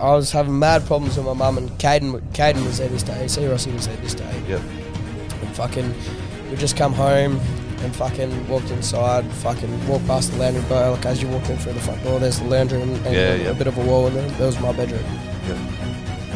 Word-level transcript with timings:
I 0.00 0.14
was 0.14 0.32
having 0.32 0.58
mad 0.58 0.86
problems 0.86 1.18
with 1.18 1.26
my 1.26 1.34
mum 1.34 1.58
and 1.58 1.68
Caden. 1.72 2.20
Caden 2.32 2.64
was 2.64 2.78
there 2.78 2.88
this 2.88 3.02
day. 3.02 3.28
C. 3.28 3.46
Rossi 3.46 3.70
was 3.70 3.86
there 3.86 3.96
this 3.98 4.14
day. 4.14 4.42
Yep. 4.48 4.60
And 5.42 5.56
fucking, 5.56 5.94
we 6.50 6.56
just 6.56 6.74
come 6.74 6.94
home 6.94 7.38
and 7.80 7.94
fucking 7.94 8.48
walked 8.48 8.70
inside. 8.70 9.26
Fucking 9.44 9.86
walked 9.86 10.06
past 10.06 10.32
the 10.32 10.38
laundry 10.38 10.62
bro. 10.62 10.92
Like 10.92 11.04
as 11.04 11.20
you 11.22 11.28
walk 11.28 11.48
in 11.50 11.58
through 11.58 11.74
the 11.74 11.80
front 11.80 12.02
door, 12.02 12.18
there's 12.18 12.38
the 12.38 12.46
laundry 12.46 12.80
and, 12.80 12.92
and 13.06 13.14
Yeah, 13.14 13.50
a, 13.50 13.54
bit 13.54 13.66
of 13.66 13.76
a 13.76 13.84
wall, 13.84 14.06
and 14.06 14.16
there, 14.16 14.28
there 14.30 14.46
was 14.46 14.58
my 14.60 14.72
bedroom. 14.72 15.04
Yep. 15.46 15.58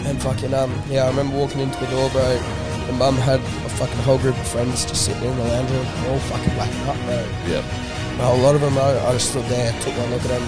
And 0.07 0.23
fucking 0.23 0.53
um, 0.53 0.71
yeah, 0.91 1.05
I 1.05 1.09
remember 1.09 1.35
walking 1.39 1.61
into 1.61 1.79
the 1.81 1.87
door, 1.87 2.11
bro. 2.11 2.39
The 2.87 2.93
mum 2.93 3.17
had 3.17 3.41
a 3.41 3.69
fucking 3.81 3.97
whole 4.01 4.19
group 4.19 4.37
of 4.37 4.47
friends 4.47 4.85
just 4.85 5.07
sitting 5.07 5.25
in 5.25 5.35
the 5.39 5.43
room, 5.43 6.13
all 6.13 6.19
fucking 6.19 6.53
blacking 6.53 6.83
up, 6.83 6.97
bro. 7.07 7.27
Yep. 7.49 7.65
A 8.21 8.37
lot 8.43 8.55
of 8.55 8.61
them, 8.61 8.75
bro, 8.75 8.85
I 9.09 9.13
just 9.13 9.31
stood 9.31 9.47
there, 9.47 9.73
took 9.81 9.97
one 9.97 10.11
look 10.11 10.21
at 10.21 10.29
them, 10.29 10.47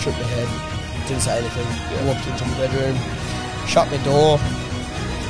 shook 0.00 0.14
my 0.14 0.22
head, 0.32 0.73
didn't 1.08 1.22
say 1.22 1.38
anything. 1.38 1.66
Yeah. 1.66 2.06
Walked 2.06 2.26
into 2.26 2.44
my 2.46 2.56
bedroom, 2.58 2.96
shut 3.66 3.90
my 3.90 3.98
door, 4.04 4.38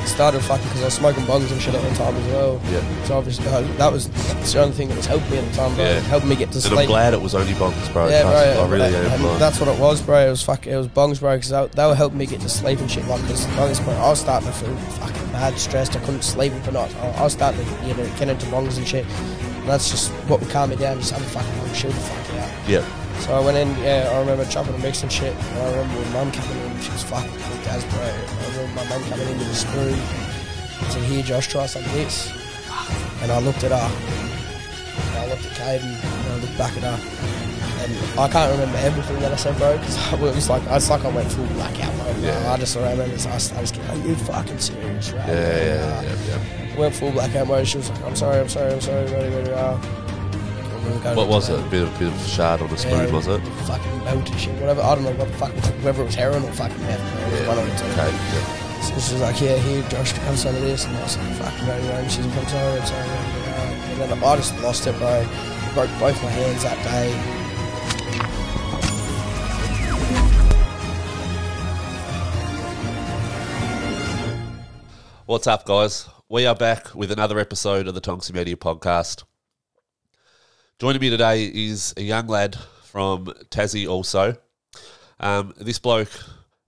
started 0.06 0.40
fucking 0.40 0.64
because 0.68 0.82
I 0.82 0.84
was 0.86 0.94
smoking 0.94 1.24
bongs 1.24 1.50
and 1.50 1.60
shit 1.60 1.74
at 1.74 1.82
the 1.82 1.94
time 1.96 2.14
as 2.14 2.26
well. 2.28 2.60
Yeah. 2.70 3.04
So 3.04 3.16
obviously 3.18 3.46
uh, 3.48 3.62
that 3.78 3.90
was 3.92 4.08
the 4.52 4.60
only 4.62 4.74
thing 4.74 4.88
that 4.88 4.96
was 4.96 5.06
helping 5.06 5.30
me 5.30 5.38
at 5.38 5.48
the 5.48 5.56
time, 5.56 5.74
bro. 5.74 5.84
Yeah. 5.84 6.00
Helping 6.00 6.28
me 6.28 6.36
get 6.36 6.50
to 6.50 6.56
And 6.56 6.62
sleep. 6.62 6.78
I'm 6.80 6.86
glad 6.86 7.14
it 7.14 7.20
was 7.20 7.34
only 7.34 7.52
bongs, 7.54 7.92
bro. 7.92 8.08
Yeah, 8.08 8.22
bro. 8.22 8.64
I 8.64 8.68
really 8.68 8.86
and, 8.86 8.96
am. 8.96 9.24
and 9.24 9.40
that's 9.40 9.58
what 9.60 9.68
it 9.68 9.80
was, 9.80 10.02
bro. 10.02 10.26
It 10.26 10.30
was 10.30 10.42
fuck. 10.42 10.66
It 10.66 10.76
was 10.76 10.88
bongs, 10.88 11.20
bro. 11.20 11.36
Because 11.36 11.50
they, 11.50 11.66
they 11.68 11.86
were 11.86 11.94
helping 11.94 12.18
me 12.18 12.26
get 12.26 12.40
to 12.42 12.48
sleep 12.48 12.80
and 12.80 12.90
shit. 12.90 13.06
Like, 13.06 13.22
because 13.22 13.46
at 13.46 13.66
this 13.66 13.80
point, 13.80 13.98
I 13.98 14.08
was 14.10 14.20
starting 14.20 14.48
to 14.48 14.54
feel 14.54 14.76
fucking 14.76 15.32
bad, 15.32 15.58
stressed. 15.58 15.96
I 15.96 16.00
couldn't 16.00 16.22
sleep 16.22 16.52
for 16.62 16.72
nights. 16.72 16.94
I, 16.96 17.10
I 17.12 17.22
was 17.22 17.32
starting 17.32 17.64
to 17.64 17.86
you 17.86 17.94
know 17.94 18.04
get 18.18 18.28
into 18.28 18.46
bongs 18.46 18.76
and 18.76 18.86
shit. 18.86 19.06
And 19.06 19.68
that's 19.68 19.90
just 19.90 20.10
what 20.28 20.40
would 20.40 20.50
calm 20.50 20.70
me 20.70 20.76
down. 20.76 20.98
Just 20.98 21.12
have 21.12 21.22
a 21.22 21.24
fucking 21.24 21.58
long 21.58 21.72
chill 21.74 21.90
the 21.90 21.96
fuck 22.00 22.40
out. 22.40 22.68
Yep. 22.68 22.84
So 23.20 23.32
I 23.34 23.40
went 23.40 23.56
in. 23.56 23.68
Yeah, 23.82 24.10
I 24.12 24.18
remember 24.20 24.44
chopping 24.46 24.74
a 24.74 24.78
mix 24.78 25.02
and 25.02 25.10
shit. 25.12 25.34
And 25.34 25.58
I 25.58 25.70
remember 25.70 26.00
my 26.10 26.24
mum 26.24 26.32
coming 26.32 26.58
in. 26.58 26.80
She 26.80 26.90
was 26.92 27.02
fucking 27.04 27.30
cooked 27.30 27.66
as 27.68 27.84
bro. 27.86 28.00
I 28.02 28.46
remember 28.56 28.74
my 28.74 28.88
mum 28.88 29.02
coming 29.10 29.28
in 29.28 29.38
with 29.38 29.48
a 29.50 29.54
spoon. 29.54 29.94
I 29.94 30.88
said, 30.90 31.02
"Here, 31.04 31.22
Josh, 31.22 31.48
try 31.48 31.66
some 31.66 31.84
of 31.84 31.92
this." 31.92 32.30
And 33.22 33.32
I 33.32 33.38
looked 33.40 33.64
at 33.64 33.70
her. 33.72 33.90
And 35.08 35.18
I 35.18 35.26
looked 35.30 35.46
at 35.46 35.52
Caden. 35.52 35.84
And 35.84 36.32
I 36.32 36.36
looked 36.40 36.58
back 36.58 36.76
at 36.76 36.82
her. 36.82 36.98
And 37.84 38.20
I 38.20 38.28
can't 38.28 38.50
remember 38.52 38.78
everything 38.78 39.18
that 39.20 39.32
I 39.32 39.36
said, 39.36 39.56
bro, 39.58 39.76
because 39.78 40.12
it 40.12 40.20
was 40.20 40.48
like 40.50 40.62
it's 40.68 40.90
like 40.90 41.04
I 41.04 41.08
went 41.08 41.30
full 41.32 41.46
blackout 41.48 41.94
mode. 41.96 42.14
bro. 42.16 42.24
Yeah. 42.24 42.52
I 42.52 42.56
just 42.58 42.76
remember. 42.76 43.04
I 43.04 43.08
was, 43.08 43.52
I 43.52 43.60
was 43.60 43.72
getting, 43.72 43.90
are 43.90 44.06
you 44.06 44.14
fucking 44.16 44.58
serious, 44.58 45.12
right? 45.12 45.28
Yeah, 45.28 45.34
yeah, 45.34 46.00
And, 46.00 46.06
uh, 46.08 46.10
yeah, 46.10 46.38
yeah. 46.72 46.78
Went 46.78 46.94
full 46.94 47.10
blackout 47.12 47.46
mode. 47.46 47.66
She 47.66 47.78
was 47.78 47.88
like, 47.90 48.02
I'm 48.04 48.16
sorry, 48.16 48.40
I'm 48.40 48.48
sorry, 48.48 48.72
I'm 48.72 48.80
sorry, 48.80 49.04
ready, 49.10 49.34
ready, 49.34 49.52
uh. 49.52 49.78
What 50.84 51.28
was 51.28 51.48
it? 51.48 51.58
A 51.58 51.62
bit 51.70 51.82
of, 51.82 51.98
bit 51.98 52.12
of 52.12 52.20
shard 52.26 52.60
on 52.60 52.68
a 52.70 52.76
spoon, 52.76 53.10
was 53.12 53.26
it? 53.26 53.40
Fucking 53.40 54.04
melted 54.04 54.38
shit, 54.38 54.54
whatever. 54.60 54.82
I 54.82 54.94
don't 54.94 55.04
know 55.04 55.12
what 55.12 55.28
the 55.28 55.34
fuck, 55.34 55.52
whether 55.82 56.02
it 56.02 56.06
was 56.06 56.14
heroin 56.14 56.44
or 56.44 56.52
fucking 56.52 56.78
meth. 56.82 57.00
was 57.30 57.48
one 57.48 57.58
of 57.58 57.66
the 57.66 57.74
two. 57.76 57.86
Okay. 57.92 58.10
Yeah. 58.12 58.80
So 58.82 59.00
she 59.00 59.14
was 59.14 59.22
like, 59.22 59.40
yeah, 59.40 59.56
here, 59.56 59.82
Josh, 59.88 60.12
have 60.12 60.38
some 60.38 60.54
of 60.54 60.60
this. 60.60 60.84
And 60.84 60.94
I 60.96 61.02
was 61.02 61.16
like, 61.16 61.36
fucking 61.36 61.68
ready, 61.68 61.88
ready. 61.88 62.02
And 62.02 62.12
she's 62.12 62.26
like, 62.26 62.36
I'm 62.36 62.48
sorry, 62.48 62.80
I'm 62.80 62.86
sorry. 62.86 63.08
ready, 63.08 63.40
ready, 63.40 63.48
uh. 63.48 64.02
And 64.02 64.12
then 64.12 64.24
I 64.24 64.36
just 64.36 64.60
lost 64.60 64.86
it, 64.86 64.98
bro. 64.98 65.26
Broke 65.72 65.90
both 65.98 66.22
my 66.22 66.30
hands 66.30 66.62
that 66.64 66.76
day. 66.84 67.40
What's 75.24 75.46
up, 75.46 75.64
guys? 75.64 76.08
We 76.28 76.44
are 76.44 76.54
back 76.54 76.94
with 76.94 77.10
another 77.10 77.38
episode 77.38 77.88
of 77.88 77.94
the 77.94 78.02
Tonksy 78.02 78.34
Media 78.34 78.56
Podcast. 78.56 79.24
Joining 80.80 81.00
me 81.00 81.08
today 81.08 81.44
is 81.44 81.94
a 81.96 82.02
young 82.02 82.26
lad 82.26 82.56
from 82.82 83.26
Tassie, 83.48 83.88
also. 83.88 84.36
Um, 85.20 85.54
this 85.56 85.78
bloke 85.78 86.10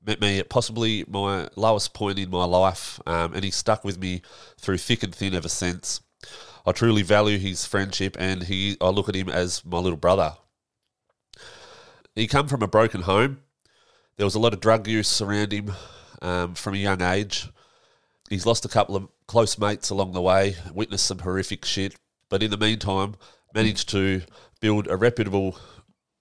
met 0.06 0.20
me 0.20 0.38
at 0.38 0.48
possibly 0.48 1.04
my 1.08 1.48
lowest 1.56 1.92
point 1.92 2.20
in 2.20 2.30
my 2.30 2.44
life, 2.44 3.00
um, 3.04 3.34
and 3.34 3.42
he's 3.42 3.56
stuck 3.56 3.82
with 3.82 3.98
me 3.98 4.22
through 4.60 4.78
thick 4.78 5.02
and 5.02 5.12
thin 5.12 5.34
ever 5.34 5.48
since. 5.48 6.02
I 6.64 6.70
truly 6.70 7.02
value 7.02 7.36
his 7.36 7.66
friendship, 7.66 8.16
and 8.16 8.44
he 8.44 8.76
I 8.80 8.90
look 8.90 9.08
at 9.08 9.16
him 9.16 9.28
as 9.28 9.64
my 9.64 9.78
little 9.78 9.98
brother. 9.98 10.36
He 12.14 12.28
come 12.28 12.46
from 12.46 12.62
a 12.62 12.68
broken 12.68 13.02
home. 13.02 13.40
There 14.18 14.26
was 14.26 14.36
a 14.36 14.40
lot 14.40 14.54
of 14.54 14.60
drug 14.60 14.86
use 14.86 15.20
around 15.20 15.52
him 15.52 15.72
um, 16.22 16.54
from 16.54 16.74
a 16.74 16.78
young 16.78 17.02
age. 17.02 17.48
He's 18.30 18.46
lost 18.46 18.64
a 18.64 18.68
couple 18.68 18.94
of 18.94 19.08
close 19.26 19.58
mates 19.58 19.90
along 19.90 20.12
the 20.12 20.22
way, 20.22 20.54
witnessed 20.72 21.06
some 21.06 21.18
horrific 21.18 21.64
shit, 21.64 21.96
but 22.28 22.44
in 22.44 22.52
the 22.52 22.56
meantime, 22.56 23.16
managed 23.54 23.88
to 23.90 24.22
build 24.60 24.88
a 24.88 24.96
reputable 24.96 25.58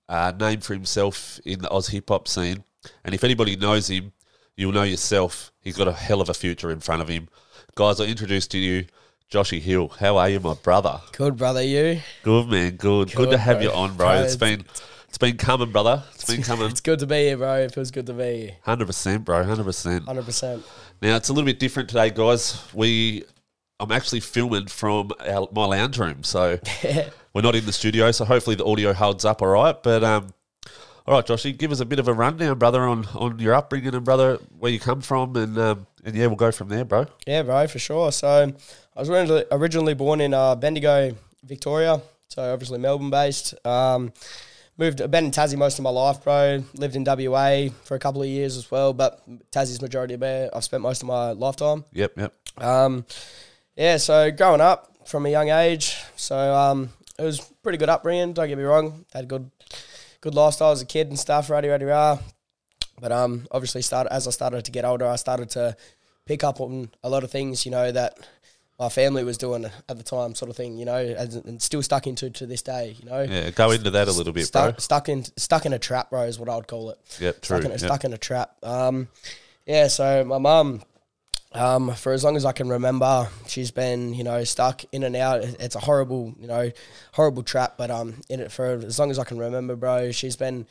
uh, 0.09 0.31
name 0.39 0.61
for 0.61 0.73
himself 0.73 1.39
in 1.45 1.59
the 1.59 1.69
Oz 1.71 1.87
hip 1.89 2.09
hop 2.09 2.27
scene. 2.27 2.63
And 3.03 3.15
if 3.15 3.23
anybody 3.23 3.55
knows 3.55 3.89
him, 3.89 4.13
you'll 4.55 4.71
know 4.71 4.83
yourself. 4.83 5.51
He's 5.61 5.77
got 5.77 5.87
a 5.87 5.93
hell 5.93 6.21
of 6.21 6.29
a 6.29 6.33
future 6.33 6.71
in 6.71 6.79
front 6.79 7.01
of 7.01 7.07
him. 7.07 7.27
Guys, 7.75 7.99
I 7.99 8.05
introduce 8.05 8.47
to 8.47 8.57
you 8.57 8.85
Joshy 9.31 9.59
Hill. 9.59 9.89
How 9.99 10.17
are 10.17 10.29
you, 10.29 10.39
my 10.39 10.53
brother? 10.53 11.01
Good, 11.13 11.35
brother, 11.37 11.63
you. 11.63 11.99
Good 12.23 12.47
man, 12.47 12.75
good. 12.75 13.11
Good, 13.13 13.31
to 13.31 13.37
have 13.37 13.57
bro. 13.57 13.63
you 13.63 13.71
on, 13.71 13.95
bro. 13.97 14.07
Bro, 14.07 14.21
It's 14.23 14.35
been 14.35 14.63
it's 15.07 15.17
been 15.17 15.37
coming, 15.37 15.71
brother. 15.71 16.03
It's 16.13 16.25
been 16.25 16.43
coming. 16.43 16.69
It's 16.69 16.81
good 16.81 16.99
to 16.99 17.07
be 17.07 17.15
here, 17.27 17.37
bro. 17.37 17.55
It 17.55 17.73
feels 17.73 17.89
good 17.89 18.05
to 18.05 18.13
be 18.13 18.23
here. 18.37 18.51
Hundred 18.63 18.85
percent, 18.87 19.25
bro. 19.25 19.43
Hundred 19.43 19.63
percent. 19.63 20.05
100%. 20.05 20.61
Now 21.01 21.15
it's 21.15 21.29
a 21.29 21.33
little 21.33 21.45
bit 21.45 21.59
different 21.59 21.89
today, 21.89 22.09
guys. 22.11 22.61
We 22.73 23.23
I'm 23.79 23.91
actually 23.91 24.21
filming 24.21 24.67
from 24.67 25.11
our, 25.19 25.47
my 25.51 25.65
lounge 25.65 25.97
room, 25.97 26.23
so 26.23 26.59
we're 27.33 27.41
not 27.41 27.55
in 27.55 27.65
the 27.65 27.73
studio. 27.73 28.11
So 28.11 28.25
hopefully 28.25 28.55
the 28.55 28.65
audio 28.65 28.93
holds 28.93 29.25
up 29.25 29.41
all 29.41 29.49
right. 29.49 29.81
But 29.81 30.03
um, 30.03 30.33
all 31.05 31.15
right, 31.15 31.25
Joshy, 31.25 31.55
give 31.55 31.71
us 31.71 31.81
a 31.81 31.85
bit 31.85 31.99
of 31.99 32.07
a 32.07 32.13
rundown, 32.13 32.57
brother, 32.57 32.83
on 32.83 33.05
on 33.15 33.39
your 33.39 33.53
upbringing 33.53 33.93
and 33.93 34.05
brother 34.05 34.39
where 34.57 34.71
you 34.71 34.79
come 34.79 35.01
from, 35.01 35.35
and 35.35 35.57
um, 35.57 35.87
and 36.03 36.15
yeah, 36.15 36.27
we'll 36.27 36.35
go 36.35 36.51
from 36.51 36.69
there, 36.69 36.85
bro. 36.85 37.05
Yeah, 37.27 37.43
bro, 37.43 37.67
for 37.67 37.79
sure. 37.79 38.11
So 38.11 38.53
I 38.95 38.99
was 38.99 39.09
originally, 39.09 39.45
originally 39.51 39.93
born 39.93 40.21
in 40.21 40.33
uh, 40.33 40.55
Bendigo, 40.55 41.15
Victoria. 41.43 42.01
So 42.29 42.53
obviously 42.53 42.79
Melbourne 42.79 43.09
based. 43.09 43.53
Um, 43.65 44.13
moved, 44.77 45.01
I've 45.01 45.11
been 45.11 45.25
in 45.25 45.31
Tassie 45.31 45.57
most 45.57 45.79
of 45.79 45.83
my 45.83 45.89
life, 45.89 46.23
bro. 46.23 46.63
Lived 46.73 46.95
in 46.95 47.03
WA 47.05 47.69
for 47.83 47.95
a 47.95 47.99
couple 47.99 48.21
of 48.21 48.27
years 48.27 48.57
as 48.57 48.69
well, 48.71 48.93
but 48.93 49.21
Tassie's 49.51 49.81
majority 49.81 50.15
of 50.15 50.21
where 50.21 50.55
I've 50.55 50.63
spent 50.63 50.81
most 50.83 51.01
of 51.01 51.07
my 51.07 51.31
lifetime. 51.31 51.85
Yep, 51.93 52.13
yep. 52.17 52.33
Um, 52.57 53.05
yeah, 53.75 53.97
so 53.97 54.31
growing 54.31 54.61
up 54.61 54.91
from 55.07 55.25
a 55.25 55.29
young 55.29 55.49
age, 55.49 55.95
so 56.15 56.37
um, 56.37 56.89
it 57.17 57.23
was 57.23 57.39
pretty 57.61 57.77
good 57.77 57.89
upbringing. 57.89 58.33
Don't 58.33 58.47
get 58.47 58.57
me 58.57 58.63
wrong, 58.63 59.05
had 59.13 59.27
good, 59.27 59.49
good 60.21 60.35
lifestyle 60.35 60.71
as 60.71 60.81
a 60.81 60.85
kid 60.85 61.07
and 61.07 61.19
stuff. 61.19 61.49
Rah 61.49 61.59
rah 61.59 61.77
rah. 61.79 62.19
But 62.99 63.11
um, 63.11 63.47
obviously, 63.51 63.81
started 63.81 64.13
as 64.13 64.27
I 64.27 64.31
started 64.31 64.65
to 64.65 64.71
get 64.71 64.85
older, 64.85 65.05
I 65.05 65.17
started 65.17 65.49
to 65.51 65.75
pick 66.25 66.43
up 66.43 66.61
on 66.61 66.89
a 67.03 67.09
lot 67.09 67.23
of 67.23 67.31
things, 67.31 67.65
you 67.65 67.71
know, 67.71 67.91
that 67.91 68.17
my 68.79 68.89
family 68.89 69.23
was 69.23 69.37
doing 69.37 69.65
at 69.65 69.97
the 69.97 70.03
time, 70.03 70.35
sort 70.35 70.49
of 70.49 70.57
thing, 70.57 70.77
you 70.77 70.85
know, 70.85 70.95
as, 70.95 71.35
and 71.35 71.61
still 71.61 71.81
stuck 71.81 72.07
into 72.07 72.29
to 72.29 72.45
this 72.45 72.61
day, 72.61 72.95
you 72.99 73.09
know. 73.09 73.21
Yeah, 73.21 73.49
go 73.51 73.71
into 73.71 73.91
that 73.91 74.07
a 74.07 74.11
little 74.11 74.33
bit, 74.33 74.47
stuck, 74.47 74.75
bro. 74.75 74.79
stuck 74.79 75.09
in 75.09 75.23
stuck 75.37 75.65
in 75.65 75.73
a 75.73 75.79
trap, 75.79 76.09
bro, 76.09 76.23
is 76.23 76.39
what 76.39 76.49
I 76.49 76.55
would 76.55 76.67
call 76.67 76.91
it. 76.91 76.97
Yep, 77.19 77.41
true. 77.41 77.57
Stuck 77.57 77.65
in, 77.65 77.71
yep. 77.71 77.79
stuck 77.79 78.03
in 78.03 78.13
a 78.13 78.17
trap. 78.17 78.55
Um, 78.63 79.07
yeah, 79.65 79.87
so 79.87 80.23
my 80.25 80.37
mum, 80.37 80.81
um, 81.55 81.93
for 81.95 82.13
as 82.13 82.23
long 82.23 82.35
as 82.35 82.45
I 82.45 82.51
can 82.51 82.69
remember, 82.69 83.29
she's 83.47 83.71
been, 83.71 84.13
you 84.13 84.23
know, 84.23 84.43
stuck 84.43 84.83
in 84.91 85.03
and 85.03 85.15
out. 85.15 85.41
It's 85.43 85.75
a 85.75 85.79
horrible, 85.79 86.33
you 86.39 86.47
know, 86.47 86.71
horrible 87.13 87.43
trap. 87.43 87.75
But 87.77 87.89
um, 87.91 88.21
in 88.29 88.39
it 88.39 88.51
for 88.51 88.65
as 88.67 88.99
long 88.99 89.09
as 89.11 89.17
I 89.19 89.23
can 89.23 89.37
remember, 89.37 89.75
bro, 89.75 90.11
she's 90.11 90.35
been 90.35 90.67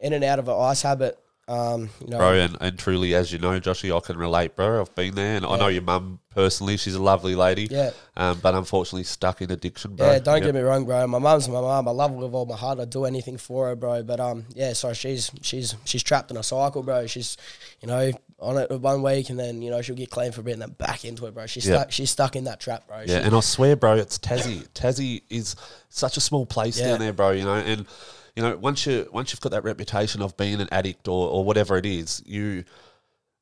in 0.00 0.12
and 0.12 0.24
out 0.24 0.38
of 0.38 0.48
an 0.48 0.56
ice 0.58 0.82
habit. 0.82 1.18
Um, 1.48 1.90
you 2.00 2.08
know, 2.08 2.18
Bro, 2.18 2.32
and, 2.32 2.56
and 2.60 2.76
truly, 2.76 3.14
as 3.14 3.32
you 3.32 3.38
know, 3.38 3.60
Joshy, 3.60 3.96
I 3.96 4.00
can 4.00 4.18
relate, 4.18 4.56
bro. 4.56 4.80
I've 4.80 4.92
been 4.96 5.14
there, 5.14 5.36
and 5.36 5.46
I 5.46 5.56
know 5.56 5.68
your 5.68 5.82
mum 5.82 6.18
personally. 6.34 6.76
She's 6.76 6.96
a 6.96 7.02
lovely 7.02 7.36
lady. 7.36 7.68
Yeah. 7.70 7.92
Um, 8.16 8.40
but 8.42 8.56
unfortunately, 8.56 9.04
stuck 9.04 9.40
in 9.42 9.52
addiction, 9.52 9.94
bro. 9.94 10.10
Yeah, 10.10 10.18
don't 10.18 10.38
Yep. 10.38 10.42
get 10.44 10.54
me 10.56 10.60
wrong, 10.62 10.84
bro. 10.86 11.06
My 11.06 11.20
mum's 11.20 11.48
my 11.48 11.60
mum. 11.60 11.86
I 11.86 11.92
love 11.92 12.10
her 12.10 12.16
with 12.16 12.34
all 12.34 12.46
my 12.46 12.56
heart. 12.56 12.80
I'd 12.80 12.90
do 12.90 13.04
anything 13.04 13.38
for 13.38 13.68
her, 13.68 13.76
bro. 13.76 14.02
But 14.02 14.18
um, 14.18 14.44
yeah. 14.56 14.72
So 14.72 14.92
she's 14.92 15.30
she's 15.40 15.76
she's 15.84 16.02
trapped 16.02 16.32
in 16.32 16.36
a 16.36 16.42
cycle, 16.42 16.82
bro. 16.82 17.06
She's 17.06 17.36
you 17.80 17.86
know 17.86 18.10
on 18.38 18.58
it 18.58 18.70
one 18.70 19.02
week, 19.02 19.30
and 19.30 19.38
then 19.38 19.62
you 19.62 19.70
know 19.70 19.80
she'll 19.82 19.96
get 19.96 20.10
clean 20.10 20.30
for 20.32 20.40
a 20.42 20.44
bit, 20.44 20.52
and 20.52 20.62
then 20.62 20.70
back 20.72 21.04
into 21.04 21.26
it, 21.26 21.34
bro. 21.34 21.46
She's 21.46 21.66
Yeah. 21.66 21.76
stuck. 21.78 21.92
She's 21.92 22.10
stuck 22.10 22.36
in 22.36 22.44
that 22.44 22.60
trap, 22.60 22.86
bro. 22.86 22.98
Yeah, 23.00 23.06
She- 23.06 23.26
and 23.26 23.34
I 23.34 23.40
swear, 23.40 23.76
bro, 23.76 23.96
it's 23.96 24.18
Tassie. 24.18 24.66
Tassie 24.74 25.22
is 25.30 25.56
such 25.88 26.16
a 26.16 26.20
small 26.20 26.44
place 26.46 26.78
Yeah. 26.78 26.88
down 26.88 27.00
there, 27.00 27.12
bro. 27.12 27.30
You 27.30 27.44
know, 27.44 27.54
and 27.54 27.86
you 28.34 28.42
know 28.42 28.56
once 28.56 28.84
you 28.86 29.08
once 29.12 29.32
you've 29.32 29.40
got 29.40 29.52
that 29.52 29.64
reputation 29.64 30.20
of 30.22 30.36
being 30.36 30.60
an 30.60 30.68
addict 30.70 31.08
or, 31.08 31.28
or 31.30 31.44
whatever 31.44 31.76
it 31.78 31.86
is, 31.86 32.22
you 32.26 32.64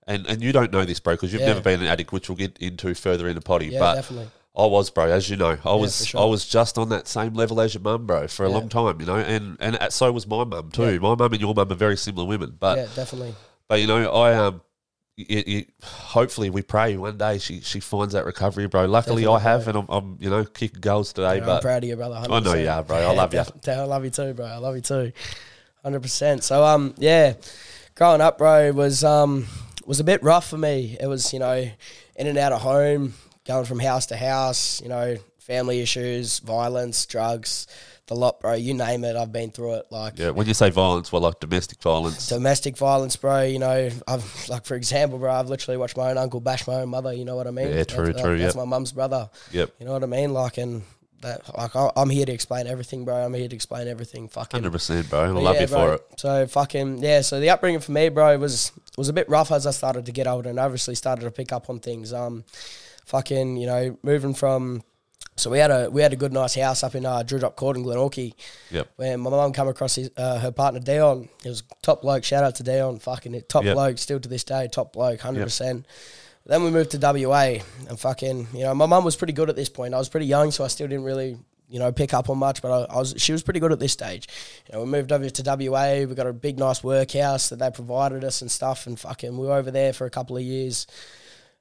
and 0.06 0.26
and 0.26 0.42
you 0.42 0.52
don't 0.52 0.72
know 0.72 0.84
this, 0.84 1.00
bro, 1.00 1.14
because 1.14 1.32
you've 1.32 1.42
Yeah. 1.42 1.48
never 1.48 1.60
been 1.60 1.80
an 1.80 1.86
addict, 1.88 2.12
which 2.12 2.28
we'll 2.28 2.36
get 2.36 2.56
into 2.58 2.94
further 2.94 3.26
in 3.28 3.34
the 3.34 3.40
potty. 3.40 3.66
Yeah, 3.66 3.80
but 3.80 3.94
definitely. 3.96 4.28
I 4.56 4.66
was, 4.66 4.88
bro, 4.90 5.06
as 5.10 5.28
you 5.28 5.36
know, 5.36 5.58
I 5.64 5.74
was 5.74 5.98
for 5.98 6.04
sure. 6.06 6.20
I 6.20 6.24
was 6.26 6.46
just 6.46 6.78
on 6.78 6.90
that 6.90 7.08
same 7.08 7.34
level 7.34 7.60
as 7.60 7.74
your 7.74 7.82
mum, 7.82 8.06
bro, 8.06 8.28
for 8.28 8.46
a 8.46 8.48
long 8.48 8.68
time. 8.68 9.00
You 9.00 9.06
know, 9.06 9.16
and 9.16 9.56
and 9.58 9.76
so 9.92 10.12
was 10.12 10.28
my 10.28 10.44
mum 10.44 10.70
too. 10.70 11.00
My 11.00 11.16
mum 11.16 11.32
and 11.32 11.40
your 11.40 11.52
mum 11.52 11.72
are 11.72 11.74
very 11.74 11.96
similar 11.96 12.24
women, 12.28 12.56
but 12.60 12.78
yeah, 12.78 12.86
definitely. 12.94 13.34
but 13.66 13.80
you 13.80 13.88
know, 13.88 14.12
I 14.12 14.34
um, 14.34 14.60
it, 15.16 15.22
it, 15.22 15.70
hopefully 15.82 16.50
we 16.50 16.62
pray 16.62 16.96
one 16.96 17.16
day 17.16 17.38
she 17.38 17.60
she 17.60 17.78
finds 17.78 18.14
that 18.14 18.24
recovery, 18.24 18.66
bro. 18.66 18.86
Luckily, 18.86 19.26
I 19.26 19.38
Definitely, 19.38 19.42
have, 19.42 19.68
and 19.68 19.78
I'm, 19.78 19.86
I'm 19.88 20.18
you 20.20 20.28
know 20.28 20.44
kicking 20.44 20.80
goals 20.80 21.12
today. 21.12 21.38
Yeah, 21.38 21.54
I'm 21.54 21.60
proud 21.60 21.84
of 21.84 21.88
you, 21.88 21.96
brother. 21.96 22.16
100%. 22.16 22.30
I 22.30 22.40
know 22.40 22.54
you 22.54 22.68
are, 22.68 22.82
bro. 22.82 22.96
I 22.96 23.14
love 23.14 23.32
you. 23.32 23.42
I 23.68 23.82
love 23.84 24.04
you 24.04 24.10
too, 24.10 24.34
bro. 24.34 24.46
I 24.46 24.56
love 24.56 24.74
you 24.74 24.82
too. 24.82 25.12
Hundred 25.82 26.00
percent. 26.00 26.42
So 26.42 26.64
um, 26.64 26.94
yeah, 26.98 27.34
growing 27.94 28.20
up, 28.20 28.38
bro, 28.38 28.72
was 28.72 29.04
um, 29.04 29.46
was 29.86 30.00
a 30.00 30.04
bit 30.04 30.22
rough 30.22 30.48
for 30.48 30.58
me. 30.58 30.96
It 31.00 31.06
was 31.06 31.32
you 31.32 31.38
know 31.38 31.70
in 32.16 32.26
and 32.26 32.38
out 32.38 32.52
of 32.52 32.62
home, 32.62 33.14
going 33.46 33.66
from 33.66 33.78
house 33.78 34.06
to 34.06 34.16
house. 34.16 34.82
You 34.82 34.88
know, 34.88 35.16
family 35.38 35.80
issues, 35.80 36.40
violence, 36.40 37.06
drugs, 37.06 37.68
the 38.06 38.14
lot, 38.14 38.40
bro. 38.40 38.52
You 38.54 38.74
name 38.74 39.02
it, 39.04 39.16
I've 39.16 39.32
been 39.32 39.50
through 39.50 39.74
it. 39.74 39.86
Like 39.90 40.18
Yeah. 40.18 40.30
When 40.30 40.46
you 40.46 40.54
say 40.54 40.70
violence, 40.70 41.10
well, 41.10 41.22
like 41.22 41.40
domestic 41.40 41.80
violence. 41.82 42.28
domestic 42.28 42.76
violence, 42.76 43.16
bro. 43.16 43.42
You 43.42 43.58
know, 43.58 43.90
I've 44.06 44.48
like 44.48 44.66
for 44.66 44.74
example, 44.74 45.18
bro. 45.18 45.32
I've 45.32 45.48
literally 45.48 45.78
watched 45.78 45.96
my 45.96 46.10
own 46.10 46.18
uncle 46.18 46.40
bash 46.40 46.66
my 46.66 46.74
own 46.74 46.90
mother. 46.90 47.12
You 47.12 47.24
know 47.24 47.36
what 47.36 47.46
I 47.46 47.50
mean? 47.50 47.68
Yeah, 47.68 47.84
true, 47.84 48.06
That's, 48.06 48.20
true, 48.20 48.38
That's 48.38 48.54
yep. 48.54 48.62
my 48.64 48.68
mum's 48.68 48.92
brother. 48.92 49.30
Yep. 49.52 49.70
You 49.78 49.86
know 49.86 49.92
what 49.92 50.02
I 50.02 50.06
mean? 50.06 50.32
Like 50.32 50.58
and. 50.58 50.82
That, 51.20 51.56
like 51.56 51.74
I- 51.74 51.90
I'm 51.96 52.10
here 52.10 52.26
to 52.26 52.32
explain 52.32 52.66
everything, 52.66 53.06
bro. 53.06 53.14
I'm 53.16 53.32
here 53.32 53.48
to 53.48 53.54
explain 53.54 53.88
everything. 53.88 54.28
Fucking 54.28 54.58
Hundred 54.60 54.72
percent, 54.72 55.08
bro. 55.08 55.20
I 55.20 55.28
love 55.28 55.54
yeah, 55.54 55.62
you 55.62 55.66
bro. 55.68 55.78
for 55.86 55.94
it. 55.94 56.02
So 56.18 56.46
fucking 56.46 56.98
yeah. 56.98 57.22
So 57.22 57.40
the 57.40 57.48
upbringing 57.48 57.80
for 57.80 57.92
me, 57.92 58.10
bro, 58.10 58.36
was 58.36 58.72
was 58.98 59.08
a 59.08 59.14
bit 59.14 59.26
rough 59.30 59.50
as 59.50 59.66
I 59.66 59.70
started 59.70 60.04
to 60.04 60.12
get 60.12 60.26
older 60.26 60.50
and 60.50 60.58
obviously 60.60 60.94
started 60.94 61.22
to 61.22 61.30
pick 61.30 61.50
up 61.50 61.70
on 61.70 61.80
things. 61.80 62.12
Um, 62.12 62.44
fucking 63.06 63.56
you 63.56 63.66
know 63.66 63.96
moving 64.02 64.34
from. 64.34 64.82
So 65.36 65.50
we 65.50 65.58
had 65.58 65.70
a 65.70 65.90
we 65.90 66.00
had 66.02 66.12
a 66.12 66.16
good 66.16 66.32
nice 66.32 66.54
house 66.54 66.82
up 66.84 66.94
in 66.94 67.04
uh, 67.04 67.22
Drewdrop 67.22 67.56
Court 67.56 67.76
in 67.76 67.84
Glenorchy. 67.84 68.34
Yep. 68.70 68.88
Where 68.96 69.18
my 69.18 69.30
mum 69.30 69.52
come 69.52 69.68
across 69.68 69.96
his, 69.96 70.10
uh, 70.16 70.38
her 70.38 70.52
partner 70.52 70.80
Dion. 70.80 71.28
He 71.42 71.48
was 71.48 71.62
top 71.82 72.02
bloke. 72.02 72.24
Shout 72.24 72.44
out 72.44 72.54
to 72.56 72.62
Dion. 72.62 72.98
Fucking 73.00 73.42
top 73.48 73.64
Yep. 73.64 73.74
bloke. 73.74 73.98
Still 73.98 74.20
to 74.20 74.28
this 74.28 74.44
day, 74.44 74.68
top 74.70 74.92
bloke. 74.92 75.20
Hundred 75.20 75.42
percent. 75.42 75.86
Then 76.46 76.62
we 76.62 76.70
moved 76.70 76.90
to 76.92 76.98
WA 76.98 77.56
and 77.88 77.98
fucking 77.98 78.48
you 78.52 78.64
know 78.64 78.74
my 78.74 78.86
mum 78.86 79.02
was 79.04 79.16
pretty 79.16 79.32
good 79.32 79.48
at 79.50 79.56
this 79.56 79.68
point. 79.68 79.94
I 79.94 79.98
was 79.98 80.08
pretty 80.08 80.26
young, 80.26 80.50
so 80.50 80.62
I 80.64 80.68
still 80.68 80.86
didn't 80.86 81.04
really 81.04 81.38
you 81.68 81.78
know 81.80 81.90
pick 81.90 82.14
up 82.14 82.30
on 82.30 82.38
much, 82.38 82.62
but 82.62 82.70
I, 82.70 82.94
I 82.94 82.98
was 82.98 83.14
she 83.16 83.32
was 83.32 83.42
pretty 83.42 83.60
good 83.60 83.72
at 83.72 83.80
this 83.80 83.92
stage. 83.92 84.28
You 84.68 84.74
know 84.74 84.84
we 84.84 84.90
moved 84.90 85.10
over 85.10 85.28
to 85.28 85.42
WA. 85.70 86.04
We 86.06 86.14
got 86.14 86.26
a 86.26 86.32
big 86.32 86.58
nice 86.58 86.84
workhouse 86.84 87.48
that 87.48 87.58
they 87.58 87.70
provided 87.70 88.22
us 88.22 88.40
and 88.42 88.50
stuff, 88.50 88.86
and 88.86 89.00
fucking 89.00 89.36
we 89.36 89.46
were 89.46 89.54
over 89.54 89.70
there 89.70 89.92
for 89.92 90.06
a 90.06 90.10
couple 90.10 90.36
of 90.36 90.42
years. 90.42 90.86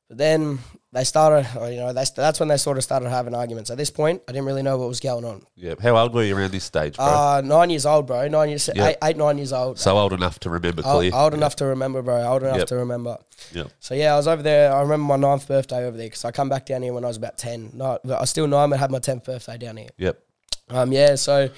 But 0.09 0.17
then 0.17 0.59
they 0.93 1.03
started, 1.03 1.47
or, 1.59 1.71
you 1.71 1.77
know, 1.77 1.91
that's 1.91 2.11
that's 2.11 2.39
when 2.39 2.49
they 2.49 2.57
sort 2.57 2.77
of 2.77 2.83
started 2.83 3.09
having 3.09 3.33
arguments. 3.33 3.71
At 3.71 3.77
this 3.77 3.89
point, 3.89 4.21
I 4.27 4.31
didn't 4.31 4.45
really 4.45 4.61
know 4.61 4.77
what 4.77 4.87
was 4.87 4.99
going 4.99 5.25
on. 5.25 5.41
Yep. 5.55 5.79
How 5.81 5.97
old 5.97 6.13
were 6.13 6.23
you 6.23 6.37
around 6.37 6.51
this 6.51 6.63
stage, 6.65 6.95
bro? 6.97 7.05
Uh, 7.05 7.41
nine 7.43 7.71
years 7.71 7.85
old, 7.85 8.05
bro. 8.05 8.27
Nine 8.27 8.49
years, 8.49 8.69
Yeah. 8.75 8.89
eight, 8.89 8.97
eight, 9.03 9.17
nine 9.17 9.37
years 9.39 9.51
old. 9.53 9.79
so 9.79 9.97
old 9.97 10.13
enough 10.13 10.39
to 10.41 10.49
remember 10.51 10.83
old, 10.85 10.97
clear. 10.99 11.11
old 11.15 11.33
enough 11.33 11.55
to 11.57 11.65
remember, 11.65 12.01
bro. 12.03 12.21
Old 12.23 12.43
enough 12.43 12.57
Yep. 12.59 12.67
to 12.67 12.75
remember. 12.77 13.17
Yep. 13.53 13.67
So 13.79 13.95
yeah, 13.95 14.13
I 14.13 14.17
was 14.17 14.27
over 14.27 14.43
there. 14.43 14.71
I 14.71 14.81
remember 14.81 15.05
my 15.05 15.15
ninth 15.15 15.47
birthday 15.47 15.83
over 15.85 15.97
there 15.97 16.05
because 16.07 16.25
I 16.25 16.31
come 16.31 16.47
back 16.49 16.65
down 16.67 16.83
here 16.83 16.93
when 16.93 17.03
I 17.03 17.07
was 17.07 17.17
about 17.17 17.37
ten. 17.37 17.71
No, 17.73 17.97
I 18.05 18.21
was 18.21 18.29
still 18.29 18.45
nine, 18.47 18.69
but 18.69 18.77
had 18.79 18.91
my 18.91 18.99
tenth 18.99 19.23
birthday 19.25 19.57
down 19.57 19.77
here. 19.77 19.89
Yep. 19.97 20.19
Um, 20.69 20.91
yeah, 20.91 21.15
so 21.15 21.49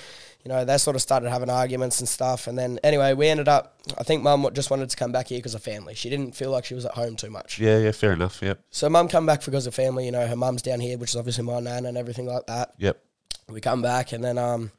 you 0.45 0.49
know 0.49 0.63
they 0.63 0.77
sort 0.77 0.95
of 0.95 1.01
started 1.01 1.29
having 1.29 1.49
arguments 1.49 1.99
and 1.99 2.07
stuff, 2.07 2.45
and 2.47 2.55
then 2.57 2.79
anyway, 2.83 3.13
we 3.13 3.27
ended 3.27 3.47
up. 3.47 3.75
I 3.97 4.03
think 4.03 4.21
mum 4.23 4.47
just 4.53 4.69
wanted 4.69 4.89
to 4.91 4.95
come 4.95 5.11
back 5.11 5.27
here 5.29 5.39
because 5.39 5.55
of 5.55 5.63
family. 5.63 5.95
She 5.95 6.09
didn't 6.09 6.35
feel 6.35 6.51
like 6.51 6.63
she 6.65 6.75
was 6.75 6.85
at 6.85 6.91
home 6.93 7.15
too 7.15 7.29
much. 7.31 7.59
Yeah. 7.59 7.79
Yeah. 7.79 7.91
Fair 7.91 8.13
enough. 8.13 8.39
Yep. 8.41 8.59
So 8.69 8.87
mum 8.89 9.07
come 9.07 9.25
back 9.25 9.43
because 9.43 9.65
of 9.67 9.73
family. 9.75 10.05
You 10.05 10.11
know, 10.11 10.25
her 10.25 10.35
mum's 10.35 10.61
down 10.61 10.79
here, 10.79 10.97
which 10.97 11.09
is 11.09 11.15
obviously 11.15 11.43
my 11.43 11.59
nan 11.59 11.85
and 11.87 11.97
everything 11.97 12.27
like 12.27 12.45
that. 12.47 12.75
Yep. 12.77 13.01
We 13.49 13.59
come 13.59 13.81
back, 13.81 14.11
and 14.11 14.23
then 14.23 14.37
um, 14.37 14.71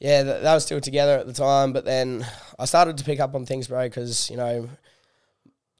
yeah, 0.00 0.22
th- 0.22 0.42
that 0.42 0.54
was 0.54 0.64
still 0.64 0.80
together 0.80 1.18
at 1.18 1.26
the 1.26 1.32
time. 1.34 1.72
But 1.74 1.84
then 1.84 2.26
I 2.58 2.64
started 2.64 2.96
to 2.98 3.04
pick 3.04 3.20
up 3.20 3.34
on 3.34 3.44
things, 3.46 3.68
bro, 3.68 3.84
because 3.84 4.30
you 4.30 4.36
know. 4.36 4.68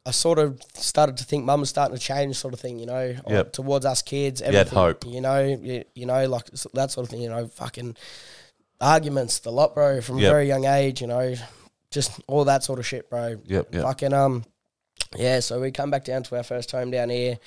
I 0.07 0.11
sort 0.11 0.39
of 0.39 0.61
started 0.75 1.17
to 1.17 1.25
think 1.25 1.47
mum 1.47 1.61
was 1.61 1.71
starting 1.71 1.97
to 1.97 2.03
change, 2.03 2.37
sort 2.37 2.53
of 2.53 2.61
thing, 2.61 2.79
you 2.79 2.85
know, 2.85 3.17
Yep. 3.27 3.55
towards 3.55 3.87
us 3.87 4.03
kids. 4.03 4.43
had 4.43 4.55
Everything, 4.55 4.79
hope. 4.79 5.07
you 5.07 5.23
know, 5.23 5.43
you, 5.43 5.85
you 5.95 6.05
know, 6.05 6.29
like 6.29 6.45
that 6.75 6.91
sort 6.91 7.07
of 7.07 7.09
thing, 7.09 7.23
you 7.23 7.31
know, 7.31 7.47
fucking 7.47 7.97
arguments, 8.81 9.39
the 9.39 9.51
lot, 9.53 9.75
bro, 9.75 10.01
from 10.01 10.19
Yep. 10.19 10.29
a 10.29 10.33
very 10.33 10.47
young 10.49 10.65
age, 10.65 11.01
you 11.01 11.07
know, 11.07 11.35
just 11.91 12.13
all 12.27 12.45
that 12.45 12.65
sort 12.65 12.79
of 12.79 12.87
shit, 12.87 13.09
bro. 13.11 13.41
Yep. 13.47 13.75
Yep. 13.75 13.83
Fucking 13.83 14.13
um, 14.13 14.45
yeah. 15.17 15.41
So 15.41 15.61
we 15.61 15.71
come 15.71 15.91
back 15.91 16.05
down 16.05 16.23
to 16.25 16.37
our 16.37 16.43
first 16.43 16.71
home 16.73 16.91
down 16.91 17.11
here. 17.11 17.39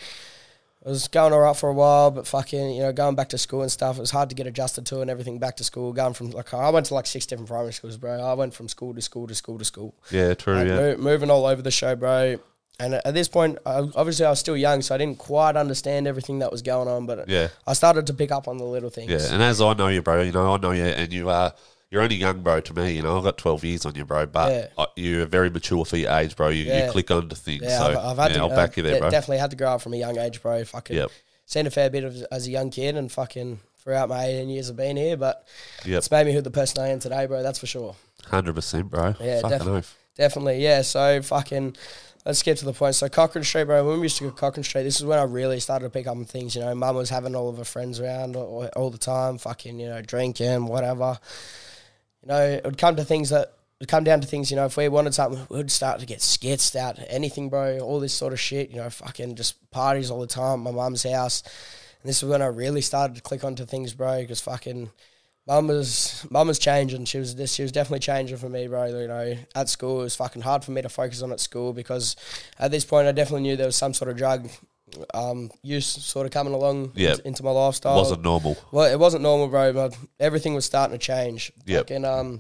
It 0.86 0.90
was 0.90 1.08
going 1.10 1.34
all 1.34 1.40
right 1.42 1.56
for 1.56 1.68
a 1.70 1.74
while, 1.74 2.12
but 2.12 2.26
fucking, 2.26 2.72
you 2.76 2.82
know, 2.82 2.94
going 2.94 3.16
back 3.16 3.30
to 3.30 3.38
school 3.38 3.62
and 3.62 3.70
stuff, 3.72 3.98
it 3.98 4.00
was 4.00 4.12
hard 4.12 4.30
to 4.30 4.36
get 4.36 4.48
adjusted 4.48 4.86
to 4.86 5.02
and 5.02 5.10
everything. 5.10 5.38
Back 5.38 5.58
to 5.58 5.64
school, 5.66 5.92
going 5.92 6.14
from 6.14 6.32
like 6.32 6.54
I 6.54 6.70
went 6.70 6.86
to 6.86 6.94
like 6.94 7.08
six 7.08 7.26
different 7.26 7.50
primary 7.50 7.74
schools, 7.74 7.98
bro. 7.98 8.22
I 8.22 8.34
went 8.36 8.54
from 8.54 8.70
school 8.70 8.94
to 8.94 9.02
school 9.02 9.28
to 9.28 9.36
school 9.36 9.58
to 9.60 9.66
school, 9.66 9.96
Yeah. 10.12 10.34
True. 10.36 10.56
like, 10.56 10.68
yeah. 10.68 10.76
mo- 10.76 10.98
moving 10.98 11.30
all 11.30 11.46
over 11.46 11.62
the 11.62 11.72
show, 11.72 11.96
bro. 11.96 12.38
And 12.80 12.94
at 12.94 13.14
this 13.16 13.28
point, 13.28 13.58
obviously, 13.66 14.26
I 14.26 14.30
was 14.30 14.40
still 14.40 14.56
young, 14.56 14.82
so 14.84 14.94
I 14.94 15.00
didn't 15.00 15.18
quite 15.18 15.56
understand 15.56 16.06
everything 16.08 16.40
that 16.40 16.52
was 16.52 16.62
going 16.62 16.88
on. 16.88 17.08
But 17.08 17.28
Yeah. 17.28 17.48
I 17.66 17.74
started 17.74 18.06
to 18.08 18.14
pick 18.14 18.32
up 18.32 18.48
on 18.48 18.58
the 18.58 18.66
little 18.66 18.92
things. 18.92 19.10
Yeah, 19.12 19.34
and 19.34 19.42
as 19.42 19.60
I 19.62 19.74
know 19.74 19.88
you, 19.88 20.02
bro, 20.04 20.22
you 20.22 20.32
know 20.32 20.54
I 20.54 20.58
know 20.58 20.72
you, 20.72 20.84
and 20.84 21.12
you 21.12 21.30
are 21.30 21.54
you're 21.90 22.02
only 22.04 22.16
young, 22.18 22.42
bro. 22.42 22.60
To 22.60 22.74
me, 22.76 22.92
you 22.98 23.02
know 23.02 23.18
I've 23.18 23.24
got 23.24 23.38
twelve 23.40 23.64
years 23.64 23.86
on 23.86 23.96
you, 23.96 24.06
bro, 24.06 24.28
but 24.28 24.72
Yeah. 24.78 24.86
You're 24.96 25.26
very 25.26 25.50
mature 25.50 25.86
for 25.86 25.98
your 25.98 26.12
age, 26.12 26.36
bro. 26.36 26.50
You, 26.50 26.66
Yeah. 26.66 26.86
you 26.86 26.92
click 26.92 27.10
onto 27.10 27.36
things, 27.36 27.64
Yeah, 27.64 27.80
so 27.80 27.86
I've, 27.88 27.98
I've 27.98 28.18
had 28.18 28.32
yeah, 28.32 28.38
to. 28.38 28.44
I'll 28.44 28.50
back 28.56 28.78
you 28.78 28.84
there, 28.84 29.00
bro. 29.00 29.10
Definitely 29.10 29.40
had 29.40 29.52
to 29.52 29.58
grow 29.58 29.70
up 29.70 29.82
from 29.82 29.94
a 29.94 29.98
young 29.98 30.18
age, 30.20 30.42
bro. 30.44 30.64
Fucking 30.64 30.98
Yep, 30.98 31.12
seen 31.48 31.66
a 31.66 31.72
fair 31.72 31.90
bit 31.90 32.04
of 32.04 32.16
as 32.32 32.46
a 32.46 32.52
young 32.52 32.70
kid, 32.70 32.96
and 32.96 33.12
fucking 33.12 33.60
throughout 33.80 34.10
my 34.10 34.26
18 34.26 34.50
years 34.50 34.70
of 34.70 34.76
being 34.76 34.98
here, 34.98 35.16
but 35.18 35.48
yep, 35.86 35.98
it's 36.00 36.12
made 36.12 36.28
me 36.28 36.34
who 36.34 36.42
the 36.42 36.52
person 36.52 36.84
I 36.84 36.90
am 36.90 37.00
today, 37.00 37.26
bro. 37.26 37.42
That's 37.42 37.58
for 37.58 37.68
sure. 37.68 37.96
hundred 38.26 38.54
percent, 38.54 38.92
bro. 38.92 39.16
Yeah, 39.20 39.42
Fucking 39.42 39.58
def- 39.58 39.68
oath. 39.68 39.98
Definitely, 40.18 40.64
yeah. 40.64 40.82
So 40.82 41.22
fucking, 41.22 41.76
let's 42.26 42.42
get 42.42 42.58
to 42.58 42.66
the 42.66 42.74
point. 42.74 42.96
So 42.96 43.08
Cochrane 43.08 43.44
Street, 43.44 43.66
bro. 43.66 43.88
When 43.88 44.00
we 44.00 44.06
used 44.06 44.18
to 44.18 44.24
go 44.26 44.32
Cochrane 44.32 44.64
Street, 44.64 44.84
this 44.84 45.00
is 45.00 45.06
when 45.06 45.20
I 45.20 45.24
really 45.24 45.60
started 45.60 45.86
to 45.86 45.90
pick 45.92 46.08
up 46.08 46.18
on 46.18 46.26
things. 46.26 46.56
You 46.56 46.62
know, 46.62 46.74
mum 46.74 46.96
was 46.96 47.12
having 47.12 47.36
all 47.36 47.50
of 47.50 47.58
her 47.58 47.64
friends 47.64 48.00
around 48.00 48.36
all, 48.36 48.68
all 48.76 48.90
the 48.90 48.98
time, 48.98 49.38
fucking, 49.38 49.80
you 49.80 49.88
know, 49.88 50.02
drinking, 50.02 50.66
whatever. 50.66 51.20
You 52.24 52.30
know, 52.30 52.42
it 52.42 52.66
would 52.66 52.80
come 52.80 52.96
to 52.96 53.06
things 53.06 53.30
that 53.30 53.54
would 53.80 53.90
come 53.90 54.04
down 54.04 54.22
to 54.22 54.28
things. 54.28 54.50
You 54.50 54.58
know, 54.58 54.66
if 54.66 54.76
we 54.76 54.90
wanted 54.90 55.14
something, 55.14 55.46
we'd 55.50 55.70
start 55.70 56.00
to 56.00 56.08
get 56.08 56.20
skitsed 56.20 56.76
out, 56.76 56.98
anything, 57.10 57.50
bro. 57.50 57.78
All 57.80 58.00
this 58.00 58.14
sort 58.14 58.34
of 58.34 58.40
shit. 58.40 58.72
You 58.72 58.78
know, 58.78 58.90
fucking 58.90 59.36
just 59.36 59.70
parties 59.70 60.10
all 60.10 60.22
the 60.22 60.28
time. 60.28 60.62
My 60.62 60.72
mum's 60.72 61.04
house, 61.04 61.44
and 62.02 62.10
this 62.10 62.24
is 62.24 62.28
when 62.28 62.42
I 62.42 62.48
really 62.48 62.82
started 62.82 63.16
to 63.18 63.22
click 63.22 63.44
onto 63.44 63.66
things, 63.66 63.94
bro. 63.94 64.22
Because 64.22 64.42
fucking. 64.42 64.90
Mum 65.48 65.68
was 65.68 66.26
mum 66.30 66.48
was 66.48 66.60
changing. 66.60 67.06
She 67.06 67.18
was 67.20 67.36
this. 67.36 67.54
She 67.54 67.62
was 67.62 67.72
definitely 67.72 68.00
changing 68.00 68.38
for 68.38 68.50
me, 68.50 68.68
bro. 68.68 68.86
You 68.88 69.08
know, 69.08 69.36
at 69.56 69.70
school 69.70 70.02
it 70.02 70.04
was 70.04 70.16
fucking 70.16 70.42
hard 70.42 70.64
for 70.66 70.72
me 70.72 70.82
to 70.82 70.90
focus 70.90 71.22
on 71.22 71.32
at 71.32 71.40
school 71.40 71.72
because 71.74 72.16
at 72.60 72.70
this 72.72 72.84
point 72.84 73.08
I 73.08 73.14
definitely 73.14 73.44
knew 73.44 73.56
there 73.56 73.66
was 73.66 73.76
some 73.78 73.94
sort 73.94 74.12
of 74.12 74.18
drug 74.18 74.50
um, 75.14 75.50
use 75.64 75.86
sort 75.86 76.26
of 76.26 76.32
coming 76.32 76.54
along 76.54 76.92
into, 76.96 77.44
my 77.44 77.52
lifestyle. 77.52 77.96
Wasn't 77.96 78.24
normal. 78.24 78.58
well, 78.72 78.92
it 78.92 79.00
wasn't 79.00 79.24
normal, 79.24 79.48
bro. 79.48 79.72
But 79.74 79.98
everything 80.20 80.54
was 80.54 80.66
starting 80.66 80.98
to 80.98 81.04
change. 81.04 81.52
Yep. 81.66 81.92
And 81.92 82.06
um, 82.06 82.40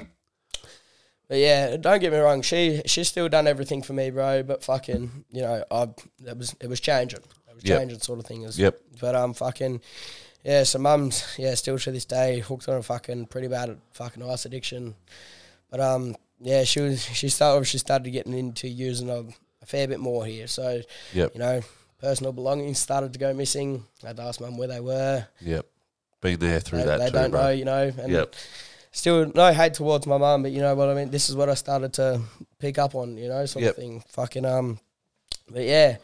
but 1.29 1.37
yeah, 1.37 1.77
don't 1.77 1.99
get 1.99 2.11
me 2.11 2.19
wrong. 2.19 2.41
She 2.41 2.81
she's 2.85 3.07
still 3.07 3.29
done 3.29 3.47
everything 3.47 3.81
for 3.83 3.93
me, 3.93 4.09
bro. 4.11 4.43
But 4.43 4.63
fucking, 4.63 5.25
you 5.31 5.41
know, 5.41 5.63
I 5.71 5.83
it 6.25 6.37
was 6.37 6.55
it 6.59 6.67
was 6.67 6.79
changing. 6.81 7.19
It 7.19 7.55
was 7.55 7.63
Yep. 7.63 7.79
changing, 7.79 7.99
sort 7.99 8.19
of 8.19 8.25
thing. 8.25 8.43
Is 8.43 8.59
Yep. 8.59 8.79
but 9.01 9.15
um, 9.15 9.33
fucking, 9.33 9.81
yeah. 10.43 10.63
So 10.63 10.79
mum's 10.79 11.35
yeah, 11.37 11.55
still 11.55 11.77
to 11.79 11.91
this 11.91 12.05
day 12.05 12.39
hooked 12.39 12.67
on 12.69 12.75
a 12.77 12.83
fucking 12.83 13.27
pretty 13.27 13.47
bad 13.47 13.77
fucking 13.93 14.23
ice 14.23 14.45
addiction. 14.45 14.95
But 15.69 15.79
um, 15.79 16.15
yeah, 16.39 16.63
she 16.63 16.79
was 16.81 17.03
she 17.03 17.29
started 17.29 17.65
she 17.65 17.77
started 17.77 18.09
getting 18.11 18.33
into 18.33 18.67
using 18.67 19.09
a, 19.09 19.19
a 19.61 19.65
fair 19.65 19.87
bit 19.87 19.99
more 19.99 20.25
here. 20.25 20.47
So 20.47 20.81
Yep. 21.13 21.31
you 21.33 21.39
know, 21.39 21.61
personal 21.99 22.31
belongings 22.31 22.79
started 22.79 23.13
to 23.13 23.19
go 23.19 23.33
missing. 23.33 23.83
I 24.03 24.07
had 24.07 24.17
to 24.17 24.23
ask 24.23 24.39
mum 24.39 24.57
where 24.57 24.67
they 24.67 24.79
were. 24.79 25.27
Yep. 25.41 25.65
Been 26.21 26.39
there 26.39 26.59
through 26.59 26.79
They, 26.79 26.85
that 26.85 26.99
they 26.99 27.05
too, 27.07 27.11
don't 27.11 27.31
bro. 27.31 27.41
know, 27.43 27.49
you 27.49 27.65
know. 27.65 27.91
And 27.99 28.11
Yep. 28.11 28.35
still 28.91 29.31
no 29.35 29.51
hate 29.53 29.73
towards 29.75 30.07
my 30.07 30.17
mum, 30.17 30.41
but 30.43 30.51
you 30.51 30.61
know 30.61 30.73
what 30.73 30.89
I 30.89 30.93
mean. 30.95 31.11
This 31.11 31.29
is 31.29 31.35
what 31.35 31.49
I 31.49 31.53
started 31.53 31.93
to 31.93 32.21
pick 32.59 32.77
up 32.79 32.95
on, 32.95 33.17
you 33.17 33.27
know, 33.29 33.45
sort 33.45 33.63
Yep. 33.63 33.71
of 33.71 33.75
thing. 33.77 34.03
Fucking 34.09 34.45
um, 34.45 34.79
but 35.49 35.63
yeah. 35.63 35.97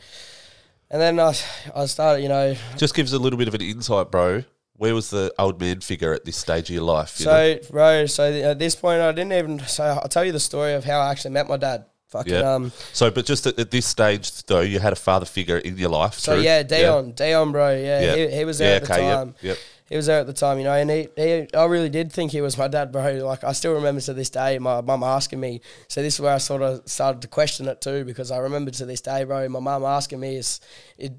And 0.94 1.02
then 1.02 1.20
I, 1.20 1.34
I 1.76 1.86
started, 1.88 2.22
you 2.22 2.30
know. 2.30 2.56
Just 2.78 2.94
gives 2.94 3.14
a 3.14 3.20
little 3.20 3.38
bit 3.40 3.48
of 3.48 3.56
an 3.56 3.62
insight, 3.62 4.12
bro. 4.12 4.44
Where 4.76 4.94
was 4.94 5.10
the 5.10 5.34
old 5.40 5.60
man 5.60 5.82
figure 5.82 6.14
at 6.14 6.24
this 6.24 6.38
stage 6.38 6.70
of 6.70 6.76
your 6.76 6.84
life? 6.84 7.20
you 7.20 7.26
know? 7.26 7.58
So, 7.62 7.72
bro, 7.72 8.06
so 8.06 8.32
at 8.32 8.60
this 8.60 8.76
point, 8.76 9.02
I 9.02 9.12
didn't 9.12 9.34
even. 9.34 9.60
So 9.62 9.84
I'll 9.84 10.08
tell 10.08 10.24
you 10.24 10.32
the 10.32 10.40
story 10.40 10.74
of 10.74 10.84
how 10.86 11.00
I 11.00 11.10
actually 11.10 11.32
met 11.32 11.48
my 11.50 11.58
dad. 11.58 11.86
Fucking 12.10 12.32
Yeah. 12.32 12.54
um. 12.54 12.72
So, 12.92 13.10
but 13.10 13.26
just 13.26 13.48
at, 13.48 13.58
at 13.58 13.72
this 13.72 13.88
stage, 13.88 14.44
though, 14.44 14.62
you 14.62 14.78
had 14.78 14.94
a 14.94 14.96
father 14.96 15.26
figure 15.26 15.58
in 15.58 15.78
your 15.80 15.90
life. 15.90 16.14
So 16.20 16.36
true? 16.36 16.44
yeah, 16.44 16.62
Dion, 16.62 17.14
Dion, 17.14 17.52
bro. 17.52 17.72
Yeah, 17.76 18.02
Yeah. 18.02 18.28
He, 18.28 18.36
he 18.38 18.46
was 18.46 18.60
there 18.60 18.70
Yeah, 18.70 18.76
at 18.76 18.84
the 18.86 18.94
okay, 18.94 19.04
yep, 19.08 19.18
time. 19.18 19.36
yep. 19.42 19.58
He 19.90 19.96
was 19.98 20.06
there 20.06 20.22
at 20.22 20.28
the 20.28 20.34
time, 20.34 20.58
you 20.58 20.64
know, 20.64 20.74
and 20.74 20.90
he, 20.90 21.08
he, 21.16 21.48
I 21.54 21.66
really 21.66 21.90
did 21.90 22.12
think 22.12 22.32
he 22.32 22.42
was 22.42 22.58
my 22.58 22.68
dad, 22.68 22.92
bro. 22.92 23.16
Like, 23.26 23.44
I 23.44 23.52
still 23.52 23.74
remember 23.74 24.02
to 24.02 24.14
this 24.14 24.30
day 24.30 24.58
my 24.58 24.82
mum 24.82 25.04
asking 25.04 25.40
me. 25.40 25.62
So 25.88 26.02
this 26.02 26.16
is 26.16 26.20
where 26.22 26.34
I 26.34 26.38
sort 26.38 26.62
of 26.62 26.82
started 26.90 27.22
to 27.24 27.28
question 27.28 27.68
it 27.68 27.82
too, 27.82 28.06
because 28.06 28.32
I 28.32 28.38
remember 28.38 28.72
to 28.72 28.86
this 28.86 29.02
day, 29.02 29.24
bro, 29.26 29.48
my 29.50 29.60
mum 29.60 29.84
asking 29.84 30.20
me 30.22 30.38
is, 30.38 30.62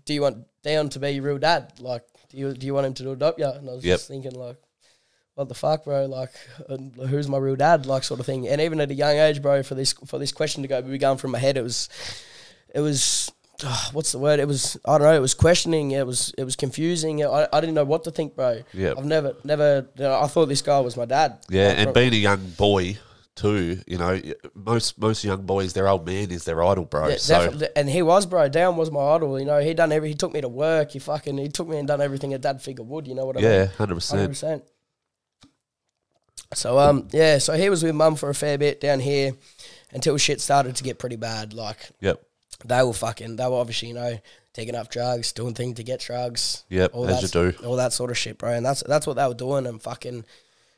"Do 0.05 0.15
you 0.15 0.23
want 0.23 0.47
Dion 0.63 0.89
to 0.89 0.99
be 0.99 1.11
your 1.11 1.25
real 1.25 1.39
dad? 1.39 1.75
Like, 1.79 2.05
do 2.31 2.39
you 2.39 2.55
do 2.55 2.67
you 2.67 2.75
want 2.75 2.87
him 2.87 2.95
to 2.95 3.11
adopt 3.13 3.39
you?" 3.39 3.47
And 3.47 3.69
I 3.69 3.75
was 3.75 3.85
Yep. 3.85 3.95
just 3.99 4.09
thinking, 4.09 4.35
like, 4.35 4.57
what 5.35 5.49
the 5.49 5.55
fuck, 5.55 5.85
bro? 5.85 6.07
Like, 6.07 6.33
who's 7.09 7.29
my 7.29 7.39
real 7.39 7.57
dad? 7.57 7.87
Like, 7.87 8.03
sort 8.03 8.19
of 8.21 8.27
thing. 8.27 8.49
And 8.49 8.61
even 8.61 8.81
at 8.81 8.91
a 8.91 8.95
young 8.95 9.17
age, 9.17 9.43
bro, 9.43 9.63
for 9.63 9.75
this 9.75 9.93
for 10.07 10.19
this 10.19 10.33
question 10.33 10.63
to 10.63 10.69
go 10.69 10.81
be 10.81 10.97
going 10.97 11.19
from 11.19 11.33
my 11.33 11.39
head, 11.39 11.57
it 11.59 11.63
was, 11.63 11.89
it 12.75 12.81
was. 12.81 13.24
Ah, 13.63 13.91
what's 13.93 14.13
the 14.13 14.19
word? 14.19 14.41
It 14.41 14.49
was 14.49 14.77
I 14.85 14.99
don't 14.99 15.07
know. 15.07 15.15
It 15.15 15.21
was 15.21 15.35
questioning. 15.35 15.93
It 15.93 16.07
was 16.07 16.35
it 16.37 16.45
was 16.45 16.57
confusing. 16.57 17.25
I, 17.25 17.47
I 17.53 17.61
didn't 17.61 17.75
know 17.75 17.85
what 17.85 18.05
to 18.05 18.11
think, 18.11 18.35
bro. 18.35 18.63
Yeah, 18.73 18.95
I've 18.99 19.05
never 19.05 19.37
never. 19.45 19.87
You 19.97 20.05
know, 20.05 20.21
I 20.21 20.27
thought 20.27 20.47
this 20.47 20.63
guy 20.63 20.81
was 20.81 20.97
my 20.97 21.05
dad. 21.05 21.39
Yeah, 21.49 21.69
Like, 21.69 21.79
and 21.79 21.95
being 21.95 22.13
a 22.13 22.17
young 22.17 22.51
boy 22.51 22.99
too. 23.37 23.81
You 23.87 23.99
know, 23.99 24.21
most 24.55 24.99
most 24.99 25.25
young 25.25 25.43
boys, 25.43 25.73
their 25.73 25.89
old 25.89 26.05
man 26.05 26.31
is 26.31 26.45
their 26.45 26.63
idol, 26.65 26.85
bro. 26.85 27.09
Yeah, 27.09 27.17
so 27.17 27.39
definitely. 27.39 27.69
And 27.77 27.89
he 27.89 28.03
was, 28.03 28.27
bro. 28.27 28.49
Dion 28.49 28.77
was 28.77 28.91
my 28.91 29.01
idol. 29.01 29.39
You 29.39 29.47
know, 29.47 29.61
he 29.61 29.73
done 29.75 29.93
every. 29.93 30.09
He 30.09 30.15
took 30.15 30.33
me 30.33 30.41
to 30.41 30.49
work. 30.49 30.91
He 30.91 30.99
fucking. 30.99 31.39
He 31.39 31.49
took 31.49 31.69
me 31.69 31.79
and 31.79 31.87
done 31.87 32.01
everything 32.01 32.35
a 32.35 32.39
dad 32.39 32.61
figure 32.61 32.85
would. 32.85 33.07
You 33.07 33.15
know 33.15 33.25
what 33.27 33.37
I 33.37 33.41
mean? 33.41 33.51
yeah, 33.51 33.67
hundred 33.67 33.97
percent. 33.97 34.65
So 36.53 36.79
um 36.79 37.09
yeah, 37.11 37.39
so 37.39 37.55
he 37.55 37.69
was 37.69 37.83
with 37.83 37.95
mum 37.95 38.15
for 38.17 38.31
a 38.31 38.35
fair 38.35 38.59
bit 38.59 38.81
down 38.81 39.01
here 39.01 39.33
until 39.93 40.17
shit 40.19 40.41
started 40.41 40.77
to 40.77 40.85
get 40.85 40.99
pretty 40.99 41.17
bad. 41.17 41.53
Like 41.53 41.91
Yep, 42.01 42.23
they 42.65 42.83
were 42.83 42.93
fucking. 42.93 43.37
They 43.37 43.45
were 43.47 43.57
obviously 43.57 43.89
you 43.89 43.95
know 43.95 44.19
taking 44.53 44.75
up 44.75 44.91
drugs, 44.91 45.33
doing 45.33 45.55
things 45.55 45.77
to 45.77 45.83
get 45.83 46.01
drugs. 46.01 46.65
Yep, 46.69 46.91
all 46.95 47.09
as 47.09 47.31
that, 47.31 47.35
you 47.35 47.53
do. 47.53 47.67
all 47.67 47.77
that 47.77 47.93
sort 47.93 48.11
of 48.11 48.19
shit, 48.19 48.39
bro. 48.39 48.53
And 48.53 48.65
that's 48.65 48.83
that's 48.85 49.07
what 49.07 49.15
they 49.17 49.27
were 49.27 49.35
doing. 49.35 49.67
And 49.67 49.83
fucking 49.83 50.25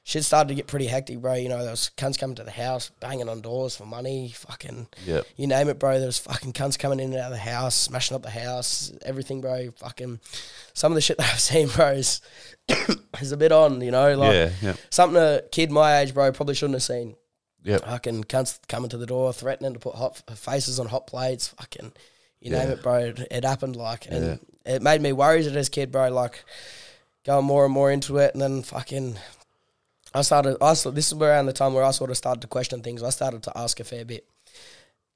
shit 0.05 0.25
started 0.25 0.49
to 0.49 0.55
get 0.55 0.67
pretty 0.69 0.87
hectic, 0.87 1.21
bro. 1.21 1.35
You 1.35 1.49
know, 1.49 1.61
there 1.61 1.71
was 1.73 1.91
cunts 1.97 2.19
coming 2.19 2.37
to 2.37 2.45
the 2.45 2.51
house, 2.51 2.91
banging 3.01 3.29
on 3.29 3.41
doors 3.41 3.77
for 3.77 3.85
money. 3.87 4.33
Fucking 4.35 4.87
Yep. 5.05 5.27
you 5.37 5.47
name 5.47 5.69
it, 5.69 5.79
bro. 5.79 5.99
There 5.99 6.07
was 6.07 6.19
fucking 6.19 6.53
cunts 6.53 6.79
coming 6.79 7.01
in 7.01 7.13
and 7.13 7.21
out 7.21 7.33
of 7.33 7.39
the 7.39 7.39
house, 7.39 7.75
smashing 7.75 8.15
up 8.15 8.23
the 8.23 8.31
house, 8.31 8.93
everything, 9.05 9.41
bro. 9.41 9.71
Fucking 9.77 10.21
some 10.73 10.93
of 10.93 10.95
the 10.95 11.01
shit 11.03 11.19
that 11.19 11.33
I've 11.33 11.41
seen, 11.41 11.69
bro, 11.69 11.91
is, 11.93 12.21
is 13.21 13.33
a 13.33 13.37
bit 13.37 13.53
on, 13.53 13.81
you 13.81 13.91
know, 13.91 14.17
like 14.17 14.33
yeah, 14.33 14.51
yeah, 14.63 14.75
something 14.91 15.21
a 15.21 15.43
kid 15.51 15.71
my 15.71 15.99
age, 15.99 16.15
bro, 16.15 16.33
probably 16.33 16.55
shouldn't 16.55 16.77
have 16.77 16.83
seen. 16.83 17.17
Yep. 17.67 17.85
Fucking 17.85 18.25
cunts 18.25 18.61
coming 18.69 18.89
to 18.91 18.97
the 18.97 19.07
door, 19.07 19.33
threatening 19.33 19.73
to 19.73 19.81
put 19.81 19.97
hot 19.97 20.23
faces 20.37 20.79
on 20.79 20.87
hot 20.87 21.09
plates. 21.09 21.49
Fucking, 21.49 21.93
you 22.41 22.53
Yeah. 22.53 22.61
name 22.61 22.71
it, 22.71 22.83
bro. 22.83 22.99
It, 23.07 23.27
it 23.29 23.45
happened, 23.45 23.75
like, 23.75 24.07
and 24.09 24.39
it 24.65 24.83
made 24.83 25.03
me 25.03 25.13
worried 25.13 25.47
as 25.47 25.67
a 25.67 25.71
kid, 25.71 25.91
bro. 25.91 26.09
Like, 26.09 26.45
going 27.25 27.45
more 27.45 27.65
and 27.65 27.75
more 27.75 27.91
into 27.91 28.19
it, 28.19 28.33
and 28.35 28.41
then 28.41 28.63
fucking, 28.63 29.19
I 30.15 30.23
started. 30.23 30.59
I 30.63 30.75
saw, 30.75 30.91
this 30.91 31.09
is 31.13 31.19
around 31.19 31.47
the 31.47 31.53
time 31.53 31.75
where 31.75 31.83
I 31.83 31.91
sort 31.91 32.11
of 32.11 32.17
started 32.17 32.41
to 32.43 32.47
question 32.47 32.83
things. 32.83 33.03
I 33.03 33.11
started 33.11 33.43
to 33.43 33.59
ask 33.59 33.81
a 33.81 33.85
fair 33.85 34.05
bit, 34.05 34.29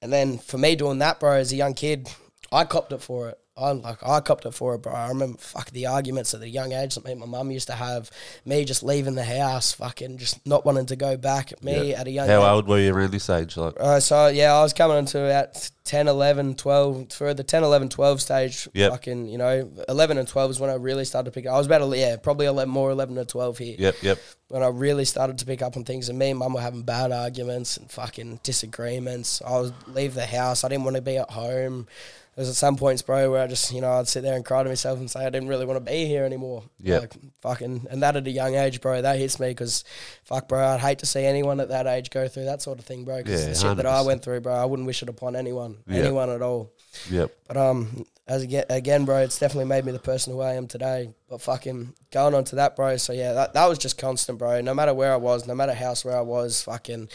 and 0.03 0.13
then 0.13 0.39
for 0.39 0.59
me 0.59 0.75
doing 0.75 0.99
that, 0.99 1.21
bro, 1.21 1.35
as 1.35 1.53
a 1.53 1.57
young 1.57 1.75
kid, 1.75 2.09
I 2.51 2.65
copped 2.65 2.93
it 2.93 3.01
for 3.01 3.29
it. 3.29 3.40
I 3.57 3.73
like 3.73 3.99
I 4.07 4.21
copped 4.21 4.47
it 4.47 4.53
for 4.55 4.75
it, 4.75 4.79
bro. 4.79 4.93
I 4.93 5.09
remember 5.09 5.37
fuck 5.39 5.71
the 5.71 5.87
arguments 5.87 6.33
at 6.33 6.41
the 6.41 6.49
young 6.49 6.73
age 6.73 6.95
that 6.95 7.05
me 7.05 7.11
and 7.13 7.21
my 7.21 7.27
mum 7.27 7.51
used 7.51 7.67
to 7.67 7.75
have. 7.75 8.11
Me 8.47 8.65
just 8.65 8.83
leaving 8.83 9.17
the 9.17 9.25
house, 9.25 9.73
fucking 9.73 10.17
just 10.19 10.45
not 10.47 10.65
wanting 10.65 10.87
to 10.87 10.97
go 10.97 11.17
back. 11.17 11.53
Me 11.63 11.93
at 11.95 12.07
a 12.07 12.11
young 12.11 12.27
How 12.29 12.41
age. 12.43 12.49
old 12.49 12.69
were 12.69 12.79
you 12.79 12.95
around 12.95 13.11
this 13.13 13.29
age? 13.29 13.57
Like, 13.57 13.75
Uh, 13.79 14.01
so 14.01 14.29
yeah, 14.29 14.55
I 14.55 14.63
was 14.63 14.73
coming 14.73 14.97
into 14.99 15.23
about 15.27 15.71
10, 15.85 16.07
11, 16.09 16.55
12, 16.55 17.13
for 17.13 17.35
the 17.35 17.43
10, 17.43 17.65
11, 17.65 17.89
12 17.89 18.23
stage. 18.23 18.69
Yep. 18.73 18.93
Fucking, 18.93 19.27
you 19.27 19.37
know, 19.39 19.69
11 19.89 20.17
and 20.19 20.29
12 20.29 20.53
is 20.53 20.61
when 20.61 20.71
I 20.71 20.75
really 20.75 21.05
started 21.05 21.31
to 21.31 21.35
pick 21.35 21.47
up. 21.47 21.55
I 21.55 21.59
was 21.59 21.67
about, 21.67 21.87
yeah, 21.99 22.17
probably 22.17 22.47
11, 22.47 22.73
more 22.73 22.91
11 22.93 23.19
or 23.19 23.25
12 23.25 23.59
here. 23.59 23.77
yep, 23.79 23.97
yep, 24.01 24.19
When 24.49 24.63
I 24.63 24.69
really 24.69 25.05
started 25.05 25.39
to 25.39 25.45
pick 25.47 25.61
up 25.61 25.77
on 25.77 25.85
things. 25.85 26.09
And 26.09 26.19
me 26.19 26.31
and 26.31 26.39
mum 26.39 26.55
were 26.55 26.61
having 26.61 26.83
bad 26.83 27.11
arguments 27.13 27.77
and 27.77 27.91
fucking 27.91 28.41
disagreements. 28.43 29.43
I 29.45 29.59
would 29.61 29.75
leave 29.89 30.15
the 30.15 30.27
house. 30.27 30.65
I 30.65 30.69
didn't 30.69 30.85
want 30.85 30.97
to 30.97 31.03
be 31.03 31.17
at 31.19 31.31
home. 31.31 31.89
There 32.37 32.43
was 32.43 32.49
at 32.49 32.55
some 32.55 32.77
points, 32.77 33.03
bro, 33.03 33.29
where 33.31 33.43
I 33.43 33.49
just, 33.49 33.73
you 33.73 33.81
know, 33.81 33.91
I'd 33.91 34.07
sit 34.07 34.23
there 34.23 34.35
and 34.37 34.45
cry 34.45 34.63
to 34.63 34.69
myself 34.69 34.99
and 35.01 35.11
say 35.11 35.21
I 35.27 35.31
didn't 35.31 35.49
really 35.49 35.67
want 35.67 35.85
to 35.85 35.91
be 35.93 36.07
here 36.07 36.25
anymore. 36.25 36.63
Yep. 36.79 37.01
Like, 37.01 37.13
fucking, 37.43 37.89
and 37.91 38.03
that 38.05 38.15
at 38.17 38.27
a 38.27 38.31
young 38.31 38.55
age, 38.55 38.81
bro, 38.81 39.03
that 39.03 39.19
hits 39.19 39.41
me 39.41 39.49
because, 39.49 39.83
fuck, 40.25 40.49
bro, 40.49 40.65
I'd 40.65 40.81
hate 40.81 41.01
to 41.01 41.07
see 41.07 41.25
anyone 41.25 41.59
at 41.59 41.71
that 41.71 41.89
age 41.89 42.09
go 42.11 42.29
through 42.29 42.45
that 42.45 42.63
sort 42.63 42.79
of 42.79 42.85
thing, 42.85 43.05
bro. 43.05 43.19
Because 43.19 43.43
Yeah, 43.43 43.49
the 43.49 43.55
shit 43.57 43.77
that 43.79 43.87
I 43.87 44.03
went 44.03 44.23
through, 44.23 44.41
bro, 44.43 44.55
I 44.55 44.65
wouldn't 44.65 44.87
wish 44.87 45.03
it 45.03 45.09
upon 45.09 45.35
anyone, 45.35 45.79
Yeah. 45.89 45.99
anyone 46.03 46.31
at 46.31 46.41
all. 46.41 46.71
yep. 47.11 47.37
But 47.49 47.57
um, 47.57 48.07
as 48.29 48.43
again, 48.43 48.65
again, 48.71 49.05
bro, 49.05 49.19
it's 49.19 49.39
definitely 49.41 49.65
made 49.69 49.85
me 49.85 49.91
the 49.91 49.99
person 49.99 50.33
who 50.33 50.41
I 50.41 50.55
am 50.55 50.69
today. 50.69 51.11
But 51.29 51.43
fucking 51.43 51.95
going 52.13 52.35
on 52.35 52.45
to 52.45 52.57
that, 52.57 52.77
bro. 52.77 52.97
So 52.97 53.13
yeah, 53.13 53.33
that 53.33 53.55
that 53.55 53.67
was 53.67 53.77
just 53.79 53.99
constant, 53.99 54.39
bro. 54.39 54.61
No 54.61 54.73
matter 54.73 54.95
where 54.95 55.13
I 55.13 55.17
was, 55.17 55.49
no 55.49 55.55
matter 55.57 55.75
house 55.75 56.05
where 56.05 56.17
I 56.17 56.21
was, 56.23 56.63
fucking, 56.63 57.09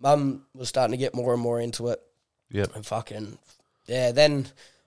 mum 0.00 0.46
was 0.54 0.68
starting 0.70 0.92
to 0.92 0.96
get 0.96 1.14
more 1.14 1.34
and 1.34 1.42
more 1.42 1.60
into 1.60 1.88
it, 1.88 2.00
Yep. 2.50 2.74
and 2.74 2.86
fucking, 2.86 3.38
yeah. 3.86 4.12
Then 4.12 4.46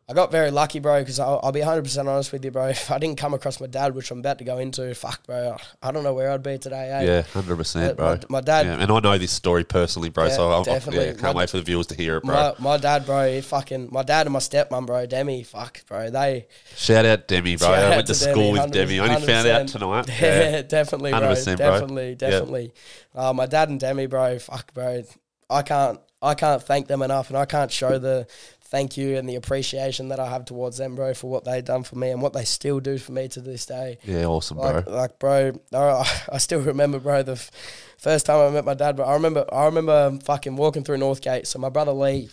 I 0.10 0.14
got 0.14 0.32
very 0.32 0.50
lucky, 0.50 0.80
bro, 0.80 1.02
because 1.02 1.20
I'll, 1.20 1.40
I'll 1.44 1.52
be 1.52 1.60
100% 1.60 2.08
honest 2.08 2.32
with 2.32 2.44
you, 2.44 2.50
bro. 2.50 2.66
If 2.70 2.90
I 2.90 2.98
didn't 2.98 3.20
come 3.20 3.36
across 3.36 3.62
my 3.62 3.68
dad, 3.68 3.94
which 3.94 4.10
I'm 4.10 4.20
about 4.20 4.40
to 4.40 4.44
go 4.44 4.58
into, 4.58 4.96
fuck, 4.96 5.24
bro, 5.28 5.56
I 5.84 5.92
don't 5.92 6.04
know 6.04 6.16
where 6.16 6.32
I'd 6.32 6.42
be 6.42 6.58
today, 6.58 6.90
eh? 6.90 7.04
Yeah, 7.04 7.22
hundred 7.22 7.58
percent, 7.58 7.96
My- 8.00 8.16
bro. 8.16 8.20
my 8.28 8.42
dad- 8.42 8.66
yeah, 8.66 8.82
and 8.82 8.92
I 8.92 9.00
know 9.02 9.18
this 9.20 9.32
story 9.32 9.64
personally, 9.64 10.10
bro. 10.10 10.26
Yeah, 10.26 10.36
so 10.36 10.52
I'm, 10.52 10.64
definitely. 10.64 11.06
yeah, 11.06 11.12
can't 11.12 11.36
My- 11.36 11.42
wait 11.42 11.52
for 11.52 11.58
the 11.58 11.64
viewers 11.64 11.86
to 11.88 11.96
hear 11.96 12.18
it, 12.18 12.24
bro. 12.24 12.34
My, 12.58 12.72
my 12.72 12.78
dad, 12.78 13.06
bro, 13.06 13.32
he 13.32 13.42
fucking, 13.42 13.90
my 13.92 14.02
dad 14.02 14.26
and 14.26 14.34
my 14.34 14.40
stepmom, 14.40 14.88
bro, 14.88 15.06
Demi, 15.06 15.44
fuck, 15.44 15.86
bro, 15.86 16.10
they, 16.10 16.48
Shout 16.76 17.06
out 17.06 17.28
Demi, 17.28 17.56
bro. 17.58 17.70
I 17.70 17.90
went 17.90 18.08
to, 18.08 18.14
to 18.16 18.20
Demi, 18.20 18.32
school 18.34 18.52
with 18.54 18.72
Demi. 18.72 19.00
I 19.00 19.14
only 19.14 19.28
found 19.28 19.48
out 19.48 19.68
tonight. 19.68 20.10
Yeah, 20.20 20.64
definitely, 20.64 21.12
bro. 21.12 21.20
100%, 21.22 21.58
bro. 21.58 21.70
Definitely, 21.70 22.16
definitely. 22.16 22.74
Uh, 23.14 23.32
my 23.34 23.46
dad 23.46 23.70
and 23.70 23.80
Demi, 23.80 24.08
bro. 24.08 24.40
Fuck, 24.40 24.74
bro. 24.74 25.04
I 25.52 25.62
can't, 25.62 26.00
I 26.22 26.34
can't 26.34 26.62
thank 26.62 26.88
them 26.88 27.02
enough, 27.02 27.30
and 27.30 27.38
I 27.38 27.46
can't 27.46 27.72
show 27.72 27.98
the 27.98 28.28
thank 28.70 28.98
you 28.98 29.18
and 29.18 29.28
the 29.28 29.36
appreciation 29.36 30.10
that 30.10 30.20
I 30.20 30.30
have 30.30 30.46
towards 30.46 30.78
them, 30.78 30.96
bro, 30.96 31.14
for 31.14 31.30
what 31.30 31.44
they've 31.44 31.66
done 31.66 31.84
for 31.84 31.96
me 31.96 32.12
and 32.12 32.22
what 32.22 32.34
they 32.34 32.46
still 32.46 32.80
do 32.80 32.98
for 32.98 33.12
me 33.12 33.28
to 33.30 33.42
this 33.42 33.66
day. 33.66 33.98
Yeah, 34.04 34.26
awesome, 34.26 34.58
bro. 34.58 34.72
Like, 34.72 34.88
like, 34.88 35.20
bro, 35.20 35.54
I 35.74 36.22
I 36.34 36.38
still 36.38 36.62
remember, 36.62 37.00
bro, 37.00 37.24
the 37.24 37.34
f- 37.34 37.52
first 37.98 38.26
time 38.28 38.40
I 38.40 38.50
met 38.52 38.66
my 38.66 38.76
dad. 38.76 38.96
But 38.96 39.08
I 39.08 39.14
remember, 39.14 39.46
I 39.52 39.66
remember 39.66 40.20
fucking 40.24 40.56
walking 40.56 40.84
through 40.84 40.98
Northgate. 40.98 41.48
So 41.48 41.58
my 41.60 41.70
brother 41.70 41.92
Lee, 41.92 42.30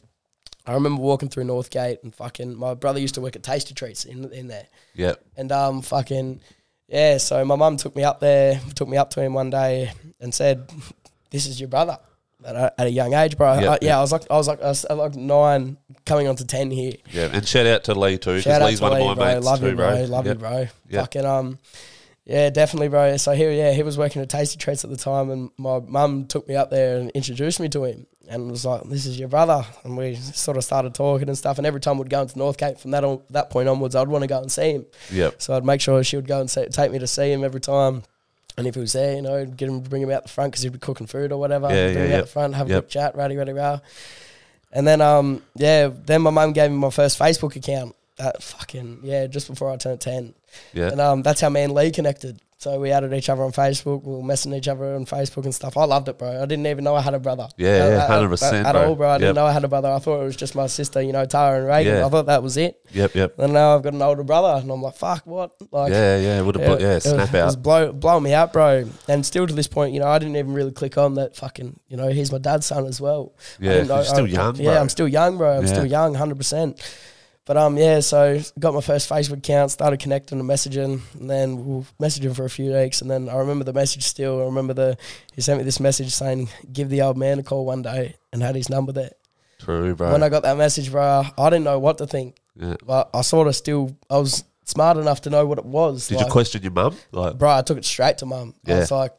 I 0.67 0.75
remember 0.75 1.01
walking 1.01 1.29
through 1.29 1.45
Northgate, 1.45 2.03
and 2.03 2.15
fucking 2.15 2.57
my 2.57 2.75
brother 2.75 3.01
used 3.01 3.15
to 3.15 3.21
work 3.21 3.37
at 3.37 3.43
Tasty 3.43 3.75
Treats 3.75 4.05
in 4.05 4.31
in 4.33 4.49
there. 4.49 4.67
Yep. 4.95 5.25
And 5.37 5.51
um, 5.53 5.83
fucking 5.83 6.41
yeah. 6.89 7.17
So 7.17 7.45
my 7.45 7.57
mum 7.57 7.79
took 7.79 7.97
me 7.97 8.05
up 8.05 8.21
there, 8.21 8.61
took 8.75 8.89
me 8.89 8.99
up 8.99 9.11
to 9.11 9.23
him 9.23 9.33
one 9.33 9.51
day, 9.51 9.93
and 10.21 10.35
said, 10.35 10.71
"This 11.31 11.47
is 11.47 11.59
your 11.59 11.69
brother." 11.69 11.99
At 12.45 12.55
a, 12.55 12.81
at 12.81 12.87
a 12.87 12.91
young 12.91 13.15
age, 13.15 13.37
bro. 13.37 13.55
Yeah, 13.59 13.71
I- 13.71 13.73
yeah, 13.75 13.79
yeah. 13.83 13.99
I 13.99 14.01
was 14.03 14.13
like, 14.13 14.23
I 14.31 14.37
was 14.37 14.47
like, 14.47 14.63
I 14.63 14.69
was 14.69 14.85
like 14.89 15.15
nine, 15.15 15.79
coming 16.05 16.29
on 16.29 16.37
to 16.37 16.45
ten 16.45 16.71
here. 16.71 16.93
Yeah, 17.11 17.31
and 17.33 17.47
shout 17.49 17.67
out 17.67 17.85
to 17.85 17.95
Lee 17.99 18.19
too, 18.19 18.37
because 18.37 18.63
Lee's 18.63 18.79
to 18.79 18.85
one 18.85 18.93
Lee, 18.93 19.01
of 19.01 19.07
my 19.09 19.15
bro. 19.15 19.35
mates 19.35 19.47
Love 19.47 19.61
too, 19.61 19.69
you, 19.71 19.75
bro. 19.75 19.91
bro. 19.91 20.05
Love 20.05 20.27
Yep. 20.27 20.35
you, 20.37 20.41
bro. 20.41 20.59
Yep. 20.59 20.69
Fucking 21.03 21.25
um, 21.25 21.59
yeah, 22.27 22.51
definitely, 22.51 22.89
bro. 22.89 23.17
So 23.17 23.33
here, 23.33 23.51
yeah, 23.53 23.73
he 23.73 23.83
was 23.83 23.97
working 23.97 24.21
at 24.21 24.29
Tasty 24.29 24.59
Treats 24.59 24.85
at 24.85 24.91
the 24.91 24.97
time, 24.97 25.31
and 25.31 25.51
my 25.59 25.81
mum 25.81 26.27
took 26.27 26.47
me 26.47 26.57
up 26.57 26.71
there 26.71 26.99
and 26.99 27.11
introduced 27.13 27.59
me 27.59 27.69
to 27.71 27.85
him, 27.85 28.07
and 28.29 28.51
was 28.51 28.65
like, 28.67 28.83
"This 28.85 29.07
is 29.07 29.19
your 29.19 29.29
brother," 29.29 29.65
and 29.85 29.97
we 29.97 30.17
sort 30.17 30.57
of 30.57 30.65
started 30.65 30.93
talking 30.95 31.29
and 31.29 31.39
stuff. 31.39 31.57
And 31.59 31.67
every 31.67 31.81
time 31.81 31.99
we'd 31.99 32.11
go 32.11 32.21
into 32.23 32.35
Northgate 32.35 32.79
from 32.79 32.91
that 32.91 33.03
on, 33.03 33.23
that 33.31 33.49
point 33.51 33.69
onwards, 33.69 33.95
I'd 33.97 34.09
want 34.09 34.23
to 34.23 34.29
go 34.29 34.41
and 34.41 34.53
see 34.53 34.73
him. 34.73 34.87
Yep. 35.11 35.41
So 35.41 35.57
I'd 35.57 35.65
make 35.65 35.81
sure 35.81 36.03
she 36.05 36.17
would 36.17 36.29
go 36.29 36.41
and 36.41 36.49
take 36.51 36.93
me 36.93 36.99
to 36.99 37.07
see 37.07 37.33
him 37.33 37.43
every 37.45 37.61
time. 37.61 38.03
And 38.59 38.67
if 38.67 38.75
he 38.75 38.81
was 38.81 38.93
there, 38.95 39.17
you 39.17 39.23
know, 39.23 39.45
get 39.45 39.69
him 39.69 39.81
bring 39.81 40.01
him 40.03 40.11
out 40.11 40.23
the 40.23 40.29
front 40.31 40.53
because 40.53 40.63
he'd 40.63 40.73
be 40.73 40.79
cooking 40.79 41.07
food 41.07 41.31
or 41.33 41.39
whatever. 41.39 41.69
Yeah, 41.69 41.93
bring 41.93 41.95
yeah, 41.97 42.05
him 42.05 42.11
yep. 42.11 42.19
out 42.21 42.25
the 42.27 42.31
front, 42.33 42.55
have 42.55 42.67
a 42.69 42.71
Yep. 42.71 42.83
quick 42.85 42.91
chat, 42.91 43.15
ratty, 43.17 43.37
ratty, 43.37 43.53
rah. 43.53 43.81
And 44.73 44.87
then, 44.87 45.01
um, 45.01 45.43
yeah, 45.55 45.89
then 45.93 46.23
my 46.23 46.31
mum 46.31 46.53
gave 46.53 46.71
me 46.71 46.77
my 46.77 46.91
first 46.91 47.19
Facebook 47.19 47.55
account. 47.57 47.95
That 48.17 48.43
fucking 48.43 49.01
yeah, 49.03 49.27
just 49.27 49.47
before 49.47 49.71
I 49.71 49.77
turned 49.77 50.01
ten, 50.01 50.33
Yeah. 50.73 50.89
and 50.89 51.01
um, 51.03 51.23
that's 51.23 51.43
how 51.43 51.51
me 51.51 51.63
and 51.63 51.75
Lee 51.75 51.91
connected. 51.91 52.41
So 52.59 52.81
we 52.81 52.91
added 52.91 53.13
each 53.13 53.29
other 53.29 53.43
on 53.43 53.53
Facebook. 53.53 54.03
We 54.05 54.15
were 54.17 54.23
messaging 54.23 54.57
each 54.57 54.67
other 54.67 54.95
on 54.95 55.05
Facebook 55.05 55.45
and 55.45 55.55
stuff. 55.55 55.77
I 55.77 55.85
loved 55.85 56.09
it, 56.09 56.17
bro. 56.17 56.43
I 56.43 56.47
didn't 56.47 56.67
even 56.67 56.85
know 56.85 56.95
I 56.95 57.03
had 57.03 57.13
a 57.13 57.19
brother. 57.21 57.49
Yeah, 57.59 57.69
At- 57.69 57.91
yeah, 57.91 58.05
at- 58.05 58.09
100%, 58.31 58.65
At, 58.65 58.73
bro. 58.73 58.89
all, 58.89 58.95
bro. 58.95 59.11
I 59.11 59.19
didn't 59.19 59.35
know 59.35 59.45
I 59.45 59.53
had 59.53 59.63
a 59.65 59.69
brother. 59.69 59.89
I 59.91 59.99
thought 59.99 60.23
it 60.23 60.25
was 60.25 60.37
just 60.37 60.55
my 60.55 60.67
sister, 60.67 61.03
you 61.03 61.13
know, 61.13 61.27
Tara 61.27 61.59
and 61.59 61.67
Reagan. 61.67 61.97
Yeah. 61.97 62.07
I 62.07 62.09
thought 62.09 62.25
that 62.27 62.43
was 62.43 62.57
it. 62.57 62.79
Yep. 62.93 63.15
Yep. 63.15 63.39
And 63.41 63.53
now 63.53 63.77
I've 63.77 63.83
got 63.83 63.93
an 63.93 64.01
older 64.01 64.25
brother, 64.25 64.59
and 64.63 64.71
I'm 64.71 64.81
like, 64.81 64.95
fuck, 64.97 65.27
what? 65.27 65.51
Like, 65.71 65.93
Yeah. 65.93 66.17
Yeah. 66.17 66.41
Would 66.41 66.57
have. 66.57 66.65
it- 66.73 66.81
Yeah. 66.81 66.91
it 66.93 66.95
was- 66.95 67.03
Snap 67.05 67.35
It 67.35 67.45
was 67.45 67.57
out. 67.57 67.63
blow, 67.63 67.93
blowing 67.93 68.23
me 68.23 68.33
out, 68.33 68.55
bro. 68.55 68.89
And 69.07 69.27
still 69.27 69.47
to 69.47 69.53
this 69.55 69.67
point, 69.67 69.93
you 69.93 70.01
know, 70.01 70.07
I 70.09 70.19
didn't 70.19 70.37
even 70.37 70.55
really 70.55 70.73
click 70.73 70.97
on 70.97 71.13
that 71.17 71.37
fucking, 71.37 71.79
you 71.89 71.99
know, 71.99 72.09
he's 72.09 72.33
my 72.33 72.39
dad's 72.39 72.65
son 72.65 72.87
as 72.87 73.03
well. 73.03 73.35
I 73.61 73.65
Yeah. 73.67 73.73
didn't 73.75 73.89
know- 73.89 74.03
still 74.03 74.25
I- 74.25 74.29
young, 74.29 74.57
Yeah, 74.57 74.73
bro. 74.73 74.81
I'm 74.81 74.89
still 74.89 75.09
young, 75.09 75.37
bro. 75.37 75.59
I'm 75.59 75.67
Yeah. 75.67 75.73
still 75.73 75.85
young, 75.87 76.15
100%. 76.15 76.81
But 77.47 77.57
um, 77.57 77.79
yeah, 77.79 78.01
so 78.01 78.41
got 78.59 78.75
my 78.75 78.81
first 78.81 79.09
Facebook 79.09 79.39
account, 79.39 79.71
started 79.71 80.01
connecting 80.01 80.41
and 80.41 80.49
messaging, 80.51 81.01
and 81.19 81.31
then 81.31 81.57
we 81.65 81.75
were 81.77 81.85
messaging 82.01 82.35
for 82.35 82.45
a 82.45 82.51
few 82.51 82.73
weeks, 82.73 83.01
and 83.03 83.11
then 83.11 83.29
I 83.29 83.37
remember 83.37 83.65
the 83.65 83.73
message 83.73 84.03
still. 84.03 84.43
I 84.43 84.45
remember 84.47 84.75
the 84.75 84.97
he 85.33 85.41
sent 85.41 85.59
me 85.59 85.65
this 85.65 85.79
message 85.79 86.13
saying, 86.13 86.49
"Give 86.73 86.89
the 86.89 87.03
old 87.03 87.17
man 87.17 87.39
a 87.39 87.45
call 87.45 87.65
one 87.65 87.83
day," 87.83 88.17
and 88.33 88.43
had 88.43 88.57
his 88.57 88.69
number 88.69 88.91
there. 88.91 89.13
True, 89.61 89.95
bro. 89.95 90.11
When 90.11 90.25
I 90.25 90.29
got 90.29 90.43
that 90.43 90.57
message, 90.57 90.91
bro, 90.91 91.23
I 91.39 91.51
didn't 91.51 91.65
know 91.65 91.79
what 91.79 91.99
to 91.99 92.07
think, 92.09 92.37
yeah. 92.57 92.75
but 92.85 93.11
I 93.15 93.21
sort 93.23 93.47
of 93.47 93.55
still 93.55 93.97
I 94.11 94.19
was 94.19 94.43
smart 94.65 94.97
enough 94.97 95.21
to 95.23 95.31
know 95.31 95.47
what 95.47 95.59
it 95.59 95.65
was. 95.65 96.09
Did 96.09 96.17
like- 96.17 96.27
you 96.27 96.33
question 96.33 96.63
your 96.65 96.73
mum? 96.73 96.97
Like, 97.13 97.39
bro, 97.39 97.51
I 97.59 97.63
took 97.63 97.79
it 97.79 97.85
straight 97.85 98.19
to 98.19 98.27
mum. 98.27 98.55
I 98.67 98.71
Yeah. 98.73 98.79
was 98.81 98.91
like, 98.91 99.13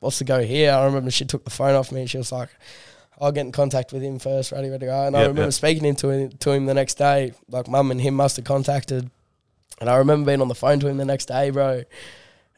what's 0.00 0.18
the 0.18 0.24
go 0.24 0.42
here? 0.42 0.72
I 0.72 0.86
remember 0.86 1.10
she 1.10 1.26
took 1.26 1.44
the 1.44 1.50
phone 1.50 1.74
off 1.74 1.92
me 1.92 2.00
and 2.00 2.10
she 2.10 2.16
was 2.16 2.32
like, 2.32 2.48
I'll 3.22 3.30
get 3.30 3.46
in 3.46 3.52
contact 3.52 3.92
with 3.92 4.02
him 4.02 4.18
first, 4.18 4.50
ready, 4.50 4.68
ready, 4.68 4.80
to 4.80 4.86
go. 4.86 5.06
And 5.06 5.16
I 5.16 5.20
remember 5.22 5.42
yep. 5.42 5.52
speaking 5.52 5.84
into 5.84 6.10
him, 6.10 6.30
to 6.30 6.50
him 6.50 6.66
the 6.66 6.74
next 6.74 6.94
day, 6.94 7.32
like 7.48 7.68
mum 7.68 7.92
and 7.92 8.00
him 8.00 8.14
must 8.14 8.34
have 8.34 8.44
contacted. 8.44 9.08
And 9.80 9.88
I 9.88 9.96
remember 9.96 10.26
being 10.26 10.40
on 10.40 10.48
the 10.48 10.56
phone 10.56 10.80
to 10.80 10.88
him 10.88 10.96
the 10.96 11.04
next 11.04 11.26
day, 11.26 11.50
bro. 11.50 11.82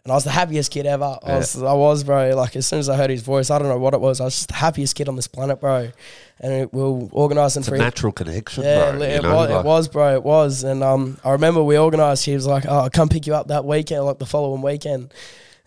And 0.05 0.13
I 0.13 0.15
was 0.15 0.25
the 0.25 0.31
happiest 0.31 0.71
kid 0.71 0.87
ever. 0.87 1.19
I 1.23 1.37
was, 1.37 1.63
I 1.63 1.73
was, 1.75 2.03
bro. 2.03 2.35
Like 2.35 2.57
as 2.57 2.67
soon 2.67 2.79
as 2.79 2.89
I 2.89 2.97
heard 2.97 3.11
his 3.11 3.23
voice, 3.23 3.51
I 3.51 3.59
don't 3.59 3.69
know 3.69 3.79
what 3.79 3.93
it 3.93 4.01
was. 4.01 4.23
I 4.23 4.25
was 4.25 4.37
just 4.37 4.49
the 4.49 4.55
happiest 4.55 4.97
kid 4.97 5.09
on 5.09 5.17
this 5.17 5.29
planet, 5.29 5.61
bro. 5.61 5.91
And 6.41 6.53
it, 6.53 6.73
we 6.73 6.83
were 6.83 7.09
organising 7.13 7.63
for 7.63 7.77
natural 7.77 8.13
connection, 8.13 8.65
yeah, 8.65 8.91
bro. 8.91 9.01
li- 9.01 9.07
it, 9.07 9.23
know, 9.23 9.35
was, 9.35 9.51
like- 9.51 9.61
it 9.61 9.67
was, 9.67 9.89
bro. 9.89 10.15
It 10.15 10.23
was, 10.23 10.65
and 10.65 10.83
um, 10.83 11.19
I 11.25 11.33
remember 11.33 11.63
we 11.63 11.79
organised. 11.79 12.25
He 12.25 12.35
was 12.35 12.47
like, 12.47 12.65
"Oh, 12.67 12.81
I'll 12.81 12.91
come 12.91 13.09
pick 13.09 13.27
you 13.27 13.35
up 13.35 13.49
that 13.49 13.65
weekend, 13.65 14.05
like 14.05 14.19
the 14.19 14.27
following 14.27 14.63
weekend." 14.63 15.13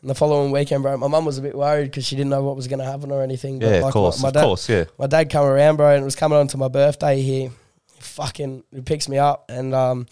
And 0.02 0.10
the 0.10 0.16
following 0.16 0.52
weekend, 0.52 0.84
bro, 0.84 0.96
my 0.98 1.08
mum 1.08 1.26
was 1.26 1.38
a 1.38 1.42
bit 1.42 1.56
worried 1.56 1.86
because 1.86 2.06
she 2.06 2.16
didn't 2.16 2.30
know 2.30 2.44
what 2.44 2.56
was 2.56 2.68
going 2.68 2.80
to 2.80 2.86
happen 2.86 3.12
or 3.12 3.24
anything. 3.24 3.58
But 3.60 3.66
Yeah, 3.66 3.72
like, 3.78 3.86
of 3.86 3.94
course, 3.94 4.22
my, 4.22 4.28
of 4.28 4.34
dad, 4.36 4.44
course, 4.44 4.70
yeah. 4.70 4.86
my 5.00 5.08
dad 5.08 5.30
come 5.32 5.46
around, 5.46 5.78
bro, 5.78 5.94
and 5.94 6.02
it 6.02 6.06
was 6.06 6.16
coming 6.16 6.38
on 6.38 6.48
to 6.50 6.58
my 6.58 6.68
birthday 6.68 7.22
here. 7.22 7.50
He 7.96 8.02
fucking 8.02 8.64
he 8.72 8.82
picks 8.82 9.10
me 9.10 9.18
up, 9.18 9.46
and 9.50 9.74
um, 9.74 10.06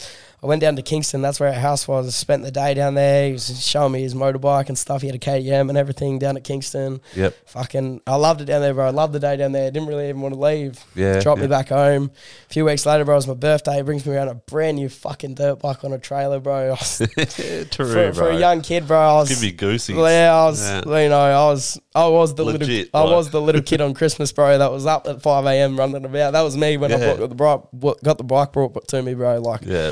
I 0.45 0.47
went 0.47 0.61
down 0.61 0.75
to 0.75 0.83
Kingston. 0.83 1.23
That's 1.23 1.39
where 1.39 1.49
our 1.49 1.59
house 1.59 1.87
was. 1.87 2.13
Spent 2.15 2.43
the 2.43 2.51
day 2.51 2.75
down 2.75 2.93
there. 2.93 3.25
He 3.25 3.31
was 3.33 3.65
showing 3.65 3.93
me 3.93 4.01
his 4.03 4.13
motorbike 4.13 4.67
and 4.69 4.77
stuff. 4.77 5.01
He 5.01 5.07
had 5.07 5.15
a 5.15 5.19
KTM 5.19 5.69
and 5.69 5.75
everything 5.75 6.19
down 6.19 6.37
at 6.37 6.43
Kingston. 6.43 7.01
Yep. 7.15 7.35
Fucking, 7.47 8.01
I 8.05 8.15
loved 8.15 8.41
it 8.41 8.45
down 8.45 8.61
there, 8.61 8.75
bro. 8.75 8.85
I 8.85 8.91
loved 8.91 9.13
the 9.13 9.19
day 9.19 9.37
down 9.37 9.53
there. 9.53 9.71
Didn't 9.71 9.87
really 9.87 10.07
even 10.07 10.21
want 10.21 10.35
to 10.35 10.39
leave. 10.39 10.85
Yeah, 10.93 11.19
Dropped 11.19 11.39
yeah. 11.39 11.47
me 11.47 11.49
back 11.49 11.69
home. 11.69 12.11
A 12.47 12.53
few 12.53 12.63
weeks 12.63 12.85
later, 12.85 13.03
bro, 13.05 13.15
it 13.15 13.17
was 13.17 13.27
my 13.27 13.33
birthday. 13.33 13.77
He 13.77 13.81
brings 13.81 14.05
me 14.05 14.13
around 14.15 14.27
a 14.27 14.35
brand 14.35 14.77
new 14.77 14.87
fucking 14.87 15.33
dirt 15.33 15.55
bike 15.61 15.83
on 15.83 15.93
a 15.93 15.97
trailer, 15.97 16.39
bro. 16.39 16.67
I 16.67 16.69
was- 16.69 16.97
True, 17.71 18.11
for, 18.11 18.13
for 18.13 18.29
a 18.29 18.37
young 18.37 18.61
kid, 18.61 18.87
bro, 18.87 18.99
I 18.99 19.13
was. 19.13 19.29
Give 19.29 19.41
me 19.41 19.51
goosey. 19.51 19.93
Yeah, 19.95 20.31
I 20.31 20.45
was, 20.45 20.61
Yeah. 20.61 20.81
you 21.01 21.09
know, 21.09 21.17
I 21.19 21.45
was, 21.51 21.79
I 21.95 22.07
was 22.07 22.35
the 22.35 22.43
Legit, 22.45 22.67
little, 22.67 22.89
I 22.93 23.03
was 23.15 23.31
the 23.31 23.41
little 23.41 23.63
kid 23.63 23.81
on 23.81 23.93
Christmas, 23.95 24.31
bro. 24.31 24.59
That 24.59 24.71
was 24.71 24.85
up 24.85 25.07
at 25.07 25.23
five 25.23 25.45
a.m. 25.47 25.75
running 25.75 26.05
about. 26.05 26.33
That 26.33 26.41
was 26.43 26.55
me 26.55 26.77
when 26.77 26.91
I 26.91 26.97
Yeah. 26.99 27.15
bought 27.17 27.29
the 27.29 27.35
bike, 27.81 27.95
got 28.03 28.19
the 28.19 28.23
bike 28.23 28.51
brought 28.53 28.87
to 28.89 29.01
me, 29.01 29.15
bro. 29.15 29.39
Like, 29.39 29.61
Yeah, 29.65 29.91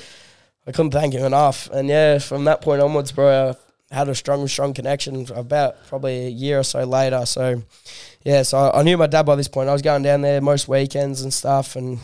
I 0.66 0.72
couldn't 0.72 0.92
thank 0.92 1.14
him 1.14 1.26
enough. 1.26 1.70
And 1.72 1.90
yeah, 1.90 2.20
from 2.20 2.46
that 2.46 2.62
point 2.62 2.82
onwards, 2.82 3.12
bro, 3.12 3.56
I 3.92 3.96
had 3.96 4.10
a 4.10 4.16
strong, 4.16 4.48
strong 4.48 4.74
connection. 4.74 5.28
About 5.36 5.76
probably 5.88 6.28
a 6.28 6.30
year 6.30 6.60
or 6.60 6.64
so 6.64 6.84
later. 6.84 7.26
So, 7.26 7.62
yeah, 8.24 8.44
so 8.44 8.72
I, 8.74 8.84
knew 8.84 8.98
my 8.98 9.08
dad 9.08 9.24
by 9.24 9.36
this 9.36 9.48
point. 9.48 9.70
I 9.70 9.74
was 9.74 9.82
going 9.82 10.04
down 10.04 10.22
there 10.22 10.42
most 10.42 10.68
weekends 10.68 11.22
and 11.22 11.34
stuff, 11.34 11.76
and 11.76 12.00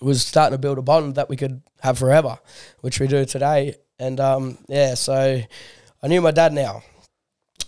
was 0.00 0.26
starting 0.26 0.54
to 0.54 0.60
build 0.60 0.78
a 0.78 0.82
bond 0.82 1.14
that 1.16 1.28
we 1.28 1.36
could 1.36 1.62
have 1.82 1.98
forever, 1.98 2.38
which 2.80 3.00
we 3.00 3.06
do 3.06 3.24
today. 3.24 3.76
And 3.98 4.18
um, 4.18 4.58
yeah, 4.66 4.94
so 4.94 5.40
I 6.02 6.08
knew 6.08 6.20
my 6.20 6.30
dad 6.30 6.52
now. 6.52 6.82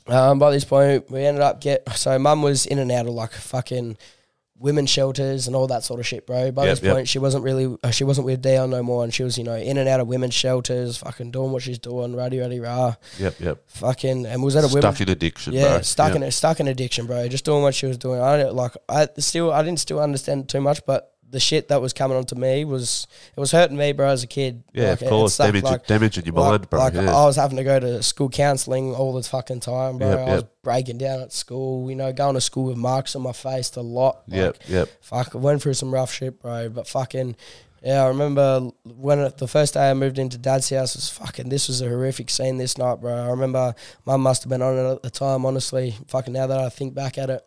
Um, 0.09 0.39
by 0.39 0.51
this 0.53 0.65
point, 0.65 1.11
we 1.11 1.25
ended 1.25 1.43
up 1.43 1.61
get 1.61 1.89
so 1.97 2.19
mum 2.19 2.43
was 2.43 2.65
in 2.67 2.79
and 2.79 2.93
out 2.93 3.07
of 3.07 3.15
like 3.15 3.33
fucking 3.33 3.97
women's 4.59 4.89
shelters 4.91 5.47
and 5.47 5.55
all 5.55 5.67
that 5.67 5.85
sort 5.85 6.01
of 6.01 6.07
shit, 6.07 6.27
bro. 6.27 6.51
By 6.51 6.65
Yep, 6.67 6.73
this 6.77 6.83
yep. 6.85 6.95
point, 6.95 7.09
she 7.09 7.19
wasn't 7.19 7.45
really 7.45 7.77
uh, 7.83 7.91
she 7.91 8.05
wasn't 8.05 8.27
with 8.27 8.41
Dion 8.43 8.71
no 8.71 8.83
more, 8.83 9.05
and 9.05 9.13
she 9.13 9.23
was 9.23 9.37
you 9.37 9.45
know 9.45 9.55
in 9.57 9.77
and 9.79 9.89
out 9.89 10.01
of 10.01 10.07
women's 10.09 10.35
shelters, 10.35 10.97
fucking 10.99 11.31
doing 11.31 11.53
what 11.53 11.63
she's 11.63 11.79
doing, 11.79 12.17
ruddy 12.17 12.39
ruddy 12.41 12.61
rah, 12.61 12.95
yep, 13.19 13.35
yep. 13.41 13.63
fucking, 13.67 14.27
and 14.27 14.43
was 14.43 14.57
at 14.57 14.65
a 14.65 14.69
women 14.69 14.83
Stuck 14.83 15.01
in 15.01 15.09
addiction, 15.11 15.53
yeah, 15.53 15.69
bro. 15.75 15.81
stuck 15.83 16.15
Yep. 16.15 16.23
in 16.23 16.31
stuck 16.31 16.61
in 16.61 16.69
addiction, 16.69 17.07
bro. 17.07 17.29
Just 17.29 17.45
doing 17.45 17.63
what 17.63 17.75
she 17.75 17.87
was 17.87 17.99
doing. 17.99 18.21
I 18.21 18.37
don't 18.37 18.55
like 18.55 18.73
I 18.89 19.09
still 19.19 19.53
I 19.53 19.63
didn't 19.63 19.81
still 19.81 20.01
understand 20.01 20.49
too 20.49 20.61
much, 20.61 20.85
but 20.87 21.13
the 21.31 21.41
shit 21.41 21.69
that 21.69 21.81
was 21.81 21.93
coming 21.93 22.17
onto 22.17 22.35
me 22.35 22.65
was 22.65 23.07
it 23.37 23.41
was 23.41 23.53
hurting 23.53 23.77
me, 23.77 23.93
bro, 23.93 24.09
as 24.09 24.23
a 24.23 24.27
kid. 24.27 24.63
Yeah, 24.73 24.91
Like, 24.91 25.03
of 25.03 25.09
course. 25.09 25.37
Damage, 25.37 25.63
like, 25.65 25.87
damage 25.87 26.19
in 26.19 26.25
your 26.25 26.35
like, 26.35 26.51
mind, 26.51 26.71
bro. 26.71 26.81
like 26.81 26.95
yeah. 26.95 27.15
I 27.15 27.25
was 27.25 27.37
having 27.37 27.57
to 27.57 27.65
go 27.65 27.81
to 27.81 28.03
school 28.03 28.29
counselling 28.29 28.95
all 28.95 29.13
the 29.13 29.23
fucking 29.23 29.61
time, 29.61 29.99
bro. 29.99 30.11
Yep, 30.11 30.19
I 30.19 30.35
was 30.35 30.45
breaking 30.63 30.99
down 30.99 31.21
at 31.21 31.33
school, 31.33 31.91
you 31.91 31.97
know, 31.97 32.13
going 32.13 32.35
to 32.35 32.41
school 32.41 32.67
with 32.67 32.77
marks 32.77 33.17
on 33.17 33.23
my 33.23 33.33
face 33.33 33.75
a 33.77 33.83
lot. 33.83 34.23
Like, 34.29 34.37
yep, 34.37 34.57
yep. 34.69 34.89
Fuck, 35.01 35.35
I 35.35 35.39
went 35.39 35.63
through 35.63 35.75
some 35.75 35.93
rough 35.93 36.13
shit, 36.13 36.41
bro. 36.41 36.69
But 36.69 36.87
fucking, 36.87 37.37
yeah, 37.83 38.05
I 38.05 38.09
remember 38.09 38.71
when 38.85 39.19
it, 39.21 39.39
the 39.39 39.49
first 39.49 39.75
day 39.75 39.91
I 39.91 39.95
moved 39.95 40.19
into 40.19 40.39
dad's 40.39 40.71
house 40.71 40.95
was 40.95 41.11
fucking. 41.11 41.49
This 41.49 41.69
was 41.69 41.81
a 41.81 41.89
horrific 41.89 42.31
scene 42.31 42.57
this 42.57 42.79
night, 42.79 43.01
bro. 43.01 43.15
I 43.15 43.29
remember 43.29 43.75
mum 44.05 44.23
must 44.23 44.45
have 44.45 44.51
been 44.51 44.63
on 44.63 44.79
it 44.79 44.91
at 44.91 45.03
the 45.03 45.11
time. 45.11 45.45
Honestly, 45.45 45.95
fucking 46.09 46.33
now 46.33 46.47
that 46.47 46.59
I 46.59 46.69
think 46.69 46.95
back 46.95 47.19
at 47.19 47.31
it. 47.31 47.47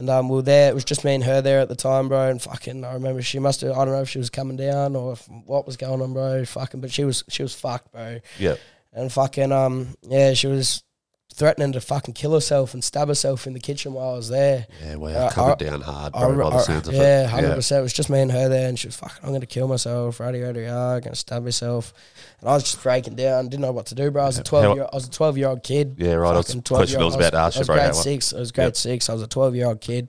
And 0.00 0.08
um, 0.08 0.30
we 0.30 0.36
were 0.36 0.42
there. 0.42 0.70
It 0.70 0.74
was 0.74 0.84
just 0.84 1.04
me 1.04 1.14
and 1.14 1.22
her 1.24 1.42
there 1.42 1.60
at 1.60 1.68
the 1.68 1.76
time, 1.76 2.08
bro. 2.08 2.30
And 2.30 2.40
fucking, 2.40 2.86
I 2.86 2.94
remember 2.94 3.20
she 3.20 3.38
must 3.38 3.60
have. 3.60 3.72
I 3.72 3.84
don't 3.84 3.92
know 3.92 4.00
if 4.00 4.08
she 4.08 4.16
was 4.16 4.30
coming 4.30 4.56
down 4.56 4.96
or 4.96 5.12
if, 5.12 5.28
what 5.44 5.66
was 5.66 5.76
going 5.76 6.00
on, 6.00 6.14
bro. 6.14 6.42
Fucking, 6.46 6.80
but 6.80 6.90
she 6.90 7.04
was 7.04 7.22
she 7.28 7.42
was 7.42 7.54
fucked, 7.54 7.92
bro. 7.92 8.18
Yeah. 8.38 8.56
And 8.94 9.12
fucking, 9.12 9.52
um, 9.52 9.94
yeah, 10.02 10.32
she 10.32 10.46
was 10.46 10.82
threatening 11.32 11.72
to 11.72 11.80
fucking 11.80 12.12
kill 12.12 12.34
herself 12.34 12.74
and 12.74 12.82
stab 12.84 13.08
herself 13.08 13.46
in 13.46 13.52
the 13.54 13.60
kitchen 13.60 13.92
while 13.94 14.10
I 14.10 14.16
was 14.16 14.28
there. 14.28 14.66
Yeah, 14.84 14.96
well, 14.96 15.26
Uh, 15.26 15.30
coming 15.30 15.52
I- 15.52 15.54
down 15.54 15.80
hard, 15.80 16.14
I 16.14 16.20
bro, 16.20 16.30
re- 16.30 16.44
by 16.44 16.50
the 16.50 16.56
I- 16.56 16.62
sounds 16.62 16.88
of 16.88 16.94
yeah, 16.94 17.22
it. 17.24 17.30
hundred 17.30 17.54
percent. 17.54 17.78
It 17.80 17.82
was 17.82 17.92
just 17.92 18.10
me 18.10 18.20
and 18.20 18.30
her 18.32 18.48
there, 18.48 18.68
and 18.68 18.78
she 18.78 18.88
was 18.88 18.96
fucking. 18.96 19.18
I'm 19.22 19.32
gonna 19.32 19.46
kill 19.46 19.68
myself. 19.68 20.20
Ready, 20.20 20.40
ready, 20.40 20.66
ah, 20.66 20.98
gonna 21.00 21.14
stab 21.14 21.44
myself. 21.44 21.94
And 22.40 22.50
I 22.50 22.54
was 22.54 22.64
just 22.64 22.82
breaking 22.82 23.14
down. 23.14 23.48
Didn't 23.48 23.62
know 23.62 23.72
what 23.72 23.86
to 23.86 23.94
do, 23.94 24.10
bro. 24.10 24.24
I 24.24 24.26
was 24.26 24.36
a 24.36 24.40
How- 24.40 24.44
twelve 24.44 24.76
year. 24.76 24.86
I 24.92 24.94
was 24.96 25.06
a 25.06 25.10
twelve 25.10 25.38
year 25.38 25.48
old 25.48 25.62
kid. 25.62 25.94
Yeah, 25.98 26.14
right. 26.14 26.34
I 26.34 26.36
was- 26.36 26.46
question 26.46 26.58
I 26.58 26.78
was 26.80 26.90
12-year-old. 26.90 27.14
about 27.14 27.30
to 27.30 27.38
ask 27.38 27.56
I 27.56 27.58
you, 27.58 27.60
was 27.60 27.66
bro, 27.68 27.76
grade 27.76 27.86
how- 27.86 27.92
six. 27.92 28.32
I 28.34 28.38
was 28.38 28.52
grade 28.52 28.66
Yep. 28.66 28.76
six. 28.76 29.08
I 29.08 29.12
was 29.14 29.22
a 29.22 29.26
twelve 29.26 29.54
year 29.54 29.66
old 29.66 29.80
kid. 29.80 30.08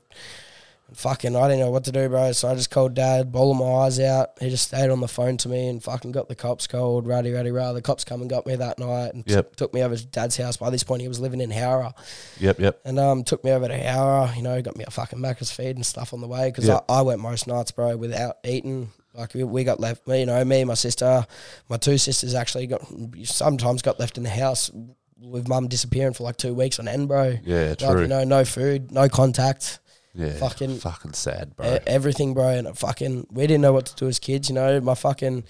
Fucking, 0.93 1.36
I 1.38 1.47
didn't 1.47 1.62
know 1.62 1.71
what 1.71 1.86
to 1.86 1.91
do, 1.93 2.10
bro. 2.10 2.34
So 2.34 2.49
I 2.49 2.56
just 2.56 2.69
called 2.69 2.93
dad, 2.95 3.32
bawling 3.32 3.60
my 3.60 3.86
eyes 3.86 3.97
out. 3.99 4.32
He 4.41 4.49
just 4.49 4.67
stayed 4.67 4.89
on 4.89 4.99
the 4.99 5.08
phone 5.08 5.38
to 5.38 5.47
me 5.49 5.69
and 5.69 5.82
fucking 5.82 6.12
got 6.12 6.27
the 6.27 6.36
cops 6.36 6.67
called. 6.67 7.08
Rowdy, 7.08 7.32
rowdy, 7.32 7.51
rah. 7.51 7.71
The 7.71 7.82
cops 7.82 8.04
come 8.04 8.19
and 8.19 8.30
got 8.30 8.45
me 8.45 8.58
that 8.58 8.77
night 8.77 9.13
and 9.13 9.25
t- 9.25 9.41
took 9.56 9.73
me 9.73 9.84
over 9.84 9.95
to 9.95 10.06
dad's 10.08 10.36
house. 10.36 10.58
By 10.58 10.69
this 10.69 10.84
point, 10.84 11.01
he 11.01 11.08
was 11.08 11.19
living 11.19 11.39
in 11.39 11.49
Howrah. 11.49 11.93
Yep, 12.39 12.60
yep. 12.60 12.82
And 12.84 12.99
um, 12.99 13.23
took 13.23 13.43
me 13.45 13.51
over 13.51 13.69
to 13.69 13.73
Howrah, 13.77 14.34
you 14.36 14.41
know, 14.41 14.62
got 14.62 14.75
me 14.75 14.84
a 14.86 14.91
fucking 14.91 15.19
Macca's 15.19 15.49
feed 15.51 15.77
and 15.77 15.86
stuff 15.86 16.13
on 16.13 16.19
the 16.19 16.27
way 16.27 16.49
because 16.49 16.67
Yeah. 16.67 16.82
I, 16.89 16.95
I 16.99 17.01
went 17.04 17.21
most 17.21 17.47
nights, 17.47 17.71
bro, 17.71 17.95
without 17.95 18.38
eating. 18.43 18.91
Like 19.13 19.34
we, 19.34 19.43
we 19.43 19.63
got 19.63 19.80
left, 19.80 20.04
you 20.08 20.25
know, 20.25 20.43
me, 20.45 20.60
and 20.62 20.67
my 20.69 20.73
sister, 20.73 21.25
my 21.69 21.77
two 21.77 21.97
sisters 21.97 22.34
actually 22.34 22.67
got 22.67 22.82
sometimes 23.23 23.82
got 23.82 23.99
left 23.99 24.17
in 24.17 24.23
the 24.23 24.30
house 24.30 24.71
with 25.19 25.47
mum 25.47 25.67
disappearing 25.67 26.13
for 26.13 26.23
like 26.23 26.38
two 26.38 26.54
weeks 26.54 26.80
on 26.80 26.88
end, 26.88 27.08
bro. 27.08 27.38
Yeah, 27.43 27.69
Like, 27.69 27.77
true. 27.77 28.01
you 28.01 28.08
know, 28.08 28.23
no 28.23 28.43
food, 28.45 28.91
no 28.91 29.08
contact, 29.10 29.80
yeah, 30.13 30.34
fucking- 30.34 30.78
fucking 30.78 31.13
sad, 31.13 31.56
bro. 31.56 31.78
everything, 31.88 32.34
bro. 32.34 32.50
And 32.50 32.78
fucking, 32.78 33.28
we 33.32 33.47
didn't 33.47 33.62
know 33.62 33.74
what 33.74 33.86
to 33.88 33.95
do 33.95 34.08
as 34.08 34.19
kids, 34.19 34.50
you 34.50 34.56
know. 34.56 34.80
My 34.82 34.95
fucking, 34.95 35.43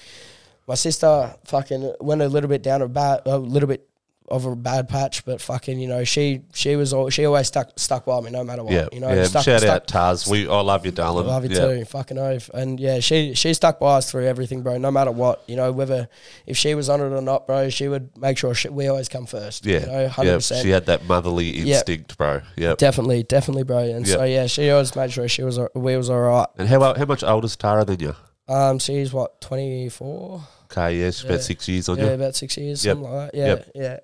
my 0.67 0.75
sister 0.75 1.35
fucking 1.45 1.93
went 1.99 2.21
a 2.21 2.27
little 2.27 2.49
bit 2.49 2.61
down 2.63 2.81
a 2.81 2.87
bad, 2.87 3.21
a 3.25 3.37
little 3.37 3.67
bit 3.67 3.87
of 4.31 4.45
a 4.45 4.55
bad 4.55 4.87
patch, 4.87 5.25
but 5.25 5.41
fucking, 5.41 5.79
you 5.79 5.87
know, 5.87 6.03
she 6.03 6.41
she 6.53 6.75
was 6.75 6.93
all, 6.93 7.09
she 7.09 7.25
always 7.25 7.47
stuck 7.47 7.77
stuck 7.77 8.05
by 8.05 8.19
me 8.21 8.31
no 8.31 8.43
matter 8.43 8.63
what, 8.63 8.73
yeah, 8.73 8.87
you 8.91 8.99
know. 8.99 9.09
yeah. 9.09 9.25
stuck, 9.25 9.43
Shout 9.43 9.61
stuck, 9.61 9.83
out 9.83 9.87
Taz. 9.87 10.29
We, 10.29 10.47
I 10.47 10.61
love 10.61 10.85
you, 10.85 10.91
darling. 10.91 11.25
I 11.25 11.29
love 11.29 11.43
you 11.43 11.51
yeah. 11.51 11.79
too, 11.79 11.85
fucking 11.85 12.17
oath. 12.17 12.49
And 12.53 12.79
yeah, 12.79 12.99
she 13.01 13.33
she 13.33 13.53
stuck 13.53 13.79
by 13.79 13.97
us 13.97 14.09
through 14.09 14.25
everything, 14.25 14.63
bro. 14.63 14.77
No 14.77 14.89
matter 14.89 15.11
what, 15.11 15.43
you 15.47 15.55
know, 15.55 15.71
whether 15.71 16.07
if 16.47 16.57
she 16.57 16.73
was 16.73 16.89
on 16.89 17.01
it 17.01 17.11
or 17.13 17.21
not, 17.21 17.45
bro, 17.45 17.69
she 17.69 17.87
would 17.87 18.17
make 18.17 18.37
sure 18.37 18.53
she, 18.55 18.69
we 18.69 18.87
always 18.87 19.09
come 19.09 19.25
first. 19.25 19.65
Yeah, 19.65 19.81
you 19.81 19.85
know, 19.87 20.07
hundred 20.07 20.29
yeah. 20.29 20.35
percent. 20.37 20.63
She 20.63 20.69
had 20.69 20.85
that 20.85 21.05
motherly 21.05 21.49
instinct, 21.49 22.17
bro. 22.17 22.41
Yeah, 22.55 22.75
Definitely, 22.77 23.23
definitely, 23.23 23.63
bro. 23.63 23.79
And 23.79 24.07
Yep. 24.07 24.17
so 24.17 24.23
yeah, 24.23 24.47
she 24.47 24.69
always 24.71 24.95
made 24.95 25.11
sure 25.11 25.27
she 25.27 25.43
was 25.43 25.59
we 25.75 25.97
was 25.97 26.09
all 26.09 26.21
right. 26.21 26.47
And 26.57 26.67
how 26.67 26.93
how 26.93 27.05
much 27.05 27.23
older 27.23 27.45
is 27.45 27.55
Tara 27.55 27.85
than 27.85 27.99
you? 27.99 28.15
Um, 28.47 28.79
she's 28.79 29.13
what 29.13 29.39
twenty 29.41 29.89
four. 29.89 30.41
Okay, 30.71 30.99
yeah, 30.99 31.07
she's 31.07 31.25
about 31.25 31.41
six 31.41 31.67
years 31.67 31.89
on 31.89 31.97
you. 31.99 32.05
Yeah, 32.05 32.11
about 32.11 32.35
six 32.35 32.57
years, 32.57 32.85
Yep. 32.85 32.95
something 32.95 33.11
like 33.11 33.31
that. 33.31 33.37
Yeah, 33.37 33.45
Yep. 33.47 33.71
yeah. 33.75 33.99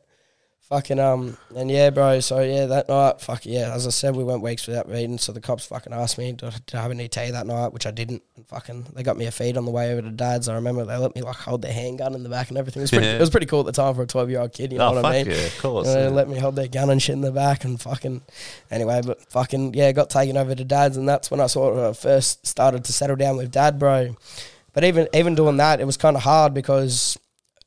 Fucking 0.70 1.00
um 1.00 1.38
and 1.56 1.72
yeah, 1.72 1.92
bro. 1.92 2.20
So 2.20 2.42
yeah, 2.42 2.66
that 2.66 2.90
night, 2.90 3.22
fuck 3.22 3.46
yeah. 3.46 3.74
As 3.74 3.88
I 3.88 3.90
said, 3.90 4.18
we 4.18 4.26
went 4.26 4.42
weeks 4.42 4.68
without 4.68 4.90
eating. 4.90 5.18
So 5.18 5.32
the 5.32 5.40
cops 5.40 5.66
fucking 5.66 5.94
asked 5.94 6.18
me 6.18 6.34
to, 6.34 6.52
to 6.66 6.78
have 6.78 6.92
any 6.92 7.08
tea 7.08 7.32
that 7.32 7.48
night, 7.48 7.72
which 7.72 7.86
I 7.86 7.92
didn't. 7.92 8.22
And 8.36 8.46
fucking, 8.50 8.88
they 8.94 9.02
got 9.02 9.16
me 9.16 9.28
a 9.28 9.32
feed 9.32 9.56
on 9.56 9.64
the 9.64 9.72
way 9.72 9.94
over 9.94 10.02
to 10.02 10.10
dad's. 10.10 10.50
I 10.50 10.56
remember 10.56 10.84
they 10.84 10.98
let 10.98 11.16
me 11.16 11.22
like 11.22 11.38
hold 11.38 11.62
their 11.62 11.72
handgun 11.72 12.16
in 12.16 12.24
the 12.24 12.28
back 12.28 12.50
and 12.50 12.58
everything. 12.58 12.82
It 12.82 12.84
was 12.84 12.92
pretty. 12.92 13.06
Yeah. 13.06 13.16
It 13.16 13.22
was 13.22 13.30
pretty 13.30 13.46
cool 13.46 13.62
at 13.62 13.66
the 13.68 13.72
time 13.72 13.96
for 13.96 14.02
a 14.02 14.08
twelve 14.08 14.30
year 14.30 14.42
old 14.42 14.52
kid. 14.52 14.74
You 14.74 14.80
know 14.80 14.90
oh, 14.90 14.96
what 14.96 15.06
I 15.06 15.24
mean? 15.24 15.28
yeah, 15.32 15.38
of 15.38 15.58
course. 15.60 15.88
You 15.88 15.94
know, 15.94 16.04
yeah. 16.04 16.10
let 16.10 16.28
me 16.28 16.38
hold 16.38 16.58
their 16.58 16.68
gun 16.68 16.90
and 16.90 17.02
shit 17.02 17.14
in 17.14 17.22
the 17.22 17.32
back 17.32 17.64
and 17.64 17.80
fucking 17.80 18.22
anyway, 18.70 19.02
but 19.06 19.22
fucking 19.32 19.74
yeah, 19.74 19.94
got 19.94 20.10
taken 20.10 20.36
over 20.36 20.54
to 20.54 20.66
dad's 20.66 20.98
and 20.98 21.08
that's 21.08 21.32
when 21.32 21.40
I 21.40 21.48
sort 21.48 21.78
of 21.78 21.98
first 21.98 22.46
started 22.46 22.84
to 22.84 22.92
settle 22.92 23.16
down 23.16 23.38
with 23.38 23.52
dad, 23.52 23.80
bro. 23.80 24.18
But 24.74 24.84
even 24.84 25.08
even 25.14 25.34
doing 25.34 25.56
that, 25.58 25.80
it 25.80 25.86
was 25.86 25.96
kind 25.96 26.18
of 26.18 26.24
hard 26.24 26.54
because 26.54 27.18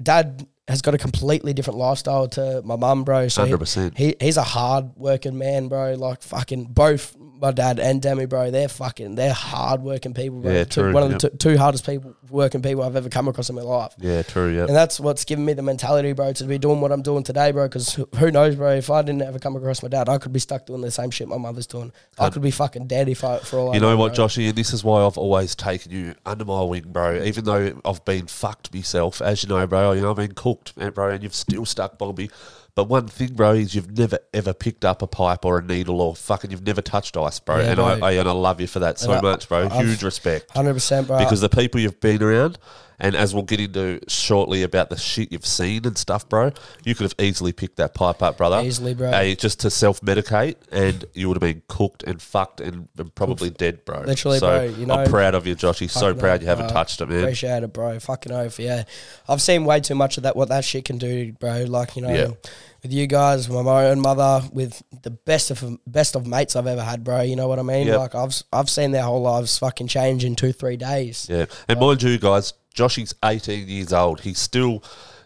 dad 0.03 0.47
has 0.71 0.83
got 0.83 0.95
a 0.95 0.99
completely 0.99 1.53
different 1.53 1.79
lifestyle 1.79 2.29
to 2.29 2.63
my 2.65 2.77
mum, 2.77 3.05
bro. 3.05 3.29
So 3.29 3.47
100%. 3.47 3.97
He, 3.99 4.15
he's 4.21 4.37
a 4.37 4.43
hard 4.43 4.97
working 4.97 5.37
man, 5.37 5.69
bro. 5.69 5.95
Like 5.95 6.23
fucking 6.23 6.65
both 6.67 7.17
my 7.41 7.51
dad 7.53 7.81
and 7.81 8.01
Demi, 8.03 8.27
bro. 8.27 8.51
They're 8.51 8.69
fucking 8.69 9.15
they're 9.15 9.33
hard 9.33 9.83
working 9.83 10.15
people, 10.15 10.41
bro. 10.41 10.53
Yeah, 10.53 10.65
Two- 10.65 10.83
true, 10.83 10.93
one 10.93 11.03
of 11.05 11.11
yep. 11.13 11.21
the 11.21 11.31
two, 11.31 11.37
two 11.37 11.59
hardest 11.59 11.87
people 11.87 12.15
working 12.29 12.63
people 12.63 12.83
I've 12.83 12.97
ever 12.97 13.09
come 13.09 13.29
across 13.29 13.49
in 13.49 13.57
my 13.57 13.63
life. 13.63 13.95
yeah, 13.99 14.23
true. 14.23 14.55
Yeah. 14.55 14.67
And 14.67 14.77
that's 14.77 15.01
what's 15.01 15.25
given 15.25 15.45
me 15.45 15.55
the 15.55 15.63
mentality, 15.63 16.13
bro, 16.13 16.33
to 16.35 16.45
be 16.45 16.59
doing 16.59 16.81
what 16.81 16.93
I'm 16.93 17.03
doing 17.03 17.25
today, 17.25 17.51
bro. 17.51 17.67
Because 17.67 17.99
who 18.19 18.31
knows, 18.31 18.57
bro? 18.57 18.73
If 18.73 18.91
I 18.91 19.03
didn't 19.03 19.23
ever 19.23 19.39
come 19.39 19.57
across 19.57 19.83
my 19.83 19.89
dad, 19.89 20.09
I 20.09 20.19
could 20.19 20.33
be 20.33 20.41
stuck 20.41 20.67
doing 20.67 20.83
the 20.83 20.91
same 20.91 21.11
shit 21.11 21.29
my 21.29 21.39
mother's 21.39 21.67
doing. 21.67 21.93
I 22.19 22.31
could 22.31 22.43
be 22.43 22.51
fucking 22.51 22.87
dead 22.87 23.09
if 23.09 23.25
I, 23.25 23.39
for 23.39 23.59
all 23.59 23.71
I 23.71 23.75
You 23.75 23.81
know 23.81 23.97
what, 23.97 24.15
bro. 24.15 24.27
Joshy, 24.27 24.49
and 24.49 24.57
this 24.57 24.73
is 24.73 24.85
why 24.85 25.05
I've 25.05 25.19
always 25.19 25.55
taken 25.55 25.91
you 25.93 26.15
under 26.27 26.45
my 26.45 26.63
wing, 26.63 26.85
bro. 26.89 27.23
Even 27.23 27.45
though 27.45 27.81
I've 27.85 28.05
been 28.05 28.27
fucked 28.27 28.73
myself, 28.75 29.23
as 29.23 29.43
you 29.43 29.49
know, 29.49 29.67
bro. 29.67 29.93
You 29.93 30.03
know 30.03 30.11
I've 30.11 30.17
been 30.17 30.33
cooked, 30.33 30.60
man, 30.77 30.87
eh, 30.89 30.91
bro, 30.91 31.11
and 31.11 31.23
you've 31.23 31.35
still 31.35 31.65
stuck 31.65 31.99
Bobby. 31.99 32.31
But 32.75 32.85
one 32.85 33.09
thing, 33.09 33.35
bro, 33.35 33.53
is 33.53 33.75
you've 33.75 33.97
never 33.99 34.19
ever 34.33 34.53
picked 34.55 34.85
up 34.85 35.03
a 35.03 35.07
pipe 35.07 35.45
or 35.45 35.59
a 35.59 35.63
needle 35.63 36.01
or 36.01 36.15
fucking 36.15 36.51
you've 36.51 36.67
never 36.67 36.81
touched 36.81 37.17
ice, 37.17 37.41
bro. 37.41 37.59
Yeah, 37.59 37.63
and 37.65 37.77
bro. 37.77 37.85
I, 37.87 37.99
I 37.99 38.13
and 38.13 38.29
I 38.29 38.33
love 38.33 38.61
you 38.61 38.67
for 38.67 38.79
that 38.81 38.99
so 38.99 39.13
I- 39.13 39.21
much, 39.21 39.49
bro. 39.49 39.67
I've- 39.67 39.77
Huge 39.87 40.03
respect. 40.03 40.51
Hundred 40.53 40.75
percent, 40.75 41.07
bro. 41.09 41.19
Because 41.19 41.41
the 41.41 41.49
people 41.49 41.81
you've 41.81 42.01
been 42.01 42.23
around, 42.23 42.59
and 43.01 43.15
as 43.17 43.35
we'll 43.35 43.43
get 43.43 43.61
into 43.61 44.01
shortly 44.09 44.63
about 44.63 44.91
the 44.91 44.97
shit 44.97 45.33
you've 45.33 45.47
seen 45.47 45.87
and 45.87 45.97
stuff, 45.99 46.29
bro, 46.29 46.53
you 46.85 46.95
could 46.95 47.05
have 47.05 47.15
easily 47.19 47.53
picked 47.53 47.77
that 47.77 47.95
pipe 47.95 48.23
up, 48.23 48.37
brother. 48.37 48.61
Easily, 48.65 48.95
bro. 48.95 49.11
Hey, 49.11 49.35
just 49.35 49.61
to 49.61 49.71
self 49.71 50.01
medicate, 50.03 50.57
and 50.71 51.05
you 51.15 51.29
would 51.29 51.37
have 51.37 51.41
been 51.41 51.63
cooked 51.69 52.03
and 52.05 52.21
fucked 52.21 52.61
and, 52.61 52.89
and 52.99 53.15
probably 53.15 53.51
dead, 53.51 53.85
bro. 53.85 54.03
Literally, 54.03 54.39
so 54.39 54.47
bro, 54.59 54.63
you 54.79 54.87
know- 54.87 54.95
I'm 54.95 55.11
proud 55.11 55.35
of 55.35 55.47
you, 55.47 55.57
Joshy. 55.57 55.89
So 55.91 56.15
proud 56.15 56.43
you 56.43 56.49
haven't 56.49 56.67
bro. 56.69 56.75
touched 56.75 57.01
it, 57.01 57.09
man. 57.09 57.21
Appreciate 57.21 57.63
it, 57.63 57.73
bro. 57.73 57.99
Fucking 57.99 58.33
oath, 58.33 58.59
yeah. 58.61 58.85
I've 59.29 59.43
seen 59.43 59.65
way 59.65 59.81
too 59.81 59.95
much 59.95 60.17
of 60.17 60.23
that. 60.25 60.37
What 60.37 60.49
that 60.51 60.65
shit 60.65 60.85
can 60.85 60.99
do, 60.99 61.33
bro. 61.33 61.65
Like 61.65 61.97
you 61.97 62.03
know, 62.03 62.13
Yeah. 62.15 62.29
with 62.83 62.93
you 62.93 63.07
guys, 63.07 63.49
with 63.49 63.65
my 63.65 63.87
own 63.87 64.01
mother, 64.01 64.47
with 64.53 64.83
the 65.03 65.11
best 65.11 65.51
of 65.51 65.79
best 65.87 66.17
of 66.17 66.27
mates 66.27 66.57
I've 66.57 66.67
ever 66.67 66.83
had, 66.83 67.05
bro. 67.05 67.23
You 67.23 67.37
know 67.37 67.49
what 67.49 67.59
I 67.59 67.63
mean? 67.63 67.87
Yep. 67.87 67.99
Like 67.99 68.15
I've 68.15 68.43
I've 68.53 68.71
seen 68.71 68.91
their 68.93 69.03
whole 69.03 69.23
lives 69.23 69.59
fucking 69.59 69.87
change 69.89 70.25
in 70.25 70.37
two 70.37 70.53
three 70.53 70.77
days. 70.77 71.27
Yeah, 71.31 71.47
and 71.69 71.79
mind 71.81 72.03
you, 72.03 72.19
guys, 72.19 72.53
Joshy's 72.75 73.15
18 73.25 73.69
years 73.69 73.93
old. 73.93 74.21
He's 74.21 74.39
still, 74.39 74.83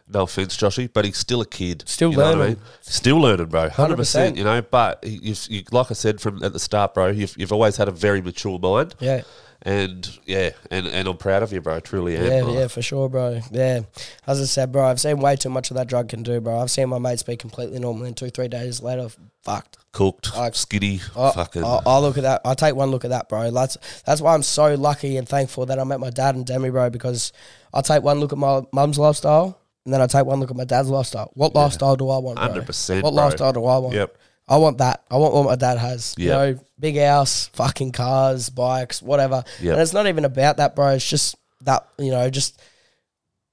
no 0.09 0.23
offense, 0.23 0.57
Joshy, 0.57 0.91
but 0.93 1.05
he's 1.05 1.17
still 1.19 1.41
a 1.41 1.47
kid. 1.47 1.85
Still 1.87 2.11
you 2.11 2.17
know 2.19 2.25
what 2.25 2.35
I 2.35 2.39
learning. 2.39 2.55
mean? 2.57 2.65
Still 2.81 3.19
learning, 3.19 3.47
bro. 3.47 3.69
100%. 3.69 3.97
100%. 3.97 4.37
You 4.37 4.45
know, 4.45 4.63
but 4.63 5.05
you've, 5.05 5.47
you, 5.49 5.63
like 5.71 5.91
I 5.91 5.95
said 5.95 6.21
from 6.21 6.43
at 6.43 6.53
the 6.53 6.59
start, 6.59 6.95
bro, 6.95 7.09
you've, 7.09 7.35
you've 7.39 7.53
always 7.53 7.77
had 7.77 7.89
a 7.89 7.93
very 7.93 8.21
mature 8.21 8.59
mind. 8.59 8.95
Yeah. 9.01 9.23
And 9.67 10.19
yeah, 10.27 10.51
and, 10.71 10.87
and 10.87 11.09
I'm 11.09 11.17
proud 11.17 11.43
of 11.43 11.51
you, 11.53 11.63
bro. 11.63 11.77
I 11.77 11.81
Truly 11.81 12.17
am. 12.17 12.25
Yeah, 12.27 12.43
bro. 12.43 12.53
yeah, 12.53 12.67
for 12.69 12.83
sure, 12.83 13.09
bro. 13.09 13.41
Yeah, 13.51 13.81
as 14.27 14.41
I 14.41 14.45
said, 14.45 14.71
bro, 14.73 14.85
I've 14.85 15.01
seen 15.01 15.19
way 15.21 15.37
too 15.37 15.49
much 15.49 15.71
of 15.71 15.77
that 15.79 15.87
drug 15.87 16.09
can 16.11 16.23
do, 16.23 16.39
bro. 16.41 16.61
I've 16.61 16.71
seen 16.71 16.91
my 16.91 16.99
mates 16.99 17.23
be 17.23 17.37
completely 17.37 17.79
normal, 17.79 18.05
and 18.05 18.15
two, 18.15 18.29
three 18.29 18.49
days 18.49 18.83
later, 18.83 19.09
fucked. 19.43 19.79
Cooked, 19.93 20.37
Like- 20.37 20.55
skinny, 20.55 21.01
I, 21.17 21.31
fucking. 21.31 21.65
I, 21.65 21.81
I 21.87 21.99
look 21.99 22.19
at 22.19 22.25
that. 22.25 22.43
I 22.45 22.53
take 22.55 22.75
one 22.75 22.91
look 22.91 23.05
at 23.05 23.11
that, 23.11 23.29
bro. 23.29 23.51
That's 23.53 23.79
that's 24.05 24.21
why 24.21 24.35
I'm 24.35 24.43
so 24.43 24.75
lucky 24.75 25.17
and 25.17 25.27
thankful 25.27 25.65
that 25.67 25.79
I 25.79 25.85
met 25.85 26.01
my 26.01 26.11
dad 26.11 26.35
and 26.35 26.45
Demi, 26.45 26.69
bro. 26.71 26.91
Because 26.91 27.33
I 27.73 27.81
take 27.81 28.03
one 28.03 28.19
look 28.21 28.33
at 28.33 28.39
my 28.39 28.63
mum's 28.73 28.99
lifestyle, 28.99 29.59
and 29.87 29.95
then 29.95 30.01
I 30.03 30.07
take 30.09 30.27
one 30.27 30.41
look 30.41 30.51
at 30.51 30.57
my 30.57 30.65
dad's 30.65 30.91
lifestyle. 30.91 31.31
What 31.35 31.55
lifestyle 31.55 31.97
do 31.97 32.11
I 32.11 32.19
want, 32.19 32.39
100%, 32.39 33.03
What 33.03 33.15
bro. 33.15 33.23
lifestyle 33.25 33.53
do 33.53 33.65
I 33.65 33.79
want? 33.79 33.95
Yep. 33.95 34.19
I 34.47 34.59
want 34.59 34.79
that. 34.79 35.05
I 35.11 35.17
want 35.17 35.35
what 35.35 35.47
my 35.47 35.57
dad 35.57 35.79
has. 35.79 36.15
You 36.19 36.29
know, 36.29 36.59
big 36.79 36.99
house, 36.99 37.47
fucking 37.49 37.93
cars, 37.93 38.51
bikes, 38.51 39.03
whatever. 39.03 39.45
Yep. 39.61 39.73
And 39.73 39.83
it's 39.83 39.93
not 39.93 40.07
even 40.07 40.25
about 40.25 40.59
that, 40.59 40.77
bro. 40.77 40.89
It's 40.89 41.09
just 41.09 41.37
that 41.63 41.87
you 41.99 42.11
know, 42.11 42.29
just 42.31 42.61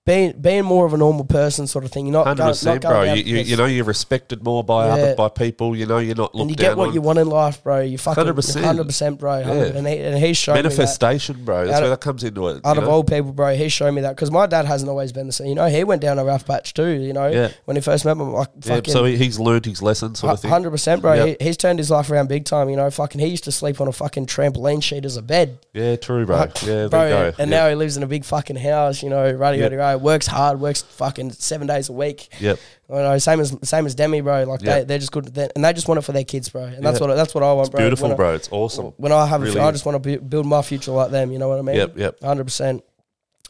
being 0.04 0.34
being 0.42 0.66
more 0.66 0.88
of 0.88 0.96
a 0.96 0.98
normal 0.98 1.24
person, 1.26 1.68
sort 1.68 1.86
of 1.86 1.92
thing. 1.92 2.08
You're 2.08 2.14
not 2.14 2.26
Hundred 2.26 2.46
percent, 2.46 2.82
bro. 2.82 3.04
You, 3.04 3.22
you, 3.22 3.38
you 3.38 3.56
know 3.56 3.66
you're 3.66 3.86
respected 3.86 4.44
more 4.44 4.64
by 4.64 4.88
Yeah. 4.88 4.94
other 4.94 5.16
by 5.16 5.30
people. 5.30 5.76
You 5.76 5.86
know 5.86 6.00
you're 6.00 6.16
not 6.16 6.34
looked 6.34 6.42
and 6.42 6.50
you 6.50 6.56
get 6.56 6.76
what 6.76 6.88
on. 6.90 6.94
you 6.96 7.02
want 7.02 7.20
in 7.20 7.28
life, 7.30 7.64
bro. 7.64 7.82
You 7.82 8.00
fucking 8.00 8.24
100%. 8.24 8.64
hundred 8.64 8.86
percent, 8.86 9.20
bro. 9.20 9.42
100 9.42 9.76
And, 9.76 9.88
he, 9.88 9.98
and 10.00 10.18
he's 10.18 10.38
shown 10.38 10.56
me 10.56 10.62
that. 10.64 10.70
Manifestation, 10.70 11.46
bro. 11.46 11.68
That's 11.68 11.76
where 11.82 11.84
of- 11.84 11.90
that 11.92 12.02
comes 12.02 12.24
into 12.24 12.48
it. 12.48 12.66
Out 12.66 12.80
of 12.80 12.86
know? 12.86 12.90
all 12.90 13.04
people, 13.04 13.32
bro, 13.32 13.54
he's 13.56 13.72
shown 13.72 13.94
me 13.94 14.02
that 14.02 14.16
because 14.16 14.32
my 14.32 14.48
dad 14.48 14.66
hasn't 14.66 14.90
always 14.90 15.12
been 15.12 15.28
the 15.28 15.34
same. 15.34 15.48
You 15.48 15.56
know, 15.56 15.68
he 15.68 15.84
went 15.84 16.02
down 16.02 16.18
a 16.18 16.26
rough 16.26 16.48
patch 16.48 16.74
too. 16.74 16.88
You 16.90 17.14
know, 17.14 17.28
Yeah. 17.28 17.52
when 17.66 17.78
he 17.78 17.82
first 17.82 18.04
met 18.04 18.18
me, 18.18 18.24
like 18.24 18.50
yeah, 18.66 18.82
so 18.88 19.06
he, 19.06 19.18
he's 19.18 19.40
learned 19.40 19.66
his 19.68 19.84
lesson, 19.84 20.16
sort 20.16 20.34
of 20.34 20.40
thing. 20.40 20.50
Hundred 20.50 20.72
percent, 20.72 21.04
bro. 21.04 21.14
Yep. 21.14 21.38
He, 21.40 21.46
he's 21.46 21.58
turned 21.58 21.78
his 21.78 21.92
life 21.92 22.10
around 22.10 22.28
big 22.28 22.46
time. 22.46 22.70
You 22.72 22.76
know, 22.76 22.90
fucking. 22.90 23.22
He 23.22 23.28
used 23.28 23.44
to 23.44 23.52
sleep 23.52 23.80
on 23.80 23.88
a 23.88 23.92
fucking 23.94 24.26
trampoline 24.26 24.82
sheet 24.82 25.06
as 25.06 25.16
a 25.16 25.22
bed. 25.22 25.60
Yeah, 25.74 25.96
true, 25.96 26.26
bro. 26.26 26.38
Like, 26.38 26.60
yeah, 26.64 26.68
there 26.68 26.90
bro, 26.90 27.04
you 27.04 27.10
go. 27.10 27.26
and 27.38 27.38
Yep. 27.38 27.50
now 27.50 27.70
he 27.70 27.76
lives 27.76 27.98
in 27.98 28.02
a 28.04 28.08
big 28.08 28.26
fucking 28.26 28.56
house. 28.56 29.04
You 29.04 29.10
know, 29.12 29.32
ruddy, 29.32 29.60
Yep. 29.60 29.72
ruddy, 29.72 29.91
Works 29.96 30.28
hard. 30.28 30.60
Works 30.60 30.82
fucking 30.82 31.32
seven 31.32 31.68
days 31.68 31.90
a 31.90 31.94
week. 31.94 32.30
Yep. 32.40 32.60
You 32.90 32.96
know, 32.96 33.18
same 33.18 33.40
as 33.40 33.56
same 33.64 33.86
as 33.86 33.96
Demi, 33.96 34.22
bro. 34.22 34.44
Like 34.44 34.60
they 34.62 34.78
Yep. 34.80 34.88
they're 34.88 34.98
just 35.00 35.12
good, 35.12 35.26
they 35.26 35.50
and 35.56 35.64
they 35.64 35.74
just 35.74 35.88
want 35.88 35.98
it 36.00 36.02
for 36.02 36.12
their 36.12 36.24
kids, 36.24 36.50
bro. 36.50 36.64
And 36.64 36.84
that's 36.86 37.00
what 37.00 37.14
that's 37.16 37.34
what 37.34 37.44
I 37.44 37.54
want, 37.54 37.72
bro. 37.72 37.80
Beautiful, 37.80 38.10
when 38.10 38.14
I, 38.14 38.18
bro. 38.18 38.34
It's 38.36 38.50
awesome. 38.52 38.88
When 38.98 39.12
I 39.12 39.26
have, 39.26 39.42
Really 39.42 39.60
a, 39.60 39.64
I 39.64 39.72
just 39.72 39.86
want 39.86 40.02
to 40.04 40.20
build 40.20 40.46
my 40.46 40.62
future 40.62 40.92
like 40.92 41.12
them. 41.12 41.32
You 41.32 41.40
know 41.40 41.50
what 41.50 41.60
I 41.60 41.62
mean? 41.62 41.76
Yep, 41.76 41.98
yep. 41.98 42.22
Hundred 42.22 42.46
percent, 42.46 42.84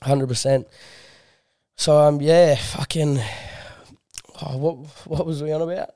hundred 0.01 0.27
percent. 0.27 0.67
So 1.75 1.97
um, 1.97 2.21
yeah, 2.21 2.55
fucking. 2.55 3.19
Oh, 4.43 4.57
what 4.57 4.75
what 5.07 5.25
was 5.25 5.41
we 5.41 5.51
on 5.51 5.61
about? 5.61 5.89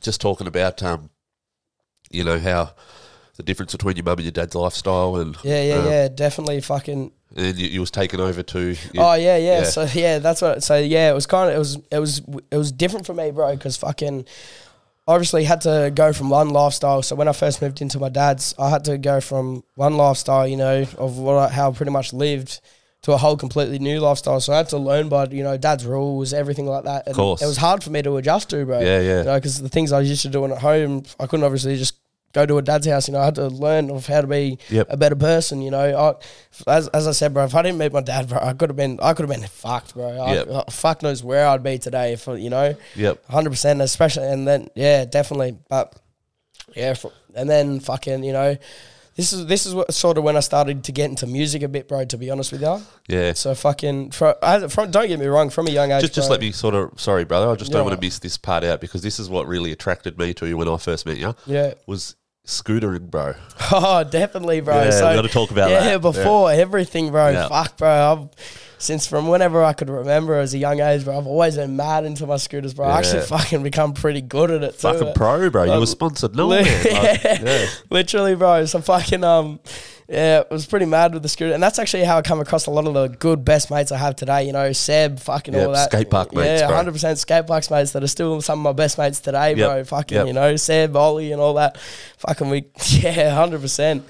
Just 0.00 0.20
talking 0.20 0.46
about 0.46 0.82
um, 0.82 1.10
you 2.10 2.24
know 2.24 2.38
how 2.38 2.74
the 3.36 3.42
difference 3.42 3.72
between 3.72 3.96
your 3.96 4.04
mum 4.04 4.14
and 4.18 4.22
your 4.24 4.32
dad's 4.32 4.54
lifestyle, 4.54 5.16
and 5.16 5.36
Yeah, 5.42 5.62
yeah, 5.62 5.74
um, 5.74 5.86
yeah. 5.86 6.08
Definitely, 6.08 6.60
fucking. 6.60 7.12
and 7.36 7.58
you, 7.58 7.66
you 7.68 7.80
was 7.80 7.90
taken 7.90 8.20
over 8.20 8.42
to. 8.42 8.60
you- 8.70 8.76
Oh 8.98 9.14
yeah, 9.14 9.36
yeah, 9.36 9.58
yeah. 9.58 9.62
So 9.64 9.84
yeah, 9.94 10.18
that's 10.18 10.42
what. 10.42 10.62
So 10.62 10.76
yeah, 10.78 11.10
it 11.10 11.14
was 11.14 11.26
kind 11.26 11.50
of 11.50 11.56
it 11.56 11.58
was 11.58 11.78
it 11.90 11.98
was 11.98 12.22
it 12.50 12.56
was 12.56 12.72
different 12.72 13.06
for 13.06 13.14
me, 13.14 13.30
bro, 13.30 13.54
because 13.56 13.76
fucking 13.76 14.26
obviously 15.08 15.44
had 15.44 15.60
to 15.62 15.90
go 15.94 16.12
from 16.12 16.30
one 16.30 16.50
lifestyle. 16.50 17.02
So 17.02 17.16
when 17.16 17.28
I 17.28 17.32
first 17.32 17.60
moved 17.62 17.80
into 17.80 17.98
my 17.98 18.08
dad's, 18.08 18.54
I 18.58 18.70
had 18.70 18.84
to 18.84 18.98
go 18.98 19.20
from 19.20 19.64
one 19.74 19.96
lifestyle, 19.96 20.46
you 20.46 20.56
know, 20.56 20.82
of 20.98 21.18
what 21.18 21.36
I, 21.36 21.48
how 21.48 21.70
I 21.70 21.74
pretty 21.74 21.92
much 21.92 22.12
lived. 22.12 22.60
To 23.06 23.10
a 23.10 23.16
whole 23.16 23.36
completely 23.36 23.80
new 23.80 23.98
lifestyle, 23.98 24.38
so 24.38 24.52
I 24.52 24.58
had 24.58 24.68
to 24.68 24.78
learn 24.78 25.08
by 25.08 25.24
you 25.24 25.42
know 25.42 25.56
dad's 25.56 25.84
rules, 25.84 26.32
everything 26.32 26.66
like 26.66 26.84
that. 26.84 27.08
And 27.08 27.16
Course. 27.16 27.42
it 27.42 27.46
was 27.46 27.56
hard 27.56 27.82
for 27.82 27.90
me 27.90 28.00
to 28.02 28.16
adjust 28.16 28.50
to, 28.50 28.64
bro. 28.64 28.78
Yeah, 28.78 29.00
yeah. 29.00 29.18
You 29.18 29.24
know, 29.24 29.34
because 29.38 29.60
the 29.60 29.68
things 29.68 29.90
I 29.90 30.02
used 30.02 30.22
to 30.22 30.28
do 30.28 30.44
at 30.44 30.58
home, 30.58 31.02
I 31.18 31.26
couldn't 31.26 31.42
obviously 31.42 31.76
just 31.76 31.96
go 32.32 32.46
to 32.46 32.58
a 32.58 32.62
dad's 32.62 32.86
house. 32.86 33.08
You 33.08 33.12
know, 33.14 33.20
I 33.20 33.26
had 33.26 33.34
to 33.36 33.48
learn 33.48 33.90
of 33.90 34.06
how 34.06 34.20
to 34.22 34.26
be 34.26 34.58
Yep. 34.70 34.86
a 34.90 34.96
better 34.96 35.16
person. 35.16 35.62
You 35.62 35.70
know, 35.70 36.16
I, 36.66 36.70
as, 36.76 36.88
as 36.88 37.06
I 37.06 37.12
said, 37.12 37.34
bro, 37.34 37.44
if 37.44 37.54
I 37.54 37.62
didn't 37.62 37.78
meet 37.78 37.92
my 37.92 38.00
dad, 38.00 38.28
bro, 38.28 38.38
I 38.40 38.52
could 38.54 38.68
have 38.70 38.76
been, 38.76 38.98
I 39.02 39.12
could 39.14 39.28
have 39.28 39.40
been 39.40 39.48
fucked, 39.48 39.94
bro. 39.94 40.08
I, 40.20 40.34
Yep. 40.34 40.48
uh, 40.50 40.64
fuck 40.70 41.02
knows 41.02 41.22
where 41.22 41.46
I'd 41.46 41.62
be 41.62 41.78
today 41.78 42.12
if 42.14 42.26
you 42.26 42.50
know, 42.50 42.74
Yep. 42.96 43.26
hundred 43.26 43.50
percent, 43.50 43.80
especially, 43.80 44.26
and 44.28 44.46
then 44.46 44.68
yeah, 44.74 45.04
definitely, 45.04 45.56
but 45.68 45.94
yeah, 46.74 46.94
and 47.34 47.48
then 47.48 47.80
fucking, 47.80 48.24
you 48.24 48.32
know. 48.32 48.56
This 49.14 49.34
is 49.34 49.44
this 49.44 49.66
is 49.66 49.74
what 49.74 49.92
sort 49.92 50.16
of 50.16 50.24
when 50.24 50.38
I 50.38 50.40
started 50.40 50.84
to 50.84 50.92
get 50.92 51.10
into 51.10 51.26
music 51.26 51.62
a 51.62 51.68
bit, 51.68 51.86
bro. 51.86 52.02
To 52.06 52.16
be 52.16 52.30
honest 52.30 52.50
with 52.50 52.62
you, 52.62 52.80
Yeah. 53.08 53.34
so 53.34 53.54
fucking 53.54 54.12
from, 54.12 54.32
I, 54.42 54.66
from 54.68 54.90
don't 54.90 55.06
get 55.06 55.20
me 55.20 55.26
wrong, 55.26 55.50
from 55.50 55.66
a 55.66 55.70
young 55.70 55.92
age, 55.92 56.00
Just, 56.00 56.14
just 56.14 56.28
bro, 56.28 56.32
let 56.36 56.40
me 56.40 56.50
sort 56.50 56.74
of. 56.74 56.98
Sorry, 56.98 57.24
brother. 57.24 57.50
I 57.50 57.56
just 57.56 57.70
don't 57.72 57.84
want 57.84 57.94
to 57.94 58.00
miss 58.02 58.20
this 58.20 58.38
part 58.38 58.64
out 58.64 58.80
because 58.80 59.02
this 59.02 59.20
is 59.20 59.28
what 59.28 59.46
really 59.46 59.70
attracted 59.70 60.16
me 60.18 60.32
to 60.32 60.46
you 60.46 60.56
when 60.56 60.66
I 60.66 60.78
first 60.78 61.04
met 61.04 61.18
you. 61.18 61.34
yeah, 61.44 61.74
Was 61.86 62.16
scootering, 62.46 63.10
bro. 63.10 63.34
Oh, 63.74 64.04
definitely, 64.04 64.60
bro. 64.60 64.82
Yeah, 64.82 64.90
so, 64.90 65.08
we 65.08 65.14
gotta 65.14 65.28
talk 65.28 65.50
about 65.50 65.70
yeah, 65.70 65.80
that. 65.84 66.02
before 66.02 66.52
everything, 66.52 67.10
bro. 67.10 67.30
Yeah. 67.30 67.48
Fuck, 67.48 67.78
bro. 67.78 67.88
I've, 67.88 68.28
since 68.76 69.06
from 69.06 69.28
whenever 69.28 69.62
I 69.62 69.72
could 69.72 69.88
remember 69.88 70.34
as 70.34 70.52
a 70.52 70.58
young 70.58 70.80
age, 70.80 71.04
bro, 71.04 71.16
I've 71.16 71.26
always 71.26 71.56
been 71.56 71.76
mad 71.76 72.04
into 72.04 72.26
my 72.26 72.36
scooters, 72.36 72.74
bro. 72.74 72.86
I 72.88 72.98
actually 72.98 73.22
fucking 73.22 73.62
become 73.62 73.94
pretty 73.94 74.20
good 74.20 74.50
at 74.50 74.62
it. 74.64 74.72
too. 74.72 74.78
Fucking 74.78 75.14
pro, 75.14 75.48
bro. 75.50 75.64
You 75.72 75.78
were 75.78 75.86
sponsored. 75.86 76.34
No 76.34 76.46
li- 76.48 76.58
Like, 76.58 76.84
yeah. 76.84 77.18
yeah. 77.42 77.66
Literally, 77.90 78.34
bro. 78.34 78.64
So 78.66 78.80
fucking 78.80 79.22
um, 79.22 79.60
yeah, 80.08 80.42
I 80.50 80.52
was 80.52 80.66
pretty 80.66 80.86
mad 80.86 81.14
with 81.14 81.22
the 81.22 81.28
scooter, 81.28 81.54
and 81.54 81.62
that's 81.62 81.78
actually 81.78 82.04
how 82.04 82.18
I 82.18 82.22
come 82.22 82.40
across 82.40 82.66
a 82.66 82.70
lot 82.70 82.86
of 82.86 82.94
the 82.94 83.08
good 83.08 83.44
best 83.44 83.70
mates 83.70 83.92
I 83.92 83.98
have 83.98 84.16
today. 84.16 84.44
You 84.44 84.52
know, 84.52 84.72
Seb, 84.72 85.18
fucking 85.20 85.54
Yep, 85.54 85.66
all 85.66 85.72
that. 85.74 85.90
skate 85.90 86.10
park 86.10 86.34
mates, 86.34 86.60
yeah, 86.60 86.72
hundred 86.74 86.92
percent 86.92 87.18
skate 87.18 87.46
parks 87.46 87.70
mates 87.70 87.92
that 87.92 88.02
are 88.02 88.08
still 88.08 88.40
some 88.42 88.58
of 88.60 88.62
my 88.62 88.72
best 88.72 88.98
mates 88.98 89.20
today, 89.20 89.54
bro. 89.54 89.84
Fucking, 89.84 90.16
yep. 90.16 90.26
you 90.26 90.32
know, 90.32 90.56
Seb, 90.56 90.94
Ollie, 90.96 91.32
and 91.32 91.40
all 91.40 91.54
that. 91.54 91.78
Fucking 92.18 92.50
we, 92.50 92.64
yeah, 92.88 93.34
hundred 93.34 93.60
percent. 93.60 94.04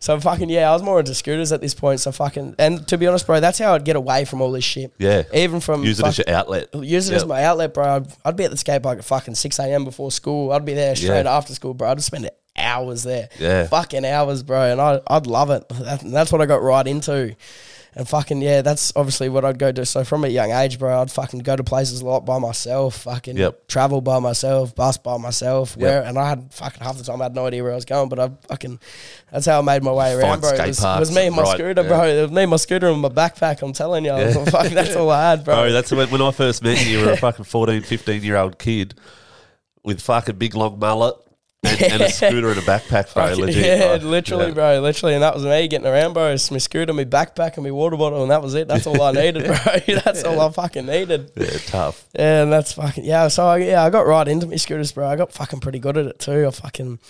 So 0.00 0.20
fucking 0.20 0.48
yeah, 0.48 0.70
I 0.70 0.72
was 0.74 0.82
more 0.84 1.00
into 1.00 1.12
scooters 1.12 1.50
at 1.50 1.60
this 1.60 1.74
point. 1.74 1.98
So 1.98 2.12
fucking, 2.12 2.54
and 2.60 2.86
to 2.86 2.96
be 2.96 3.08
honest, 3.08 3.26
bro, 3.26 3.40
that's 3.40 3.58
how 3.58 3.74
I'd 3.74 3.84
get 3.84 3.96
away 3.96 4.24
from 4.26 4.40
all 4.40 4.52
this 4.52 4.62
shit. 4.62 4.92
Yeah. 4.96 5.24
Even 5.34 5.58
from 5.58 5.82
Use 5.82 5.98
it 5.98 6.02
fuck- 6.02 6.10
as 6.10 6.18
your 6.18 6.30
outlet. 6.30 6.68
Use 6.72 7.10
it 7.10 7.16
as 7.16 7.26
my 7.26 7.42
outlet, 7.42 7.74
bro. 7.74 7.96
I'd, 7.96 8.06
I'd 8.24 8.36
be 8.36 8.44
at 8.44 8.52
the 8.52 8.56
skate 8.56 8.80
park 8.84 8.98
at 8.98 9.04
fucking 9.04 9.34
6 9.34 9.58
a.m. 9.58 9.84
before 9.84 10.12
school. 10.12 10.52
I'd 10.52 10.64
be 10.64 10.74
there 10.74 10.94
straight 10.94 11.24
Yeah. 11.24 11.36
after 11.36 11.52
school, 11.52 11.74
bro. 11.74 11.90
I'd 11.90 12.00
spend 12.00 12.30
hours 12.58 13.02
there. 13.02 13.28
Yeah. 13.38 13.66
Fucking 13.66 14.04
hours, 14.04 14.42
bro. 14.42 14.62
And 14.72 14.80
I, 14.80 15.00
I'd 15.06 15.26
love 15.26 15.50
it. 15.50 15.68
That, 15.70 16.00
that's 16.00 16.32
what 16.32 16.40
I 16.40 16.46
got 16.46 16.62
right 16.62 16.86
into. 16.86 17.36
And 17.94 18.08
fucking, 18.08 18.42
yeah, 18.42 18.62
that's 18.62 18.92
obviously 18.94 19.28
what 19.28 19.44
I'd 19.44 19.58
go 19.58 19.72
do. 19.72 19.84
So 19.84 20.04
from 20.04 20.22
a 20.22 20.28
young 20.28 20.52
age, 20.52 20.78
bro, 20.78 21.00
I'd 21.00 21.10
fucking 21.10 21.40
go 21.40 21.56
to 21.56 21.64
places 21.64 22.00
a 22.00 22.06
lot 22.06 22.24
by 22.24 22.38
myself, 22.38 22.98
fucking 22.98 23.36
Yep. 23.36 23.66
travel 23.66 24.00
by 24.00 24.20
myself, 24.20 24.74
bus 24.74 24.98
by 24.98 25.16
myself. 25.16 25.74
Yep. 25.76 25.80
Where 25.80 26.02
And 26.04 26.16
I 26.16 26.28
had 26.28 26.52
fucking 26.52 26.80
half 26.80 26.96
the 26.98 27.02
time 27.02 27.20
I 27.20 27.24
had 27.24 27.34
no 27.34 27.46
idea 27.46 27.62
where 27.62 27.72
I 27.72 27.74
was 27.74 27.86
going, 27.86 28.08
but 28.08 28.20
I 28.20 28.30
fucking, 28.48 28.78
that's 29.32 29.46
how 29.46 29.58
I 29.58 29.62
made 29.62 29.82
my 29.82 29.90
way 29.90 30.12
around, 30.12 30.28
Find 30.28 30.40
bro. 30.42 30.50
It 30.50 30.66
was, 30.68 30.80
parks, 30.80 31.00
was 31.00 31.16
me 31.16 31.26
and 31.26 31.34
my 31.34 31.42
right, 31.42 31.54
scooter, 31.56 31.82
yeah. 31.82 31.88
bro. 31.88 32.02
It 32.04 32.22
was 32.22 32.30
me 32.30 32.42
and 32.42 32.50
my 32.50 32.56
scooter 32.58 32.88
and 32.88 33.00
my 33.00 33.08
backpack, 33.08 33.62
I'm 33.62 33.72
telling 33.72 34.04
you. 34.04 34.12
fucking, 34.44 34.74
that's 34.74 34.94
all 34.94 35.10
I 35.10 35.30
had, 35.30 35.44
bro. 35.44 35.56
Bro, 35.56 35.72
that's 35.72 35.90
when, 35.90 36.08
when 36.10 36.22
I 36.22 36.30
first 36.30 36.62
met 36.62 36.84
you, 36.84 36.98
you 36.98 37.04
were 37.06 37.12
a 37.12 37.16
fucking 37.16 37.46
14, 37.46 37.82
15 37.82 38.22
year 38.22 38.36
old 38.36 38.58
kid 38.60 38.94
with 39.82 40.00
fucking 40.02 40.36
big 40.36 40.54
long 40.54 40.78
mullet 40.78 41.14
and, 41.64 41.82
and 41.82 42.02
a 42.02 42.10
scooter 42.10 42.50
and 42.50 42.58
a 42.58 42.62
backpack, 42.62 43.12
bro. 43.12 43.34
Legit. 43.34 43.64
Yeah, 43.64 43.84
like, 43.86 44.02
literally, 44.02 44.46
yeah. 44.48 44.54
bro. 44.54 44.80
Literally, 44.80 45.14
and 45.14 45.22
that 45.22 45.34
was 45.34 45.44
me 45.44 45.66
getting 45.66 45.86
around, 45.86 46.12
bro. 46.12 46.32
It's 46.32 46.50
my 46.50 46.58
scooter, 46.58 46.92
my 46.92 47.04
backpack, 47.04 47.54
and 47.56 47.64
my 47.64 47.70
water 47.72 47.96
bottle, 47.96 48.22
and 48.22 48.30
that 48.30 48.42
was 48.42 48.54
it. 48.54 48.68
That's 48.68 48.86
all 48.86 49.00
I 49.02 49.12
needed, 49.12 49.44
bro. 49.44 49.56
That's 50.04 50.22
all 50.24 50.40
I 50.40 50.50
fucking 50.50 50.86
needed. 50.86 51.32
Yeah, 51.36 51.58
tough. 51.66 52.06
Yeah, 52.14 52.42
and 52.42 52.52
that's 52.52 52.72
fucking 52.74 53.04
yeah. 53.04 53.28
So 53.28 53.46
I, 53.46 53.56
yeah, 53.58 53.84
I 53.84 53.90
got 53.90 54.06
right 54.06 54.28
into 54.28 54.46
my 54.46 54.56
scooters, 54.56 54.92
bro. 54.92 55.08
I 55.08 55.16
got 55.16 55.32
fucking 55.32 55.60
pretty 55.60 55.78
good 55.80 55.96
at 55.98 56.06
it 56.06 56.18
too. 56.18 56.46
I 56.46 56.50
fucking 56.50 57.00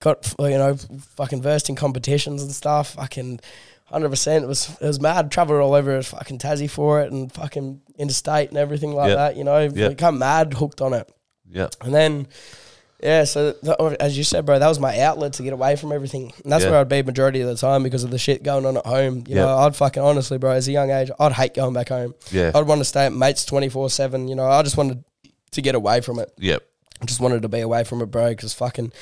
got 0.00 0.34
you 0.38 0.48
know 0.48 0.76
fucking 1.16 1.42
versed 1.42 1.68
in 1.68 1.76
competitions 1.76 2.42
and 2.42 2.52
stuff. 2.52 2.94
Fucking 2.94 3.40
hundred 3.84 4.08
percent. 4.08 4.44
It 4.44 4.48
was 4.48 4.70
it 4.80 4.86
was 4.86 5.00
mad. 5.00 5.30
Traveled 5.30 5.60
all 5.60 5.74
over 5.74 6.00
fucking 6.02 6.38
Tassie 6.38 6.70
for 6.70 7.02
it, 7.02 7.12
and 7.12 7.30
fucking 7.30 7.82
interstate 7.98 8.48
and 8.48 8.56
everything 8.56 8.94
like 8.94 9.08
Yep. 9.08 9.16
that. 9.18 9.36
You 9.36 9.44
know, 9.44 9.60
Yep. 9.60 9.90
become 9.90 10.18
mad 10.18 10.54
hooked 10.54 10.80
on 10.80 10.94
it. 10.94 11.12
Yeah. 11.52 11.68
And 11.80 11.92
then, 11.92 12.28
yeah, 13.02 13.24
so 13.24 13.52
th- 13.52 13.76
as 14.00 14.16
you 14.18 14.24
said, 14.24 14.44
bro, 14.46 14.58
that 14.58 14.68
was 14.68 14.78
my 14.78 14.98
outlet 15.00 15.32
to 15.34 15.42
get 15.42 15.52
away 15.52 15.76
from 15.76 15.92
everything. 15.92 16.32
And 16.44 16.52
that's 16.52 16.64
Yeah. 16.64 16.70
where 16.70 16.80
I'd 16.80 16.88
be 16.88 17.02
majority 17.02 17.40
of 17.40 17.48
the 17.48 17.56
time 17.56 17.82
because 17.82 18.04
of 18.04 18.10
the 18.10 18.18
shit 18.18 18.42
going 18.42 18.66
on 18.66 18.76
at 18.76 18.86
home. 18.86 19.24
You 19.26 19.36
know, 19.36 19.56
I'd 19.58 19.74
fucking 19.76 20.02
honestly, 20.02 20.38
bro, 20.38 20.52
as 20.52 20.68
a 20.68 20.72
young 20.72 20.90
age, 20.90 21.10
I'd 21.18 21.32
hate 21.32 21.54
going 21.54 21.72
back 21.72 21.88
home. 21.88 22.14
Yeah. 22.30 22.52
I'd 22.54 22.66
want 22.66 22.80
to 22.80 22.84
stay 22.84 23.06
at 23.06 23.12
mates 23.12 23.44
24 23.44 23.90
7. 23.90 24.28
You 24.28 24.34
know, 24.34 24.44
I 24.46 24.62
just 24.62 24.76
wanted 24.76 25.02
to 25.52 25.62
get 25.62 25.74
away 25.74 26.00
from 26.00 26.18
it. 26.18 26.32
Yep. 26.38 26.62
I 27.02 27.04
just 27.06 27.20
wanted 27.20 27.42
to 27.42 27.48
be 27.48 27.60
away 27.60 27.84
from 27.84 28.02
it, 28.02 28.06
bro, 28.06 28.28
because 28.30 28.52
fucking 28.52 28.92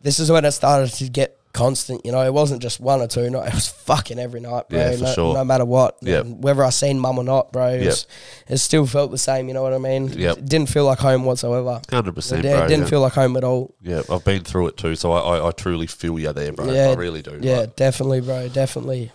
this 0.00 0.18
is 0.18 0.30
when 0.30 0.44
it 0.44 0.52
started 0.52 0.90
to 0.94 1.08
get 1.08 1.36
constant. 1.56 2.04
You 2.04 2.12
know, 2.12 2.22
it 2.22 2.32
wasn't 2.32 2.62
just 2.62 2.78
one 2.78 3.00
or 3.00 3.08
two. 3.08 3.28
No, 3.30 3.42
it 3.42 3.52
was 3.54 3.68
fucking 3.68 4.18
every 4.18 4.40
night, 4.40 4.68
bro. 4.68 4.78
Yeah, 4.78 4.96
no, 4.96 5.12
sure. 5.12 5.34
no 5.34 5.44
matter 5.44 5.64
what. 5.64 5.96
Yep. 6.02 6.24
And 6.24 6.44
whether 6.44 6.62
I 6.62 6.70
seen 6.70 7.00
mum 7.00 7.18
or 7.18 7.24
not, 7.24 7.52
bro, 7.52 7.68
it, 7.68 7.86
was, 7.86 8.06
it 8.46 8.58
still 8.58 8.86
felt 8.86 9.10
the 9.10 9.18
same. 9.18 9.48
You 9.48 9.54
know 9.54 9.62
what 9.62 9.72
I 9.72 9.78
mean? 9.78 10.08
Yep. 10.08 10.38
It 10.38 10.46
didn't 10.46 10.68
feel 10.68 10.84
like 10.84 10.98
home 10.98 11.24
whatsoever. 11.24 11.80
Hundred 11.90 12.14
percent, 12.14 12.44
yeah, 12.44 12.56
bro. 12.56 12.64
it 12.64 12.68
didn't 12.68 12.84
yeah. 12.84 12.90
feel 12.90 13.00
like 13.00 13.14
home 13.14 13.36
at 13.36 13.44
all. 13.44 13.74
Yeah, 13.82 14.02
I've 14.10 14.24
been 14.24 14.44
through 14.44 14.68
it 14.68 14.76
too, 14.76 14.94
so 14.94 15.12
I, 15.12 15.38
I, 15.38 15.48
I 15.48 15.50
truly 15.52 15.86
feel 15.86 16.18
you 16.18 16.32
there, 16.32 16.52
bro. 16.52 16.70
Yeah, 16.70 16.90
I 16.90 16.94
really 16.94 17.22
do. 17.22 17.38
Yeah, 17.40 17.66
definitely, 17.74 18.20
bro, 18.20 18.48
definitely. 18.48 19.10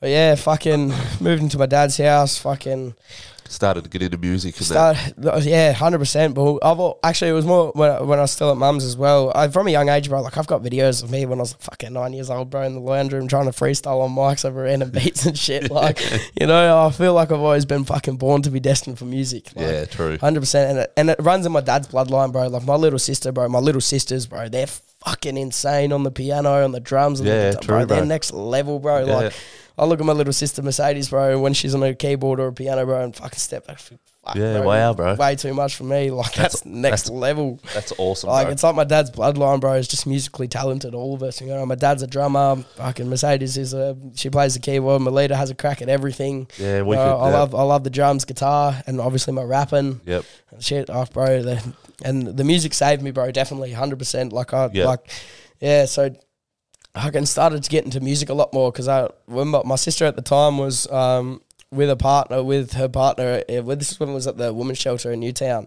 But 0.00 0.10
yeah, 0.10 0.34
fucking 0.34 0.88
moved 1.20 1.42
into 1.42 1.58
my 1.58 1.66
dad's 1.66 1.96
house. 1.96 2.36
Fucking 2.38 2.94
started 3.48 3.84
to 3.84 3.90
get 3.90 4.02
into 4.02 4.18
music 4.18 4.56
and 4.56 4.66
start. 4.66 4.96
Yeah, 5.44 5.72
hundred 5.72 5.98
percent. 5.98 6.34
But 6.34 6.58
I've 6.62 6.78
al- 6.78 6.98
actually 7.02 7.30
it 7.30 7.34
was 7.34 7.44
more 7.46 7.70
when 7.74 7.90
I, 7.90 8.02
when 8.02 8.18
I 8.18 8.22
was 8.22 8.30
still 8.30 8.50
at 8.50 8.56
mum's 8.56 8.84
as 8.84 8.96
well. 8.96 9.32
I, 9.34 9.48
from 9.48 9.66
a 9.66 9.70
young 9.70 9.88
age, 9.88 10.08
bro. 10.08 10.22
Like 10.22 10.36
I've 10.36 10.46
got 10.46 10.62
videos 10.62 11.02
of 11.02 11.10
me 11.10 11.26
when 11.26 11.38
I 11.38 11.42
was 11.42 11.52
fucking 11.54 11.92
nine 11.92 12.12
years 12.12 12.30
old, 12.30 12.50
bro, 12.50 12.62
in 12.62 12.74
the 12.74 12.80
lounge 12.80 13.12
room 13.12 13.28
trying 13.28 13.46
to 13.46 13.52
freestyle 13.52 14.00
on 14.02 14.10
mics 14.14 14.44
over 14.44 14.62
random 14.64 14.90
beats 14.90 15.26
and 15.26 15.38
shit. 15.38 15.70
Like, 15.74 15.98
you 16.40 16.46
know, 16.46 16.86
I 16.86 16.90
feel 16.90 17.14
like 17.14 17.32
I've 17.32 17.40
always 17.40 17.64
been 17.64 17.84
fucking 17.84 18.16
born 18.16 18.42
to 18.42 18.50
be 18.50 18.60
destined 18.60 18.98
for 18.98 19.06
music. 19.06 19.50
Like, 19.56 19.66
Yeah, 19.66 19.84
true. 19.86 20.18
Hundred 20.18 20.40
percent, 20.40 20.70
and 20.70 20.78
it, 20.80 20.92
and 20.96 21.10
it 21.10 21.16
runs 21.20 21.46
in 21.46 21.52
my 21.52 21.60
dad's 21.60 21.88
bloodline, 21.88 22.32
bro. 22.32 22.48
Like 22.48 22.64
my 22.64 22.76
little 22.76 22.98
sister, 22.98 23.32
bro. 23.32 23.48
My 23.48 23.58
little 23.58 23.80
sisters, 23.80 24.26
bro. 24.26 24.48
They're 24.48 24.68
fucking 25.04 25.36
insane 25.36 25.92
on 25.92 26.02
the 26.02 26.10
piano, 26.10 26.64
on 26.64 26.72
the 26.72 26.80
drums, 26.80 27.20
and 27.20 27.28
Yeah, 27.28 27.50
the, 27.50 27.58
true, 27.58 27.66
bro. 27.76 27.84
They're 27.84 28.04
next 28.04 28.32
level, 28.32 28.78
bro. 28.78 29.06
Yeah. 29.06 29.14
Like 29.16 29.32
I 29.76 29.84
look 29.84 30.00
at 30.00 30.06
my 30.06 30.12
little 30.12 30.32
sister 30.32 30.62
Mercedes, 30.62 31.10
bro, 31.10 31.38
when 31.40 31.52
she's 31.52 31.74
on 31.74 31.82
a 31.82 31.94
keyboard 31.94 32.40
or 32.40 32.48
a 32.48 32.52
piano, 32.52 32.84
bro, 32.84 33.02
and 33.02 33.14
fucking 33.14 33.38
step 33.38 33.66
back. 33.66 33.80
Fuck, 34.24 34.36
Yeah, 34.36 34.60
wow, 34.60 34.94
bro. 34.94 35.14
Way 35.16 35.36
too 35.36 35.52
much 35.54 35.76
for 35.76 35.84
me. 35.84 36.10
Like 36.10 36.32
that's, 36.34 36.60
That's- 36.60 36.64
next 36.64 37.02
that's- 37.02 37.10
level. 37.10 37.60
That's 37.74 37.92
awesome, 37.98 38.30
Like 38.30 38.46
bro. 38.46 38.52
it's 38.52 38.62
like 38.62 38.74
my 38.74 38.84
dad's 38.84 39.10
bloodline, 39.10 39.60
bro. 39.60 39.74
Is 39.74 39.86
just 39.88 40.06
musically 40.06 40.48
talented, 40.48 40.94
all 40.94 41.14
of 41.14 41.22
us. 41.22 41.40
You 41.40 41.48
know, 41.48 41.64
my 41.66 41.74
dad's 41.74 42.02
a 42.02 42.06
drummer. 42.06 42.56
Fucking 42.76 43.08
Mercedes 43.08 43.56
is 43.58 43.74
a 43.74 43.96
she 44.14 44.30
plays 44.30 44.54
the 44.54 44.60
keyboard. 44.60 45.02
Melita 45.02 45.36
has 45.36 45.50
a 45.50 45.54
crack 45.54 45.82
at 45.82 45.88
everything. 45.88 46.46
Yeah, 46.58 46.82
we 46.82 46.96
Uh, 46.96 47.04
could. 47.04 47.20
I 47.24 47.28
yeah. 47.30 47.38
love 47.38 47.54
I 47.54 47.62
love 47.62 47.84
the 47.84 47.90
drums, 47.90 48.24
guitar, 48.24 48.82
and 48.86 49.00
obviously 49.00 49.32
my 49.34 49.42
rapping 49.42 50.00
Yep. 50.06 50.24
shit 50.60 50.88
off, 50.90 51.12
bro. 51.12 51.42
The, 51.42 51.62
and 52.04 52.26
the 52.26 52.44
music 52.44 52.72
saved 52.74 53.02
me, 53.02 53.10
bro. 53.10 53.30
Definitely, 53.30 53.72
hundred 53.72 53.98
percent. 53.98 54.32
Like 54.32 54.54
I 54.54 54.70
Yeah. 54.72 54.86
like, 54.86 55.10
yeah. 55.60 55.84
So 55.84 56.14
I 56.94 57.10
can 57.10 57.26
started 57.26 57.62
to 57.64 57.70
get 57.70 57.84
into 57.84 58.00
music 58.00 58.28
a 58.28 58.34
lot 58.34 58.52
more 58.52 58.70
because 58.70 58.86
I 58.88 59.08
my, 59.26 59.62
my 59.64 59.76
sister 59.76 60.04
at 60.04 60.14
the 60.16 60.22
time 60.22 60.58
was 60.58 60.90
um, 60.92 61.40
with 61.74 61.90
a 61.90 61.96
partner 61.96 62.42
with 62.42 62.72
her 62.74 62.88
partner. 62.88 63.42
uh, 63.48 63.62
well, 63.62 63.76
this 63.76 63.92
is 63.92 64.00
when 64.00 64.08
it 64.08 64.14
was 64.14 64.26
at 64.26 64.36
the 64.36 64.52
women's 64.52 64.78
shelter 64.78 65.12
in 65.12 65.20
Newtown. 65.20 65.66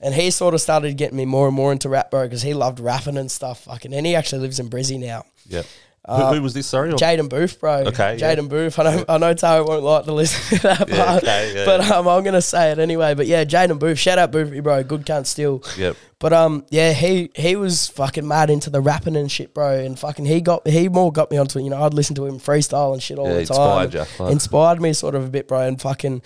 And 0.00 0.14
he 0.14 0.30
sort 0.30 0.54
of 0.54 0.60
started 0.60 0.96
getting 0.96 1.16
me 1.16 1.24
more 1.24 1.46
and 1.46 1.54
more 1.56 1.72
into 1.72 1.88
rap, 1.88 2.10
bro, 2.10 2.24
because 2.24 2.42
he 2.42 2.52
loved 2.52 2.78
rapping 2.80 3.16
and 3.16 3.30
stuff. 3.30 3.64
Fucking, 3.64 3.94
and 3.94 4.04
he 4.04 4.14
actually 4.14 4.40
lives 4.42 4.58
in 4.60 4.68
Brizzy 4.68 4.98
now. 4.98 5.24
Yep. 5.48 5.66
Uh, 6.06 6.28
who, 6.28 6.36
who 6.36 6.42
was 6.42 6.52
this? 6.52 6.66
Sorry. 6.66 6.92
Jaden 6.92 7.30
Booth, 7.30 7.58
bro. 7.58 7.84
Okay, 7.86 8.18
yeah. 8.18 8.34
Jaden 8.34 8.50
Booth. 8.50 8.78
I 8.78 8.82
know, 8.82 9.04
I 9.08 9.16
know 9.16 9.32
Tara 9.32 9.64
won't 9.64 9.82
like 9.82 10.04
to 10.04 10.12
listen 10.12 10.58
to 10.58 10.62
that 10.64 10.88
Yeah, 10.88 11.04
part, 11.04 11.22
okay, 11.22 11.54
yeah. 11.54 11.64
but 11.64 11.80
um, 11.90 12.06
I'm 12.06 12.22
gonna 12.22 12.42
say 12.42 12.72
it 12.72 12.78
anyway. 12.78 13.14
But 13.14 13.26
yeah, 13.26 13.44
Jaden 13.44 13.78
Booth. 13.78 13.98
Shout 13.98 14.18
out 14.18 14.30
Boothy, 14.30 14.62
bro. 14.62 14.82
Good 14.84 15.06
cunt 15.06 15.24
still. 15.24 15.62
Yep. 15.78 15.96
But 16.24 16.32
um, 16.32 16.64
yeah, 16.70 16.94
he 16.94 17.30
he 17.36 17.54
was 17.54 17.86
fucking 17.88 18.26
mad 18.26 18.48
into 18.48 18.70
the 18.70 18.80
rapping 18.80 19.14
and 19.14 19.30
shit, 19.30 19.52
bro. 19.52 19.78
And 19.78 19.98
fucking 19.98 20.24
he 20.24 20.40
got 20.40 20.66
he 20.66 20.88
more 20.88 21.12
got 21.12 21.30
me 21.30 21.36
onto 21.36 21.58
it. 21.58 21.64
You 21.64 21.68
know, 21.68 21.82
I'd 21.84 21.92
listen 21.92 22.14
to 22.16 22.24
him 22.24 22.38
freestyle 22.38 22.94
and 22.94 23.02
shit 23.02 23.18
all 23.18 23.28
Yeah, 23.28 23.40
the 23.40 23.44
time. 23.44 23.82
inspired 23.88 24.08
like- 24.18 24.32
Inspired 24.32 24.80
me 24.80 24.94
sort 24.94 25.14
of 25.16 25.24
a 25.26 25.28
bit, 25.28 25.46
bro. 25.48 25.60
And 25.60 25.78
fucking. 25.78 26.22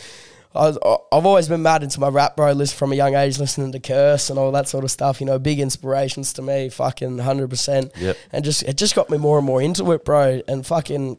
I 0.54 0.68
was, 0.68 0.78
I've 1.12 1.26
always 1.26 1.48
been 1.48 1.62
mad 1.62 1.82
into 1.82 1.98
my 1.98 2.06
rap, 2.10 2.36
bro. 2.36 2.52
List 2.52 2.76
from 2.76 2.92
a 2.92 2.94
young 2.94 3.16
age, 3.16 3.40
listening 3.40 3.72
to 3.72 3.80
Kerser 3.80 4.32
and 4.34 4.38
all 4.38 4.52
that 4.52 4.68
sort 4.68 4.84
of 4.84 4.92
stuff. 4.92 5.18
You 5.20 5.26
know, 5.26 5.38
big 5.40 5.58
inspirations 5.58 6.32
to 6.34 6.42
me. 6.42 6.68
Fucking 6.68 7.18
hundred 7.18 7.50
percent. 7.50 7.90
Yep. 7.98 8.16
And 8.32 8.44
just 8.44 8.62
it 8.62 8.76
just 8.76 8.94
got 8.94 9.10
me 9.10 9.18
more 9.18 9.36
and 9.38 9.46
more 9.46 9.60
into 9.60 9.90
it, 9.90 10.04
bro. 10.04 10.42
And 10.46 10.64
fucking 10.64 11.18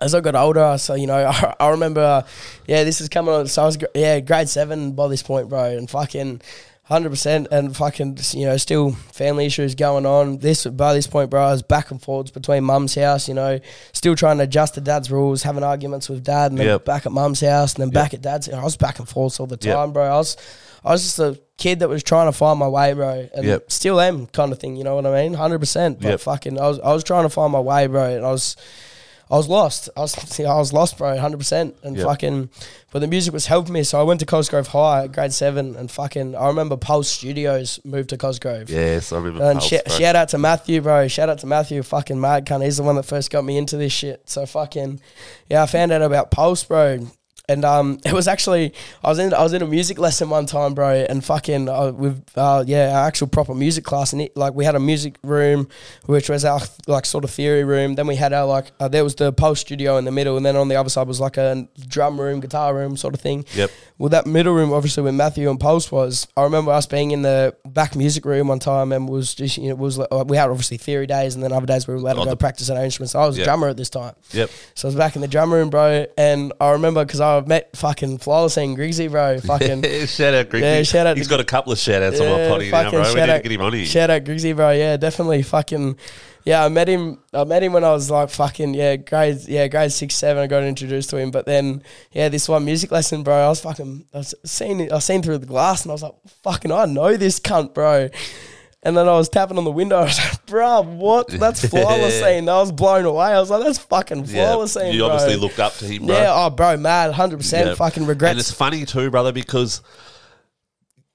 as 0.00 0.14
I 0.14 0.20
got 0.20 0.36
older, 0.36 0.76
so 0.78 0.94
you 0.94 1.08
know, 1.08 1.26
I, 1.26 1.54
I 1.60 1.70
remember, 1.70 2.02
uh, 2.02 2.22
yeah, 2.68 2.84
this 2.84 3.00
is 3.00 3.08
coming 3.08 3.34
on. 3.34 3.48
So 3.48 3.62
I 3.62 3.66
was, 3.66 3.78
yeah, 3.96 4.20
grade 4.20 4.48
seven 4.48 4.92
by 4.92 5.08
this 5.08 5.24
point, 5.24 5.48
bro, 5.48 5.64
and 5.76 5.90
fucking. 5.90 6.40
Hundred 6.88 7.10
percent, 7.10 7.48
and 7.50 7.76
fucking, 7.76 8.16
you 8.30 8.46
know, 8.46 8.56
still 8.56 8.92
family 8.92 9.44
issues 9.44 9.74
going 9.74 10.06
on. 10.06 10.38
This 10.38 10.64
by 10.66 10.94
this 10.94 11.08
point, 11.08 11.30
bro, 11.30 11.42
I 11.42 11.50
was 11.50 11.62
back 11.64 11.90
and 11.90 12.00
forwards 12.00 12.30
between 12.30 12.62
mum's 12.62 12.94
house, 12.94 13.26
you 13.26 13.34
know, 13.34 13.58
still 13.92 14.14
trying 14.14 14.38
to 14.38 14.44
adjust 14.44 14.74
to 14.74 14.80
dad's 14.80 15.10
rules, 15.10 15.42
having 15.42 15.64
arguments 15.64 16.08
with 16.08 16.22
dad, 16.22 16.52
and 16.52 16.60
then 16.60 16.68
Yep. 16.68 16.84
back 16.84 17.04
at 17.04 17.10
mum's 17.10 17.40
house, 17.40 17.74
and 17.74 17.82
then 17.82 17.90
back 17.90 18.14
at 18.14 18.22
dad's. 18.22 18.48
I 18.48 18.62
was 18.62 18.76
back 18.76 19.00
and 19.00 19.08
forth 19.08 19.40
all 19.40 19.48
the 19.48 19.58
Yep. 19.60 19.74
time, 19.74 19.92
bro. 19.92 20.04
I 20.04 20.14
was, 20.16 20.36
I 20.84 20.92
was 20.92 21.02
just 21.02 21.18
a 21.18 21.36
kid 21.58 21.80
that 21.80 21.88
was 21.88 22.04
trying 22.04 22.28
to 22.28 22.32
find 22.32 22.56
my 22.56 22.68
way, 22.68 22.92
bro, 22.92 23.28
and 23.34 23.44
Yep. 23.44 23.72
still 23.72 24.00
am, 24.00 24.26
kind 24.28 24.52
of 24.52 24.60
thing. 24.60 24.76
You 24.76 24.84
know 24.84 24.94
what 24.94 25.06
I 25.06 25.22
mean? 25.24 25.34
Hundred 25.34 25.58
percent. 25.58 25.98
But 26.00 26.08
Yep. 26.10 26.20
fucking, 26.20 26.60
I 26.60 26.68
was, 26.68 26.78
I 26.78 26.92
was 26.92 27.02
trying 27.02 27.24
to 27.24 27.30
find 27.30 27.50
my 27.52 27.58
way, 27.58 27.88
bro, 27.88 28.04
and 28.14 28.24
I 28.24 28.30
was. 28.30 28.54
I 29.28 29.36
was 29.36 29.48
lost. 29.48 29.88
I 29.96 30.00
was, 30.00 30.40
I 30.40 30.54
was 30.56 30.72
lost, 30.72 30.98
bro, 30.98 31.16
hundred 31.18 31.38
percent. 31.38 31.74
And 31.82 31.96
Yeah. 31.96 32.04
fucking, 32.04 32.48
but 32.92 33.00
the 33.00 33.08
music 33.08 33.32
was 33.32 33.46
helping 33.46 33.72
me. 33.72 33.82
So 33.82 33.98
I 34.00 34.04
went 34.04 34.20
to 34.20 34.26
Cosgrove 34.26 34.68
High, 34.68 35.08
grade 35.08 35.32
seven, 35.32 35.74
and 35.74 35.90
fucking, 35.90 36.36
I 36.36 36.46
remember 36.46 36.76
Pulse 36.76 37.08
Studios 37.08 37.80
moved 37.84 38.10
to 38.10 38.16
Cosgrove. 38.16 38.70
Yes, 38.70 39.12
I 39.12 39.16
remember. 39.16 39.42
And 39.44 39.58
Pulse, 39.58 39.68
sh- 39.88 39.92
shout 39.98 40.14
out 40.14 40.28
to 40.28 40.38
Matthew, 40.38 40.80
bro. 40.80 41.08
Shout 41.08 41.28
out 41.28 41.40
to 41.40 41.46
Matthew, 41.46 41.82
fucking 41.82 42.20
mad 42.20 42.46
cunt. 42.46 42.64
He's 42.64 42.76
the 42.76 42.82
one 42.84 42.94
that 42.96 43.02
first 43.04 43.30
got 43.30 43.44
me 43.44 43.58
into 43.58 43.76
this 43.76 43.92
shit. 43.92 44.22
So 44.30 44.46
fucking, 44.46 45.00
yeah, 45.50 45.62
I 45.62 45.66
found 45.66 45.90
out 45.90 46.02
about 46.02 46.30
Pulse, 46.30 46.62
bro. 46.62 47.08
And 47.48 47.64
um, 47.64 47.98
it 48.04 48.12
was 48.12 48.26
actually 48.28 48.72
I 49.04 49.08
was 49.08 49.18
in 49.18 49.32
I 49.32 49.42
was 49.42 49.52
in 49.52 49.62
a 49.62 49.66
music 49.66 49.98
lesson 49.98 50.30
one 50.30 50.46
time, 50.46 50.74
bro, 50.74 51.06
and 51.08 51.24
fucking 51.24 51.68
uh, 51.68 51.92
with 51.92 52.24
uh, 52.36 52.64
yeah 52.66 52.98
our 52.98 53.06
actual 53.06 53.28
proper 53.28 53.54
music 53.54 53.84
class, 53.84 54.12
and 54.12 54.22
it, 54.22 54.36
like 54.36 54.54
we 54.54 54.64
had 54.64 54.74
a 54.74 54.80
music 54.80 55.16
room, 55.22 55.68
which 56.06 56.28
was 56.28 56.44
our 56.44 56.60
like 56.86 57.06
sort 57.06 57.24
of 57.24 57.30
theory 57.30 57.62
room. 57.64 57.94
Then 57.94 58.06
we 58.06 58.16
had 58.16 58.32
our 58.32 58.46
like 58.46 58.72
uh, 58.80 58.88
there 58.88 59.04
was 59.04 59.14
the 59.14 59.32
Pulse 59.32 59.60
studio 59.60 59.96
in 59.96 60.04
the 60.04 60.10
middle, 60.12 60.36
and 60.36 60.44
then 60.44 60.56
on 60.56 60.68
the 60.68 60.76
other 60.76 60.90
side 60.90 61.06
was 61.06 61.20
like 61.20 61.36
a 61.36 61.68
drum 61.88 62.20
room, 62.20 62.40
guitar 62.40 62.74
room 62.74 62.96
sort 62.96 63.14
of 63.14 63.20
thing. 63.20 63.44
Yep. 63.54 63.70
Well, 63.98 64.08
that 64.10 64.26
middle 64.26 64.52
room, 64.52 64.72
obviously, 64.72 65.04
where 65.04 65.12
Matthew 65.12 65.48
and 65.48 65.58
Pulse 65.58 65.90
was, 65.90 66.26
I 66.36 66.42
remember 66.42 66.70
us 66.72 66.84
being 66.86 67.12
in 67.12 67.22
the 67.22 67.56
back 67.64 67.96
music 67.96 68.24
room 68.26 68.48
one 68.48 68.58
time, 68.58 68.92
and 68.92 69.08
was 69.08 69.34
just 69.34 69.56
you 69.56 69.64
know 69.68 69.70
it 69.70 69.78
was 69.78 69.98
like, 69.98 70.08
uh, 70.10 70.24
we 70.26 70.36
had 70.36 70.50
obviously 70.50 70.78
theory 70.78 71.06
days, 71.06 71.34
and 71.36 71.44
then 71.44 71.52
other 71.52 71.66
days 71.66 71.86
we 71.86 71.94
were 71.94 72.00
allowed 72.00 72.14
to 72.14 72.20
Oh, 72.22 72.24
go 72.24 72.36
practice 72.36 72.68
our 72.70 72.84
instruments. 72.84 73.14
I 73.14 73.24
was 73.26 73.38
Yeah. 73.38 73.44
a 73.44 73.46
drummer 73.46 73.68
at 73.68 73.76
this 73.76 73.88
time. 73.88 74.14
Yep. 74.32 74.50
So 74.74 74.88
I 74.88 74.90
was 74.90 74.96
back 74.96 75.14
in 75.16 75.22
the 75.22 75.28
drum 75.28 75.52
room, 75.52 75.70
bro, 75.70 76.06
and 76.18 76.52
I 76.60 76.70
remember 76.72 77.04
because 77.04 77.20
I 77.20 77.35
met 77.42 77.76
fucking 77.76 78.18
Flawless 78.18 78.56
and 78.56 78.76
Grigsy, 78.76 79.08
bro. 79.08 79.38
Fucking 79.46 79.82
shout 80.06 80.34
out, 80.34 80.48
Greg. 80.48 80.62
Yeah, 80.62 80.82
shout 80.82 81.06
out 81.06 81.16
He's 81.16 81.28
got 81.28 81.40
a 81.40 81.44
couple 81.44 81.72
of 81.72 81.78
shout 81.78 82.02
outs 82.02 82.20
on 82.20 82.26
my 82.26 82.48
potty 82.48 82.70
now, 82.70 82.90
bro. 82.90 83.00
We 83.00 83.20
need 83.20 83.26
to 83.26 83.40
get 83.40 83.52
him 83.52 83.60
on 83.62 83.72
here. 83.72 83.86
shout 83.86 84.10
out 84.10 84.24
Grigsy, 84.24 84.52
bro. 84.52 84.70
Yeah, 84.70 84.96
definitely 84.96 85.42
fucking. 85.42 85.96
Yeah, 86.44 86.64
I 86.64 86.68
met 86.68 86.86
him. 86.86 87.18
I 87.32 87.42
met 87.42 87.62
him 87.62 87.72
when 87.72 87.82
I 87.82 87.90
was 87.90 88.08
like 88.08 88.30
fucking 88.30 88.74
yeah, 88.74 88.94
grade 88.96 89.38
yeah, 89.48 89.66
grade 89.66 89.90
six, 89.90 90.14
seven. 90.14 90.42
I 90.42 90.46
got 90.46 90.62
introduced 90.62 91.10
to 91.10 91.16
him, 91.16 91.32
but 91.32 91.44
then 91.44 91.82
yeah, 92.12 92.28
this 92.28 92.48
one 92.48 92.64
music 92.64 92.92
lesson, 92.92 93.24
bro. 93.24 93.34
I 93.34 93.48
was 93.48 93.60
fucking. 93.60 94.06
I 94.14 94.18
was 94.18 94.34
seeing 94.44 94.78
it. 94.80 94.92
I 94.92 95.00
seen 95.00 95.22
through 95.22 95.38
the 95.38 95.46
glass, 95.46 95.82
and 95.82 95.90
I 95.90 95.94
was 95.94 96.02
like, 96.02 96.14
fucking, 96.42 96.70
I 96.70 96.84
know 96.86 97.16
this 97.16 97.40
cunt, 97.40 97.74
bro. 97.74 98.10
And 98.86 98.96
then 98.96 99.08
I 99.08 99.12
was 99.14 99.28
tapping 99.28 99.58
on 99.58 99.64
the 99.64 99.72
window. 99.72 99.96
I 100.00 100.04
was 100.04 100.16
like, 100.18 100.46
bro, 100.46 100.82
what? 100.82 101.26
That's 101.28 101.68
flawless 101.68 102.20
scene. 102.22 102.48
I 102.48 102.60
was 102.60 102.70
blown 102.70 103.04
away. 103.04 103.26
I 103.26 103.40
was 103.40 103.50
like, 103.50 103.64
that's 103.64 103.78
fucking 103.78 104.26
Yeah, 104.26 104.46
flawless 104.52 104.74
scene, 104.74 104.92
you 104.94 105.00
bro. 105.00 105.08
obviously 105.08 105.36
looked 105.36 105.58
up 105.58 105.74
to 105.78 105.86
him, 105.86 106.06
bro. 106.06 106.16
Yeah, 106.16 106.32
oh, 106.32 106.50
bro, 106.50 106.76
mad, 106.76 107.12
hundred 107.12 107.38
percent. 107.38 107.66
Yeah. 107.66 107.74
Fucking 107.74 108.08
And 108.08 108.38
it's 108.38 108.52
funny 108.52 108.84
too, 108.86 109.10
brother, 109.10 109.32
because 109.32 109.82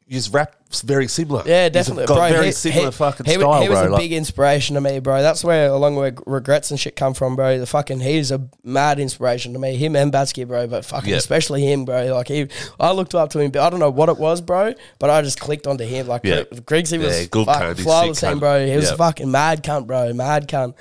his 0.05 0.29
rap's 0.29 0.57
very 0.79 1.09
similar. 1.09 1.43
Yeah, 1.45 1.67
definitely, 1.67 2.05
got 2.05 2.15
bro. 2.15 2.29
very 2.29 2.45
he, 2.45 2.51
similar 2.53 2.85
he- 2.85 2.91
fucking 2.91 3.25
he, 3.25 3.33
style, 3.33 3.61
He 3.61 3.67
was 3.67 3.79
bro. 3.79 3.89
a 3.89 3.91
Like- 3.91 4.01
big 4.01 4.13
inspiration 4.13 4.75
to 4.75 4.81
me, 4.81 4.99
bro. 4.99 5.21
That's 5.21 5.43
where, 5.43 5.67
along 5.67 5.97
where 5.97 6.13
regrets 6.25 6.71
and 6.71 6.79
shit 6.79 6.95
come 6.95 7.13
from, 7.13 7.35
bro. 7.35 7.59
The 7.59 7.65
fucking 7.65 7.99
he's 7.99 8.31
a 8.31 8.41
mad 8.63 8.97
inspiration 8.99 9.51
to 9.51 9.59
me. 9.59 9.75
Him 9.75 9.97
and 9.97 10.13
Batsky, 10.13 10.47
bro, 10.47 10.67
but 10.67 10.85
fucking 10.85 11.09
Yeah. 11.09 11.17
especially 11.17 11.65
him, 11.69 11.83
bro. 11.83 12.05
Like 12.15 12.29
he, 12.29 12.47
I 12.79 12.93
looked 12.93 13.13
up 13.13 13.31
to 13.31 13.39
him. 13.39 13.51
But 13.51 13.63
I 13.63 13.69
don't 13.69 13.81
know 13.81 13.89
what 13.89 14.07
it 14.07 14.17
was, 14.17 14.39
bro, 14.39 14.73
but 14.99 15.09
I 15.09 15.21
just 15.21 15.39
clicked 15.41 15.67
onto 15.67 15.83
him. 15.83 16.07
Like 16.07 16.21
Yeah. 16.23 16.43
Griggsy 16.43 16.97
was 16.97 17.19
Yeah, 17.19 17.25
good 17.29 17.47
fuck, 17.47 17.61
cunt. 17.61 17.75
He's 17.75 17.83
flawless, 17.85 18.19
sick 18.19 18.29
him, 18.31 18.39
bro. 18.39 18.65
He 18.65 18.75
was 18.77 18.85
Yeah. 18.87 18.93
a 18.93 18.97
fucking 18.97 19.29
mad 19.29 19.63
cunt, 19.63 19.87
bro. 19.87 20.13
Mad 20.13 20.47
cunt. 20.47 20.75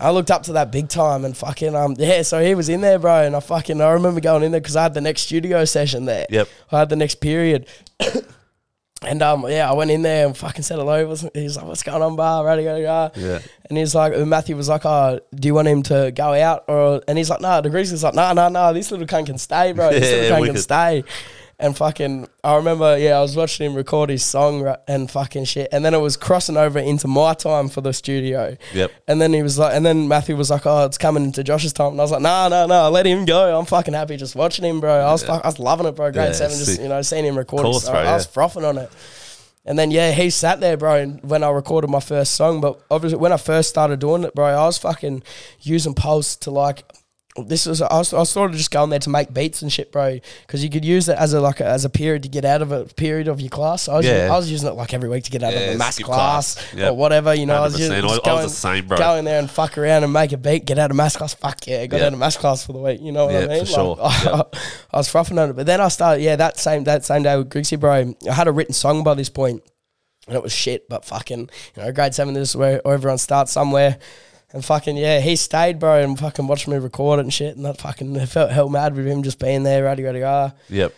I 0.00 0.12
looked 0.12 0.30
up 0.30 0.44
to 0.44 0.52
that 0.52 0.70
big 0.70 0.88
time 0.88 1.24
and 1.24 1.36
fucking 1.36 1.74
um 1.74 1.96
yeah, 1.98 2.22
so 2.22 2.40
he 2.40 2.54
was 2.54 2.68
in 2.68 2.82
there, 2.82 3.00
bro, 3.00 3.24
and 3.24 3.34
I 3.34 3.40
fucking 3.40 3.80
I 3.80 3.90
remember 3.90 4.20
going 4.20 4.44
in 4.44 4.52
there 4.52 4.60
because 4.60 4.76
I 4.76 4.84
had 4.84 4.94
the 4.94 5.00
next 5.00 5.22
studio 5.22 5.64
session 5.64 6.04
there. 6.04 6.24
Yep. 6.30 6.48
I 6.70 6.78
had 6.78 6.88
the 6.88 6.94
next 6.94 7.16
period. 7.16 7.66
And 9.06 9.22
um, 9.22 9.46
yeah, 9.48 9.70
I 9.70 9.74
went 9.74 9.92
in 9.92 10.02
there 10.02 10.26
and 10.26 10.36
fucking 10.36 10.62
said 10.62 10.78
hello. 10.78 11.14
He 11.14 11.42
He's 11.42 11.56
like, 11.56 11.66
"What's 11.66 11.84
going 11.84 12.02
on, 12.02 12.16
bar? 12.16 12.44
Ready, 12.44 12.64
go, 12.64 12.80
go." 12.80 13.10
Yeah. 13.14 13.38
And 13.68 13.78
he's 13.78 13.94
like, 13.94 14.16
Matthew 14.26 14.56
was 14.56 14.68
like, 14.68 14.84
"Oh, 14.84 15.20
do 15.34 15.46
you 15.46 15.54
want 15.54 15.68
him 15.68 15.84
to 15.84 16.10
go 16.12 16.34
out?" 16.34 16.64
Or 16.66 17.00
and 17.06 17.16
he's 17.16 17.30
like, 17.30 17.40
"No." 17.40 17.60
The 17.60 17.70
greaser's 17.70 18.02
like, 18.02 18.14
"No, 18.14 18.32
no, 18.32 18.48
no. 18.48 18.72
This 18.72 18.90
little 18.90 19.06
cunt 19.06 19.26
can 19.26 19.38
stay, 19.38 19.70
bro. 19.72 19.90
This 19.92 20.04
Yeah, 20.10 20.16
little 20.16 20.30
cunt 20.30 20.38
can 20.38 20.40
wicked. 20.48 20.62
stay." 20.62 21.04
And 21.60 21.76
fucking, 21.76 22.28
I 22.44 22.54
remember, 22.54 22.96
yeah, 22.98 23.18
I 23.18 23.20
was 23.20 23.34
watching 23.34 23.66
him 23.66 23.74
record 23.74 24.10
his 24.10 24.24
song 24.24 24.72
and 24.86 25.10
fucking 25.10 25.44
shit. 25.44 25.68
And 25.72 25.84
then 25.84 25.92
it 25.92 25.98
was 25.98 26.16
crossing 26.16 26.56
over 26.56 26.78
into 26.78 27.08
my 27.08 27.34
time 27.34 27.68
for 27.68 27.80
the 27.80 27.92
studio. 27.92 28.56
Yep. 28.74 28.92
And 29.08 29.20
then 29.20 29.32
he 29.32 29.42
was 29.42 29.58
like, 29.58 29.74
and 29.74 29.84
then 29.84 30.06
Matthew 30.06 30.36
was 30.36 30.50
like, 30.50 30.66
"Oh, 30.66 30.84
it's 30.84 30.98
coming 30.98 31.24
into 31.24 31.42
Josh's 31.42 31.72
time." 31.72 31.92
And 31.92 32.00
I 32.00 32.04
was 32.04 32.12
like, 32.12 32.22
"No, 32.22 32.48
no, 32.48 32.66
no, 32.66 32.88
let 32.90 33.06
him 33.06 33.24
go. 33.24 33.58
I'm 33.58 33.66
fucking 33.66 33.92
happy 33.92 34.16
just 34.16 34.36
watching 34.36 34.64
him, 34.64 34.78
bro. 34.78 35.00
I 35.00 35.10
was, 35.10 35.24
fuck, 35.24 35.44
I 35.44 35.48
was 35.48 35.58
loving 35.58 35.86
it, 35.86 35.96
bro. 35.96 36.12
Grade 36.12 36.28
Yeah, 36.28 36.32
seven, 36.32 36.56
just 36.56 36.80
you 36.80 36.88
know, 36.88 37.02
seeing 37.02 37.24
him 37.24 37.36
record. 37.36 37.62
Course, 37.62 37.82
his 37.82 37.90
bro, 37.90 37.98
I 37.98 38.14
was 38.14 38.26
frothing 38.26 38.64
on 38.64 38.78
it. 38.78 38.92
And 39.64 39.78
then 39.78 39.90
yeah, 39.90 40.12
he 40.12 40.30
sat 40.30 40.60
there, 40.60 40.76
bro. 40.76 40.94
And 40.94 41.20
when 41.22 41.42
I 41.42 41.50
recorded 41.50 41.90
my 41.90 42.00
first 42.00 42.34
song, 42.36 42.60
but 42.60 42.80
obviously 42.90 43.18
when 43.18 43.32
I 43.32 43.36
first 43.36 43.68
started 43.68 43.98
doing 43.98 44.22
it, 44.22 44.34
bro, 44.34 44.46
I 44.46 44.64
was 44.64 44.78
fucking 44.78 45.24
using 45.60 45.94
Pulse 45.94 46.36
to 46.36 46.50
like. 46.52 46.84
This 47.46 47.66
was 47.66 47.80
I 47.82 47.98
was, 47.98 48.12
I 48.12 48.18
was 48.18 48.30
sort 48.30 48.50
of 48.50 48.56
just 48.56 48.70
going 48.70 48.90
there 48.90 48.98
to 49.00 49.10
make 49.10 49.32
beats 49.32 49.62
and 49.62 49.72
shit, 49.72 49.92
bro. 49.92 50.18
Because 50.46 50.62
you 50.64 50.70
could 50.70 50.84
use 50.84 51.08
it 51.08 51.16
as 51.18 51.32
a 51.32 51.40
like 51.40 51.60
a, 51.60 51.66
as 51.66 51.84
a 51.84 51.90
period 51.90 52.22
to 52.24 52.28
get 52.28 52.44
out 52.44 52.62
of 52.62 52.72
a 52.72 52.84
period 52.84 53.28
of 53.28 53.40
your 53.40 53.50
class. 53.50 53.88
I 53.88 53.96
was 53.96 54.06
Yeah. 54.06 54.28
I 54.32 54.36
was 54.36 54.50
using 54.50 54.68
it 54.68 54.72
like 54.74 54.92
every 54.94 55.08
week 55.08 55.24
to 55.24 55.30
get 55.30 55.42
out 55.42 55.52
Yeah, 55.52 55.58
of 55.60 55.74
a 55.74 55.78
math 55.78 56.02
class, 56.02 56.54
class. 56.54 56.74
Yep. 56.74 56.92
or 56.92 56.96
whatever. 56.96 57.34
You 57.34 57.46
know, 57.46 57.56
I 57.56 57.60
was 57.60 57.74
100%. 57.74 57.78
just, 57.78 57.90
I- 57.92 58.00
just 58.00 58.04
I 58.04 58.08
was 58.08 58.18
going, 58.20 58.42
the 58.42 58.48
same, 58.50 58.86
bro. 58.86 58.98
Go 58.98 59.14
in 59.16 59.24
there 59.24 59.38
and 59.38 59.50
fuck 59.50 59.78
around 59.78 60.04
and 60.04 60.12
make 60.12 60.32
a 60.32 60.36
beat, 60.36 60.64
get 60.64 60.78
out 60.78 60.90
of 60.90 60.96
math 60.96 61.16
class. 61.16 61.34
Fuck 61.34 61.66
yeah, 61.66 61.86
got 61.86 62.00
Yeah. 62.00 62.06
out 62.06 62.12
of 62.12 62.18
math 62.18 62.38
class 62.38 62.64
for 62.66 62.72
the 62.72 62.78
week. 62.78 63.00
You 63.00 63.12
know 63.12 63.26
what 63.26 63.34
Yeah, 63.34 63.40
I 63.40 63.46
mean? 63.46 63.60
for 63.60 63.66
sure. 63.66 63.96
Like, 63.96 64.26
I, 64.26 64.44
I 64.92 64.96
was 64.96 65.08
frothing 65.08 65.38
on 65.38 65.50
it, 65.50 65.52
but 65.56 65.66
then 65.66 65.80
I 65.80 65.88
started. 65.88 66.22
Yeah, 66.22 66.36
that 66.36 66.58
same 66.58 66.84
that 66.84 67.04
same 67.04 67.22
day 67.22 67.36
with 67.36 67.50
Grigsy, 67.50 67.76
bro. 67.76 68.14
I 68.28 68.32
had 68.32 68.48
a 68.48 68.52
written 68.52 68.74
song 68.74 69.02
by 69.04 69.14
this 69.14 69.28
point, 69.28 69.62
and 70.26 70.36
it 70.36 70.42
was 70.42 70.52
shit. 70.52 70.88
But 70.88 71.04
fucking, 71.04 71.50
you 71.76 71.82
know, 71.82 71.92
grade 71.92 72.14
seven. 72.14 72.34
This 72.34 72.50
is 72.50 72.56
where 72.56 72.80
everyone 72.86 73.18
starts 73.18 73.52
somewhere. 73.52 73.98
And 74.52 74.64
fucking 74.64 74.96
yeah, 74.96 75.20
he 75.20 75.36
stayed, 75.36 75.78
bro, 75.78 76.02
and 76.02 76.18
fucking 76.18 76.46
watched 76.46 76.68
me 76.68 76.76
record 76.78 77.18
it 77.18 77.22
and 77.22 77.34
shit. 77.34 77.56
And 77.56 77.64
that 77.66 77.78
fucking 77.78 78.18
I 78.18 78.26
felt 78.26 78.50
hell 78.50 78.68
mad 78.68 78.96
with 78.96 79.06
him 79.06 79.22
just 79.22 79.38
being 79.38 79.62
there, 79.62 79.84
ready, 79.84 80.02
ready, 80.02 80.22
ah. 80.22 80.52
Yep. 80.70 80.94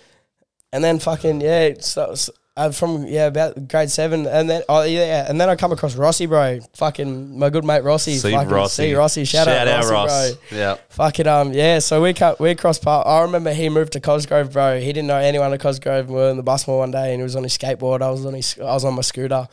And 0.73 0.85
then 0.85 1.01
fucking 1.01 1.41
yeah, 1.41 1.75
so, 1.81 2.15
so 2.15 2.33
uh, 2.57 2.71
from 2.71 3.07
yeah 3.07 3.27
about 3.27 3.69
grade 3.69 3.91
seven, 3.91 4.27
and 4.27 4.51
then 4.51 4.63
oh 4.69 4.83
yeah, 4.83 5.27
and 5.29 5.41
then 5.41 5.49
I 5.49 5.57
come 5.57 5.73
across 5.73 5.97
Rossi, 5.97 6.27
bro. 6.27 6.61
Fucking 6.75 7.39
my 7.39 7.49
good 7.49 7.65
mate 7.65 7.85
Rossi. 7.85 8.17
See 8.17 8.33
fucking 8.33 8.51
Rossi. 8.51 8.83
See 8.83 8.95
Rossi. 8.95 9.25
Shout, 9.25 9.49
out, 9.49 9.67
Rossi, 9.67 9.93
Ross. 9.93 10.35
bro. 10.35 10.59
Yeah. 10.59 10.77
Fucking 10.91 11.27
um 11.27 11.53
yeah, 11.53 11.79
so 11.79 12.03
we 12.03 12.13
cut 12.13 12.39
we 12.39 12.55
crossed 12.55 12.83
paths. 12.83 13.09
I 13.09 13.23
remember 13.23 13.53
he 13.53 13.69
moved 13.69 13.93
to 13.93 14.01
Cosgrove, 14.01 14.53
bro. 14.53 14.79
He 14.79 14.87
didn't 14.93 15.07
know 15.07 15.17
anyone 15.17 15.53
at 15.53 15.61
Cosgrove. 15.61 16.09
We 16.09 16.17
were 16.17 16.31
in 16.31 16.37
the 16.37 16.43
bus 16.43 16.69
mall 16.69 16.79
one 16.79 16.91
day, 16.91 17.13
and 17.13 17.21
he 17.21 17.23
was 17.23 17.37
on 17.37 17.45
his 17.45 17.57
skateboard. 17.57 18.03
I 18.03 18.11
was 18.11 18.27
on 18.27 18.35
his 18.35 18.59
I 18.59 18.75
was 18.75 18.85
on 18.85 18.95
my 18.95 19.03
scooter, 19.03 19.49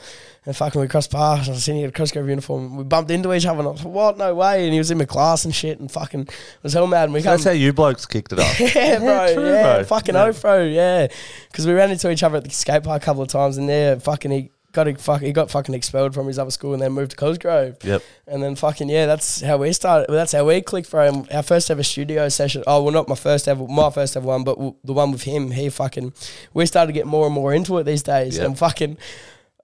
and 0.48 0.56
fucking 0.56 0.82
we 0.82 0.88
crossed 0.88 1.12
paths. 1.12 1.48
I 1.48 1.52
was 1.52 1.64
sitting 1.64 1.82
in 1.82 1.90
a 1.90 1.92
Cosgrove 1.92 2.28
uniform. 2.28 2.78
We 2.78 2.84
bumped 2.86 3.12
into 3.12 3.32
each 3.34 3.46
other, 3.46 3.60
and 3.60 3.68
I 3.68 3.72
was 3.72 3.84
like, 3.84 3.94
"What? 3.94 4.18
No 4.18 4.34
way!" 4.34 4.64
And 4.64 4.72
he 4.74 4.80
was 4.80 4.90
in 4.90 4.98
my 4.98 5.06
class 5.06 5.46
and 5.46 5.54
shit, 5.54 5.80
and 5.80 5.92
fucking 5.92 6.28
was 6.64 6.74
hell 6.74 6.88
mad. 6.88 7.04
And 7.04 7.14
we 7.14 7.22
got. 7.22 7.32
That's 7.34 7.44
how 7.44 7.52
you 7.52 7.74
blokes 7.74 8.06
kicked 8.08 8.32
it 8.34 8.40
off. 8.40 8.60
yeah, 8.76 8.98
bro. 8.98 9.34
true, 9.36 9.46
yeah, 9.46 9.76
bro. 9.76 9.84
fucking 9.84 10.16
Yeah. 10.16 10.24
oath, 10.24 10.42
bro. 10.42 10.64
Yeah, 10.64 11.08
because 11.52 11.68
we 11.68 11.74
ran 11.74 11.92
into 11.92 12.10
each 12.10 12.24
other 12.24 12.38
at 12.38 12.46
the 12.46 12.50
skate 12.50 12.82
park 12.84 13.04
a 13.04 13.06
couple 13.06 13.22
of 13.22 13.28
times, 13.28 13.58
and 13.58 13.68
there, 13.70 14.00
fucking, 14.00 14.32
he 14.32 14.50
got 14.72 14.88
a 14.88 14.96
fuck, 14.96 15.22
he 15.22 15.32
got 15.32 15.50
fucking 15.52 15.74
expelled 15.76 16.14
from 16.14 16.28
his 16.28 16.38
other 16.40 16.52
school, 16.52 16.72
and 16.74 16.82
then 16.82 16.92
moved 16.94 17.12
to 17.12 17.18
Cosgrove. 17.18 17.78
Yep. 17.84 18.02
And 18.28 18.42
then 18.42 18.56
fucking 18.56 18.88
yeah, 18.90 19.06
that's 19.06 19.42
how 19.42 19.58
we 19.58 19.74
started. 19.74 20.08
Well, 20.08 20.18
That's 20.18 20.32
how 20.32 20.46
we 20.46 20.62
clicked 20.62 20.88
for 20.88 21.04
him. 21.06 21.26
Our 21.34 21.44
first 21.44 21.70
ever 21.70 21.84
studio 21.84 22.30
session. 22.30 22.64
Oh 22.68 22.84
well, 22.84 22.94
not 22.94 23.10
my 23.10 23.16
first 23.16 23.48
ever, 23.50 23.68
my 23.68 23.90
first 23.90 24.16
ever 24.16 24.26
one, 24.26 24.44
but 24.46 24.56
w- 24.56 24.76
the 24.86 24.94
one 24.94 25.12
with 25.12 25.24
him. 25.24 25.52
He 25.52 25.70
fucking, 25.70 26.14
we 26.54 26.66
started 26.66 26.88
to 26.88 26.94
get 26.94 27.06
more 27.06 27.26
and 27.26 27.36
more 27.36 27.54
into 27.54 27.78
it 27.80 27.84
these 27.84 28.04
days, 28.04 28.38
Yep. 28.38 28.46
and 28.46 28.58
fucking. 28.58 28.98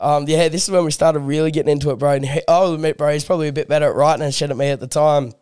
Um, 0.04 0.26
yeah, 0.28 0.50
this 0.50 0.64
is 0.66 0.70
when 0.72 0.84
we 0.86 0.92
started 0.92 1.20
really 1.20 1.50
getting 1.52 1.72
into 1.72 1.90
it, 1.92 1.96
bro. 1.98 2.12
And 2.12 2.26
he, 2.26 2.42
I'll 2.48 2.74
admit, 2.74 2.98
bro, 2.98 3.12
he's 3.14 3.24
probably 3.26 3.48
a 3.48 3.54
bit 3.54 3.68
better 3.68 3.88
at 3.88 3.96
writing 3.96 4.24
and 4.24 4.34
shit 4.34 4.50
at 4.52 4.58
me 4.58 4.68
at 4.70 4.80
the 4.82 4.88
time, 4.88 5.34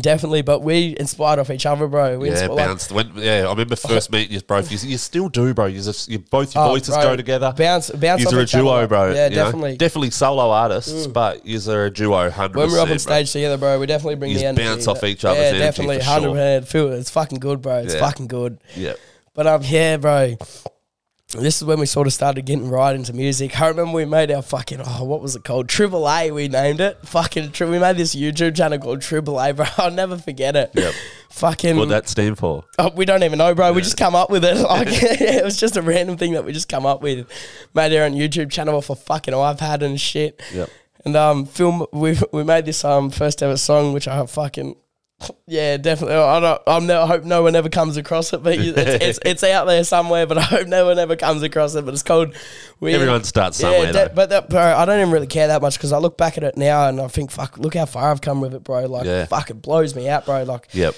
definitely. 0.00 0.42
But 0.42 0.60
we 0.62 0.94
inspired 1.00 1.38
off 1.38 1.50
each 1.50 1.64
other, 1.66 1.86
bro. 1.88 2.18
We 2.18 2.28
Yeah, 2.28 2.34
inspi- 2.36 2.48
like, 2.50 2.66
bounced. 2.66 2.92
When, 2.92 3.12
yeah, 3.16 3.44
I 3.46 3.50
remember 3.50 3.74
first 3.74 4.12
meeting 4.12 4.32
you, 4.34 4.40
bro. 4.42 4.58
You, 4.58 4.76
you 4.86 4.98
still 4.98 5.28
do, 5.30 5.54
bro. 5.54 5.64
You, 5.66 5.80
just, 5.82 6.10
you 6.10 6.18
both 6.18 6.54
your 6.54 6.64
Oh, 6.64 6.68
voices 6.68 6.94
bro, 6.94 7.02
go 7.02 7.16
together. 7.16 7.54
Bounce, 7.56 7.90
bounce. 7.90 8.22
You're 8.30 8.40
a 8.40 8.42
each 8.42 8.54
other, 8.54 8.62
duo, 8.64 8.86
bro. 8.86 9.12
Yeah, 9.14 9.28
you 9.28 9.36
know? 9.36 9.44
definitely. 9.44 9.74
Mm. 9.76 9.78
Definitely 9.78 10.10
solo 10.10 10.50
artists, 10.50 11.06
but 11.06 11.46
you're 11.46 11.86
a 11.86 11.90
duo, 11.90 12.28
hundred 12.30 12.58
when 12.58 12.70
we're 12.70 12.80
up 12.80 12.90
on 12.90 12.98
stage 12.98 13.32
together, 13.32 13.56
bro, 13.56 13.80
we 13.80 13.86
definitely 13.86 14.16
bring 14.16 14.32
You 14.32 14.38
the 14.38 14.44
energy. 14.46 14.62
bounce 14.64 14.86
off 14.86 15.02
each 15.04 15.24
yeah, 15.24 15.30
other's 15.30 15.42
energy 15.44 15.58
definitely, 15.60 16.00
hundred 16.00 16.26
sure. 16.26 16.34
percent. 16.34 16.68
Feel 16.68 16.92
it's 16.92 17.10
fucking 17.10 17.38
good, 17.38 17.62
bro. 17.62 17.78
It's 17.78 17.94
Yeah. 17.94 18.00
fucking 18.00 18.26
good. 18.28 18.58
Yeah, 18.76 18.92
But 19.34 19.46
um, 19.46 19.62
yeah, 19.64 19.96
bro. 19.96 20.36
This 21.36 21.56
is 21.56 21.64
when 21.64 21.78
we 21.78 21.86
sort 21.86 22.06
of 22.06 22.12
started 22.12 22.44
getting 22.46 22.68
right 22.68 22.94
into 22.94 23.12
music. 23.12 23.60
I 23.60 23.68
remember 23.68 23.92
we 23.92 24.04
made 24.04 24.30
our 24.30 24.42
fucking 24.42 24.80
oh, 24.84 25.04
what 25.04 25.20
was 25.20 25.36
it 25.36 25.44
called? 25.44 25.68
Triple 25.68 26.08
A. 26.08 26.30
We 26.30 26.48
named 26.48 26.80
it. 26.80 26.98
Fucking. 27.06 27.52
Tri- 27.52 27.68
we 27.68 27.78
made 27.78 27.96
this 27.96 28.14
YouTube 28.14 28.56
channel 28.56 28.78
called 28.78 29.02
Triple 29.02 29.38
A, 29.40 29.52
bro. 29.52 29.66
I'll 29.78 29.90
never 29.90 30.18
forget 30.18 30.56
it. 30.56 30.70
Yep. 30.74 30.94
Fucking. 31.30 31.76
what 31.76 31.88
that 31.90 32.08
stand 32.08 32.38
for? 32.38 32.64
Oh, 32.78 32.90
we 32.90 33.04
don't 33.04 33.22
even 33.22 33.38
know, 33.38 33.54
bro. 33.54 33.72
We 33.72 33.82
just 33.82 33.96
come 33.96 34.14
up 34.14 34.30
with 34.30 34.44
it. 34.44 34.56
Like 34.76 34.88
it 34.90 35.44
was 35.44 35.58
just 35.58 35.76
a 35.76 35.82
random 35.82 36.16
thing 36.16 36.32
that 36.32 36.44
we 36.44 36.52
just 36.52 36.68
come 36.68 36.84
up 36.84 37.00
with. 37.02 37.26
Made 37.74 37.96
our 37.96 38.04
own 38.04 38.12
YouTube 38.12 38.50
channel 38.50 38.76
off 38.76 38.90
a 38.90 38.94
fucking 38.94 39.32
iPad 39.34 39.82
and 39.82 40.00
shit. 40.00 40.42
Yep. 40.52 40.70
And 41.04 41.16
um, 41.16 41.46
film 41.46 41.86
we 41.92 42.18
we 42.32 42.42
made 42.44 42.64
this 42.66 42.84
um 42.84 43.10
first 43.10 43.42
ever 43.42 43.56
song, 43.56 43.92
which 43.92 44.08
I 44.08 44.16
have 44.16 44.30
fucking 44.30 44.76
yeah, 45.46 45.76
definitely. 45.78 46.16
I 46.16 46.40
don't. 46.40 46.62
I'm 46.66 46.86
no, 46.86 47.02
I 47.02 47.06
hope 47.06 47.24
no 47.24 47.42
one 47.42 47.56
ever 47.56 47.68
comes 47.68 47.96
across 47.96 48.32
it, 48.32 48.42
but 48.42 48.58
you- 48.58 48.74
it's, 48.76 49.04
it's 49.04 49.18
it's 49.24 49.44
out 49.44 49.64
there 49.66 49.82
somewhere. 49.84 50.26
But 50.26 50.38
I 50.38 50.42
hope 50.42 50.66
no 50.68 50.84
one 50.86 50.98
ever 50.98 51.16
comes 51.16 51.42
across 51.42 51.74
it. 51.74 51.84
But 51.84 51.94
it's 51.94 52.02
called. 52.02 52.34
We, 52.80 52.94
Everyone 52.94 53.24
starts 53.24 53.56
somewhere, 53.56 53.92
though. 53.92 54.08
but 54.14 54.28
that, 54.30 54.50
bro, 54.50 54.60
I 54.60 54.84
don't 54.84 55.00
even 55.00 55.10
really 55.12 55.26
care 55.26 55.46
that 55.48 55.62
much 55.62 55.76
because 55.78 55.92
I 55.92 55.98
look 55.98 56.18
back 56.18 56.36
at 56.36 56.44
it 56.44 56.56
now 56.58 56.88
and 56.88 57.00
I 57.00 57.08
think, 57.08 57.30
fuck, 57.30 57.56
look 57.58 57.74
how 57.74 57.86
far 57.86 58.10
I've 58.10 58.20
come 58.20 58.40
with 58.42 58.52
it, 58.54 58.62
bro. 58.62 58.84
Like, 58.86 59.06
Yeah. 59.06 59.24
fuck, 59.24 59.48
it 59.50 59.62
blows 59.62 59.94
me 59.96 60.08
out, 60.08 60.26
bro. 60.26 60.42
Like, 60.42 60.68
Yep. 60.72 60.94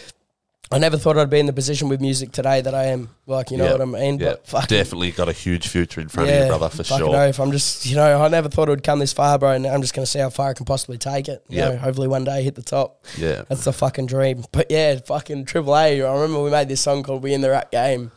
I 0.71 0.77
never 0.79 0.99
thought 0.99 1.17
I'd 1.17 1.31
be 1.31 1.39
in 1.39 1.47
the 1.47 1.53
position 1.55 1.89
with 1.89 1.99
music 2.03 2.31
today 2.31 2.61
that 2.61 2.75
I 2.75 2.87
am. 2.89 3.09
Like, 3.27 3.51
you 3.51 3.57
know 3.57 3.65
Yep. 3.65 3.73
what 3.79 3.81
I 3.81 3.85
mean? 4.01 4.19
Yep. 4.19 4.31
But 4.31 4.47
fucking, 4.47 4.77
Definitely 4.77 5.13
got 5.13 5.27
a 5.31 5.33
huge 5.33 5.67
future 5.69 5.99
in 6.03 6.09
front 6.09 6.29
of 6.29 6.37
you, 6.43 6.47
brother, 6.47 6.69
for 6.69 6.85
sure. 6.85 7.17
oath. 7.17 7.41
I'm 7.41 7.53
just, 7.53 7.87
you 7.87 7.97
know, 7.97 8.23
I 8.23 8.29
never 8.29 8.51
thought 8.51 8.69
it 8.69 8.73
would 8.73 8.83
come 8.85 8.99
this 8.99 9.15
far, 9.15 9.39
bro. 9.39 9.53
And 9.53 9.67
I'm 9.67 9.81
just 9.81 9.95
going 9.95 10.05
to 10.05 10.11
see 10.11 10.19
how 10.19 10.29
far 10.29 10.51
I 10.51 10.53
can 10.53 10.67
possibly 10.67 10.99
take 10.99 11.27
it. 11.29 11.43
You 11.49 11.59
Yeah. 11.59 11.69
know, 11.71 11.77
hopefully 11.79 12.07
one 12.07 12.25
day 12.25 12.43
hit 12.43 12.55
the 12.55 12.63
top. 12.63 13.03
Yeah. 13.17 13.45
That's 13.49 13.65
the 13.65 13.73
fucking 13.73 14.07
dream. 14.09 14.45
But 14.53 14.67
yeah, 14.71 14.97
fucking 15.07 15.47
Triple 15.47 15.75
A. 15.75 16.03
I 16.03 16.13
remember 16.13 16.43
we 16.43 16.51
made 16.51 16.69
this 16.69 16.83
song 16.83 17.03
called 17.03 17.23
"We 17.23 17.33
in 17.33 17.41
the 17.41 17.49
Rap 17.51 17.71
Game." 17.71 18.13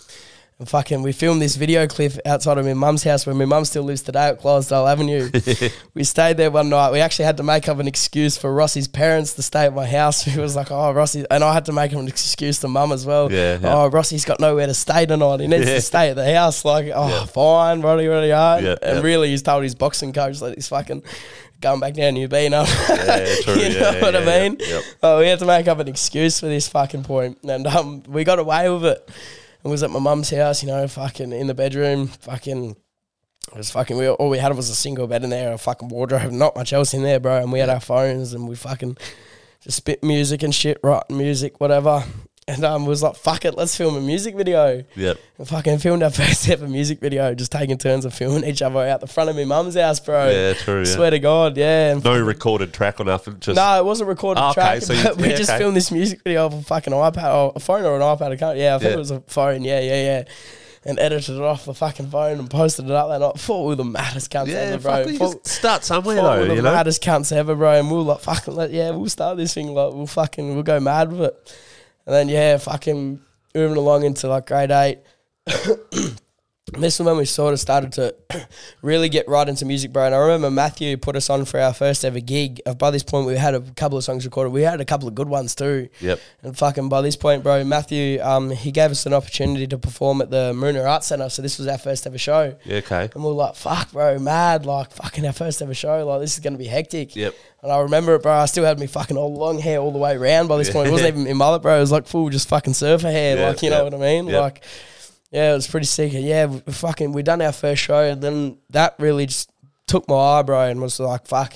Fucking, 0.66 1.02
we 1.02 1.12
filmed 1.12 1.42
this 1.42 1.56
video 1.56 1.88
clip 1.88 2.14
outside 2.24 2.60
of 2.60 2.66
my 2.66 2.76
mum's 2.76 3.04
house 3.04 3.26
where 3.26 3.34
my 3.34 3.46
mum 3.46 3.66
still 3.66 3.82
lives 3.82 4.04
today 4.04 4.28
at 4.30 4.40
Clydesdale 4.40 4.88
Avenue. 4.88 5.32
we 5.96 6.04
stayed 6.04 6.38
there 6.38 6.52
one 6.52 6.70
night. 6.70 6.92
We 6.92 7.00
actually 7.00 7.26
had 7.26 7.38
to 7.38 7.44
make 7.44 7.68
up 7.68 7.80
an 7.80 7.88
excuse 7.88 8.38
for 8.38 8.54
Rossi's 8.54 8.88
parents 8.88 9.34
to 9.34 9.42
stay 9.42 9.66
at 9.66 9.74
my 9.74 9.88
house. 9.88 10.22
He 10.32 10.40
was 10.40 10.56
like, 10.56 10.70
"Oh, 10.70 10.92
Rossi," 10.92 11.26
and 11.32 11.44
I 11.44 11.54
had 11.54 11.66
to 11.66 11.74
make 11.74 11.94
up 11.94 12.00
an 12.00 12.08
excuse 12.08 12.60
to 12.60 12.68
mum 12.68 12.92
as 12.92 13.08
well. 13.08 13.32
Yeah, 13.32 13.58
yeah. 13.60 13.74
Oh, 13.76 13.88
Rossi's 13.90 14.24
got 14.24 14.40
nowhere 14.40 14.68
to 14.68 14.74
stay 14.76 15.06
tonight. 15.08 15.40
He 15.40 15.48
needs 15.48 15.68
Yeah. 15.68 15.76
to 15.76 15.82
stay 15.82 16.10
at 16.12 16.16
the 16.16 16.32
house. 16.36 16.64
Like, 16.64 16.92
oh, 16.94 17.26
fine, 17.26 17.82
Roddy, 17.82 18.06
Roddy, 18.08 18.30
hard. 18.30 18.64
Yeah, 18.64 18.76
and 18.84 19.04
really, 19.04 19.30
he's 19.30 19.42
told 19.42 19.64
his 19.64 19.74
boxing 19.74 20.14
coach 20.14 20.40
that 20.42 20.54
he's 20.54 20.68
fucking 20.68 21.02
going 21.60 21.80
back 21.80 21.94
down 21.96 22.14
to 22.16 22.28
being 22.28 22.54
up. 22.54 22.68
Yeah, 22.88 23.36
true. 23.42 23.56
you 23.56 23.80
know 23.80 24.00
what 24.00 24.16
I 24.16 24.26
mean? 24.26 24.58
Yep. 24.60 24.84
Oh, 25.02 25.20
we 25.20 25.28
had 25.28 25.40
to 25.40 25.46
make 25.46 25.68
up 25.68 25.80
an 25.80 25.88
excuse 25.88 26.40
for 26.40 26.46
this 26.46 26.68
fucking 26.68 27.04
point, 27.04 27.40
and 27.44 27.66
um, 27.66 28.04
we 28.08 28.24
got 28.24 28.38
away 28.38 28.70
with 28.70 28.86
it. 28.86 29.10
It 29.64 29.68
was 29.68 29.84
at 29.84 29.92
my 29.92 30.00
mum's 30.00 30.30
house, 30.32 30.64
you 30.64 30.68
know, 30.68 30.88
fucking 30.88 31.32
in 31.32 31.48
the 31.48 31.54
bedroom, 31.54 32.08
fucking. 32.08 32.76
It 33.52 33.58
was 33.58 33.72
fucking. 33.72 33.98
We 33.98 34.08
all 34.08 34.30
we 34.30 34.38
had 34.38 34.56
was 34.56 34.70
a 34.70 34.76
single 34.76 35.08
bed 35.08 35.24
in 35.24 35.30
there, 35.30 35.54
a 35.54 35.58
fucking 35.58 35.90
wardrobe, 35.90 36.32
not 36.32 36.56
much 36.56 36.74
else 36.74 36.94
in 36.94 37.04
there, 37.04 37.20
bro. 37.20 37.38
And 37.38 37.52
we 37.52 37.60
had 37.60 37.70
our 37.70 37.80
phones, 37.80 38.34
and 38.34 38.48
we 38.48 38.56
fucking 38.56 38.98
just 39.62 39.78
spit 39.78 40.04
music 40.04 40.44
and 40.44 40.54
shit, 40.54 40.80
writing 40.84 41.18
music, 41.18 41.60
whatever. 41.60 42.04
And 42.48 42.66
um, 42.66 42.86
was 42.88 43.04
like, 43.04 43.16
fuck 43.16 43.46
it, 43.46 43.56
let's 43.56 43.78
film 43.78 43.96
a 43.96 44.02
music 44.02 44.36
video. 44.36 44.84
Yep. 44.96 45.18
And 45.38 45.48
fucking 45.48 45.78
filmed 45.78 46.02
our 46.02 46.10
first 46.10 46.50
ever 46.50 46.68
music 46.68 47.00
video, 47.00 47.34
just 47.36 47.52
taking 47.52 47.78
turns 47.78 48.04
of 48.04 48.14
filming 48.16 48.44
each 48.44 48.62
other 48.64 48.80
out 48.80 49.00
the 49.00 49.08
front 49.08 49.30
of 49.30 49.36
my 49.36 49.46
mum's 49.46 49.76
house, 49.76 50.00
bro. 50.00 50.28
Yeah, 50.30 50.54
true. 50.54 50.80
Yeah. 50.80 50.84
Swear 50.86 51.12
to 51.12 51.20
God, 51.20 51.56
yeah. 51.56 51.92
And 51.92 52.04
No 52.04 52.20
recorded 52.20 52.74
track 52.74 53.00
or 53.00 53.04
nothing. 53.06 53.40
Just 53.40 53.56
no, 53.56 53.78
it 53.78 53.86
wasn't 53.86 54.10
recorded 54.10 54.42
Oh, 54.42 54.50
okay, 54.50 54.80
track. 54.80 54.82
so 54.82 54.94
you- 54.94 55.16
we 55.18 55.30
yeah, 55.30 55.36
just 55.36 55.52
okay. 55.52 55.60
filmed 55.60 55.78
this 55.78 55.92
music 55.92 56.22
video 56.24 56.48
off 56.48 56.54
a 56.56 56.62
fucking 56.64 56.92
iPad 56.92 57.34
or 57.34 57.54
a 57.56 57.60
phone 57.60 57.86
or 57.86 57.96
an 57.96 58.02
iPad. 58.02 58.32
I 58.32 58.36
can't. 58.38 58.58
Yeah, 58.58 58.76
I 58.76 58.80
think 58.80 58.90
Yeah. 58.90 58.96
it 58.96 59.00
was 59.00 59.12
a 59.12 59.22
phone. 59.28 59.64
Yeah, 59.64 59.80
yeah, 59.80 60.04
yeah. 60.04 60.24
And 60.84 60.98
edited 60.98 61.36
it 61.36 61.42
off 61.44 61.66
the 61.66 61.76
fucking 61.76 62.10
phone 62.10 62.40
and 62.40 62.50
posted 62.50 62.86
it 62.86 62.92
up 62.92 63.08
that 63.10 63.20
night. 63.20 63.38
Thought 63.40 63.62
we 63.62 63.68
were 63.70 63.76
the 63.76 63.84
maddest 63.86 64.32
cunts 64.32 64.48
yeah, 64.48 64.56
ever, 64.56 64.82
bro. 64.82 65.04
Thought- 65.16 65.44
just 65.44 65.48
start 65.60 65.84
somewhere 65.86 66.16
we 66.16 66.22
though. 66.24 66.40
were 66.40 66.48
You 66.48 66.56
the 66.56 66.62
know. 66.64 66.74
maddest 66.74 67.04
cunts 67.04 67.32
ever, 67.32 67.54
bro. 67.54 67.74
And 67.80 67.90
we 67.92 67.98
were 67.98 68.02
like, 68.04 68.22
fucking, 68.22 68.56
let, 68.56 68.72
yeah, 68.72 68.90
we'll 68.90 69.10
start 69.10 69.38
this 69.38 69.54
thing. 69.54 69.68
Like, 69.76 69.94
we'll 69.94 70.08
fucking, 70.08 70.56
we'll 70.56 70.64
go 70.64 70.80
mad 70.80 71.12
with 71.12 71.22
it. 71.22 71.58
And 72.06 72.16
then 72.16 72.30
yeah, 72.30 72.58
fucking 72.58 73.20
moving 73.54 73.78
along 73.78 74.04
into 74.04 74.28
like 74.28 74.48
grade 74.48 74.72
eight. 74.72 75.00
This 76.80 77.00
is 77.00 77.06
when 77.06 77.18
we 77.18 77.26
sort 77.26 77.54
of 77.54 77.60
started 77.60 77.92
to 77.94 78.16
really 78.82 79.10
get 79.10 79.28
right 79.28 79.48
into 79.48 79.66
music, 79.66 79.92
bro. 79.92 80.06
And 80.06 80.16
I 80.16 80.20
remember 80.20 80.50
Matthew 80.50 80.96
put 80.98 81.16
us 81.16 81.30
on 81.30 81.46
for 81.46 81.60
our 81.60 81.74
first 81.74 82.06
ever 82.06 82.20
gig. 82.20 82.62
Uh, 82.66 82.74
By 82.74 82.92
this 82.92 83.04
point, 83.04 83.28
we 83.28 83.36
had 83.36 83.54
a 83.56 83.62
couple 83.62 83.98
of 83.98 84.04
songs 84.04 84.24
recorded. 84.26 84.52
We 84.52 84.62
had 84.62 84.80
a 84.80 84.86
couple 84.86 85.08
of 85.08 85.16
good 85.16 85.28
ones 85.28 85.54
too. 85.54 85.90
Yep. 86.00 86.20
And 86.44 86.58
fucking 86.58 86.90
by 86.90 87.02
this 87.02 87.16
point, 87.16 87.44
bro, 87.44 87.64
Matthew, 87.64 88.22
um, 88.22 88.50
he 88.52 88.72
gave 88.72 88.92
us 88.92 89.06
an 89.06 89.14
opportunity 89.14 89.68
to 89.68 89.78
perform 89.78 90.22
at 90.22 90.30
the 90.30 90.54
Moonah 90.54 90.84
Arts 90.84 91.08
Centre. 91.08 91.30
So 91.30 91.42
this 91.42 91.58
was 91.58 91.68
our 91.68 91.78
first 91.78 92.08
ever 92.08 92.18
show. 92.18 92.56
Yeah. 92.64 92.78
Okay. 92.78 93.10
And 93.14 93.24
we 93.24 93.30
were 93.30 93.36
like, 93.36 93.56
fuck, 93.56 93.92
bro, 93.92 94.18
mad. 94.20 94.66
Like, 94.66 94.92
fucking 94.92 95.26
our 95.26 95.34
first 95.34 95.62
ever 95.62 95.74
show. 95.74 96.06
Like, 96.08 96.22
this 96.22 96.34
is 96.34 96.40
going 96.40 96.54
to 96.54 96.60
be 96.60 96.68
hectic. 96.68 97.16
Yep. 97.16 97.36
And 97.64 97.72
I 97.72 97.80
remember 97.80 98.16
it, 98.16 98.24
bro. 98.24 98.32
I 98.32 98.46
still 98.46 98.64
had 98.66 98.80
me 98.80 98.88
fucking 98.88 99.18
all 99.18 99.34
long 99.34 99.60
hair 99.60 99.80
all 99.80 99.92
the 99.92 100.00
way 100.00 100.16
around 100.16 100.48
by 100.48 100.58
this 100.58 100.70
point. 100.72 100.88
It 100.88 100.92
wasn't 100.92 101.16
even 101.16 101.28
in 101.28 101.38
mullet, 101.38 101.62
bro. 101.62 101.78
It 101.78 101.82
was 101.82 101.92
like 101.92 102.08
full 102.08 102.30
just 102.30 102.48
fucking 102.48 102.74
surfer 102.74 103.12
hair. 103.12 103.38
Yeah, 103.38 103.48
like, 103.50 103.62
you 103.62 103.70
yeah, 103.70 103.78
know 103.78 103.84
what 103.84 103.94
I 103.94 103.98
mean? 103.98 104.28
yeah. 104.28 104.40
Like, 104.40 104.64
yeah, 105.32 105.52
it 105.52 105.56
was 105.56 105.68
pretty 105.68 105.86
sick. 105.86 106.12
Yeah, 106.14 106.46
we 106.46 106.60
fucking, 106.60 107.14
we 107.14 107.24
done 107.24 107.42
our 107.42 107.52
first 107.52 107.82
show. 107.82 108.04
And 108.04 108.22
then 108.22 108.58
that 108.70 108.96
really 109.00 109.26
just 109.26 109.52
took 109.88 110.08
my 110.08 110.16
eyebrow 110.16 110.68
and 110.68 110.82
was 110.82 111.00
like, 111.00 111.26
fuck, 111.26 111.54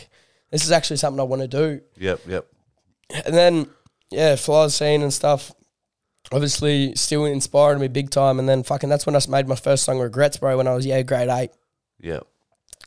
this 0.50 0.64
is 0.64 0.72
actually 0.72 0.98
something 0.98 1.20
I 1.20 1.24
want 1.24 1.42
to 1.42 1.48
do. 1.48 1.82
Yep. 1.98 2.22
Yep. 2.28 2.48
And 3.26 3.36
then, 3.36 3.68
yeah, 4.12 4.36
fly 4.36 4.68
scene 4.68 5.02
and 5.02 5.14
stuff. 5.14 5.52
Obviously, 6.32 6.96
still 6.96 7.26
inspired 7.26 7.80
me 7.80 7.88
big 7.88 8.10
time. 8.10 8.40
And 8.40 8.50
then, 8.50 8.64
fucking, 8.64 8.90
that's 8.90 9.06
when 9.06 9.16
I 9.16 9.20
made 9.30 9.48
my 9.48 9.56
first 9.56 9.84
song, 9.84 10.00
Regrets, 10.00 10.38
bro, 10.38 10.58
when 10.58 10.68
I 10.68 10.74
was, 10.74 10.86
yeah, 10.86 11.02
grade 11.04 11.30
eight. 11.30 11.52
Yep. 12.00 12.26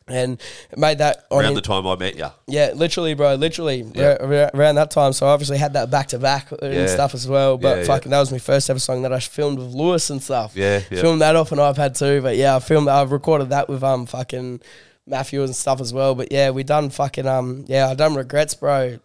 And 0.07 0.41
made 0.75 0.99
that 0.99 1.27
on 1.31 1.41
Around 1.41 1.49
in- 1.51 1.55
the 1.57 1.61
time 1.61 1.87
I 1.87 1.95
met 1.97 2.17
you. 2.17 2.29
yeah, 2.47 2.73
literally, 2.75 3.13
bro, 3.15 3.35
literally 3.35 3.85
Yeah. 3.95 4.17
ra- 4.21 4.27
ra- 4.45 4.51
around 4.55 4.77
that 4.77 4.91
time. 4.91 5.13
So 5.13 5.27
I 5.27 5.31
obviously 5.31 5.59
had 5.59 5.75
that 5.75 5.91
back 5.91 6.09
to 6.09 6.19
back 6.19 6.51
and 6.63 6.73
Yeah. 6.75 6.87
stuff 6.87 7.15
as 7.15 7.29
well. 7.29 7.59
But 7.59 7.79
Yeah, 7.79 7.85
fucking, 7.85 8.11
that 8.13 8.19
was 8.21 8.33
my 8.33 8.39
first 8.39 8.71
ever 8.71 8.79
song 8.79 9.03
that 9.03 9.13
I 9.13 9.21
filmed 9.21 9.59
with 9.59 9.75
Lewis 9.75 10.09
and 10.09 10.23
stuff. 10.23 10.53
Yeah, 10.55 10.81
yeah. 10.91 11.01
filmed 11.03 11.21
that 11.21 11.37
off 11.37 11.53
an 11.53 11.59
iPad 11.59 11.99
too. 11.99 12.23
But 12.23 12.37
yeah, 12.37 12.57
I 12.57 12.61
filmed, 12.61 12.89
I've 12.89 13.13
recorded 13.13 13.51
that 13.51 13.69
with 13.69 13.85
um 13.85 14.07
fucking 14.07 14.61
Matthew 15.07 15.43
and 15.43 15.55
stuff 15.55 15.79
as 15.81 15.93
well. 15.93 16.15
But 16.15 16.33
yeah, 16.33 16.51
we 16.51 16.63
done 16.63 16.89
fucking 16.89 17.27
um 17.27 17.65
yeah, 17.69 17.89
I 17.91 17.95
done 17.95 18.15
regrets, 18.15 18.55
bro. 18.55 18.99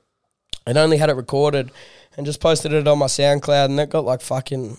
And 0.66 0.78
only 0.78 0.96
had 0.96 1.10
it 1.10 1.18
recorded 1.18 1.72
and 2.16 2.26
just 2.26 2.40
posted 2.40 2.72
it 2.72 2.88
on 2.88 3.00
my 3.00 3.08
SoundCloud, 3.08 3.66
and 3.66 3.80
it 3.80 3.90
got 3.90 4.06
like 4.06 4.22
fucking. 4.22 4.78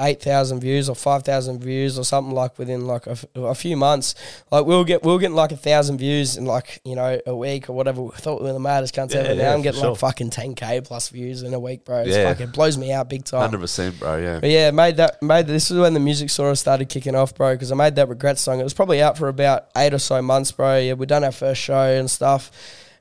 8,000 0.00 0.60
views 0.60 0.88
or 0.88 0.94
5,000 0.96 1.60
views 1.60 1.98
or 1.98 2.04
something 2.04 2.34
like 2.34 2.58
within 2.58 2.86
like 2.86 3.06
a, 3.06 3.10
f- 3.12 3.24
a 3.36 3.54
few 3.54 3.76
months. 3.76 4.14
Like 4.50 4.64
we'll 4.66 4.84
get 4.84 5.02
we'll 5.02 5.18
get 5.18 5.30
like 5.32 5.52
a 5.52 5.56
thousand 5.56 5.98
views 5.98 6.36
in 6.36 6.44
like 6.46 6.80
you 6.84 6.96
know 6.96 7.20
a 7.26 7.36
week 7.36 7.68
or 7.68 7.74
whatever. 7.74 8.02
We 8.02 8.10
thought 8.12 8.40
we 8.40 8.46
were 8.46 8.52
the 8.54 8.58
maddest 8.58 8.94
cunts 8.94 9.12
Yeah, 9.12 9.20
ever. 9.20 9.34
yeah, 9.34 9.42
now 9.42 9.52
I'm 9.54 9.62
getting 9.62 9.80
sure. 9.80 9.90
like 9.90 9.98
fucking 10.00 10.30
10k 10.30 10.84
plus 10.84 11.10
views 11.10 11.42
in 11.42 11.52
a 11.54 11.60
week, 11.60 11.84
bro. 11.84 11.98
It's 12.00 12.16
Yeah. 12.16 12.32
fucking 12.32 12.48
blows 12.52 12.76
me 12.78 12.90
out 12.92 13.08
big 13.10 13.24
time. 13.24 13.42
Hundred 13.42 13.60
percent, 13.60 13.98
bro. 14.00 14.16
Yeah. 14.16 14.40
But 14.40 14.50
yeah, 14.50 14.70
made 14.70 14.96
that 14.96 15.22
made 15.22 15.46
this 15.46 15.70
is 15.70 15.78
when 15.78 15.94
the 15.94 16.00
music 16.00 16.30
sort 16.30 16.50
of 16.50 16.58
started 16.58 16.88
kicking 16.88 17.14
off, 17.14 17.34
bro. 17.34 17.54
Because 17.54 17.70
I 17.70 17.74
made 17.74 17.94
that 17.96 18.08
regret 18.08 18.38
song. 18.38 18.60
It 18.60 18.64
was 18.64 18.74
probably 18.74 19.02
out 19.02 19.18
for 19.18 19.28
about 19.28 19.66
eight 19.76 19.92
or 19.94 19.98
so 19.98 20.20
months, 20.22 20.50
bro. 20.52 20.78
Yeah, 20.78 20.94
we 20.94 21.06
done 21.06 21.22
our 21.22 21.32
first 21.32 21.60
show 21.60 21.82
and 21.98 22.10
stuff, 22.10 22.50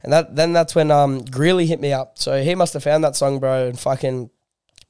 and 0.03 0.11
that 0.13 0.35
then 0.35 0.53
that's 0.53 0.75
when 0.75 0.91
um 0.91 1.23
Greeley 1.23 1.65
hit 1.67 1.79
me 1.79 1.93
up. 1.93 2.19
So 2.19 2.43
he 2.43 2.53
must 2.53 2.73
have 2.73 2.83
found 2.83 3.03
that 3.05 3.15
song, 3.15 3.39
bro, 3.39 3.67
and 3.67 3.79
fucking. 3.79 4.29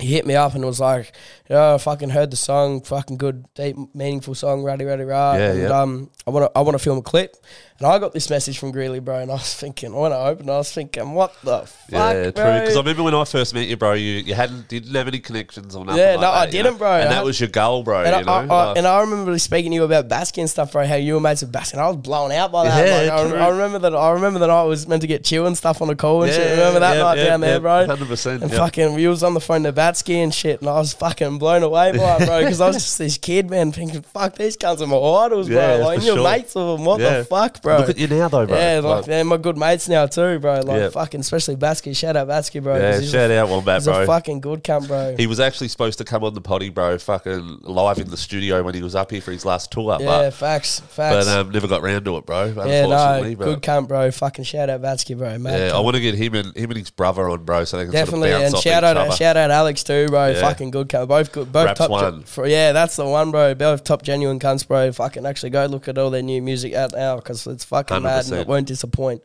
He 0.01 0.13
hit 0.13 0.25
me 0.25 0.35
up 0.35 0.55
and 0.55 0.65
was 0.65 0.79
like, 0.79 1.11
"Oh, 1.49 1.75
I 1.75 1.77
fucking 1.77 2.09
heard 2.09 2.31
the 2.31 2.37
song, 2.37 2.81
fucking 2.81 3.17
good, 3.17 3.45
deep, 3.55 3.75
meaningful 3.93 4.35
song, 4.35 4.63
ruddy, 4.63 4.85
ruddy, 4.85 5.03
rah." 5.03 5.35
Yeah, 5.35 5.51
and 5.51 5.61
yeah. 5.61 5.81
um, 5.81 6.09
I 6.27 6.31
want 6.31 6.51
to, 6.51 6.57
I 6.57 6.61
want 6.61 6.75
to 6.75 6.83
film 6.83 6.97
a 6.97 7.01
clip, 7.01 7.35
and 7.77 7.87
I 7.87 7.99
got 7.99 8.13
this 8.13 8.29
message 8.29 8.57
from 8.59 8.71
Greeley, 8.71 8.99
bro, 8.99 9.19
and 9.19 9.31
I 9.31 9.35
was 9.35 9.53
thinking, 9.53 9.93
when 9.93 10.11
I 10.11 10.27
opened, 10.27 10.49
I 10.49 10.57
was 10.57 10.71
thinking, 10.71 11.13
what 11.13 11.33
the 11.43 11.61
fuck, 11.61 11.89
yeah, 11.89 12.23
true. 12.31 12.31
Because 12.31 12.75
I 12.75 12.79
remember 12.79 13.03
when 13.03 13.15
I 13.15 13.23
first 13.25 13.53
met 13.53 13.67
you, 13.67 13.77
bro, 13.77 13.93
you, 13.93 14.19
you 14.19 14.33
hadn't 14.33 14.67
didn't 14.67 14.93
have 14.95 15.07
any 15.07 15.19
connections 15.19 15.75
or 15.75 15.85
nothing. 15.85 15.99
Yeah, 16.01 16.11
like 16.11 16.21
no, 16.21 16.29
I 16.31 16.39
that, 16.45 16.53
you 16.53 16.63
didn't, 16.63 16.73
know? 16.73 16.77
bro. 16.79 16.89
I 16.89 16.99
And 17.01 17.11
that 17.11 17.15
had- 17.15 17.23
was 17.23 17.39
your 17.39 17.49
goal, 17.49 17.83
bro. 17.83 18.03
And, 18.03 18.15
you 18.19 18.25
know, 18.25 18.31
I, 18.31 18.45
I, 18.45 18.73
and 18.73 18.87
I 18.87 19.01
remember 19.01 19.37
speaking 19.37 19.71
to 19.71 19.75
you 19.75 19.83
about 19.83 20.07
Basky 20.09 20.41
and 20.41 20.49
stuff, 20.49 20.71
bro. 20.71 20.85
How 20.85 20.95
you 20.95 21.13
were 21.15 21.19
mates 21.19 21.41
with 21.41 21.51
Basky, 21.51 21.77
I 21.77 21.87
was 21.87 21.97
blown 21.97 22.31
out 22.31 22.51
by 22.51 22.65
that. 22.65 22.87
Yeah, 22.87 23.13
like, 23.15 23.33
I. 23.33 23.45
I 23.45 23.49
remember 23.49 23.79
that. 23.79 23.95
I 23.95 24.11
remember 24.11 24.39
that 24.39 24.49
I 24.49 24.63
was 24.63 24.87
meant 24.87 25.01
to 25.01 25.07
get 25.07 25.23
chill 25.23 25.45
and 25.45 25.57
stuff 25.57 25.81
on 25.81 25.87
the 25.87 25.95
call 25.95 26.23
and 26.23 26.31
shit. 26.31 26.51
Remember 26.57 26.79
that 26.79 26.95
yeah, 26.97 27.03
night 27.03 27.17
yeah, 27.17 27.25
down 27.25 27.41
there, 27.41 27.59
bro? 27.59 27.85
100%, 27.87 28.41
And 28.41 28.51
yeah. 28.51 28.57
fucking, 28.57 28.93
we 28.93 29.07
was 29.07 29.23
on 29.23 29.33
the 29.33 29.41
phone 29.41 29.63
to 29.63 29.71
Batsky 29.91 30.15
and 30.23 30.33
shit, 30.33 30.61
and 30.61 30.69
I 30.69 30.73
was 30.75 30.93
fucking 30.93 31.37
blown 31.37 31.63
away 31.63 31.91
by 31.97 32.17
it, 32.17 32.25
bro. 32.25 32.39
Because 32.39 32.61
I 32.61 32.67
was 32.67 32.77
just 32.77 32.97
this 32.97 33.17
kid, 33.17 33.49
man, 33.49 33.71
thinking, 33.71 34.01
"Fuck, 34.01 34.35
these 34.35 34.55
cunts 34.57 34.81
are 34.81 34.87
my 34.87 34.97
idols, 34.97 35.47
bro. 35.49 35.57
Yeah, 35.57 35.83
like 35.85 35.99
for 35.99 36.05
you're 36.05 36.15
sure. 36.17 36.23
mates 36.23 36.55
with 36.55 36.65
them. 36.65 36.85
What 36.85 36.99
Yeah. 37.01 37.17
the 37.19 37.25
fuck, 37.25 37.61
bro?" 37.61 37.77
Look 37.79 37.89
at 37.89 37.97
you 37.97 38.07
now, 38.07 38.27
though, 38.29 38.45
bro. 38.45 38.57
Yeah, 38.57 38.75
like, 38.75 38.83
Like- 38.83 39.05
they're 39.05 39.23
my 39.25 39.37
good 39.37 39.57
mates 39.57 39.89
now 39.89 40.05
too, 40.05 40.39
bro. 40.39 40.61
Like 40.61 40.77
Yeah. 40.79 40.89
fucking, 40.89 41.19
especially 41.21 41.55
Batsky. 41.55 41.95
Shout 41.95 42.15
out 42.15 42.27
Batsky, 42.27 42.61
bro. 42.63 42.77
yeah, 42.77 43.01
shout 43.01 43.31
a, 43.31 43.39
out 43.39 43.49
Wombat, 43.49 43.77
He's 43.77 43.85
bro. 43.85 44.03
a 44.03 44.05
fucking 44.05 44.39
good 44.41 44.63
cunt, 44.63 44.87
bro. 44.87 45.15
He 45.17 45.27
was 45.27 45.39
actually 45.39 45.67
supposed 45.67 45.97
to 45.97 46.03
come 46.03 46.23
on 46.23 46.33
the 46.33 46.41
potty, 46.41 46.69
bro, 46.69 46.97
fucking 46.97 47.59
live 47.63 47.97
in 47.99 48.09
the 48.09 48.17
studio 48.17 48.63
when 48.63 48.73
he 48.73 48.81
was 48.81 48.95
up 48.95 49.11
here 49.11 49.21
for 49.21 49.31
his 49.31 49.45
last 49.45 49.71
tour, 49.71 49.97
yeah, 49.99 50.05
but 50.05 50.33
facts, 50.33 50.81
facts. 50.89 51.25
but 51.25 51.27
um, 51.27 51.51
never 51.51 51.67
got 51.67 51.81
round 51.81 52.05
to 52.05 52.17
it, 52.17 52.25
bro. 52.25 52.45
Yeah, 52.45 52.49
Unfortunately, 52.83 53.31
no, 53.31 53.35
but 53.37 53.45
good 53.45 53.61
cunt, 53.61 53.87
bro. 53.87 54.11
Fucking 54.11 54.45
shout 54.45 54.69
out 54.69 54.81
Vatsky, 54.81 55.17
bro. 55.17 55.35
Yeah, 55.35 55.75
I 55.75 55.79
want 55.79 55.95
to 55.95 56.01
get 56.01 56.15
him 56.15 56.35
and 56.35 56.55
him 56.55 56.69
and 56.71 56.77
his 56.79 56.89
brother 56.89 57.29
on, 57.29 57.43
bro, 57.43 57.63
so 57.65 57.77
they 57.77 57.83
can 57.83 57.91
Definitely, 57.91 58.29
sort 58.31 58.41
of 58.43 58.53
and 58.53 58.57
shout 58.63 58.83
out, 58.83 59.13
shout 59.15 59.37
out 59.37 59.51
Alex 59.51 59.80
too, 59.83 60.07
bro. 60.07 60.29
Yeah. 60.29 60.41
Fucking 60.41 60.71
good. 60.71 60.87
Both 60.87 61.31
good, 61.31 61.51
both 61.51 61.65
Raps 61.65 61.77
top. 61.77 61.89
one. 61.89 62.23
For, 62.23 62.47
yeah, 62.47 62.71
that's 62.71 62.95
the 62.95 63.05
one, 63.05 63.31
bro. 63.31 63.55
Both 63.55 63.83
top 63.83 64.01
genuine 64.03 64.39
cunts, 64.39 64.67
bro. 64.67 64.91
Fucking 64.91 65.25
actually 65.25 65.49
go 65.49 65.65
look 65.65 65.87
at 65.87 65.97
all 65.97 66.09
their 66.09 66.21
new 66.21 66.41
music 66.41 66.73
out 66.73 66.91
now 66.93 67.17
because 67.17 67.45
it's 67.47 67.65
fucking 67.65 68.03
mad 68.03 68.25
and 68.25 68.33
it 68.33 68.47
won't 68.47 68.67
disappoint. 68.67 69.21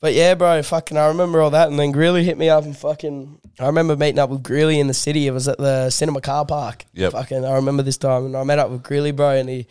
But 0.00 0.12
yeah, 0.12 0.34
bro, 0.34 0.62
fucking, 0.62 0.98
I 0.98 1.06
remember 1.08 1.40
all 1.40 1.50
that, 1.50 1.68
and 1.68 1.78
then 1.78 1.90
Greeley 1.90 2.24
hit 2.24 2.36
me 2.36 2.50
up 2.50 2.64
and 2.64 2.76
fucking. 2.76 3.40
I 3.58 3.66
remember 3.66 3.96
meeting 3.96 4.18
up 4.18 4.28
with 4.28 4.42
Greeley 4.42 4.78
in 4.78 4.86
the 4.86 4.94
city. 4.94 5.26
It 5.26 5.30
was 5.30 5.48
at 5.48 5.56
the 5.56 5.88
cinema 5.88 6.20
car 6.20 6.44
park. 6.44 6.84
Yeah. 6.92 7.08
Fucking, 7.08 7.44
I 7.44 7.54
remember 7.54 7.82
this 7.82 7.96
time, 7.96 8.26
and 8.26 8.36
I 8.36 8.44
met 8.44 8.58
up 8.58 8.70
with 8.70 8.82
Greeley, 8.82 9.12
bro, 9.12 9.30
and 9.30 9.48
he. 9.48 9.66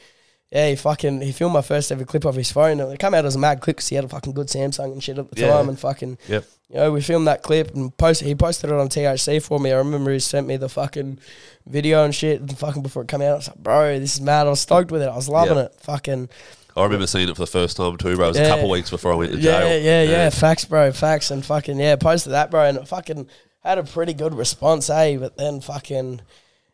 Yeah, 0.54 0.70
he 0.70 0.76
fucking 0.76 1.22
he 1.22 1.32
filmed 1.32 1.54
my 1.54 1.64
first 1.64 1.92
ever 1.92 2.06
clip 2.06 2.26
off 2.28 2.36
his 2.36 2.52
phone. 2.52 2.80
And 2.80 2.92
it 2.94 3.00
came 3.00 3.16
out 3.16 3.26
as 3.26 3.36
a 3.36 3.40
mad 3.40 3.60
clip 3.60 3.78
because 3.78 3.90
he 3.90 3.96
had 3.96 4.06
a 4.06 4.10
fucking 4.10 4.34
good 4.34 4.48
Samsung 4.48 4.92
and 4.94 5.04
shit 5.04 5.18
at 5.18 5.32
the 5.32 5.42
Yeah. 5.42 5.48
time. 5.54 5.68
And 5.68 5.80
fucking 5.80 6.20
Yep. 6.28 6.46
you 6.70 6.76
know, 6.76 6.92
we 6.92 7.02
filmed 7.02 7.28
that 7.28 7.42
clip 7.42 7.74
and 7.74 7.96
posted. 7.98 8.28
He 8.28 8.36
posted 8.36 8.70
it 8.70 8.76
on 8.76 8.88
THC 8.88 9.40
for 9.40 9.60
me. 9.60 9.72
I 9.72 9.78
remember 9.78 10.12
he 10.14 10.20
sent 10.20 10.46
me 10.46 10.58
the 10.58 10.70
fucking 10.70 11.18
video 11.66 12.04
and 12.06 12.14
shit. 12.14 12.40
And 12.40 12.56
fucking 12.56 12.84
before 12.84 13.02
it 13.02 13.08
came 13.08 13.24
out, 13.24 13.30
I 13.32 13.34
was 13.36 13.48
like, 13.48 13.58
bro, 13.58 14.00
this 14.00 14.14
is 14.14 14.22
mad. 14.22 14.46
I 14.46 14.52
was 14.52 14.60
stoked 14.60 14.92
with 14.92 15.02
it. 15.02 15.10
I 15.10 15.16
was 15.16 15.28
loving 15.28 15.58
Yeah. 15.58 15.64
it. 15.64 15.76
Fucking 15.82 16.30
I 16.76 16.84
remember 16.84 17.06
seeing 17.08 17.30
it 17.30 17.36
for 17.36 17.42
the 17.44 17.48
first 17.48 17.78
time 17.78 17.98
too, 17.98 18.16
bro. 18.16 18.26
It 18.26 18.30
was 18.30 18.38
Yeah. 18.38 18.44
a 18.46 18.50
couple 18.50 18.70
weeks 18.70 18.90
before 18.92 19.12
I 19.14 19.16
went 19.16 19.32
to 19.32 19.38
yeah, 19.40 19.60
jail. 19.60 19.68
Yeah, 19.70 20.04
yeah, 20.04 20.10
yeah, 20.12 20.30
Facts, 20.30 20.66
bro. 20.66 20.92
Facts 20.92 21.32
and 21.32 21.44
fucking 21.44 21.80
yeah. 21.80 21.96
Posted 21.96 22.34
that, 22.34 22.52
bro, 22.52 22.64
and 22.64 22.78
it 22.78 22.88
fucking 22.88 23.28
had 23.64 23.78
a 23.80 23.84
pretty 23.84 24.14
good 24.14 24.36
response, 24.36 24.90
eh? 24.90 25.18
But 25.18 25.38
then 25.38 25.62
fucking 25.62 26.22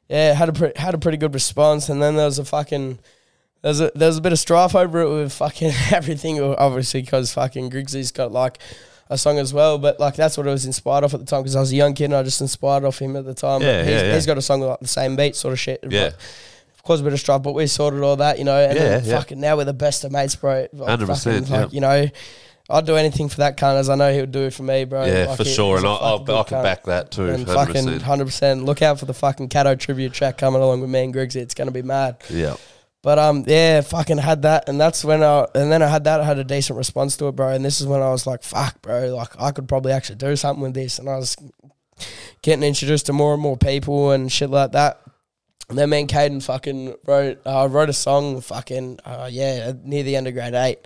yeah, 0.10 0.34
had 0.34 0.50
a 0.50 0.54
pre- 0.54 0.72
had 0.76 0.94
a 0.96 0.98
pretty 0.98 1.18
good 1.18 1.34
response. 1.34 1.88
And 1.88 2.02
then 2.02 2.18
there 2.18 2.26
was 2.26 2.40
a 2.40 2.46
fucking. 2.46 3.00
There's 3.62 3.82
a 3.82 3.92
there's 3.96 4.18
a 4.18 4.22
bit 4.22 4.32
of 4.32 4.40
strife 4.40 4.76
over 4.76 5.02
it 5.02 5.10
with 5.10 5.34
fucking 5.34 5.72
everything, 5.92 6.42
obviously, 6.42 7.02
because 7.02 7.34
fucking 7.34 7.70
Grigsy's 7.70 8.12
got 8.12 8.32
like 8.32 8.60
a 9.10 9.18
song 9.18 9.38
as 9.38 9.54
well. 9.54 9.78
But 9.78 10.00
like 10.00 10.16
that's 10.16 10.38
what 10.38 10.48
I 10.48 10.52
was 10.52 10.66
inspired 10.66 11.04
off 11.04 11.14
at 11.14 11.20
the 11.20 11.26
time 11.26 11.42
because 11.42 11.56
I 11.56 11.60
was 11.60 11.72
a 11.72 11.76
young 11.76 11.94
kid 11.94 12.06
and 12.06 12.16
I 12.16 12.24
just 12.24 12.40
inspired 12.42 12.86
off 12.86 13.00
him 13.00 13.16
at 13.16 13.26
the 13.26 13.34
time. 13.34 13.62
Yeah, 13.62 13.82
he's, 13.84 13.92
yeah, 13.92 14.02
yeah. 14.04 14.16
he's 14.16 14.26
got 14.26 14.38
a 14.38 14.42
song 14.42 14.62
with 14.62 14.70
like 14.70 14.80
the 14.80 14.88
same 14.88 15.16
beat, 15.16 15.36
sort 15.36 15.52
of 15.52 15.60
shit. 15.60 15.84
Yeah. 15.90 16.12
Of 16.76 16.84
course, 16.84 17.02
a 17.02 17.04
bit 17.04 17.12
of 17.14 17.20
strife, 17.20 17.44
but 17.44 17.54
we 17.54 17.68
sorted 17.68 18.02
all 18.02 18.16
that, 18.16 18.38
you 18.40 18.46
know. 18.46 18.58
And 18.58 18.78
then 18.78 19.04
Yeah, 19.04 19.10
yeah. 19.12 19.18
fucking 19.20 19.40
now 19.40 19.58
we're 19.58 19.66
the 19.66 19.74
best 19.74 20.06
of 20.06 20.12
mates, 20.14 20.36
bro. 20.36 20.68
Like, 20.72 21.00
100%, 21.00 21.08
fucking, 21.08 21.54
yeah. 21.54 21.68
You 21.72 21.82
know, 21.82 22.08
I'd 22.70 22.86
do 22.86 22.96
anything 22.96 23.28
for 23.30 23.38
that 23.38 23.58
cunt 23.58 23.76
as 23.76 23.90
I 23.90 23.96
know 23.96 24.12
he 24.14 24.22
would 24.22 24.32
do 24.32 24.44
it 24.46 24.54
for 24.54 24.64
me, 24.64 24.86
bro. 24.86 25.04
Yeah, 25.06 25.26
Like, 25.26 25.38
for 25.38 25.44
he- 25.44 25.54
sure, 25.54 25.78
and 25.78 25.86
I, 25.86 25.90
I'll, 25.94 26.22
I 26.38 26.44
can 26.44 26.64
back 26.64 26.84
that 26.86 27.12
too. 27.12 27.24
And 27.28 27.46
Hundred 27.46 27.54
fucking 27.54 27.74
percent. 27.74 28.02
hundred 28.04 28.26
percent. 28.26 28.64
Look 28.64 28.82
out 28.82 28.98
for 29.00 29.06
the 29.06 29.14
fucking 29.14 29.50
Cato 29.50 29.76
tribute 29.76 30.14
track 30.14 30.38
coming 30.38 30.62
along 30.62 30.80
with 30.82 30.90
me 30.90 31.04
and 31.04 31.12
Grigsy. 31.14 31.42
It's 31.42 31.54
gonna 31.54 31.72
be 31.72 31.82
mad. 31.82 32.18
Yeah, 32.30 32.56
But 33.02 33.18
um, 33.18 33.46
yeah, 33.48 33.80
fucking 33.82 34.18
had 34.18 34.42
that, 34.42 34.68
and 34.68 34.80
that's 34.80 35.06
when 35.06 35.24
I, 35.24 35.48
and 35.56 35.72
then 35.72 35.82
I 35.82 35.88
had 35.88 36.04
that. 36.04 36.20
I 36.20 36.26
had 36.26 36.38
a 36.38 36.44
decent 36.44 36.78
response 36.78 37.16
to 37.18 37.28
it, 37.28 37.36
bro. 37.36 37.50
And 37.50 37.64
this 37.64 37.80
is 37.80 37.88
when 37.88 38.02
I 38.02 38.10
was 38.10 38.28
like, 38.28 38.44
"Fuck, 38.44 38.82
bro! 38.82 39.16
Like 39.16 39.40
I 39.40 39.52
could 39.52 39.70
probably 39.70 39.94
actually 39.94 40.18
do 40.18 40.36
something 40.36 40.62
with 40.62 40.74
this." 40.74 41.00
And 41.00 41.08
I 41.10 41.16
was 41.16 41.38
getting 42.42 42.64
introduced 42.64 43.06
to 43.06 43.14
more 43.14 43.34
and 43.34 43.42
more 43.42 43.56
people 43.58 44.12
and 44.12 44.30
shit 44.32 44.50
like 44.50 44.74
that. 44.74 45.02
And 45.70 45.78
then 45.78 45.92
me 45.92 46.00
and 46.02 46.10
Caden 46.10 46.42
fucking 46.44 46.96
wrote, 47.06 47.42
uh, 47.46 47.68
wrote 47.70 47.90
a 47.90 47.94
song, 47.94 48.42
fucking 48.42 49.00
uh, 49.06 49.30
yeah, 49.32 49.74
near 49.84 50.02
the 50.02 50.16
end 50.16 50.28
of 50.28 50.34
grade 50.34 50.56
eight, 50.56 50.80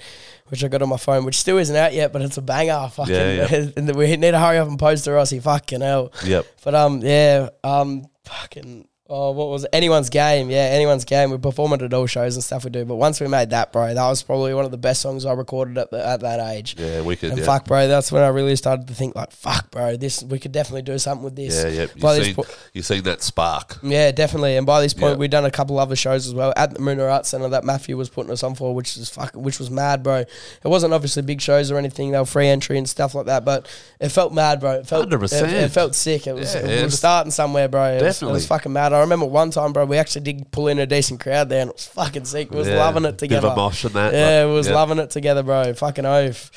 which 0.47 0.61
I 0.61 0.67
got 0.67 0.81
on 0.81 0.89
my 0.89 0.97
phone, 0.97 1.23
which 1.23 1.37
still 1.37 1.57
isn't 1.57 1.75
out 1.75 1.93
yet, 1.93 2.11
but 2.11 2.21
it's 2.21 2.37
a 2.37 2.41
banger. 2.41 2.89
Fucking, 2.89 3.13
Yeah, 3.13 3.47
yeah. 3.49 3.69
and 3.77 3.95
we 3.95 4.15
need 4.17 4.31
to 4.31 4.39
hurry 4.39 4.57
up 4.57 4.67
and 4.67 4.77
post 4.77 5.07
it, 5.07 5.29
he 5.29 5.39
fucking 5.39 5.79
hell. 5.79 6.11
yep. 6.25 6.45
But 6.63 6.75
um, 6.75 6.99
yeah, 7.01 7.49
um, 7.63 8.07
fucking. 8.25 8.87
Oh, 9.09 9.31
what 9.31 9.49
was 9.49 9.65
it? 9.65 9.69
Anyone's 9.73 10.09
game? 10.09 10.49
Yeah, 10.49 10.59
anyone's 10.71 11.03
game. 11.03 11.29
We 11.29 11.37
perform 11.37 11.73
it 11.73 11.81
at 11.81 11.93
all 11.93 12.07
shows 12.07 12.35
and 12.35 12.43
stuff 12.43 12.63
we 12.63 12.71
do. 12.71 12.85
But 12.85 12.95
once 12.95 13.19
we 13.19 13.27
made 13.27 13.49
that, 13.49 13.73
bro, 13.73 13.93
that 13.93 14.07
was 14.07 14.23
probably 14.23 14.53
one 14.53 14.63
of 14.63 14.71
the 14.71 14.77
best 14.77 15.01
songs 15.01 15.25
I 15.25 15.33
recorded 15.33 15.77
at 15.77 15.91
the, 15.91 16.03
at 16.07 16.21
that 16.21 16.39
age. 16.39 16.77
Yeah, 16.79 17.01
wicked. 17.01 17.31
And 17.31 17.39
yeah. 17.39 17.45
fuck, 17.45 17.65
bro, 17.65 17.89
that's 17.89 18.13
when 18.13 18.23
I 18.23 18.29
really 18.29 18.55
started 18.55 18.87
to 18.87 18.93
think 18.93 19.13
like, 19.13 19.31
fuck, 19.31 19.69
bro, 19.71 19.97
this 19.97 20.23
we 20.23 20.39
could 20.39 20.53
definitely 20.53 20.83
do 20.83 20.97
something 20.97 21.25
with 21.25 21.35
this. 21.35 21.53
Yeah, 21.53 21.85
yeah. 21.85 22.15
You 22.17 22.23
seen, 22.23 22.35
po- 22.35 22.45
you 22.71 22.81
seen 22.81 23.03
that 23.03 23.21
spark? 23.21 23.77
yeah, 23.83 24.11
definitely. 24.13 24.55
And 24.55 24.65
by 24.65 24.81
this 24.81 24.93
point, 24.93 25.15
Yeah. 25.15 25.17
we'd 25.17 25.31
done 25.31 25.43
a 25.45 25.51
couple 25.51 25.77
other 25.79 25.97
shows 25.97 26.25
as 26.25 26.33
well 26.33 26.53
at 26.55 26.73
the 26.73 26.79
Moonah 26.79 27.11
Arts 27.11 27.27
Centre 27.27 27.49
that 27.49 27.65
Matthew 27.65 27.97
was 27.97 28.09
putting 28.09 28.31
us 28.31 28.41
on 28.41 28.55
for, 28.55 28.73
which 28.73 28.95
is 28.95 29.09
fuck, 29.09 29.33
which 29.35 29.59
was 29.59 29.69
mad, 29.69 30.01
bro. 30.01 30.19
It 30.19 30.29
wasn't 30.63 30.93
obviously 30.93 31.23
big 31.23 31.41
shows 31.41 31.71
or 31.71 31.77
anything; 31.77 32.11
they 32.11 32.19
were 32.19 32.25
free 32.25 32.47
entry 32.47 32.77
and 32.77 32.87
stuff 32.87 33.13
like 33.15 33.25
that. 33.25 33.43
But 33.43 33.67
it 33.99 34.09
felt 34.09 34.31
mad, 34.33 34.61
bro. 34.61 34.75
It 34.75 34.87
felt 34.87 35.09
100%. 35.09 35.43
It, 35.43 35.53
it 35.53 35.69
felt 35.71 35.93
sick. 35.93 36.25
It 36.25 36.35
was. 36.35 36.55
Yeah, 36.55 36.61
it 36.61 36.83
was 36.85 36.97
starting 36.97 37.31
somewhere, 37.31 37.67
bro. 37.67 37.83
It 37.83 37.93
was, 37.95 38.01
it 38.01 38.05
Definitely. 38.05 38.33
was 38.35 38.47
fucking 38.47 38.71
mad. 38.71 38.92
I 38.95 39.01
remember 39.01 39.25
one 39.25 39.51
time, 39.51 39.73
bro. 39.73 39.85
We 39.85 39.97
actually 39.97 40.21
did 40.21 40.51
pull 40.51 40.67
in 40.67 40.79
a 40.79 40.85
decent 40.85 41.19
crowd 41.19 41.49
there, 41.49 41.61
and 41.61 41.69
it 41.69 41.75
was 41.75 41.87
fucking 41.87 42.25
sick. 42.25 42.51
We 42.51 42.57
was 42.57 42.67
Yeah. 42.67 42.77
loving 42.77 43.05
it 43.05 43.11
Bit 43.11 43.17
together. 43.19 43.47
a 43.49 43.55
mosh 43.55 43.83
and 43.83 43.93
that. 43.93 44.13
Yeah, 44.13 44.43
it 44.43 44.47
was 44.53 44.67
yeah. 44.67 44.75
loving 44.75 44.99
it 44.99 45.09
together, 45.09 45.43
bro. 45.43 45.73
Fucking 45.73 46.05
oath. 46.05 46.51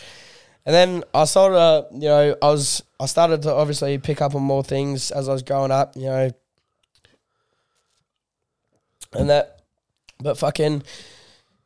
And 0.65 0.75
then 0.75 1.05
I 1.15 1.25
sort 1.27 1.53
of, 1.53 1.59
uh, 1.85 1.87
you 1.95 2.09
know, 2.09 2.37
I 2.43 2.47
was, 2.47 2.83
I 2.99 3.07
started 3.07 3.43
to 3.43 3.53
obviously 3.55 3.99
pick 3.99 4.21
up 4.21 4.35
on 4.35 4.43
more 4.43 4.65
things 4.65 5.11
as 5.13 5.29
I 5.29 5.33
was 5.33 5.43
growing 5.45 5.71
up, 5.71 5.95
you 5.97 6.07
know, 6.07 6.31
and 9.13 9.31
that, 9.31 9.61
but 10.21 10.37
fucking, 10.39 10.83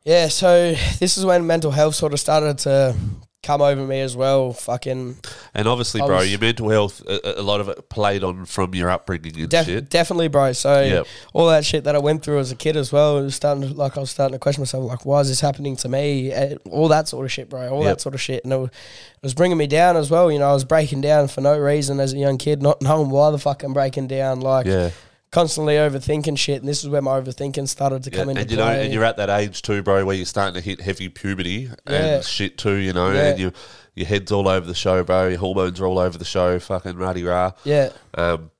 yeah. 0.03 0.27
So 0.27 0.73
this 0.99 1.17
is 1.17 1.25
when 1.25 1.47
mental 1.47 1.71
health 1.71 1.95
sort 1.95 2.13
of 2.13 2.19
started 2.19 2.59
to 2.59 2.95
come 3.43 3.61
over 3.61 3.81
me 3.85 3.99
as 4.01 4.15
well. 4.15 4.53
Fucking, 4.53 5.17
And 5.55 5.67
obviously, 5.67 5.99
bro, 6.01 6.17
was- 6.17 6.29
your 6.29 6.39
mental 6.39 6.69
health, 6.69 7.01
a, 7.07 7.39
a 7.39 7.41
lot 7.41 7.59
of 7.59 7.69
it 7.69 7.89
played 7.89 8.23
on 8.23 8.45
from 8.45 8.75
your 8.75 8.89
upbringing 8.89 9.35
and 9.39 9.49
def- 9.49 9.65
shit. 9.65 9.89
definitely, 9.89 10.27
bro. 10.27 10.51
So 10.53 10.81
Yep. 10.81 11.07
all 11.33 11.47
that 11.47 11.65
shit 11.65 11.83
that 11.85 11.95
I 11.95 11.99
went 11.99 12.23
through 12.23 12.39
as 12.39 12.51
a 12.51 12.55
kid 12.55 12.77
as 12.77 12.91
well, 12.91 13.17
it 13.17 13.23
was 13.23 13.35
starting 13.35 13.67
to, 13.67 13.73
like 13.73 13.97
I 13.97 13.99
was 14.01 14.11
starting 14.11 14.33
to 14.33 14.39
question 14.39 14.61
myself, 14.61 14.83
like, 14.87 15.05
why 15.05 15.21
is 15.21 15.27
this 15.29 15.39
happening 15.41 15.75
to 15.77 15.89
me? 15.89 16.31
Eh, 16.31 16.55
All 16.69 16.87
that 16.89 17.07
sort 17.07 17.25
of 17.25 17.31
shit, 17.31 17.49
bro. 17.49 17.67
All 17.69 17.83
Yep. 17.83 17.85
that 17.97 18.01
sort 18.01 18.13
of 18.15 18.21
shit, 18.21 18.43
and 18.43 18.53
it 18.53 18.57
was, 18.57 18.69
it 18.69 19.23
was 19.23 19.33
bringing 19.33 19.57
me 19.57 19.67
down 19.67 19.97
as 19.97 20.11
well. 20.11 20.31
You 20.31 20.39
know, 20.39 20.49
I 20.49 20.53
was 20.53 20.63
breaking 20.63 21.01
down 21.01 21.27
for 21.27 21.41
no 21.41 21.57
reason 21.57 21.99
as 21.99 22.13
a 22.13 22.17
young 22.17 22.37
kid, 22.37 22.61
not 22.61 22.81
knowing 22.83 23.09
why 23.09 23.31
the 23.31 23.39
fuck 23.39 23.63
I'm 23.63 23.73
breaking 23.73 24.07
down. 24.07 24.41
Like, 24.41 24.65
Yeah, 24.67 24.91
constantly 25.31 25.75
overthinking 25.75 26.37
shit, 26.37 26.59
and 26.59 26.67
this 26.67 26.83
is 26.83 26.89
where 26.89 27.01
my 27.01 27.19
overthinking 27.19 27.67
started 27.67 28.03
to 28.03 28.11
Yeah, 28.11 28.17
come 28.17 28.29
into 28.29 28.41
and 28.41 28.51
you 28.51 28.57
know, 28.57 28.67
and 28.67 28.93
you're 28.93 29.03
at 29.05 29.17
that 29.17 29.29
age 29.29 29.61
too, 29.61 29.81
bro, 29.81 30.05
where 30.05 30.15
you're 30.15 30.25
starting 30.25 30.53
to 30.55 30.61
hit 30.61 30.81
heavy 30.81 31.09
puberty 31.09 31.69
Yeah. 31.89 32.15
and 32.15 32.25
shit 32.25 32.57
too, 32.57 32.75
you 32.75 32.93
know, 32.93 33.11
Yeah. 33.11 33.29
and 33.29 33.39
you 33.39 33.51
your 33.95 34.07
head's 34.07 34.31
all 34.31 34.47
over 34.47 34.65
the 34.65 34.73
show, 34.75 35.03
bro. 35.03 35.27
Your 35.27 35.39
hormones 35.39 35.79
are 35.81 35.85
all 35.85 35.99
over 35.99 36.17
the 36.17 36.25
show, 36.25 36.59
fucking 36.59 36.95
ruddy 36.95 37.23
rah. 37.23 37.51
yeah, 37.65 37.89
Um, 38.15 38.51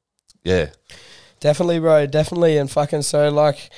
yeah, 0.43 0.67
definitely, 1.39 1.79
bro, 1.79 2.05
definitely, 2.07 2.57
and 2.57 2.69
fucking 2.71 3.01
so 3.03 3.29
like. 3.29 3.69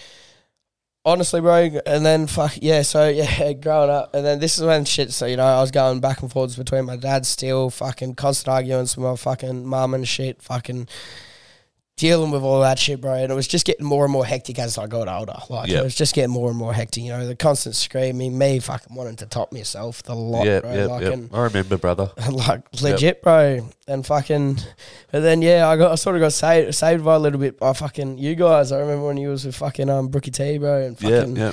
Honestly, 1.05 1.41
bro, 1.41 1.69
and 1.85 2.05
then 2.05 2.27
fuck 2.27 2.53
yeah, 2.61 2.81
so 2.81 3.09
yeah, 3.09 3.51
growing 3.51 3.89
up, 3.89 4.13
and 4.15 4.25
then 4.25 4.39
this 4.39 4.57
is 4.57 4.63
when 4.63 4.85
shit. 4.85 5.11
So 5.11 5.25
you 5.25 5.35
know, 5.35 5.43
I 5.45 5.59
was 5.59 5.69
going 5.69 5.99
back 5.99 6.21
and 6.21 6.31
forwards 6.31 6.55
between 6.55 6.85
my 6.85 6.95
dad, 6.95 7.25
still 7.25 7.69
fucking 7.69 8.15
constant 8.15 8.47
arguments 8.47 8.95
with 8.95 9.03
my 9.05 9.15
fucking 9.17 9.65
mum 9.65 9.93
and 9.93 10.07
shit, 10.07 10.41
fucking 10.41 10.87
dealing 11.95 12.31
with 12.31 12.41
all 12.41 12.61
that 12.61 12.79
shit, 12.79 12.99
bro. 12.99 13.13
And 13.13 13.31
it 13.31 13.35
was 13.35 13.47
just 13.47 13.65
getting 13.65 13.85
more 13.85 14.03
and 14.03 14.11
more 14.11 14.25
hectic 14.25 14.57
as 14.59 14.77
I 14.77 14.87
got 14.87 15.07
older. 15.07 15.35
Like 15.49 15.69
Yep. 15.69 15.79
it 15.79 15.83
was 15.83 15.95
just 15.95 16.15
getting 16.15 16.31
more 16.31 16.49
and 16.49 16.57
more 16.57 16.73
hectic. 16.73 17.03
You 17.03 17.09
know, 17.09 17.27
the 17.27 17.35
constant 17.35 17.75
screaming, 17.75 18.37
me 18.37 18.59
fucking 18.59 18.95
wanting 18.95 19.15
to 19.17 19.25
top 19.25 19.51
myself, 19.51 20.01
the 20.03 20.15
lot, 20.15 20.45
yeah, 20.45 20.59
bro. 20.61 20.73
yeah, 20.73 20.85
like, 20.85 21.01
yeah. 21.03 21.11
and 21.11 21.29
I 21.31 21.41
remember, 21.41 21.77
brother. 21.77 22.11
like 22.31 22.61
legit, 22.81 23.21
bro. 23.21 23.69
And 23.87 24.05
fucking, 24.05 24.59
but 25.11 25.19
then 25.19 25.41
yeah, 25.41 25.67
I 25.67 25.77
got 25.77 25.91
I 25.91 25.95
sort 25.95 26.15
of 26.15 26.21
got 26.21 26.33
saved 26.33 26.73
saved 26.73 27.05
by 27.05 27.15
a 27.15 27.19
little 27.19 27.39
bit 27.39 27.59
by 27.59 27.73
fucking 27.73 28.17
you 28.17 28.35
guys. 28.35 28.71
I 28.71 28.79
remember 28.79 29.05
when 29.05 29.17
you 29.17 29.29
was 29.29 29.45
with 29.45 29.55
fucking 29.55 29.89
um 29.89 30.07
Brookie 30.07 30.31
T, 30.31 30.57
bro, 30.57 30.81
and 30.83 30.97
fucking 30.97 31.35
yeah. 31.35 31.51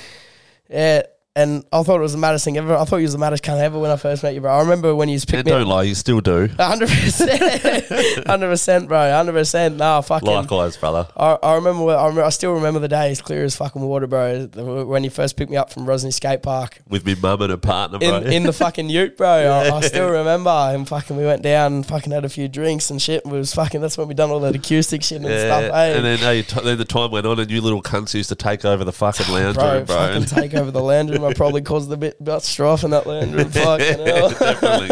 yeah. 0.69 1.03
And 1.41 1.65
I 1.73 1.83
thought 1.83 1.97
it 1.97 2.03
was 2.03 2.13
the 2.13 2.19
maddest 2.19 2.45
thing 2.45 2.59
ever. 2.59 2.77
I 2.77 2.85
thought 2.85 2.97
you 2.97 3.05
was 3.05 3.13
the 3.13 3.19
maddest 3.19 3.43
cunt 3.43 3.61
ever 3.61 3.79
when 3.79 3.91
I 3.91 3.97
first 3.97 4.23
met 4.23 4.35
you, 4.35 4.43
bro. 4.43 4.53
I 4.53 4.61
remember 4.61 4.95
when 4.95 5.09
you 5.09 5.17
just 5.17 5.27
picked 5.27 5.41
And 5.41 5.47
me 5.47 5.53
don't 5.53 5.67
lie, 5.67 5.85
you 5.85 5.95
still 5.95 6.21
do. 6.21 6.49
Hundred 6.59 6.89
percent, 6.91 8.27
hundred 8.27 8.49
percent, 8.49 8.89
bro. 8.89 9.11
Hundred 9.11 9.33
percent. 9.33 9.77
Nah, 9.77 10.03
fucking. 10.03 10.29
Likewise, 10.29 10.77
brother. 10.77 11.09
I, 11.17 11.39
I 11.43 11.55
remember. 11.55 11.91
I 11.91 12.03
remember. 12.05 12.25
I 12.25 12.29
still 12.29 12.53
remember 12.53 12.79
the 12.81 12.89
day 12.89 13.11
as 13.11 13.23
clear 13.23 13.45
as 13.45 13.57
fucking 13.57 13.81
water, 13.81 14.07
bro. 14.07 14.47
When 14.85 15.03
you 15.03 15.11
first 15.11 15.37
picked 15.37 15.51
me 15.51 15.57
up 15.57 15.73
from 15.73 15.87
Rosny 15.87 16.13
Skate 16.13 16.43
Park 16.43 16.81
With 16.89 17.07
me 17.07 17.15
mum 17.15 17.41
and 17.43 17.53
a 17.53 17.59
partner, 17.59 17.99
bro. 17.99 18.19
in, 18.19 18.33
in 18.33 18.43
the 18.43 18.53
fucking 18.65 18.91
Ute, 18.91 19.17
bro. 19.17 19.27
I, 19.29 19.77
I 19.77 19.81
still 19.81 20.11
remember. 20.11 20.51
And 20.51 20.87
fucking, 20.87 21.17
we 21.17 21.25
went 21.25 21.43
down 21.43 21.73
and 21.73 21.87
fucking 21.87 22.13
had 22.13 22.25
a 22.25 22.29
few 22.29 22.49
drinks 22.49 22.91
and 22.91 23.01
shit. 23.01 23.25
And 23.25 23.33
we 23.33 23.39
was 23.39 23.55
fucking. 23.55 23.81
That's 23.81 23.97
when 23.97 24.09
we 24.09 24.15
done 24.15 24.31
all 24.31 24.41
that 24.41 24.55
acoustic 24.55 25.03
shit 25.03 25.23
and 25.23 25.31
yeah, 25.31 25.47
stuff. 25.47 25.75
Hey, 25.75 25.97
and 25.97 26.05
then, 26.05 26.19
hey, 26.19 26.43
t- 26.43 26.61
then 26.63 26.77
the 26.77 26.85
time 26.85 27.11
went 27.11 27.27
on, 27.27 27.39
and 27.39 27.51
you 27.51 27.61
little 27.63 27.83
cunts 27.83 28.13
used 28.15 28.29
to 28.29 28.35
take 28.35 28.65
over 28.65 28.85
the 28.85 28.93
fucking 28.93 29.27
lounge 29.33 29.57
bro, 29.57 29.77
room, 29.77 29.85
bro. 29.85 29.97
fucking 29.97 30.25
take 30.27 30.55
over 30.55 30.71
the 30.71 30.83
lounge 30.83 31.11
room. 31.11 31.30
I 31.31 31.35
probably 31.35 31.63
caused 31.63 31.91
a 31.93 31.97
bit 31.97 32.17
about 32.21 32.43
strife 32.43 32.85
in 32.85 32.91
that 32.91 33.07
room. 33.07 33.33
Fucking 33.51 34.07
hell. 34.07 34.31
definitely, 34.31 34.89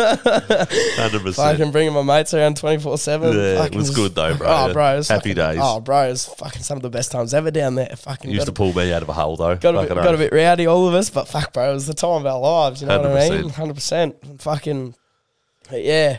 hundred 0.96 1.22
percent. 1.22 1.58
Fucking 1.58 1.72
bringing 1.72 1.92
my 1.92 2.02
mates 2.02 2.34
around 2.34 2.56
twenty 2.56 2.82
four 2.82 2.96
seven. 2.98 3.36
Yeah, 3.36 3.64
it 3.64 3.74
was 3.74 3.90
good 3.90 4.14
though, 4.14 4.34
bro. 4.36 4.46
Oh, 4.48 4.72
bro, 4.72 4.94
it 4.94 4.96
was 4.98 5.08
Happy 5.08 5.34
fucking- 5.34 5.54
days. 5.54 5.58
Oh, 5.62 5.80
bro, 5.80 6.06
it 6.06 6.10
was 6.10 6.26
fucking 6.26 6.62
some 6.62 6.76
of 6.76 6.82
the 6.82 6.90
best 6.90 7.12
times 7.12 7.34
ever 7.34 7.50
down 7.50 7.74
there. 7.74 7.94
Fucking 7.96 8.30
Used 8.30 8.46
to 8.46 8.52
pull 8.52 8.72
me 8.72 8.92
out 8.92 9.02
of 9.02 9.08
a 9.08 9.12
hole 9.12 9.36
though. 9.36 9.56
got 9.56 9.74
a, 9.74 9.80
bit, 9.80 9.88
got 9.94 10.14
a 10.14 10.18
bit 10.18 10.32
rowdy, 10.32 10.66
all 10.66 10.88
of 10.88 10.94
us, 10.94 11.10
but 11.10 11.26
fuck, 11.28 11.52
bro, 11.52 11.70
it 11.70 11.74
was 11.74 11.86
the 11.86 11.94
time 11.94 12.24
of 12.24 12.26
our 12.26 12.38
lives. 12.40 12.80
You 12.82 12.88
know 12.88 13.00
what 13.00 13.10
I 13.22 13.28
mean? 13.30 13.50
100%. 13.50 14.40
Fucking 14.40 14.94
yeah. 15.72 16.18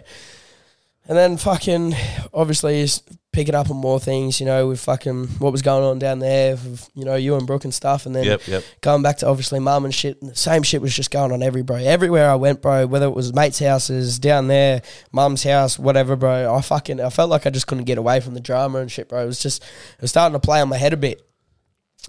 And 1.07 1.17
then 1.17 1.38
fucking 1.38 1.95
obviously 2.34 2.86
picking 3.32 3.53
up 3.53 3.69
on 3.69 3.77
more 3.77 3.99
things, 3.99 4.39
you 4.39 4.45
know, 4.45 4.67
with 4.67 4.80
fucking 4.80 5.27
what 5.38 5.51
was 5.51 5.61
going 5.61 5.84
on 5.84 5.99
down 5.99 6.19
there, 6.19 6.53
with, 6.53 6.89
you 6.95 7.05
know, 7.05 7.15
you 7.15 7.36
and 7.36 7.45
Brooke 7.45 7.63
and 7.63 7.73
stuff, 7.73 8.05
and 8.05 8.15
then 8.15 8.23
Yep, 8.23 8.47
yep. 8.47 8.63
going 8.82 9.03
back 9.03 9.17
to 9.17 9.27
obviously 9.27 9.59
mum 9.59 9.86
and 9.86 9.93
shit. 9.93 10.19
And 10.21 10.32
the 10.32 10.36
same 10.36 10.63
shit 10.63 10.82
was 10.82 10.95
just 10.95 11.11
going 11.11 11.32
on 11.32 11.43
every 11.43 11.61
bro. 11.61 11.77
Everywhere 11.77 12.30
I 12.30 12.36
went, 12.36 12.61
bro, 12.61 12.88
whether 12.88 13.05
it 13.05 13.13
was 13.13 13.34
mates' 13.34 13.59
houses, 13.59 14.17
down 14.19 14.47
there, 14.47 14.82
mum's 15.11 15.43
house, 15.43 15.77
whatever, 15.77 16.15
bro. 16.15 16.53
I 16.53 16.61
fucking 16.61 16.99
I 16.99 17.09
felt 17.09 17.30
like 17.30 17.45
I 17.45 17.51
just 17.51 17.67
couldn't 17.67 17.84
get 17.84 17.97
away 17.97 18.19
from 18.19 18.34
the 18.34 18.39
drama 18.39 18.80
and 18.80 18.91
shit, 18.91 19.09
bro. 19.09 19.23
It 19.23 19.27
was 19.27 19.39
just 19.39 19.61
it 19.63 20.01
was 20.01 20.09
starting 20.09 20.34
to 20.34 20.39
play 20.39 20.59
on 20.61 20.69
my 20.69 20.77
head 20.77 20.93
a 20.93 20.97
bit. 20.97 21.28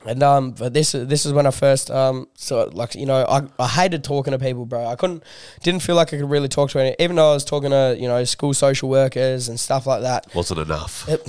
And 0.06 0.22
um, 0.22 0.52
but 0.52 0.72
this 0.72 0.94
is 0.94 1.06
this 1.08 1.26
is 1.26 1.32
when 1.32 1.46
I 1.46 1.50
first 1.50 1.90
um, 1.90 2.26
so 2.34 2.70
like 2.72 2.94
you 2.94 3.04
know 3.06 3.24
I, 3.28 3.42
I 3.58 3.68
hated 3.68 4.02
talking 4.02 4.30
to 4.32 4.38
people, 4.38 4.64
bro. 4.64 4.86
I 4.86 4.96
couldn't 4.96 5.22
didn't 5.62 5.82
feel 5.82 5.94
like 5.96 6.14
I 6.14 6.18
could 6.18 6.30
really 6.30 6.48
talk 6.48 6.70
to 6.70 6.78
any, 6.80 6.96
even 6.98 7.16
though 7.16 7.30
I 7.32 7.34
was 7.34 7.44
talking 7.44 7.70
to 7.70 7.96
you 7.98 8.08
know 8.08 8.24
school 8.24 8.54
social 8.54 8.88
workers 8.88 9.48
and 9.48 9.60
stuff 9.60 9.86
like 9.86 10.00
that 10.02 10.34
Wasn't 10.34 10.58
enough. 10.60 11.06
it, 11.08 11.20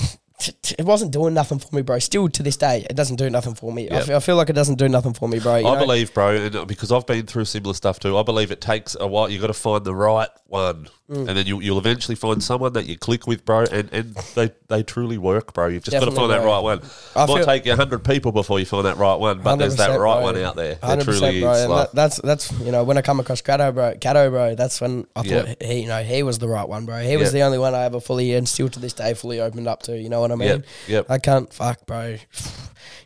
it 0.80 0.86
wasn't 0.86 1.12
doing 1.12 1.34
nothing 1.34 1.60
for 1.60 1.76
me, 1.76 1.82
bro. 1.82 2.00
Still 2.00 2.28
to 2.30 2.42
this 2.44 2.58
day, 2.58 2.86
it 2.90 2.96
doesn't 2.96 3.18
do 3.18 3.30
nothing 3.30 3.54
for 3.56 3.72
me. 3.74 3.90
I 3.90 3.96
Yep. 3.96 4.06
feel 4.06 4.16
I 4.16 4.20
feel 4.22 4.36
like 4.38 4.50
it 4.50 4.54
doesn't 4.54 4.76
do 4.80 4.88
nothing 4.90 5.14
for 5.14 5.28
me, 5.28 5.40
bro. 5.40 5.58
you 5.58 5.68
I 5.68 5.74
know? 5.74 5.80
believe, 5.86 6.14
bro, 6.14 6.36
and 6.36 6.68
because 6.68 6.92
I've 6.94 7.06
been 7.06 7.26
through 7.28 7.46
similar 7.46 7.74
stuff 7.74 8.00
too. 8.00 8.18
I 8.18 8.24
believe 8.24 8.52
it 8.52 8.62
takes 8.62 8.96
a 9.00 9.06
while. 9.06 9.30
You 9.30 9.40
got 9.42 9.48
to 9.48 9.54
find 9.54 9.84
the 9.84 9.94
right 9.94 10.30
one, 10.48 10.88
Mm. 11.12 11.28
and 11.28 11.38
then 11.38 11.46
you, 11.46 11.60
you'll 11.60 11.78
eventually 11.78 12.16
find 12.16 12.42
someone 12.42 12.72
that 12.74 12.86
you 12.86 12.98
click 12.98 13.28
with, 13.28 13.44
bro. 13.44 13.66
And, 13.70 13.92
and 13.92 14.16
they, 14.36 14.52
they 14.70 14.82
truly 14.82 15.18
work, 15.18 15.54
bro. 15.54 15.68
You've 15.68 15.84
just 15.84 16.00
got 16.00 16.06
to 16.06 16.12
find 16.16 16.32
that 16.32 16.42
bro. 16.42 16.54
right 16.54 16.60
one. 16.60 16.82
I 17.18 17.26
Might 17.26 17.44
take 17.44 17.66
you 17.66 17.76
hundred 17.76 18.06
people 18.06 18.32
before 18.32 18.60
you 18.60 18.66
find 18.66 18.86
that 18.86 18.96
right 18.96 19.16
one, 19.16 19.42
but 19.42 19.58
there's 19.58 19.76
that 19.76 19.90
right 19.90 19.98
bro. 19.98 20.22
one 20.22 20.38
out 20.38 20.56
there. 20.56 20.76
There 20.76 20.98
truly 21.02 21.42
bro. 21.42 21.52
is. 21.52 21.68
Like, 21.68 21.92
that, 21.92 21.96
that's 21.96 22.22
that's 22.22 22.60
you 22.62 22.72
know 22.72 22.86
when 22.86 22.98
I 22.98 23.02
come 23.02 23.20
across 23.20 23.42
Cato, 23.42 23.74
bro, 23.74 23.96
Cato, 24.00 24.30
bro. 24.30 24.56
That's 24.56 24.80
when 24.80 25.06
I 25.16 25.24
Yep. 25.24 25.46
thought 25.48 25.64
he, 25.64 25.82
you 25.82 25.88
know, 25.88 26.02
he 26.02 26.24
was 26.24 26.40
the 26.40 26.48
right 26.48 26.68
one, 26.68 26.86
bro. 26.86 27.02
He 27.02 27.18
was 27.18 27.26
Yep. 27.26 27.34
the 27.34 27.42
only 27.42 27.58
one 27.58 27.76
I 27.76 27.84
ever 27.84 28.00
fully 28.00 28.34
and 28.34 28.48
still 28.48 28.70
to 28.70 28.80
this 28.80 28.94
day 28.94 29.14
fully 29.14 29.42
opened 29.42 29.68
up 29.68 29.84
to. 29.84 29.98
You 30.00 30.08
know 30.08 30.22
what 30.22 30.32
I 30.32 30.36
mean? 30.36 30.48
Yep, 30.48 30.66
yep. 30.88 31.06
I 31.12 31.18
can't 31.18 31.52
fuck, 31.54 31.86
bro. 31.86 32.18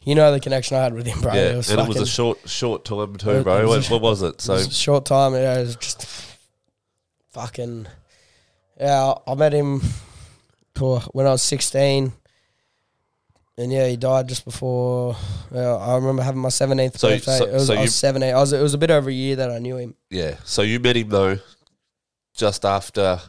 You 0.03 0.13
know 0.13 0.31
the 0.31 0.39
connection 0.39 0.77
I 0.77 0.83
had 0.83 0.93
with 0.93 1.07
him, 1.07 1.19
bro. 1.19 1.33
yeah, 1.33 1.49
it 1.53 1.55
was 1.57 1.69
and 1.71 1.81
it 1.81 1.87
was 1.87 1.99
a 1.99 2.05
short 2.05 2.37
short 2.47 2.85
time 2.85 3.15
too, 3.15 3.41
bro. 3.41 3.67
What, 3.67 3.85
what 3.89 4.01
was 4.01 4.21
it? 4.21 4.39
So 4.39 4.53
It 4.53 4.57
was 4.57 4.67
a 4.67 4.71
short 4.71 5.05
time. 5.05 5.33
Yeah, 5.33 5.57
it 5.57 5.61
was 5.61 5.75
just 5.77 6.34
fucking. 7.35 7.85
Yeah, 8.79 9.13
I 9.27 9.35
met 9.35 9.53
him 9.53 9.81
when 11.13 11.27
I 11.27 11.31
was 11.31 11.41
sixteen, 11.41 12.13
and 13.57 13.71
yeah, 13.71 13.87
he 13.87 13.97
died 13.97 14.27
just 14.27 14.45
before. 14.45 15.15
Yeah, 15.53 15.75
I 15.75 15.95
remember 15.95 16.23
having 16.23 16.41
my 16.41 16.49
seventeenth 16.49 16.97
So- 16.99 17.09
birthday. 17.09 17.37
so- 17.37 17.45
it 17.45 17.53
was, 17.53 17.67
so 17.67 17.73
I 17.73 17.77
you- 17.77 17.81
was 17.83 17.95
seventeen. 17.95 18.33
I 18.33 18.39
was. 18.39 18.53
It 18.53 18.61
was 18.61 18.73
a 18.73 18.77
bit 18.77 18.91
over 18.91 19.09
a 19.09 19.13
year 19.13 19.35
that 19.37 19.51
I 19.51 19.59
knew 19.59 19.77
him. 19.77 19.95
yeah, 20.09 20.35
so 20.43 20.61
you 20.61 20.79
met 20.79 20.95
him 20.97 21.09
though, 21.09 21.37
just 22.33 22.65
after 22.65 23.19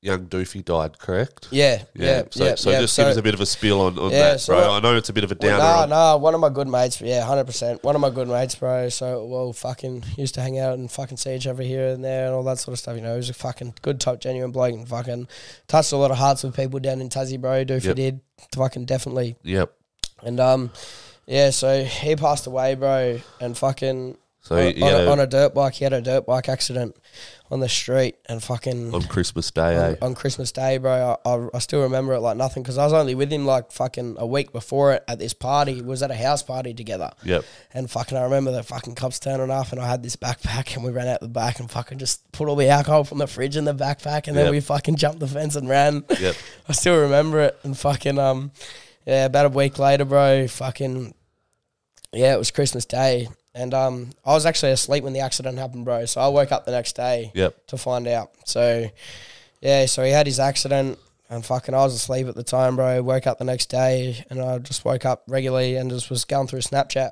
young 0.00 0.26
Doofy 0.26 0.64
died, 0.64 0.98
correct? 0.98 1.48
Yeah, 1.50 1.82
yeah, 1.94 2.22
So, 2.30 2.44
yeah. 2.44 2.54
so 2.54 2.70
yeah. 2.70 2.80
just 2.82 2.94
So- 2.94 3.02
give 3.02 3.10
us 3.10 3.16
a 3.16 3.22
bit 3.22 3.34
of 3.34 3.40
a 3.40 3.46
spill 3.46 3.80
on, 3.80 3.98
on 3.98 4.10
Yeah, 4.12 4.18
that, 4.30 4.40
so 4.40 4.52
bro. 4.54 4.68
what- 4.68 4.70
I 4.76 4.80
know 4.80 4.96
it's 4.96 5.08
a 5.08 5.12
bit 5.12 5.24
of 5.24 5.32
a 5.32 5.36
Well, 5.40 5.50
downer. 5.58 5.64
nah, 5.64 5.82
on- 5.82 5.88
nah, 5.88 6.16
one 6.16 6.34
of 6.34 6.40
my 6.40 6.50
good 6.50 6.68
mates, 6.68 7.00
yeah, 7.00 7.24
hundred 7.24 7.44
percent. 7.46 7.82
One 7.82 7.94
of 7.96 8.00
my 8.00 8.10
good 8.10 8.28
mates, 8.28 8.54
bro. 8.54 8.88
So, 8.90 9.24
well, 9.26 9.52
fucking 9.52 10.04
used 10.16 10.34
to 10.36 10.40
hang 10.40 10.58
out 10.58 10.78
and 10.78 10.90
fucking 10.90 11.16
see 11.16 11.34
each 11.34 11.46
other 11.48 11.62
here 11.64 11.88
and 11.88 12.04
there 12.04 12.26
and 12.26 12.34
all 12.34 12.44
that 12.44 12.58
sort 12.58 12.74
of 12.74 12.78
stuff. 12.78 12.94
You 12.94 13.02
know, 13.02 13.12
he 13.12 13.16
was 13.16 13.30
a 13.30 13.34
fucking 13.34 13.74
good, 13.82 13.98
top, 14.00 14.20
genuine 14.20 14.52
bloke 14.52 14.72
and 14.74 14.88
fucking 14.88 15.26
touched 15.66 15.90
a 15.92 15.96
lot 15.96 16.10
of 16.12 16.18
hearts 16.18 16.44
with 16.44 16.54
people 16.54 16.78
down 16.78 17.00
in 17.00 17.08
Tassie, 17.08 17.40
bro. 17.40 17.64
Do 17.64 17.74
if 17.74 17.84
Yep. 17.84 17.96
did, 17.96 18.20
fucking 18.54 18.84
definitely. 18.84 19.34
Yep. 19.42 19.72
And 20.22 20.38
um, 20.38 20.70
yeah, 21.26 21.50
so 21.50 21.82
he 21.82 22.14
passed 22.14 22.46
away, 22.46 22.74
bro, 22.76 23.20
and 23.40 23.58
fucking 23.58 24.16
So 24.48 24.56
on, 24.56 24.82
on, 24.82 24.94
a, 24.94 25.10
on 25.10 25.20
a 25.20 25.26
dirt 25.26 25.52
bike. 25.54 25.74
He 25.74 25.84
had 25.84 25.92
a 25.92 26.00
dirt 26.00 26.24
bike 26.24 26.48
accident 26.48 26.96
on 27.50 27.60
the 27.60 27.68
street, 27.68 28.16
and 28.30 28.42
fucking 28.42 28.94
on 28.94 29.02
Christmas 29.02 29.50
Day, 29.50 29.76
on, 29.76 29.92
eh? 29.92 29.96
on 30.00 30.14
Christmas 30.14 30.52
Day, 30.52 30.78
bro. 30.78 31.18
I, 31.22 31.28
I, 31.28 31.48
I 31.52 31.58
still 31.58 31.82
remember 31.82 32.14
it 32.14 32.20
like 32.20 32.38
nothing 32.38 32.62
because 32.62 32.78
I 32.78 32.84
was 32.84 32.94
only 32.94 33.14
with 33.14 33.30
him 33.30 33.44
like 33.44 33.72
fucking 33.72 34.16
a 34.18 34.26
week 34.26 34.50
before 34.52 34.94
it 34.94 35.04
at 35.06 35.18
this 35.18 35.34
party. 35.34 35.74
We 35.74 35.82
was 35.82 36.02
at 36.02 36.10
a 36.10 36.14
house 36.14 36.42
party 36.42 36.72
together. 36.72 37.10
Yep. 37.24 37.44
And 37.74 37.90
fucking, 37.90 38.16
I 38.16 38.22
remember 38.22 38.50
the 38.52 38.62
fucking 38.62 38.94
cops 38.94 39.18
turning 39.18 39.50
up, 39.50 39.70
and 39.70 39.80
I 39.82 39.86
had 39.86 40.02
this 40.02 40.16
backpack, 40.16 40.74
and 40.76 40.82
we 40.82 40.92
ran 40.92 41.08
out 41.08 41.20
the 41.20 41.28
back 41.28 41.60
and 41.60 41.70
fucking 41.70 41.98
just 41.98 42.32
put 42.32 42.48
all 42.48 42.56
the 42.56 42.68
alcohol 42.70 43.04
from 43.04 43.18
the 43.18 43.26
fridge 43.26 43.56
in 43.56 43.66
the 43.66 43.74
backpack, 43.74 44.28
and 44.28 44.36
then 44.36 44.46
Yep. 44.46 44.52
we 44.52 44.60
fucking 44.60 44.96
jumped 44.96 45.20
the 45.20 45.28
fence 45.28 45.56
and 45.56 45.68
ran. 45.68 46.04
Yep. 46.18 46.36
I 46.70 46.72
still 46.72 46.98
remember 47.02 47.40
it, 47.40 47.58
and 47.64 47.76
fucking 47.76 48.18
um, 48.18 48.50
yeah, 49.06 49.26
about 49.26 49.44
a 49.44 49.50
week 49.50 49.78
later, 49.78 50.06
bro, 50.06 50.48
fucking 50.48 51.12
yeah, 52.12 52.34
it 52.34 52.38
was 52.38 52.50
Christmas 52.50 52.86
Day, 52.86 53.28
and 53.54 53.72
um, 53.74 54.10
I 54.24 54.32
was 54.32 54.46
actually 54.46 54.72
asleep 54.72 55.04
when 55.04 55.12
the 55.12 55.20
accident 55.20 55.58
happened, 55.58 55.84
bro. 55.84 56.04
So 56.06 56.20
I 56.20 56.28
woke 56.28 56.52
up 56.52 56.64
the 56.64 56.72
next 56.72 56.94
day 56.96 57.32
Yep. 57.34 57.66
to 57.68 57.76
find 57.78 58.06
out. 58.06 58.30
So 58.44 58.88
yeah, 59.60 59.86
so 59.86 60.04
he 60.04 60.10
had 60.12 60.26
his 60.26 60.38
accident. 60.40 60.98
And 61.30 61.44
fucking, 61.44 61.74
I 61.74 61.78
was 61.82 61.92
asleep 61.94 62.26
at 62.26 62.36
the 62.36 62.42
time, 62.42 62.76
bro. 62.76 63.02
Woke 63.02 63.26
up 63.26 63.38
the 63.38 63.44
next 63.44 63.66
day, 63.66 64.24
and 64.30 64.40
I 64.40 64.56
just 64.60 64.82
woke 64.86 65.04
up 65.04 65.24
regularly 65.28 65.76
and 65.76 65.90
just 65.90 66.08
was 66.08 66.24
going 66.24 66.46
through 66.46 66.60
Snapchat, 66.60 67.10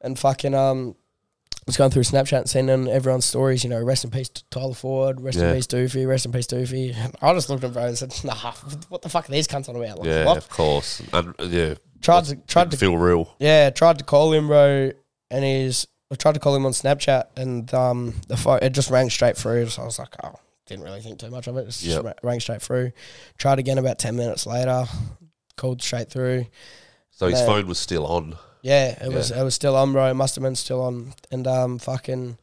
and 0.00 0.18
fucking 0.18 0.54
um, 0.54 0.94
was 1.66 1.76
going 1.76 1.90
through 1.90 2.04
Snapchat 2.04 2.38
and 2.38 2.48
sending 2.48 2.88
everyone's 2.88 3.26
stories. 3.26 3.64
You 3.64 3.68
know, 3.68 3.82
rest 3.82 4.04
in 4.04 4.10
peace 4.10 4.30
to 4.30 4.42
Tyler 4.48 4.72
Ford, 4.72 5.20
rest 5.20 5.36
Yeah. 5.36 5.48
in 5.50 5.56
peace 5.56 5.66
Doofy, 5.66 6.08
rest 6.08 6.24
in 6.24 6.32
peace 6.32 6.46
Doofy. 6.46 6.94
And 6.96 7.14
I 7.20 7.34
just 7.34 7.50
looked 7.50 7.64
at 7.64 7.74
bro 7.74 7.84
and 7.84 7.98
said, 7.98 8.14
Nah, 8.24 8.52
what 8.88 9.02
the 9.02 9.10
fuck 9.10 9.28
are 9.28 9.32
these 9.32 9.46
cunts 9.46 9.68
on 9.68 9.76
about? 9.76 9.98
Like, 9.98 10.08
Yeah, 10.08 10.24
what? 10.24 10.38
of 10.38 10.48
course. 10.48 11.02
And, 11.12 11.34
yeah. 11.50 11.74
Tried 12.00 12.24
to 12.26 12.36
tried 12.36 12.70
to 12.70 12.78
feel 12.78 12.96
real. 12.96 13.34
yeah, 13.40 13.68
tried 13.68 13.98
to 13.98 14.04
call 14.04 14.32
him, 14.32 14.46
bro, 14.46 14.92
and 15.30 15.44
he's 15.44 15.86
I 16.10 16.14
tried 16.14 16.34
to 16.34 16.40
call 16.40 16.54
him 16.56 16.64
on 16.64 16.72
Snapchat, 16.72 17.24
and 17.36 17.72
um, 17.74 18.14
the 18.28 18.36
phone 18.36 18.60
it 18.62 18.70
just 18.70 18.90
rang 18.90 19.10
straight 19.10 19.36
through. 19.36 19.66
So 19.68 19.82
I 19.82 19.84
was 19.84 19.98
like, 19.98 20.14
oh, 20.24 20.34
didn't 20.66 20.84
really 20.84 21.00
think 21.00 21.18
too 21.18 21.30
much 21.30 21.46
of 21.46 21.56
it. 21.56 21.60
It 21.62 21.66
just 21.66 21.82
Yep. 21.84 22.04
ra- 22.04 22.12
rang 22.22 22.40
straight 22.40 22.62
through. 22.62 22.92
Tried 23.36 23.58
again 23.58 23.78
about 23.78 23.98
ten 23.98 24.16
minutes 24.16 24.46
later, 24.46 24.84
called 25.56 25.82
straight 25.82 26.10
through. 26.10 26.46
So 27.10 27.26
his 27.28 27.40
phone 27.42 27.66
was 27.66 27.78
still 27.78 28.06
on. 28.06 28.36
Yeah, 28.62 29.02
it 29.04 29.12
was 29.12 29.30
it 29.30 29.42
was 29.42 29.54
still 29.54 29.76
on, 29.76 29.92
bro. 29.92 30.10
It 30.10 30.14
must 30.14 30.34
have 30.34 30.42
been 30.42 30.56
still 30.56 30.80
on, 30.82 31.14
and 31.30 31.46
um, 31.46 31.78
fucking, 31.78 32.38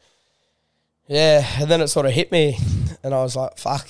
yeah. 1.07 1.45
And 1.59 1.69
then 1.69 1.81
it 1.81 1.87
sort 1.87 2.05
of 2.05 2.11
hit 2.13 2.31
me, 2.31 2.57
and 3.03 3.13
I 3.13 3.21
was 3.23 3.35
like, 3.35 3.57
fuck. 3.57 3.89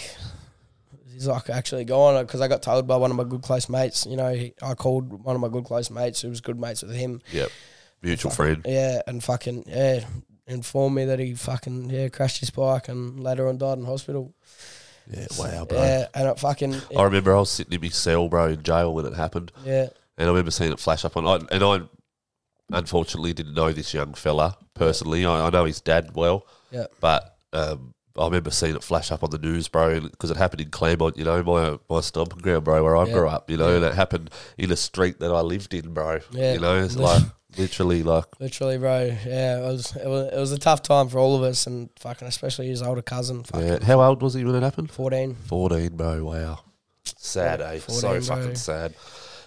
he's 1.12 1.28
like 1.28 1.50
actually 1.50 1.86
gone 1.86 2.24
because 2.26 2.42
I 2.42 2.48
got 2.48 2.62
told 2.62 2.88
by 2.88 2.98
one 2.98 3.12
of 3.12 3.18
my 3.18 3.24
good 3.24 3.42
close 3.42 3.70
mates. 3.70 4.06
You 4.06 4.18
know, 4.18 4.34
he, 4.34 4.54
I 4.62 4.74
called 4.74 5.24
one 5.24 5.36
of 5.36 5.42
my 5.42 5.50
good 5.50 5.66
close 5.66 5.90
mates 5.90 6.22
who 6.22 6.30
was 6.30 6.42
good 6.42 6.60
mates 6.60 6.82
with 6.82 6.96
him. 6.96 7.22
Yep. 7.32 7.50
Mutual 8.06 8.32
friend. 8.32 8.62
Yeah, 8.66 9.02
and 9.08 9.24
fucking 9.24 9.66
yeah, 9.68 10.06
informed 10.48 10.96
me 10.96 11.06
that 11.06 11.20
he 11.20 11.34
fucking 11.34 11.90
yeah 11.90 12.08
crashed 12.10 12.40
his 12.40 12.52
bike 12.52 12.88
and 12.88 13.20
later 13.22 13.48
on 13.48 13.58
died 13.58 13.78
in 13.80 13.86
hospital. 13.86 14.34
Yeah, 15.12 15.28
wow, 15.38 15.66
bro. 15.66 15.78
Yeah, 15.84 16.08
and 16.14 16.28
it 16.30 16.40
fucking 16.40 16.82
I 16.98 17.04
remember 17.04 17.36
I 17.36 17.40
was 17.40 17.50
sitting 17.52 17.74
in 17.74 17.82
my 17.82 17.90
cell, 17.90 18.28
bro, 18.30 18.48
in 18.48 18.64
jail 18.64 18.94
when 18.94 19.06
it 19.06 19.14
happened. 19.14 19.52
yeah 19.64 19.88
And 20.18 20.28
I 20.28 20.32
remember 20.32 20.52
seeing 20.52 20.72
it 20.72 20.80
flash 20.80 21.04
up 21.06 21.18
on. 21.18 21.28
I, 21.28 21.36
and 21.54 21.64
I 21.64 21.82
unfortunately 22.72 23.34
didn't 23.34 23.54
know 23.54 23.72
this 23.72 23.94
young 23.94 24.14
fella 24.14 24.58
personally. 24.74 25.26
I, 25.26 25.48
I 25.48 25.50
know 25.50 25.66
his 25.66 25.82
dad 25.82 26.12
well, 26.16 26.48
yeah 26.72 26.86
but 27.00 27.38
um, 27.54 27.94
I 28.18 28.26
remember 28.26 28.50
seeing 28.52 28.76
it 28.76 28.84
flash 28.84 29.12
up 29.12 29.24
on 29.24 29.30
the 29.30 29.38
news, 29.38 29.68
bro, 29.68 30.00
because 30.00 30.32
it 30.32 30.38
happened 30.38 30.62
in 30.62 30.70
Claremont, 30.70 31.18
you 31.18 31.24
know, 31.26 31.44
my 31.44 31.78
my 31.90 32.02
stomping 32.02 32.40
ground, 32.40 32.64
bro, 32.64 32.84
where 32.84 32.98
I 32.98 33.06
Yeah. 33.06 33.14
grew 33.14 33.28
up, 33.30 33.50
you 33.50 33.58
know, 33.58 33.76
and 33.76 33.86
it 33.86 33.94
happened 33.94 34.30
in 34.58 34.72
a 34.72 34.76
street 34.76 35.20
that 35.20 35.32
I 35.32 35.42
lived 35.42 35.74
in, 35.74 35.94
bro. 35.94 36.20
Yeah. 36.32 36.54
You 36.54 36.60
know, 36.60 36.78
it's 36.84 36.96
like 37.08 37.24
literally 37.58 38.04
like, 38.04 38.26
literally, 38.40 38.78
bro. 38.78 39.16
Yeah, 39.26 39.60
it 39.60 39.62
was 39.62 39.96
it 39.96 40.08
was 40.08 40.34
it 40.34 40.38
was 40.38 40.52
a 40.52 40.60
tough 40.60 40.82
time 40.82 41.10
for 41.10 41.20
all 41.20 41.36
of 41.36 41.44
us, 41.44 41.68
and 41.68 41.90
fucking 42.00 42.28
especially 42.28 42.68
his 42.68 42.82
older 42.82 43.02
cousin. 43.02 43.44
Fucking 43.44 43.68
yeah. 43.68 43.84
How 43.84 44.02
old 44.02 44.22
was 44.22 44.34
he 44.34 44.44
when 44.44 44.56
it 44.56 44.64
happened? 44.64 44.92
fourteen. 44.92 45.36
14, 45.48 45.96
bro. 45.96 46.24
Wow. 46.26 46.60
Sad, 47.18 47.62
eh? 47.62 47.80
14, 47.80 47.82
so 47.90 48.08
bro. 48.10 48.22
fucking 48.22 48.56
sad. 48.56 48.94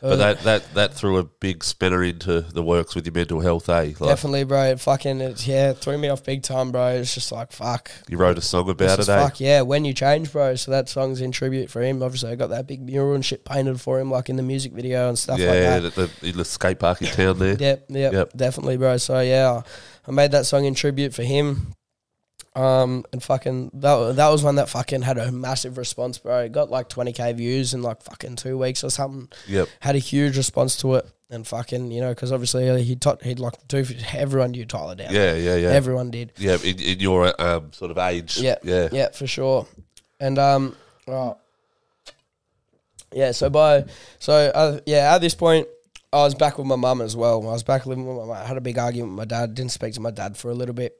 But 0.00 0.16
that, 0.16 0.40
that, 0.40 0.74
that 0.74 0.94
threw 0.94 1.18
a 1.18 1.24
big 1.24 1.64
spinner 1.64 2.02
into 2.02 2.40
the 2.40 2.62
works 2.62 2.94
with 2.94 3.06
your 3.06 3.14
mental 3.14 3.40
health, 3.40 3.68
eh? 3.68 3.92
Like, 3.98 3.98
Definitely, 3.98 4.44
bro. 4.44 4.62
It 4.64 4.80
fucking 4.80 5.20
it, 5.20 5.46
yeah 5.46 5.72
threw 5.72 5.98
me 5.98 6.08
off 6.08 6.24
big 6.24 6.42
time, 6.42 6.70
bro. 6.72 6.88
It's 6.88 7.14
just 7.14 7.32
like 7.32 7.52
fuck. 7.52 7.90
You 8.08 8.18
wrote 8.18 8.38
a 8.38 8.40
song 8.40 8.68
about 8.68 8.98
it, 8.98 9.08
eh? 9.08 9.22
fuck 9.22 9.40
yeah, 9.40 9.62
when 9.62 9.84
you 9.84 9.92
change, 9.94 10.32
bro. 10.32 10.54
So 10.54 10.70
that 10.70 10.88
song's 10.88 11.20
in 11.20 11.32
tribute 11.32 11.70
for 11.70 11.82
him. 11.82 12.02
Obviously, 12.02 12.30
I 12.30 12.34
got 12.34 12.50
that 12.50 12.66
big 12.66 12.80
mural 12.82 13.14
and 13.14 13.24
shit 13.24 13.44
painted 13.44 13.80
for 13.80 13.98
him, 14.00 14.10
like 14.10 14.28
in 14.28 14.36
the 14.36 14.42
music 14.42 14.72
video 14.72 15.08
and 15.08 15.18
stuff 15.18 15.38
yeah, 15.38 15.78
like 15.80 15.94
that. 15.94 15.94
the, 15.94 16.10
the, 16.20 16.32
the 16.32 16.44
skate 16.44 16.78
park 16.78 17.02
in 17.02 17.08
town 17.08 17.38
there. 17.38 17.56
Yep, 17.58 17.86
yep, 17.88 18.12
Yep. 18.12 18.32
definitely, 18.36 18.76
bro. 18.76 18.96
So 18.96 19.20
yeah, 19.20 19.62
I 20.06 20.10
made 20.10 20.32
that 20.32 20.46
song 20.46 20.64
in 20.64 20.74
tribute 20.74 21.14
for 21.14 21.22
him. 21.22 21.74
Um, 22.58 23.04
and 23.12 23.22
fucking 23.22 23.70
that 23.74 24.16
that 24.16 24.28
was 24.30 24.42
one 24.42 24.56
that 24.56 24.68
fucking 24.68 25.02
had 25.02 25.16
a 25.16 25.30
massive 25.30 25.78
response, 25.78 26.18
bro. 26.18 26.40
It 26.40 26.50
got 26.52 26.70
like 26.70 26.88
twenty 26.88 27.12
k 27.12 27.32
views 27.32 27.72
in 27.72 27.82
like 27.82 28.02
fucking 28.02 28.34
two 28.34 28.58
weeks 28.58 28.82
or 28.82 28.90
something. 28.90 29.28
Yep. 29.46 29.68
Had 29.78 29.94
a 29.94 30.00
huge 30.00 30.36
response 30.36 30.76
to 30.78 30.96
it, 30.96 31.06
and 31.30 31.46
fucking 31.46 31.92
you 31.92 32.00
know 32.00 32.08
because 32.08 32.32
obviously 32.32 32.82
he 32.82 32.96
taught 32.96 33.22
he'd 33.22 33.38
like 33.38 33.54
do 33.68 33.84
everyone 34.12 34.50
knew 34.50 34.64
Tyler 34.64 34.96
down. 34.96 35.14
Yeah, 35.14 35.34
yeah, 35.34 35.54
yeah. 35.54 35.68
everyone 35.68 36.10
did. 36.10 36.32
yeah, 36.36 36.56
in, 36.64 36.80
in 36.80 36.98
your 36.98 37.32
um, 37.40 37.72
sort 37.72 37.92
of 37.92 37.98
age. 37.98 38.38
Yeah, 38.38 38.56
Yeah. 38.64 38.88
yeah, 38.90 39.10
for 39.10 39.28
sure. 39.28 39.66
And 40.18 40.36
um, 40.36 40.74
right. 41.06 41.36
yeah. 43.12 43.30
So 43.30 43.50
by 43.50 43.84
so 44.18 44.32
uh, 44.34 44.80
yeah, 44.84 45.14
at 45.14 45.18
this 45.20 45.36
point, 45.36 45.68
I 46.12 46.24
was 46.24 46.34
back 46.34 46.58
with 46.58 46.66
my 46.66 46.74
mum 46.74 47.02
as 47.02 47.14
well. 47.14 47.40
I 47.42 47.52
was 47.52 47.62
back 47.62 47.86
living 47.86 48.04
with 48.04 48.16
my 48.16 48.24
mum. 48.24 48.36
I 48.42 48.44
had 48.44 48.56
a 48.56 48.60
big 48.60 48.78
argument 48.78 49.12
with 49.12 49.18
my 49.18 49.24
dad. 49.26 49.54
Didn't 49.54 49.70
speak 49.70 49.94
to 49.94 50.00
my 50.00 50.10
dad 50.10 50.36
for 50.36 50.50
a 50.50 50.54
little 50.54 50.74
bit. 50.74 50.96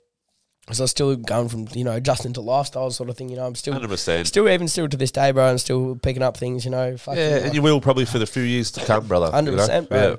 So 0.71 0.85
I'm 0.85 0.89
still 0.89 1.17
going 1.17 1.49
from 1.49 1.67
you 1.75 1.85
know 1.85 1.93
adjusting 1.93 2.35
to 2.35 2.41
lifestyle 2.41 2.91
sort 2.91 3.09
of 3.09 3.17
thing. 3.17 3.29
You 3.31 3.37
know, 3.37 3.47
I'm 3.47 3.55
still 3.55 3.75
100%. 3.75 4.27
still 4.27 4.49
even 4.49 4.69
still 4.69 4.89
to 4.89 4.97
this 4.97 5.11
day, 5.11 5.31
bro. 5.31 5.47
I'm 5.47 5.59
still 5.59 5.97
picking 5.97 6.23
up 6.23 6.37
things. 6.37 6.65
You 6.65 6.71
know, 6.71 6.97
fucking 6.97 7.21
Yeah, 7.23 7.29
like- 7.37 7.45
and 7.47 7.55
you 7.55 7.63
will 7.63 7.81
probably 7.81 8.05
for 8.05 8.19
the 8.19 8.27
few 8.27 8.43
years 8.43 8.71
to 8.73 8.85
come, 8.85 9.07
brother. 9.07 9.27
you 9.27 9.33
Hundred 9.33 9.53
know? 9.53 9.57
percent, 9.59 9.89
Yeah. 9.91 10.15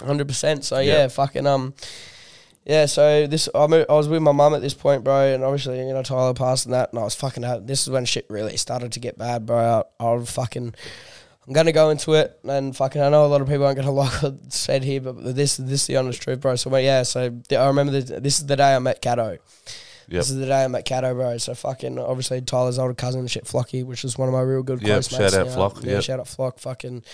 bro. 0.00 0.06
Hundred 0.06 0.28
percent. 0.28 0.64
So 0.64 0.78
Yeah. 0.78 0.92
yeah, 0.98 1.08
fucking 1.08 1.46
um, 1.46 1.74
yeah. 2.64 2.86
So 2.86 3.26
this 3.26 3.48
I, 3.54 3.58
I 3.64 3.92
was 3.92 4.08
with 4.08 4.22
my 4.22 4.32
mum 4.32 4.54
at 4.54 4.62
this 4.62 4.74
point, 4.74 5.02
bro, 5.04 5.34
and 5.34 5.42
obviously 5.44 5.78
you 5.78 5.92
know 5.92 6.02
Tyler 6.02 6.34
passed 6.34 6.66
and 6.66 6.74
that, 6.74 6.90
and 6.92 7.00
I 7.00 7.04
was 7.04 7.14
fucking 7.14 7.44
out. 7.44 7.66
This 7.66 7.82
is 7.82 7.90
when 7.90 8.04
shit 8.04 8.26
really 8.30 8.56
started 8.56 8.92
to 8.92 9.00
get 9.00 9.18
bad, 9.18 9.44
bro. 9.46 9.84
I, 10.00 10.04
I 10.04 10.12
was 10.14 10.30
fucking. 10.30 10.74
I'm 11.46 11.52
gonna 11.54 11.72
go 11.72 11.90
into 11.90 12.12
it, 12.14 12.38
and 12.44 12.76
fucking. 12.76 13.00
I 13.00 13.08
know 13.08 13.24
a 13.24 13.28
lot 13.28 13.40
of 13.40 13.48
people 13.48 13.64
aren't 13.64 13.76
gonna 13.78 13.90
like 13.92 14.22
what 14.22 14.34
I 14.34 14.36
said 14.50 14.84
here, 14.84 15.00
but 15.00 15.34
this 15.34 15.56
this 15.56 15.82
is 15.82 15.86
the 15.86 15.96
honest 15.96 16.22
truth, 16.22 16.40
bro. 16.40 16.54
So 16.56 16.74
yeah, 16.76 17.02
so 17.02 17.32
I 17.50 17.66
remember 17.66 17.92
this, 17.92 18.04
this 18.20 18.38
is 18.40 18.46
the 18.46 18.56
day 18.56 18.74
I 18.76 18.78
met 18.78 19.00
Cato. 19.02 19.38
Yep. 20.08 20.18
This 20.18 20.30
is 20.30 20.36
the 20.38 20.46
day 20.46 20.64
I 20.64 20.68
met 20.68 20.84
Cato, 20.84 21.14
bro. 21.14 21.38
So 21.38 21.54
fucking 21.54 21.98
obviously 21.98 22.40
Tyler's 22.42 22.78
older 22.78 22.94
cousin 22.94 23.26
shit, 23.28 23.44
Flocky, 23.44 23.84
which 23.84 24.04
is 24.04 24.18
one 24.18 24.28
of 24.28 24.34
my 24.34 24.40
real 24.40 24.62
good 24.62 24.80
Yep, 24.82 24.88
close 24.88 25.08
shout 25.08 25.20
mates. 25.20 25.34
out 25.34 25.38
you 25.38 25.44
know. 25.46 25.54
Flock, 25.54 25.84
Yeah, 25.84 25.92
yep. 25.92 26.02
shout 26.02 26.20
out 26.20 26.28
Flock. 26.28 26.58
Fucking. 26.58 27.04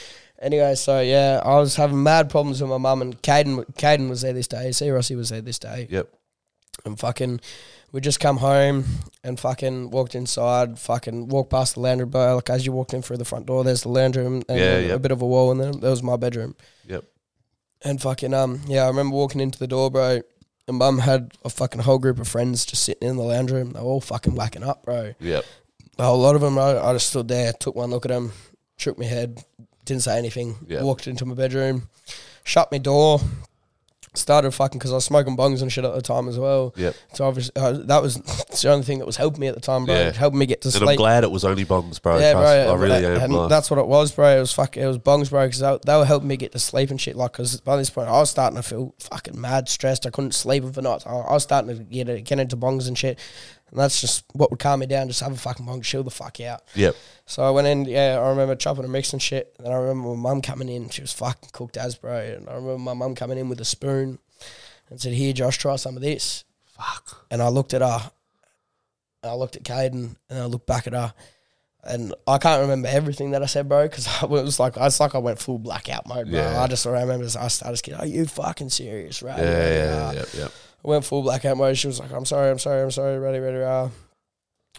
Anyway, 0.41 0.75
so 0.75 1.01
yeah, 1.01 1.41
I 1.45 1.59
was 1.59 1.77
having 1.77 2.03
mad 2.03 2.29
problems 2.31 2.61
with 2.61 2.71
my 2.71 2.79
mum 2.79 3.03
and 3.03 3.21
Caden. 3.23 3.65
Caden 3.75 4.09
was 4.09 4.23
there 4.23 4.33
this 4.33 4.49
day. 4.49 4.73
See, 4.73 4.91
Rossi 4.91 5.15
was 5.15 5.29
there 5.31 5.41
this 5.43 5.59
day. 5.59 5.87
Yep. 5.91 6.09
And 6.85 6.99
fucking, 6.99 7.41
we 7.97 8.03
just 8.03 8.21
come 8.21 8.37
home 8.37 8.85
and 9.25 9.41
fucking 9.41 9.89
walked 9.91 10.15
inside. 10.15 10.79
Fucking 10.79 11.29
walked 11.29 11.49
past 11.49 11.75
the 11.77 11.81
laundry 11.81 12.05
bar. 12.05 12.35
Like 12.35 12.51
as 12.51 12.67
you 12.67 12.73
walked 12.73 12.93
in 12.93 13.01
through 13.01 13.17
the 13.17 13.25
front 13.25 13.47
door, 13.47 13.65
there's 13.65 13.85
the 13.85 13.89
laundry 13.89 14.23
room 14.23 14.43
and 14.51 14.59
Yeah, 14.59 14.77
a, 14.77 14.87
yep. 14.89 14.97
a 14.97 14.99
bit 14.99 15.13
of 15.13 15.23
a 15.23 15.27
wall, 15.27 15.55
then 15.55 15.81
there 15.81 15.89
was 15.89 16.03
my 16.03 16.17
bedroom. 16.19 16.55
Yep. 16.87 17.05
And 17.87 18.03
fucking 18.03 18.35
um 18.35 18.61
yeah, 18.67 18.85
I 18.85 18.89
remember 18.89 19.17
walking 19.17 19.41
into 19.41 19.59
the 19.59 19.67
door, 19.67 19.91
bro. 19.91 20.21
And 20.69 20.77
mum 20.77 20.99
had 20.99 21.33
a 21.43 21.49
fucking 21.49 21.81
whole 21.81 21.99
group 21.99 22.19
of 22.21 22.29
friends 22.29 22.67
just 22.67 22.83
sitting 22.83 23.09
in 23.09 23.17
the 23.17 23.23
lounge 23.23 23.51
room. 23.51 23.71
They 23.71 23.81
were 23.81 23.87
all 23.87 24.03
fucking 24.03 24.35
whacking 24.35 24.63
up, 24.63 24.85
bro. 24.85 25.15
Yep. 25.19 25.47
A 25.99 26.05
whole 26.05 26.19
lot 26.19 26.35
of 26.35 26.43
them, 26.43 26.57
bro. 26.57 26.79
I 26.85 26.93
just 26.93 27.09
stood 27.09 27.29
there, 27.29 27.55
took 27.55 27.77
one 27.77 27.89
look 27.89 28.05
at 28.05 28.11
them, 28.11 28.31
shook 28.77 28.99
my 28.99 29.07
head, 29.07 29.43
didn't 29.87 30.03
say 30.03 30.19
anything. 30.19 30.57
Yeah. 30.69 30.83
Walked 30.83 31.07
into 31.07 31.25
my 31.25 31.35
bedroom, 31.35 31.89
shut 32.45 32.71
my 32.71 32.77
door, 32.77 33.21
started 34.17 34.51
fucking 34.53 34.79
because 34.79 34.93
I 34.93 34.97
was 34.97 35.05
smoking 35.05 35.37
bongs 35.37 35.63
and 35.63 35.71
shit 35.71 35.85
at 35.85 35.95
the 35.95 36.03
time 36.03 36.29
as 36.29 36.39
well. 36.39 36.73
Yeah. 36.77 36.93
So 37.15 37.25
obviously 37.27 37.53
uh, 37.57 37.73
that 37.73 38.03
was 38.03 38.17
the 38.63 38.71
only 38.71 38.85
thing 38.85 38.99
that 38.99 39.07
was 39.07 39.17
helping 39.17 39.41
me 39.41 39.47
at 39.49 39.55
the 39.55 39.61
time, 39.61 39.85
bro. 39.85 39.95
Yeah. 39.95 40.13
Helping 40.13 40.39
me 40.39 40.47
get 40.47 40.63
to 40.63 40.69
And 40.69 40.75
sleep. 40.75 40.91
I'm 40.91 40.97
glad 40.97 41.25
it 41.25 41.31
was 41.31 41.45
only 41.45 41.65
bongs, 41.65 42.01
bro. 42.01 42.19
Yeah, 42.19 42.33
bro. 42.35 42.43
I 42.43 42.75
really 42.75 43.05
am. 43.05 43.31
like- 43.31 43.49
that's 43.49 43.71
what 43.71 43.79
it 43.79 43.87
was, 43.87 44.13
bro. 44.13 44.37
It 44.37 44.41
was 44.41 44.53
fuck. 44.53 44.77
It 44.77 44.87
was 44.87 44.99
bongs, 44.99 45.31
bro. 45.31 45.47
Because 45.47 45.61
they, 45.61 45.79
they 45.87 45.97
were 45.97 46.05
helping 46.05 46.29
me 46.29 46.37
get 46.37 46.53
to 46.53 46.59
sleep 46.59 46.91
and 46.91 47.01
shit. 47.01 47.17
Like, 47.17 47.33
because 47.33 47.61
by 47.61 47.77
this 47.77 47.91
point, 47.91 48.09
I 48.09 48.13
was 48.13 48.31
starting 48.31 48.57
to 48.57 48.63
feel 48.63 48.95
fucking 49.01 49.41
mad 49.41 49.69
stressed. 49.69 50.07
I 50.07 50.11
couldn't 50.11 50.33
sleep 50.35 50.65
for 50.73 50.83
nights. 50.83 51.07
I, 51.07 51.11
I 51.11 51.33
was 51.33 51.43
starting 51.43 51.77
to 51.77 51.83
get 51.85 52.25
get 52.25 52.39
into 52.39 52.57
bongs 52.57 52.89
and 52.89 52.97
shit. 52.97 53.19
And 53.71 53.81
that's 53.81 54.01
just 54.01 54.25
what 54.33 54.51
would 54.51 54.61
calm 54.61 54.81
me 54.81 54.87
down. 54.87 55.09
Just 55.09 55.21
have 55.21 55.33
a 55.33 55.37
fucking 55.37 55.67
bong, 55.67 55.83
chill 55.83 56.05
the 56.05 56.11
fuck 56.11 56.41
out. 56.41 56.63
Yep. 56.75 56.95
So 57.27 57.43
I 57.43 57.51
went 57.51 57.67
in. 57.67 57.85
Yeah, 57.85 58.19
I 58.23 58.29
remember 58.29 58.55
chopping 58.55 58.85
a 58.85 58.89
mix 58.89 59.13
and 59.13 59.21
shit. 59.21 59.55
And 59.59 59.69
I 59.69 59.77
remember 59.77 60.09
my 60.11 60.31
mum 60.31 60.43
coming 60.43 60.69
in. 60.69 60.89
She 60.89 61.03
was 61.03 61.13
fucking 61.13 61.51
cooked 61.53 61.77
as, 61.77 61.97
bro. 61.97 62.17
And 62.17 62.49
I 62.49 62.55
remember 62.55 62.79
my 62.79 62.95
mum 62.95 63.15
coming 63.15 63.39
in 63.39 63.49
with 63.49 63.61
a 63.61 63.65
spoon 63.65 64.19
and 64.89 65.01
said, 65.01 65.15
"Here, 65.15 65.33
Josh, 65.33 65.59
try 65.59 65.77
some 65.77 65.97
of 65.97 66.03
this." 66.03 66.45
Fuck. 66.67 67.27
And 67.31 67.43
I 67.43 67.49
looked 67.49 67.75
at 67.75 67.83
her, 67.83 68.11
and 69.23 69.31
I 69.31 69.35
looked 69.35 69.57
at 69.57 69.65
Caden, 69.65 70.17
and 70.31 70.39
I 70.39 70.45
looked 70.45 70.67
back 70.67 70.87
at 70.87 70.93
her, 70.93 71.13
and 71.83 72.15
I 72.27 72.39
can't 72.39 72.61
remember 72.61 72.89
everything 72.89 73.31
that 73.31 73.43
I 73.43 73.47
said, 73.47 73.69
bro, 73.69 73.85
because 73.89 74.07
it 74.23 74.29
was 74.29 74.61
like 74.61 74.75
it's 74.77 75.01
like 75.01 75.15
I 75.15 75.19
went 75.19 75.39
full 75.39 75.59
blackout 75.59 76.07
mode, 76.07 76.31
bro. 76.31 76.39
Yeah. 76.39 76.63
I 76.63 76.67
just 76.67 76.85
remember 76.87 77.25
I 77.25 77.49
started 77.49 77.83
getting, 77.83 78.01
"Are 78.01 78.07
you 78.07 78.27
fucking 78.27 78.71
serious, 78.71 79.23
right?" 79.23 79.39
Yeah, 79.39 79.69
yeah, 79.69 80.13
yeah, 80.13 80.25
yeah. 80.35 80.49
I 80.87 80.91
went 80.91 81.05
full 81.05 81.23
blackout 81.23 81.57
mode. 81.57 81.77
She 81.77 81.89
was 81.89 81.99
like, 81.99 82.13
"I'm 82.13 82.25
sorry, 82.25 82.51
I'm 82.51 82.59
sorry, 82.59 82.83
I'm 82.83 82.91
sorry, 82.91 83.19
ready, 83.19 83.41
ready, 83.41 83.59
ready." 83.59 83.91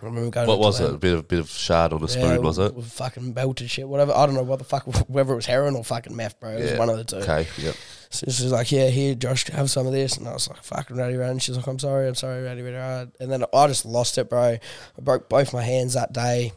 I 0.02 0.06
remember 0.06 0.30
going. 0.30 0.48
What 0.48 0.60
was 0.60 0.80
it? 0.80 0.94
A 0.94 0.98
bit 0.98 1.14
of 1.14 1.28
bit 1.28 1.40
of 1.40 1.50
shard 1.50 1.92
on 1.92 2.00
a 2.00 2.06
Yeah, 2.06 2.08
spoon, 2.08 2.42
was 2.42 2.60
it? 2.60 2.74
Fucking 2.84 3.34
belted 3.34 3.70
shit, 3.70 3.88
whatever. 3.88 4.14
I 4.14 4.26
don't 4.26 4.36
know 4.36 4.44
what 4.44 4.60
the 4.60 4.66
fuck, 4.66 4.86
whether 5.10 5.34
it 5.34 5.36
was 5.36 5.46
heroin 5.46 5.76
or 5.76 5.84
fucking 5.84 6.16
meth, 6.16 6.40
bro. 6.40 6.52
It 6.52 6.62
was 6.62 6.74
one 6.80 6.90
of 6.90 6.98
the 6.98 7.04
two. 7.04 7.18
Okay. 7.18 7.48
Yep. 7.58 7.76
So 8.10 8.26
she's 8.28 8.52
like, 8.52 8.72
"Yeah, 8.72 8.88
here, 8.88 9.16
Josh, 9.16 9.48
have 9.48 9.70
some 9.70 9.86
of 9.88 9.94
this." 9.94 10.18
And 10.18 10.28
I 10.28 10.34
was 10.34 10.48
like, 10.48 10.64
"Fucking 10.64 10.96
ready, 10.96 11.16
ready." 11.18 11.32
And 11.32 11.42
she's 11.42 11.58
like, 11.58 11.68
"I'm 11.68 11.80
sorry, 11.80 12.08
I'm 12.08 12.16
sorry, 12.16 12.44
ready, 12.44 12.62
ready." 12.62 12.78
ready." 12.78 13.12
And 13.20 13.32
then 13.32 13.44
I 13.54 13.68
just 13.68 13.86
lost 13.86 14.18
it, 14.18 14.30
bro. 14.30 14.42
I 14.42 14.60
broke 15.02 15.30
both 15.30 15.54
my 15.54 15.64
hands 15.64 15.94
that 15.96 16.14
day. 16.14 16.54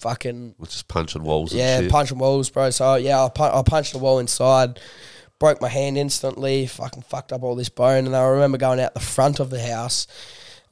Fucking 0.00 0.54
We're 0.58 0.66
just 0.66 0.88
punching 0.88 1.22
walls 1.22 1.52
and 1.52 1.60
yeah, 1.60 1.88
punching 1.88 2.18
walls, 2.18 2.50
bro. 2.50 2.70
So 2.70 2.96
yeah, 2.96 3.24
I, 3.24 3.28
pun- 3.28 3.52
I 3.54 3.62
punched 3.62 3.92
the 3.92 3.98
wall 3.98 4.18
inside, 4.18 4.78
broke 5.44 5.60
my 5.60 5.68
hand 5.68 5.98
instantly. 5.98 6.66
Fucking 6.66 7.02
fucked 7.02 7.32
up 7.32 7.42
all 7.42 7.54
this 7.54 7.68
bone. 7.68 8.06
And 8.06 8.16
I 8.16 8.24
remember 8.24 8.56
going 8.56 8.80
out 8.80 8.94
the 8.94 9.00
front 9.00 9.40
of 9.40 9.50
the 9.50 9.60
house. 9.60 10.06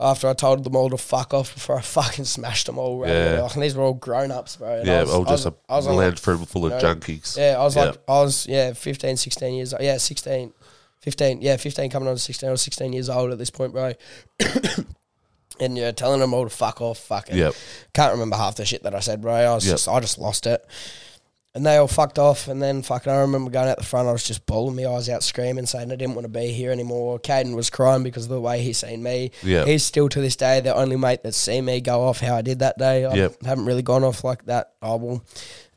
After 0.00 0.26
I 0.28 0.32
told 0.32 0.64
them 0.64 0.74
all 0.74 0.88
to 0.90 0.96
fuck 0.96 1.32
off 1.34 1.52
before 1.54 1.76
I 1.78 1.80
fucking 1.98 2.24
smashed 2.24 2.66
them 2.66 2.78
all. 2.78 3.06
Yeah. 3.06 3.46
And 3.52 3.62
these 3.62 3.74
were 3.76 3.84
all 3.84 3.92
grown 3.92 4.30
ups, 4.32 4.56
bro. 4.56 4.80
And 4.80 4.88
I 4.88 4.92
yeah, 4.94 5.00
was- 5.02 5.10
all 5.10 5.28
I 5.28 5.30
was- 5.32 5.44
just 5.44 5.56
I 5.68 5.76
was 5.76 5.86
a 5.86 5.90
on, 5.90 5.96
land 5.96 6.12
like, 6.14 6.18
full 6.18 6.46
full 6.46 6.66
of 6.66 6.72
you 6.72 6.78
know, 6.88 6.94
junkies. 6.94 7.36
yeah, 7.36 7.56
I 7.58 7.62
was 7.62 7.76
Yeah. 7.76 7.84
like, 7.84 7.98
I 8.08 8.20
was, 8.22 8.46
yeah, 8.48 8.72
15, 8.72 9.16
16 9.18 9.54
years 9.54 9.74
old. 9.74 9.82
Yeah, 9.82 9.98
16, 9.98 10.52
15, 11.00 11.42
yeah, 11.42 11.56
15 11.58 11.90
coming 11.90 12.08
on 12.08 12.14
to 12.14 12.20
16. 12.20 12.48
I 12.48 12.52
was 12.52 12.62
16 12.62 12.92
years 12.94 13.08
old 13.10 13.30
at 13.30 13.38
this 13.38 13.50
point, 13.50 13.72
bro. 13.74 13.92
and 15.60 15.76
yeah, 15.76 15.92
telling 15.92 16.20
them 16.20 16.34
all 16.34 16.44
to 16.44 16.50
fuck 16.50 16.80
off, 16.80 16.98
fucking. 16.98 17.36
Yep. 17.36 17.54
Can't 17.92 18.12
remember 18.12 18.36
half 18.36 18.56
the 18.56 18.64
shit 18.64 18.82
that 18.84 18.94
I 18.94 19.00
said, 19.00 19.20
bro. 19.20 19.34
I 19.34 19.54
was 19.54 19.66
Yep. 19.66 19.72
just, 19.74 19.88
I 19.88 20.00
just 20.00 20.18
lost 20.18 20.46
it. 20.46 20.64
And 21.54 21.66
they 21.66 21.76
all 21.76 21.86
fucked 21.86 22.18
off. 22.18 22.48
And 22.48 22.62
then 22.62 22.80
fucking, 22.80 23.12
I 23.12 23.16
remember 23.20 23.50
going 23.50 23.68
out 23.68 23.76
the 23.76 23.84
front, 23.84 24.08
I 24.08 24.12
was 24.12 24.24
just 24.24 24.46
bawling 24.46 24.74
my 24.74 24.86
eyes 24.86 25.10
out, 25.10 25.22
screaming, 25.22 25.66
saying 25.66 25.92
I 25.92 25.96
didn't 25.96 26.14
want 26.14 26.24
to 26.24 26.30
be 26.30 26.46
here 26.48 26.70
anymore. 26.72 27.18
Caden 27.18 27.54
was 27.54 27.68
crying 27.68 28.02
because 28.02 28.24
of 28.24 28.30
the 28.30 28.40
way 28.40 28.62
he 28.62 28.72
seen 28.72 29.02
me. 29.02 29.32
Yeah. 29.42 29.66
He's 29.66 29.84
still 29.84 30.08
to 30.08 30.20
this 30.22 30.34
day 30.36 30.60
the 30.60 30.74
only 30.74 30.96
mate 30.96 31.22
that's 31.22 31.36
seen 31.36 31.66
me 31.66 31.82
go 31.82 32.04
off 32.04 32.20
how 32.20 32.36
I 32.36 32.42
did 32.42 32.60
that 32.60 32.78
day. 32.78 33.04
I 33.04 33.12
Yep. 33.14 33.42
haven't 33.44 33.66
really 33.66 33.82
gone 33.82 34.02
off 34.02 34.24
like 34.24 34.46
that. 34.46 34.72
I 34.80 34.94
will. 34.94 35.22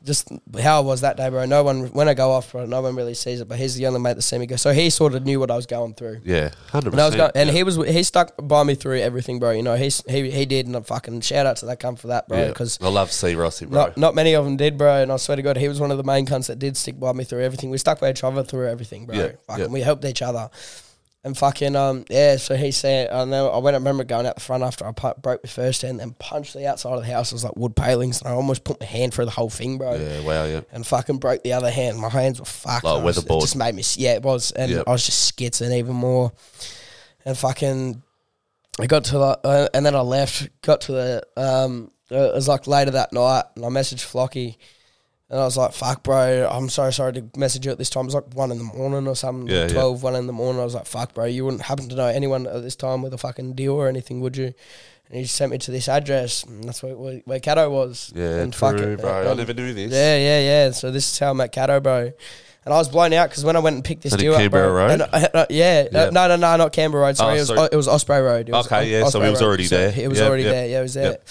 Just 0.04 0.28
how 0.60 0.78
I 0.78 0.80
was 0.80 1.00
that 1.00 1.16
day, 1.16 1.28
bro. 1.28 1.46
No 1.46 1.62
one 1.64 1.86
when 1.88 2.08
I 2.08 2.14
go 2.14 2.30
off, 2.30 2.52
bro, 2.52 2.64
no 2.66 2.80
one 2.80 2.94
really 2.94 3.14
sees 3.14 3.40
it. 3.40 3.48
But 3.48 3.58
he's 3.58 3.74
the 3.74 3.86
only 3.86 4.00
mate 4.00 4.14
that 4.14 4.22
see 4.22 4.38
me 4.38 4.46
go. 4.46 4.56
So 4.56 4.72
he 4.72 4.90
sort 4.90 5.14
of 5.14 5.24
knew 5.24 5.40
what 5.40 5.50
I 5.50 5.56
was 5.56 5.66
going 5.66 5.94
through. 5.94 6.20
Yeah, 6.24 6.50
hundred 6.70 6.92
percent. 6.92 7.32
and 7.34 7.50
he 7.50 7.62
was 7.62 7.76
he 7.76 8.02
stuck 8.02 8.34
by 8.40 8.62
me 8.62 8.74
through 8.74 9.00
everything, 9.00 9.38
bro. 9.38 9.50
You 9.50 9.62
know, 9.62 9.76
he's 9.76 10.02
he 10.08 10.30
he 10.30 10.46
did, 10.46 10.66
and 10.66 10.76
I 10.76 10.80
fucking 10.80 11.20
shout 11.22 11.46
out 11.46 11.56
to 11.58 11.66
that 11.66 11.80
cunt 11.80 11.98
for 11.98 12.08
that, 12.08 12.28
bro. 12.28 12.48
Because 12.48 12.78
I 12.80 12.88
love 12.88 13.10
see 13.10 13.34
Rossi, 13.34 13.66
bro. 13.66 13.80
not 13.86 13.96
not 13.96 14.14
many 14.14 14.34
of 14.34 14.44
them 14.44 14.56
did, 14.56 14.78
bro. 14.78 15.02
And 15.02 15.10
I 15.10 15.16
swear 15.16 15.36
to 15.36 15.42
God, 15.42 15.56
he 15.56 15.68
was 15.68 15.80
one 15.80 15.90
of 15.90 15.96
the 15.98 16.04
main 16.04 16.26
cunts 16.26 16.46
that 16.46 16.58
did 16.58 16.76
stick 16.76 16.98
by 17.00 17.12
me 17.12 17.24
through 17.24 17.42
everything. 17.42 17.70
We 17.70 17.78
stuck 17.78 18.00
by 18.00 18.10
each 18.10 18.22
other 18.22 18.42
through 18.44 18.68
everything, 18.68 19.06
bro. 19.06 19.16
Yeah, 19.16 19.32
Fucking, 19.48 19.64
yeah. 19.64 19.70
we 19.70 19.80
helped 19.80 20.04
each 20.04 20.22
other. 20.22 20.50
And 21.26 21.36
fucking 21.36 21.74
um 21.74 22.04
yeah, 22.08 22.36
so 22.36 22.54
he 22.54 22.70
said 22.70 23.10
I 23.10 23.24
know 23.24 23.48
I 23.50 23.58
went 23.58 23.74
I 23.74 23.78
remember 23.78 24.04
going 24.04 24.26
out 24.26 24.36
the 24.36 24.40
front 24.40 24.62
after 24.62 24.86
I 24.86 24.92
pu- 24.92 25.20
broke 25.20 25.42
my 25.42 25.48
first 25.48 25.82
hand 25.82 26.00
and 26.00 26.16
punched 26.20 26.54
the 26.54 26.68
outside 26.68 26.92
of 26.92 27.00
the 27.04 27.12
house. 27.12 27.32
It 27.32 27.34
was 27.34 27.42
like 27.42 27.56
wood 27.56 27.74
palings 27.74 28.20
and 28.22 28.28
I 28.28 28.32
almost 28.32 28.62
put 28.62 28.78
my 28.78 28.86
hand 28.86 29.12
through 29.12 29.24
the 29.24 29.32
whole 29.32 29.50
thing, 29.50 29.76
bro. 29.76 29.96
yeah, 29.96 30.20
wow, 30.20 30.44
yeah. 30.44 30.60
And 30.70 30.86
fucking 30.86 31.18
broke 31.18 31.42
the 31.42 31.54
other 31.54 31.68
hand. 31.70 31.98
My 31.98 32.08
hands 32.10 32.38
were 32.38 32.44
fucked. 32.46 32.84
Like 32.84 33.00
I 33.00 33.02
was- 33.02 33.18
weatherboard. 33.18 33.38
It 33.38 33.46
just 33.46 33.56
made 33.56 33.74
me 33.74 33.82
yeah, 33.96 34.14
it 34.14 34.22
was. 34.22 34.52
And 34.52 34.70
Yep. 34.70 34.84
I 34.86 34.92
was 34.92 35.04
just 35.04 35.36
skitzing 35.36 35.76
even 35.76 35.96
more. 35.96 36.32
And 37.24 37.36
fucking 37.36 38.02
I 38.78 38.86
got 38.86 39.02
to 39.06 39.18
the 39.18 39.40
uh, 39.42 39.68
and 39.74 39.84
then 39.84 39.96
I 39.96 40.02
left, 40.02 40.48
got 40.62 40.82
to 40.82 40.92
the 40.92 41.22
um 41.36 41.90
it 42.08 42.34
was 42.36 42.46
like 42.46 42.68
later 42.68 42.92
that 42.92 43.12
night 43.12 43.46
and 43.56 43.64
I 43.64 43.68
messaged 43.68 44.06
Flocky 44.06 44.58
and 45.30 45.40
I 45.40 45.44
was 45.44 45.56
like, 45.56 45.72
fuck, 45.72 46.02
bro, 46.02 46.48
I'm 46.50 46.68
so 46.68 46.90
sorry 46.90 47.12
to 47.14 47.24
message 47.36 47.66
you 47.66 47.72
at 47.72 47.78
this 47.78 47.90
time. 47.90 48.02
It 48.02 48.06
was 48.06 48.14
like 48.14 48.34
one 48.34 48.50
in 48.52 48.58
the 48.58 48.64
morning 48.64 49.08
or 49.08 49.16
something, 49.16 49.48
Yeah, 49.48 49.62
yeah. 49.62 49.68
12, 49.68 50.02
one 50.02 50.14
in 50.14 50.26
the 50.26 50.32
morning. 50.32 50.60
I 50.60 50.64
was 50.64 50.74
like, 50.74 50.86
fuck, 50.86 51.14
bro, 51.14 51.24
you 51.24 51.44
wouldn't 51.44 51.62
happen 51.62 51.88
to 51.88 51.96
know 51.96 52.06
anyone 52.06 52.46
at 52.46 52.62
this 52.62 52.76
time 52.76 53.02
with 53.02 53.12
a 53.14 53.18
fucking 53.18 53.54
deal 53.54 53.74
or 53.74 53.88
anything, 53.88 54.20
would 54.20 54.36
you? 54.36 54.54
And 55.08 55.18
he 55.20 55.24
sent 55.26 55.52
me 55.52 55.58
to 55.58 55.70
this 55.70 55.88
address. 55.88 56.42
And 56.44 56.64
that's 56.64 56.82
where, 56.82 56.96
where, 56.96 57.20
where 57.24 57.40
Cato 57.40 57.70
was. 57.70 58.12
Yeah, 58.14 58.36
and 58.40 58.52
true, 58.52 58.58
fucking- 58.70 58.96
bro. 58.96 59.30
I 59.30 59.34
never 59.34 59.54
knew 59.54 59.72
this. 59.74 59.92
yeah, 59.92 60.16
yeah, 60.16 60.40
yeah. 60.40 60.70
So 60.72 60.90
this 60.90 61.12
is 61.12 61.18
how 61.18 61.30
I 61.30 61.32
met 61.32 61.52
Cato, 61.52 61.80
bro. 61.80 62.12
And 62.64 62.74
I 62.74 62.78
was 62.78 62.88
blown 62.88 63.12
out 63.12 63.28
because 63.30 63.44
when 63.44 63.54
I 63.54 63.60
went 63.60 63.76
and 63.76 63.84
picked 63.84 64.02
this 64.02 64.12
And 64.12 64.20
deal 64.20 64.32
up, 64.34 64.40
Canberra 64.40 64.68
bro, 64.68 64.74
Road? 64.76 64.90
and 64.90 65.02
I- 65.04 65.30
uh, 65.32 65.46
yeah, 65.50 65.86
Yeah. 65.92 65.98
uh, 66.00 66.10
no, 66.10 66.26
no, 66.26 66.34
no, 66.34 66.56
not 66.56 66.72
Canberra 66.72 67.04
Road. 67.04 67.16
Sorry, 67.16 67.34
Oh, 67.34 67.36
it, 67.36 67.38
was, 67.38 67.46
sorry. 67.48 67.60
uh, 67.60 67.68
it 67.70 67.76
was 67.76 67.86
Osprey 67.86 68.18
Road. 68.20 68.48
It 68.48 68.52
was 68.52 68.66
Okay, 68.66 68.90
yeah, 68.90 69.06
so 69.08 69.20
he 69.20 69.30
was 69.30 69.40
Road. 69.40 69.46
already 69.46 69.64
So 69.66 69.76
there. 69.76 69.90
He 69.92 70.08
was 70.08 70.18
Yep, 70.18 70.28
already 70.28 70.42
yep, 70.42 70.52
there. 70.52 70.66
Yeah, 70.66 70.76
he 70.78 70.82
was 70.82 70.94
there. 70.94 71.10
yep. 71.12 71.28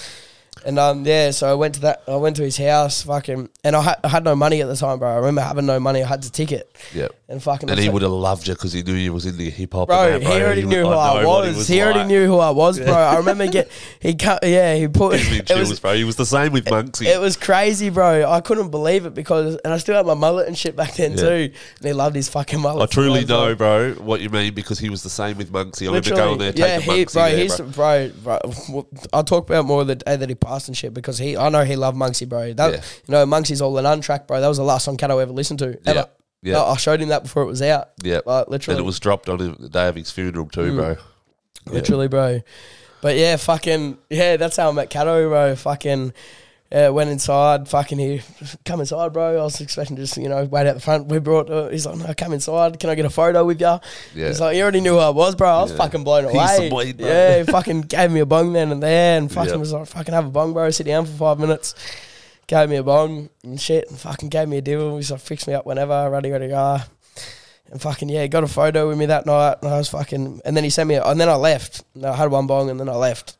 And 0.65 0.79
um, 0.79 1.05
yeah, 1.05 1.29
so 1.29 1.49
I 1.49 1.53
went 1.53 1.75
to 1.75 1.81
that. 1.81 2.01
I 2.07 2.15
went 2.15 2.35
to 2.37 2.43
his 2.43 2.57
house, 2.57 3.03
fucking, 3.03 3.49
and 3.63 3.75
I, 3.75 3.81
had 3.83 3.95
I 4.03 4.07
had 4.07 4.23
no 4.23 4.35
money 4.35 4.61
at 4.61 4.67
the 4.67 4.75
time, 4.75 4.97
bro. 4.97 5.09
I 5.11 5.17
remember 5.17 5.41
having 5.41 5.67
no 5.67 5.79
money. 5.79 6.03
I 6.03 6.07
had 6.07 6.23
to 6.23 6.31
ticket 6.31 6.75
Yeah. 6.91 7.09
And 7.27 7.41
fucking. 7.41 7.69
And 7.69 7.79
he 7.79 7.89
would 7.89 8.03
have 8.03 8.11
loved 8.11 8.47
you 8.47 8.53
because 8.53 8.71
he 8.71 8.83
knew 8.83 8.93
you 8.93 9.11
was 9.11 9.25
in 9.25 9.37
the 9.37 9.49
hip 9.49 9.73
hop. 9.73 9.87
Bro, 9.87 10.13
and 10.15 10.25
that, 10.25 10.31
he 10.33 10.41
already 10.43 10.63
knew 10.63 10.83
who 10.83 10.89
I, 10.89 11.23
was. 11.25 11.67
He, 11.67 11.81
already 11.81 11.99
like. 11.99 12.07
knew 12.07 12.27
who 12.27 12.37
I 12.37 12.51
was, 12.51 12.79
bro. 12.79 12.93
I 12.93 13.17
remember 13.17 13.47
get 13.47 13.71
he 13.99 14.13
cut. 14.15 14.39
Yeah, 14.43 14.75
he 14.75 14.87
put. 14.87 15.13
Me 15.13 15.19
it 15.39 15.47
chills, 15.47 15.69
was 15.69 15.79
bro. 15.79 15.95
He 15.95 16.03
was 16.03 16.15
the 16.17 16.25
same 16.25 16.51
with 16.51 16.65
Monksy. 16.65 17.07
it 17.07 17.19
was 17.19 17.35
crazy, 17.35 17.89
bro. 17.89 18.29
I 18.29 18.41
couldn't 18.41 18.69
believe 18.69 19.05
it 19.05 19.13
because, 19.15 19.55
and 19.65 19.73
I 19.73 19.77
still 19.77 19.95
had 19.95 20.05
my 20.05 20.13
mullet 20.13 20.47
and 20.47 20.57
shit 20.57 20.75
back 20.75 20.93
then 20.95 21.11
Yeah. 21.11 21.17
too. 21.17 21.53
And 21.77 21.85
he 21.85 21.93
loved 21.93 22.15
his 22.15 22.29
fucking 22.29 22.59
mullet. 22.59 22.83
I 22.89 22.93
truly 22.93 23.25
know, 23.25 23.55
bro, 23.55 23.93
what 23.93 24.21
you 24.21 24.29
mean 24.29 24.53
because 24.53 24.77
he 24.77 24.89
was 24.89 25.01
the 25.01 25.09
same 25.09 25.37
with 25.37 25.51
Monksy. 25.51 25.83
I 25.83 25.85
remember 25.87 26.09
Literally, 26.11 26.21
going 26.21 26.37
there, 26.39 26.53
yeah, 26.55 26.77
taking 26.79 26.93
he, 26.93 27.05
Monksy 27.05 27.13
bro, 27.13 27.23
there, 27.23 27.37
he's 27.37 27.57
bro. 27.57 28.09
bro, 28.23 28.39
bro. 28.69 28.87
I'll 29.13 29.23
talk 29.23 29.49
about 29.49 29.65
more 29.65 29.83
the 29.83 29.95
day 29.95 30.15
that 30.15 30.29
he 30.29 30.35
passed 30.35 30.67
and 30.67 30.77
shit 30.77 30.93
because 30.93 31.17
he, 31.17 31.35
I 31.35 31.49
know 31.49 31.63
he 31.63 31.75
loved 31.75 31.97
Monksy, 31.97 32.29
bro. 32.29 32.53
That, 32.53 32.71
Yeah. 32.73 32.81
you 33.07 33.11
know, 33.11 33.25
Monksy's 33.25 33.61
all 33.61 33.75
an 33.79 33.85
untrack, 33.85 34.27
bro. 34.27 34.41
That 34.41 34.47
was 34.47 34.57
the 34.57 34.63
last 34.63 34.85
song 34.85 34.97
Cato 34.97 35.17
ever 35.17 35.31
listened 35.31 35.59
to 35.59 35.79
ever. 35.87 36.07
Yeah. 36.51 36.61
I 36.63 36.77
showed 36.77 37.01
him 37.01 37.09
that 37.09 37.23
before 37.23 37.43
it 37.43 37.47
was 37.47 37.61
out. 37.61 37.89
Yeah. 38.01 38.19
like 38.25 38.47
And 38.67 38.79
it 38.79 38.85
was 38.85 38.99
dropped 38.99 39.27
on 39.29 39.37
the 39.59 39.69
day 39.69 39.87
of 39.87 39.95
his 39.95 40.11
funeral 40.11 40.47
too, 40.47 40.71
Mm. 40.71 40.75
bro. 40.75 40.89
Yeah. 41.67 41.73
literally, 41.73 42.07
bro. 42.07 42.41
But 43.01 43.17
yeah, 43.17 43.35
fucking 43.37 43.97
yeah, 44.09 44.37
that's 44.37 44.57
how 44.57 44.69
I 44.69 44.71
met 44.71 44.89
Cato, 44.89 45.27
bro. 45.29 45.55
Fucking. 45.55 46.13
Uh, 46.71 46.89
went 46.91 47.11
inside, 47.11 47.69
fucking 47.69 47.99
he 47.99 48.21
come 48.65 48.79
inside, 48.79 49.13
bro. 49.13 49.39
I 49.39 49.43
was 49.43 49.61
expecting 49.61 49.95
just 49.95 50.17
you 50.17 50.27
know 50.27 50.43
wait 50.45 50.65
out 50.65 50.73
the 50.73 50.81
front. 50.81 51.05
We 51.07 51.19
brought. 51.19 51.47
Uh, 51.49 51.69
he's 51.69 51.85
like, 51.85 51.95
no, 51.95 52.11
come 52.17 52.33
inside. 52.33 52.79
Can 52.79 52.89
I 52.89 52.95
get 52.95 53.05
a 53.05 53.09
photo 53.11 53.45
with 53.45 53.61
you? 53.61 53.67
Yeah. 54.15 54.27
He's 54.27 54.41
like, 54.41 54.57
you 54.57 54.63
already 54.63 54.81
knew 54.81 54.93
who 54.93 54.97
I 54.97 55.09
was, 55.09 55.35
bro. 55.35 55.47
I 55.47 55.61
was 55.61 55.71
Yeah. 55.71 55.77
fucking 55.77 56.03
blown 56.03 56.25
away. 56.25 56.95
yeah, 56.97 57.37
he 57.37 57.43
fucking 57.43 57.81
gave 57.81 58.11
me 58.11 58.19
a 58.19 58.25
bong 58.25 58.53
then 58.53 58.71
and 58.71 58.81
there, 58.81 59.17
and 59.19 59.31
fucking 59.31 59.51
Yep. 59.51 59.59
was 59.59 59.73
like, 59.73 59.85
fucking 59.87 60.13
have 60.15 60.25
a 60.25 60.29
bong, 60.31 60.53
bro. 60.53 60.69
Sit 60.71 60.87
down 60.87 61.05
for 61.05 61.11
five 61.13 61.39
minutes. 61.39 61.75
Gave 62.47 62.69
me 62.69 62.75
a 62.75 62.83
bong 62.83 63.29
and 63.43 63.59
shit, 63.59 63.89
and 63.89 63.99
fucking 63.99 64.29
gave 64.29 64.47
me 64.47 64.57
a 64.57 64.61
deal. 64.61 64.95
He's 64.97 65.11
like, 65.11 65.21
fix 65.21 65.47
me 65.47 65.53
up 65.53 65.65
whenever, 65.65 66.09
ready, 66.09 66.29
ready, 66.31 66.49
go. 66.49 66.77
And 67.71 67.81
fucking 67.81 68.09
yeah, 68.09 68.27
got 68.27 68.43
a 68.43 68.47
photo 68.47 68.87
with 68.87 68.97
me 68.97 69.07
that 69.07 69.25
night. 69.25 69.57
And 69.63 69.73
I 69.73 69.77
was 69.77 69.89
fucking, 69.89 70.41
and 70.45 70.55
then 70.55 70.63
he 70.63 70.69
sent 70.69 70.87
me, 70.87 70.95
and 70.95 71.19
then 71.19 71.29
I 71.29 71.35
left. 71.35 71.83
And 71.95 72.05
I 72.05 72.15
had 72.15 72.29
one 72.29 72.45
bong, 72.45 72.69
and 72.69 72.79
then 72.79 72.89
I 72.89 72.95
left. 72.95 73.37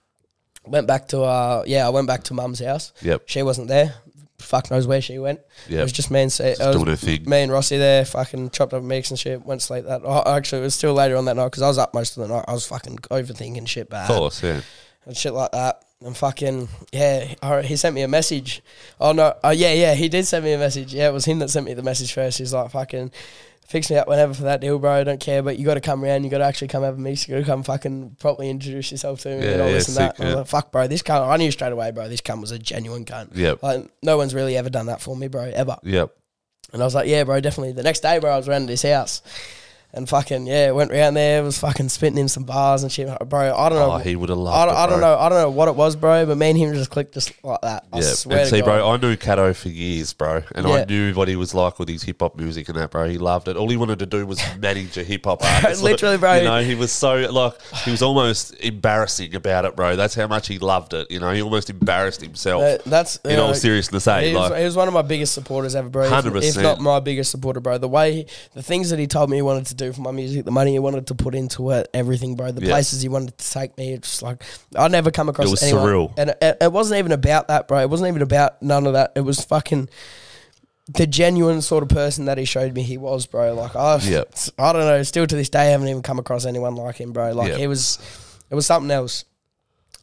Went 0.66 0.88
back 0.88 1.08
to 1.10 1.22
uh, 1.22 1.64
yeah, 1.68 1.86
I 1.86 1.90
went 1.90 2.08
back 2.08 2.24
to 2.24 2.34
mum's 2.34 2.60
house. 2.60 2.92
Yep. 3.04 3.24
She 3.28 3.44
wasn't 3.44 3.68
there. 3.68 3.94
Fuck 4.40 4.70
knows 4.70 4.86
where 4.88 5.02
she 5.02 5.18
went. 5.18 5.40
Yeah. 5.70 5.80
It 5.80 5.84
was 5.84 5.92
just 5.92 6.12
me 6.12 6.22
and 6.22 6.40
it 6.40 6.60
was 6.60 7.28
me 7.28 7.42
and 7.42 7.52
Rossi 7.52 7.78
there. 7.78 8.04
Fucking 8.04 8.50
chopped 8.50 8.74
up 8.74 8.84
mix 8.84 9.10
and 9.10 9.20
shit. 9.20 9.46
Went 9.46 9.62
to 9.62 9.68
sleep 9.68 9.86
that. 9.86 10.02
Oh, 10.04 10.24
actually, 10.26 10.62
it 10.62 10.66
was 10.66 10.76
still 10.76 10.94
later 10.94 11.16
on 11.18 11.26
that 11.26 11.36
night 11.36 11.46
because 11.46 11.62
I 11.62 11.68
was 11.68 11.78
up 11.78 11.94
most 11.94 12.18
of 12.18 12.28
the 12.28 12.34
night. 12.34 12.46
I 12.48 12.54
was 12.54 12.66
fucking 12.68 12.98
overthinking 12.98 13.68
shit 13.68 13.90
bad 13.90 14.10
Of 14.10 14.18
course, 14.18 14.44
yeah. 14.44 14.62
and 15.06 15.16
shit 15.16 15.34
like 15.34 15.52
that. 15.52 15.84
And 16.04 16.16
fucking 16.16 16.68
yeah, 16.92 17.62
he 17.62 17.76
sent 17.78 17.96
me 17.96 18.02
a 18.02 18.08
message. 18.08 18.62
Oh 19.00 19.12
no, 19.14 19.34
oh 19.44 19.52
yeah, 19.52 19.74
yeah, 19.74 19.94
he 19.94 20.10
did 20.10 20.26
send 20.28 20.44
me 20.46 20.54
a 20.54 20.58
message. 20.58 20.94
Yeah, 20.94 21.08
it 21.10 21.14
was 21.14 21.26
him 21.26 21.40
that 21.40 21.50
sent 21.50 21.66
me 21.66 21.74
the 21.74 21.82
message 21.84 22.14
first. 22.14 22.38
He's 22.38 22.54
like, 22.54 22.70
fucking, 22.72 23.12
fix 23.68 23.90
me 23.90 23.96
up 23.98 24.08
whenever 24.08 24.34
for 24.34 24.44
that 24.44 24.60
deal, 24.62 24.78
bro. 24.78 24.92
I 24.92 25.04
don't 25.06 25.22
care, 25.22 25.42
but 25.42 25.58
you 25.58 25.66
got 25.66 25.76
to 25.76 25.82
come 25.82 26.04
around. 26.04 26.24
You 26.26 26.30
got 26.30 26.40
to 26.40 26.44
actually 26.44 26.68
come 26.68 26.84
have 26.84 26.96
a 26.96 27.00
mix. 27.00 27.28
You 27.28 27.36
got 27.36 27.40
to 27.40 27.46
come 27.46 27.64
fucking 27.64 28.18
properly 28.20 28.50
introduce 28.50 28.92
yourself 28.92 29.22
to 29.22 29.30
me 29.38 29.46
Yeah, 29.46 29.52
and 29.54 29.62
all 29.62 29.68
yeah, 29.68 29.74
this 29.74 29.88
and 29.88 29.98
that. 29.98 30.18
sick, 30.18 30.20
And 30.20 30.28
I 30.28 30.32
was 30.32 30.34
yeah. 30.34 30.40
like, 30.40 30.48
fuck, 30.48 30.72
bro, 30.72 30.88
this 30.88 31.02
cunt. 31.02 31.28
I 31.28 31.38
knew 31.38 31.50
straight 31.50 31.72
away, 31.72 31.92
bro. 31.92 32.10
This 32.10 32.22
cunt 32.22 32.42
was 32.42 32.52
a 32.52 32.60
genuine 32.60 33.06
cunt. 33.06 33.30
Yep. 33.36 33.64
Like 33.64 33.90
no 34.04 34.18
one's 34.18 34.36
really 34.36 34.58
ever 34.58 34.70
done 34.70 34.88
that 34.88 35.02
for 35.02 35.16
me, 35.16 35.28
bro, 35.30 35.44
ever. 35.44 35.78
Yep. 35.84 36.14
And 36.74 36.82
I 36.82 36.86
was 36.86 36.94
like, 36.94 37.08
yeah, 37.08 37.24
bro, 37.24 37.40
definitely. 37.40 37.72
The 37.72 37.84
next 37.84 38.02
day, 38.02 38.20
bro, 38.20 38.32
I 38.34 38.38
was 38.38 38.50
around 38.50 38.64
at 38.64 38.70
his 38.70 38.82
house. 38.84 39.22
And 39.96 40.10
fucking, 40.10 40.46
yeah, 40.46 40.72
went 40.72 40.92
around 40.92 41.14
there, 41.14 41.42
was 41.42 41.58
fucking 41.58 41.88
spitting 41.88 42.18
him 42.18 42.28
some 42.28 42.44
bars 42.44 42.84
and 42.84 42.92
shit. 42.92 43.08
Bro, 43.30 43.56
I 43.56 43.70
don't 43.70 43.80
know. 43.80 43.94
Oh, 43.94 43.98
he 43.98 44.18
would 44.18 44.28
have 44.28 44.38
I 44.38 44.42
loved 44.42 44.68
don't, 44.68 44.76
it, 44.76 44.78
I 44.78 44.88
don't 44.88 45.00
bro. 45.00 45.08
know. 45.08 45.20
I 45.20 45.30
don't 45.30 45.38
know 45.38 45.50
what 45.52 45.68
it 45.70 45.76
was, 45.76 45.96
bro. 45.96 46.26
But 46.26 46.38
me 46.38 46.50
and 46.50 46.58
him 46.58 46.74
just 46.74 46.90
clicked 46.90 47.14
just 47.14 47.32
like 47.46 47.62
that. 47.62 47.86
I 47.94 48.00
Yeah, 48.00 48.04
swear 48.04 48.40
and 48.40 48.50
see, 48.50 48.60
God. 48.60 48.66
bro, 48.66 48.90
I 48.92 48.98
knew 48.98 49.16
Cato 49.16 49.54
for 49.54 49.70
years, 49.70 50.12
bro, 50.12 50.44
and 50.54 50.68
I 50.68 50.84
knew 50.84 51.14
what 51.14 51.30
he 51.30 51.38
was 51.38 51.54
like 51.56 51.80
with 51.80 51.88
his 51.88 52.04
hip 52.04 52.20
hop 52.20 52.36
music 52.36 52.68
and 52.68 52.78
that, 52.78 52.92
bro. 52.92 53.08
He 53.08 53.18
loved 53.18 53.48
it. 53.48 53.56
All 53.56 53.70
he 53.70 53.78
wanted 53.78 54.00
to 54.00 54.06
do 54.06 54.26
was 54.28 54.42
manage 54.60 54.98
a 54.98 55.04
hip 55.06 55.24
hop 55.24 55.42
artist. 55.44 55.82
Literally, 55.82 56.18
bro. 56.18 56.36
You 56.36 56.44
know, 56.44 56.62
he 56.62 56.76
was 56.76 56.92
so 56.92 57.16
like 57.32 57.54
he 57.86 57.92
was 57.92 58.02
almost 58.02 58.54
embarrassing 58.56 59.34
about 59.34 59.64
it, 59.64 59.78
bro. 59.78 59.96
That's 59.96 60.16
how 60.16 60.28
much 60.28 60.50
he 60.50 60.60
loved 60.60 60.94
it. 60.94 61.10
You 61.10 61.22
know, 61.22 61.32
he 61.32 61.42
almost 61.42 61.70
embarrassed 61.70 62.20
himself. 62.20 62.62
Uh, 62.64 62.78
that's 62.86 63.16
in 63.24 63.32
you 63.32 63.38
all 63.38 63.54
seriousness, 63.54 64.06
eh? 64.08 64.26
He 64.26 64.36
was, 64.36 64.58
he 64.58 64.64
was 64.66 64.76
one 64.76 64.90
of 64.90 64.94
my 64.94 65.04
biggest 65.04 65.34
supporters 65.34 65.74
ever, 65.74 65.88
bro. 65.88 66.04
If, 66.04 66.12
100%. 66.12 66.44
if 66.44 66.62
not 66.62 66.82
my 66.82 67.00
biggest 67.00 67.32
supporter, 67.32 67.62
bro. 67.62 67.78
The 67.78 67.88
way, 67.88 68.14
he, 68.14 68.28
the 68.54 68.62
things 68.62 68.90
that 68.90 69.00
he 69.00 69.08
told 69.08 69.30
me 69.30 69.38
he 69.38 69.42
wanted 69.42 69.68
to 69.68 69.76
do 69.76 69.85
for 69.94 70.02
my 70.02 70.12
music, 70.12 70.46
the 70.46 70.52
money 70.52 70.72
he 70.74 70.80
wanted 70.80 71.08
to 71.08 71.16
put 71.16 71.36
into 71.36 71.72
it, 71.72 71.88
everything, 71.94 72.36
bro. 72.36 72.52
The 72.52 72.62
Yeah. 72.62 72.72
places 72.72 73.02
he 73.02 73.10
wanted 73.10 73.38
to 73.38 73.52
take 73.52 73.78
me, 73.78 73.94
it's 73.94 74.22
like 74.22 74.44
I 74.76 74.88
never 74.88 75.12
come 75.12 75.30
across. 75.30 75.48
It 75.48 75.52
was 75.52 75.64
anyone, 75.64 75.84
surreal. 75.86 76.14
and 76.18 76.30
it, 76.42 76.58
it 76.62 76.72
wasn't 76.72 77.00
even 77.00 77.12
about 77.12 77.48
that, 77.50 77.68
bro. 77.68 77.80
It 77.80 77.90
wasn't 77.90 78.10
even 78.10 78.22
about 78.22 78.62
none 78.62 78.88
of 78.88 78.94
that. 78.94 79.12
It 79.16 79.22
was 79.22 79.40
fucking 79.44 79.90
the 80.94 81.08
genuine 81.08 81.62
sort 81.62 81.82
of 81.84 81.90
person 81.90 82.26
that 82.26 82.38
he 82.38 82.46
showed 82.46 82.74
me 82.76 82.84
he 82.84 82.98
was, 82.98 83.26
bro. 83.26 83.54
Like 83.56 83.76
I, 83.76 83.98
Yep. 83.98 84.36
I 84.60 84.72
don't 84.74 84.82
know. 84.86 85.02
Still 85.04 85.26
to 85.26 85.36
this 85.36 85.50
day, 85.50 85.62
I 85.62 85.66
haven't 85.66 85.88
even 85.88 86.02
come 86.04 86.20
across 86.20 86.46
anyone 86.46 86.76
like 86.76 86.98
him, 86.98 87.12
bro. 87.12 87.32
Like 87.34 87.50
Yep. 87.50 87.58
he 87.60 87.68
was, 87.68 87.98
it 88.52 88.56
was 88.56 88.66
something 88.68 88.92
else. 88.92 89.26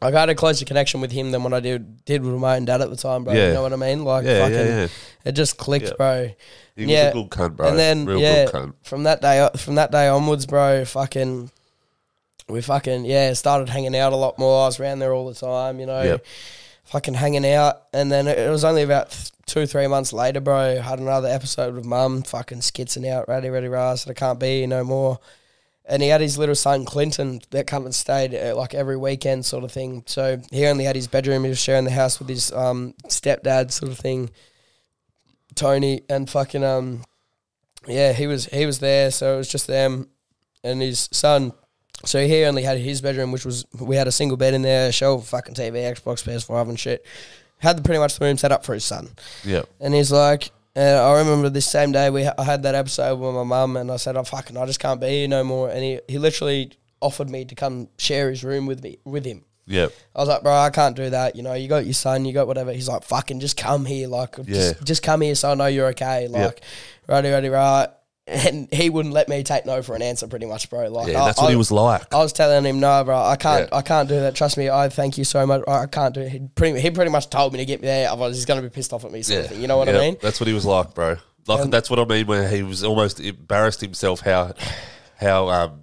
Like 0.01 0.15
I 0.15 0.21
had 0.21 0.31
a 0.31 0.35
closer 0.35 0.65
connection 0.65 1.01
with 1.01 1.13
him 1.13 1.31
than 1.31 1.45
what 1.45 1.53
I 1.55 1.61
did 1.61 2.05
did 2.05 2.25
with 2.25 2.35
my 2.35 2.57
own 2.57 2.65
dad 2.65 2.81
at 2.81 2.91
the 2.91 2.97
time, 2.97 3.23
bro. 3.23 3.33
Yeah. 3.33 3.49
You 3.49 3.55
know 3.55 3.63
what 3.63 3.73
I 3.73 3.77
mean? 3.77 4.05
Like 4.05 4.25
yeah, 4.25 4.41
fucking, 4.41 4.55
yeah, 4.57 4.81
yeah. 4.81 4.89
It 5.25 5.33
just 5.33 5.57
clicked, 5.59 5.87
Yeah. 5.87 5.93
bro. 5.97 6.31
He 6.77 6.87
was 6.87 6.95
a 6.95 7.11
good 7.13 7.31
cunt, 7.31 7.57
bro. 7.57 7.69
And 7.69 7.79
then 7.79 8.07
Real 8.07 8.21
yeah, 8.21 8.45
good 8.47 8.55
cunt. 8.55 8.75
from 8.83 9.03
that 9.05 9.21
day 9.21 9.49
from 9.57 9.75
that 9.77 9.91
day 9.93 10.09
onwards, 10.09 10.47
bro, 10.47 10.85
fucking 10.85 11.51
we 12.49 12.61
fucking 12.61 13.05
yeah 13.05 13.33
started 13.35 13.69
hanging 13.69 13.97
out 13.97 14.13
a 14.13 14.17
lot 14.17 14.39
more. 14.39 14.63
I 14.65 14.67
was 14.67 14.81
around 14.81 14.99
there 14.99 15.13
all 15.13 15.27
the 15.29 15.35
time, 15.35 15.79
you 15.81 15.87
know, 15.87 16.03
Yep. 16.03 16.25
fucking 16.85 17.15
hanging 17.15 17.47
out. 17.47 17.83
And 17.93 18.11
then 18.11 18.27
it 18.27 18.51
was 18.51 18.65
only 18.65 18.83
about 18.83 19.11
th- 19.11 19.31
two 19.47 19.67
three 19.67 19.87
months 19.87 20.13
later, 20.13 20.41
bro. 20.41 20.81
Had 20.81 20.99
another 20.99 21.29
episode 21.29 21.75
with 21.75 21.85
mum, 21.85 22.23
fucking 22.23 22.59
skitzing 22.61 23.09
out, 23.09 23.29
ready 23.29 23.49
ready 23.51 23.69
rah. 23.69 23.95
Said 23.95 24.11
I 24.11 24.15
can't 24.15 24.41
be 24.41 24.67
no 24.67 24.83
more. 24.85 25.19
And 25.85 26.01
he 26.01 26.09
had 26.09 26.21
his 26.21 26.39
little 26.39 26.55
son 26.55 26.85
Clinton 26.85 27.41
that 27.51 27.67
come 27.67 27.85
and 27.87 27.95
stayed 27.95 28.35
uh, 28.35 28.55
like 28.57 28.73
every 28.73 28.97
weekend, 28.97 29.45
sort 29.45 29.65
of 29.65 29.73
thing. 29.73 30.05
So 30.07 30.41
he 30.53 30.65
only 30.67 30.85
had 30.85 30.95
his 30.97 31.09
bedroom. 31.09 31.43
He 31.43 31.49
was 31.49 31.59
sharing 31.59 31.85
the 31.85 31.91
house 31.91 32.19
with 32.21 32.29
his 32.29 32.53
um, 32.53 32.95
stepdad, 33.09 33.73
sort 33.73 33.91
of 33.91 33.99
thing. 33.99 34.31
Tony 35.55 36.03
and 36.09 36.29
fucking 36.29 36.65
um, 36.65 37.05
yeah, 37.87 38.13
he 38.13 38.27
was 38.27 38.47
he 38.47 38.67
was 38.67 38.79
there. 38.79 39.11
So 39.11 39.35
it 39.35 39.39
was 39.39 39.49
just 39.49 39.67
them 39.67 40.09
and 40.65 40.81
his 40.81 41.09
son. 41.13 41.53
So 42.05 42.27
he 42.27 42.45
only 42.45 42.63
had 42.63 42.79
his 42.79 43.01
bedroom, 43.01 43.33
which 43.33 43.45
was 43.45 43.65
we 43.81 43.97
had 43.97 44.09
a 44.09 44.13
single 44.13 44.37
bed 44.37 44.55
in 44.55 44.63
there, 44.63 44.91
shelf, 44.91 45.29
fucking 45.29 45.55
TV, 45.55 45.75
Xbox, 45.75 46.25
PS5, 46.25 46.69
and 46.69 46.79
shit. 46.79 47.07
Had 47.59 47.79
the 47.79 47.83
pretty 47.83 48.01
much 48.01 48.19
the 48.19 48.25
room 48.25 48.37
set 48.37 48.51
up 48.51 48.65
for 48.65 48.75
his 48.75 48.85
son. 48.85 49.09
Yep. 49.45 49.69
And 49.81 49.95
he's 49.95 50.11
like, 50.11 50.51
and 50.75 50.99
I 50.99 51.19
remember 51.19 51.49
this 51.49 51.71
same 51.71 51.93
day 51.93 52.11
we 52.11 52.27
I 52.27 52.43
had 52.43 52.65
that 52.65 52.75
episode 52.75 53.17
with 53.17 53.35
my 53.35 53.45
mum, 53.45 53.77
and 53.77 53.91
I 53.91 53.97
said, 53.97 54.17
"Oh 54.17 54.25
fucking, 54.25 54.57
I 54.57 54.67
just 54.67 54.81
can't 54.81 55.01
be 55.01 55.09
here 55.09 55.29
no 55.29 55.45
more." 55.45 55.69
And 55.71 55.83
he, 55.83 56.01
he 56.09 56.19
literally 56.19 56.73
offered 57.01 57.29
me 57.29 57.45
to 57.45 57.55
come 57.55 57.89
share 57.99 58.31
his 58.31 58.43
room 58.43 58.67
with 58.67 58.83
me 58.83 58.99
with 59.05 59.25
him. 59.25 59.45
Yep. 59.67 59.93
I 60.15 60.19
was 60.21 60.29
like, 60.29 60.43
bro, 60.43 60.53
I 60.53 60.71
can't 60.71 60.97
do 60.97 61.11
that. 61.11 61.37
You 61.37 61.43
know, 61.43 61.55
you 61.55 61.69
got 61.69 61.85
your 61.85 61.95
son, 61.95 62.25
you 62.25 62.33
got 62.33 62.47
whatever. 62.47 62.73
He's 62.73 62.89
like, 62.89 63.05
fucking 63.05 63.41
just 63.41 63.57
come 63.57 63.85
here. 63.85 64.09
Like, 64.09 64.37
Yeah. 64.39 64.45
just, 64.45 64.85
just 64.85 65.03
come 65.03 65.21
here 65.21 65.35
so 65.35 65.53
I 65.53 65.55
know 65.55 65.67
you're 65.67 65.89
okay. 65.89 66.29
Like, 66.29 66.63
righty, 67.09 67.31
righty, 67.31 67.49
right. 67.49 67.89
And 68.29 68.73
he 68.73 68.89
wouldn't 68.89 69.13
let 69.13 69.29
me 69.29 69.43
take 69.43 69.67
no 69.67 69.83
for 69.83 69.97
an 69.97 70.01
answer 70.03 70.29
pretty 70.29 70.47
much, 70.47 70.71
bro. 70.71 70.89
Like, 70.89 71.09
Yeah, 71.09 71.23
I, 71.23 71.27
that's 71.27 71.39
what 71.41 71.49
I, 71.49 71.51
he 71.51 71.57
was 71.57 71.73
like. 71.73 72.15
I 72.15 72.19
was 72.19 72.33
telling 72.33 72.65
him, 72.65 72.79
no, 72.79 73.03
bro, 73.03 73.17
I 73.21 73.35
can't, 73.35 73.69
Yeah. 73.71 73.77
I 73.79 73.83
can't 73.83 74.09
do 74.09 74.15
that. 74.21 74.37
Trust 74.37 74.57
me, 74.57 74.71
I 74.71 74.89
thank 74.91 75.19
you 75.19 75.25
so 75.25 75.45
much. 75.45 75.63
I 75.67 75.87
can't 75.87 76.15
do 76.15 76.21
it. 76.21 76.29
He 76.29 76.39
pretty, 76.55 76.81
he 76.81 76.91
pretty 76.93 77.11
much 77.11 77.31
told 77.31 77.53
me 77.53 77.59
to 77.59 77.65
get 77.65 77.81
me 77.83 77.87
there. 77.89 78.09
Otherwise, 78.09 78.37
he's 78.37 78.45
gonna 78.47 78.63
be 78.63 78.69
pissed 78.69 78.93
off 78.93 79.05
at 79.05 79.11
me. 79.11 79.23
Sort 79.23 79.41
of 79.41 79.51
thing. 79.51 79.61
You 79.61 79.67
know 79.67 79.77
what 79.77 79.89
Yeah, 79.89 79.97
I 79.97 80.01
mean? 80.01 80.17
That's 80.23 80.39
what 80.39 80.47
he 80.47 80.53
was 80.55 80.65
like, 80.65 80.95
bro. 80.95 81.17
Like 81.49 81.69
that's 81.71 81.91
what 81.91 81.99
I 81.99 82.05
mean. 82.05 82.29
Where 82.29 82.49
he 82.49 82.63
was 82.63 82.85
almost 82.85 83.19
embarrassed 83.19 83.81
himself 83.81 84.21
how 84.21 84.55
how 85.17 85.49
um 85.49 85.83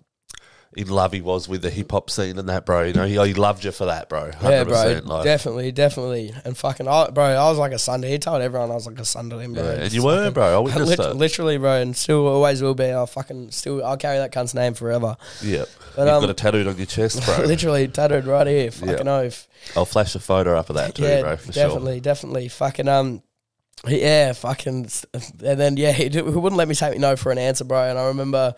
in 0.77 0.87
love 0.87 1.11
he 1.11 1.21
was 1.21 1.49
with 1.49 1.63
the 1.63 1.69
hip 1.69 1.91
hop 1.91 2.09
scene 2.09 2.37
and 2.37 2.47
that, 2.47 2.65
bro. 2.65 2.83
You 2.83 2.93
know, 2.93 3.05
he, 3.05 3.13
he 3.27 3.33
loved 3.33 3.63
you 3.63 3.71
for 3.71 3.85
that, 3.85 4.07
bro. 4.07 4.29
100%, 4.29 4.41
Yeah, 4.43 4.63
bro, 4.63 5.01
like, 5.15 5.23
definitely, 5.23 5.71
definitely, 5.71 6.33
and 6.45 6.55
fucking, 6.55 6.87
I, 6.87 7.09
bro, 7.09 7.23
I 7.25 7.49
was 7.49 7.57
like 7.57 7.71
a 7.71 7.79
to. 7.79 8.07
He 8.07 8.19
told 8.19 8.41
everyone 8.41 8.69
I 8.69 8.75
was 8.75 8.85
like 8.85 8.99
a 8.99 9.05
son 9.05 9.29
to 9.31 9.39
him, 9.39 9.53
bro. 9.53 9.63
yeah, 9.63 9.83
and 9.83 9.91
you 9.91 10.03
were, 10.03 10.17
fucking- 10.17 10.33
bro. 10.33 10.55
I 10.55 10.59
witnessed 10.59 10.87
Lit- 10.89 10.99
it. 10.99 11.15
literally, 11.15 11.57
bro, 11.57 11.81
and 11.81 11.97
still 11.97 12.27
always 12.27 12.61
will 12.61 12.75
be. 12.75 12.85
I'll 12.85 13.07
fucking 13.07 13.51
still, 13.51 13.83
I'll 13.83 13.97
carry 13.97 14.19
that 14.19 14.31
cunt's 14.31 14.53
name 14.53 14.75
forever. 14.75 15.17
Yeah, 15.43 15.65
But, 15.95 16.03
you've 16.05 16.13
um, 16.13 16.21
got 16.21 16.29
it 16.29 16.37
tattooed 16.37 16.67
on 16.67 16.77
your 16.77 16.85
chest, 16.85 17.25
bro. 17.25 17.37
literally 17.45 17.87
tattooed 17.87 18.25
right 18.25 18.45
here. 18.45 18.69
Fucking 18.71 19.07
oath. 19.07 19.47
I'll 19.75 19.85
flash 19.85 20.13
a 20.15 20.19
photo 20.19 20.55
up 20.55 20.69
of 20.69 20.75
that 20.75 20.95
too, 20.95 21.03
yeah, 21.03 21.21
bro. 21.21 21.37
For 21.37 21.51
definitely, 21.51 21.99
definitely. 21.99 22.47
Fucking 22.47 22.87
um, 22.87 23.23
yeah, 23.87 24.33
fucking, 24.33 24.89
and 25.13 25.59
then 25.59 25.77
yeah, 25.77 25.93
he, 25.93 26.09
he 26.09 26.21
wouldn't 26.21 26.57
let 26.57 26.67
me 26.67 26.75
take 26.75 26.99
no 26.99 27.15
for 27.15 27.31
an 27.31 27.37
answer, 27.37 27.63
bro. 27.63 27.89
And 27.89 27.97
I 27.97 28.07
remember 28.07 28.53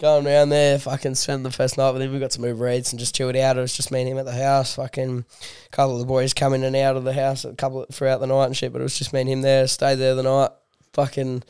going 0.00 0.26
around 0.26 0.48
there, 0.48 0.78
fucking 0.78 1.14
spending 1.14 1.44
the 1.44 1.50
first 1.50 1.78
night 1.78 1.92
with 1.92 2.02
him. 2.02 2.12
We 2.12 2.18
got 2.18 2.32
some 2.32 2.44
Uber 2.44 2.70
Eats 2.70 2.92
and 2.92 2.98
just 2.98 3.14
chilled 3.14 3.36
out. 3.36 3.56
It 3.56 3.60
was 3.60 3.76
just 3.76 3.92
me 3.92 4.00
and 4.00 4.08
him 4.08 4.18
at 4.18 4.24
the 4.24 4.32
house. 4.32 4.74
Fucking, 4.74 5.24
a 5.66 5.68
couple 5.70 5.94
of 5.94 6.00
the 6.00 6.06
boys 6.06 6.34
come 6.34 6.54
in 6.54 6.64
and 6.64 6.76
out 6.76 6.96
of 6.96 7.04
the 7.04 7.12
house 7.12 7.44
a 7.44 7.54
couple 7.54 7.86
throughout 7.92 8.20
the 8.20 8.26
night 8.26 8.46
and 8.46 8.56
shit. 8.56 8.72
But 8.72 8.80
it 8.80 8.84
was 8.84 8.98
just 8.98 9.12
me 9.12 9.20
and 9.20 9.30
him 9.30 9.42
there. 9.42 9.66
Stayed 9.66 9.96
there 9.96 10.14
the 10.14 10.22
night. 10.22 10.50
Fucking. 10.92 11.42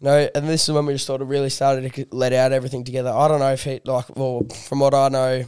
No, 0.00 0.28
and 0.34 0.48
this 0.48 0.68
is 0.68 0.74
when 0.74 0.86
we 0.86 0.94
just 0.94 1.06
sort 1.06 1.22
of 1.22 1.28
really 1.30 1.48
started 1.48 1.90
to 1.92 2.06
let 2.10 2.32
out 2.32 2.52
everything 2.52 2.84
together. 2.84 3.10
I 3.10 3.28
don't 3.28 3.40
know 3.40 3.52
if 3.52 3.64
he 3.64 3.80
like, 3.84 4.14
well, 4.16 4.42
from 4.68 4.80
what 4.80 4.92
I 4.92 5.08
know, 5.08 5.44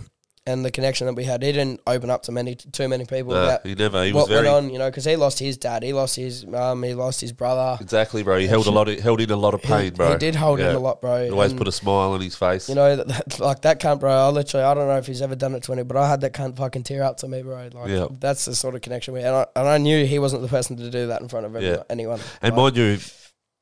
and 0.47 0.65
the 0.65 0.71
connection 0.71 1.07
that 1.07 1.15
we 1.15 1.25
had, 1.25 1.43
he 1.43 1.53
didn't 1.53 1.81
open 1.87 2.09
up 2.11 2.23
to 2.25 2.33
many, 2.33 2.55
too 2.55 2.89
many 2.89 3.05
people. 3.05 3.33
Nah, 3.35 3.45
about 3.45 3.67
he 3.67 3.75
never. 3.75 4.05
He 4.05 4.13
was 4.13 4.23
what 4.23 4.29
very 4.29 4.47
went 4.47 4.67
on, 4.67 4.71
you 4.73 4.79
know, 4.79 4.89
because 4.89 5.05
he 5.05 5.17
lost 5.17 5.39
his 5.39 5.57
dad, 5.57 5.83
he 5.83 5.93
lost 5.93 6.17
his 6.17 6.47
mum, 6.47 6.83
he 6.83 6.95
lost 6.95 7.21
his 7.21 7.33
brother. 7.33 7.79
exactly, 7.81 8.23
bro. 8.23 8.39
He 8.39 8.47
held 8.47 8.67
a 8.67 8.71
lot. 8.71 8.89
Of, 8.89 9.01
held 9.01 9.21
in 9.21 9.31
a 9.31 9.37
lot 9.37 9.55
of 9.55 9.63
He- 9.63 9.69
pain, 9.69 9.93
bro. 9.95 10.13
He 10.13 10.19
did 10.19 10.35
hold 10.37 10.59
Yeah. 10.59 10.71
in 10.71 10.77
a 10.77 10.79
lot, 10.79 11.01
bro. 11.01 11.25
He 11.25 11.31
always 11.31 11.51
and, 11.53 11.59
put 11.59 11.69
a 11.69 11.73
smile 11.73 12.13
on 12.13 12.21
his 12.21 12.37
face. 12.37 12.69
you 12.69 12.75
know, 12.75 12.97
that, 12.97 13.09
that, 13.09 13.41
like 13.41 13.63
that 13.63 13.81
cunt, 13.81 14.01
bro. 14.01 14.11
I 14.13 14.29
literally, 14.29 14.65
I 14.65 14.75
don't 14.75 14.87
know 14.89 14.99
if 14.99 15.07
he's 15.07 15.23
ever 15.23 15.35
done 15.35 15.55
it 15.55 15.63
to 15.65 15.73
any, 15.73 15.83
but 15.83 15.97
I 15.97 16.09
had 16.09 16.21
that 16.23 16.33
cunt 16.33 16.57
fucking 16.57 16.85
tear 16.85 17.03
up 17.03 17.17
to 17.19 17.29
me, 17.29 17.43
bro. 17.43 17.69
Like 17.73 17.89
Yeah. 17.89 18.07
that's 18.21 18.45
the 18.45 18.55
sort 18.55 18.75
of 18.75 18.81
connection 18.83 19.15
we, 19.15 19.21
and 19.21 19.35
I, 19.35 19.47
and 19.57 19.69
I 19.69 19.79
knew 19.79 20.05
he 20.07 20.19
wasn't 20.19 20.43
the 20.43 20.49
person 20.49 20.77
to 20.77 20.91
do 20.91 21.09
that 21.09 21.21
in 21.23 21.29
front 21.29 21.47
of 21.47 21.55
everyone, 21.57 21.79
Yeah. 21.79 21.83
anyone. 21.91 22.21
and 22.43 22.55
mind 22.55 22.77
you, 22.77 22.99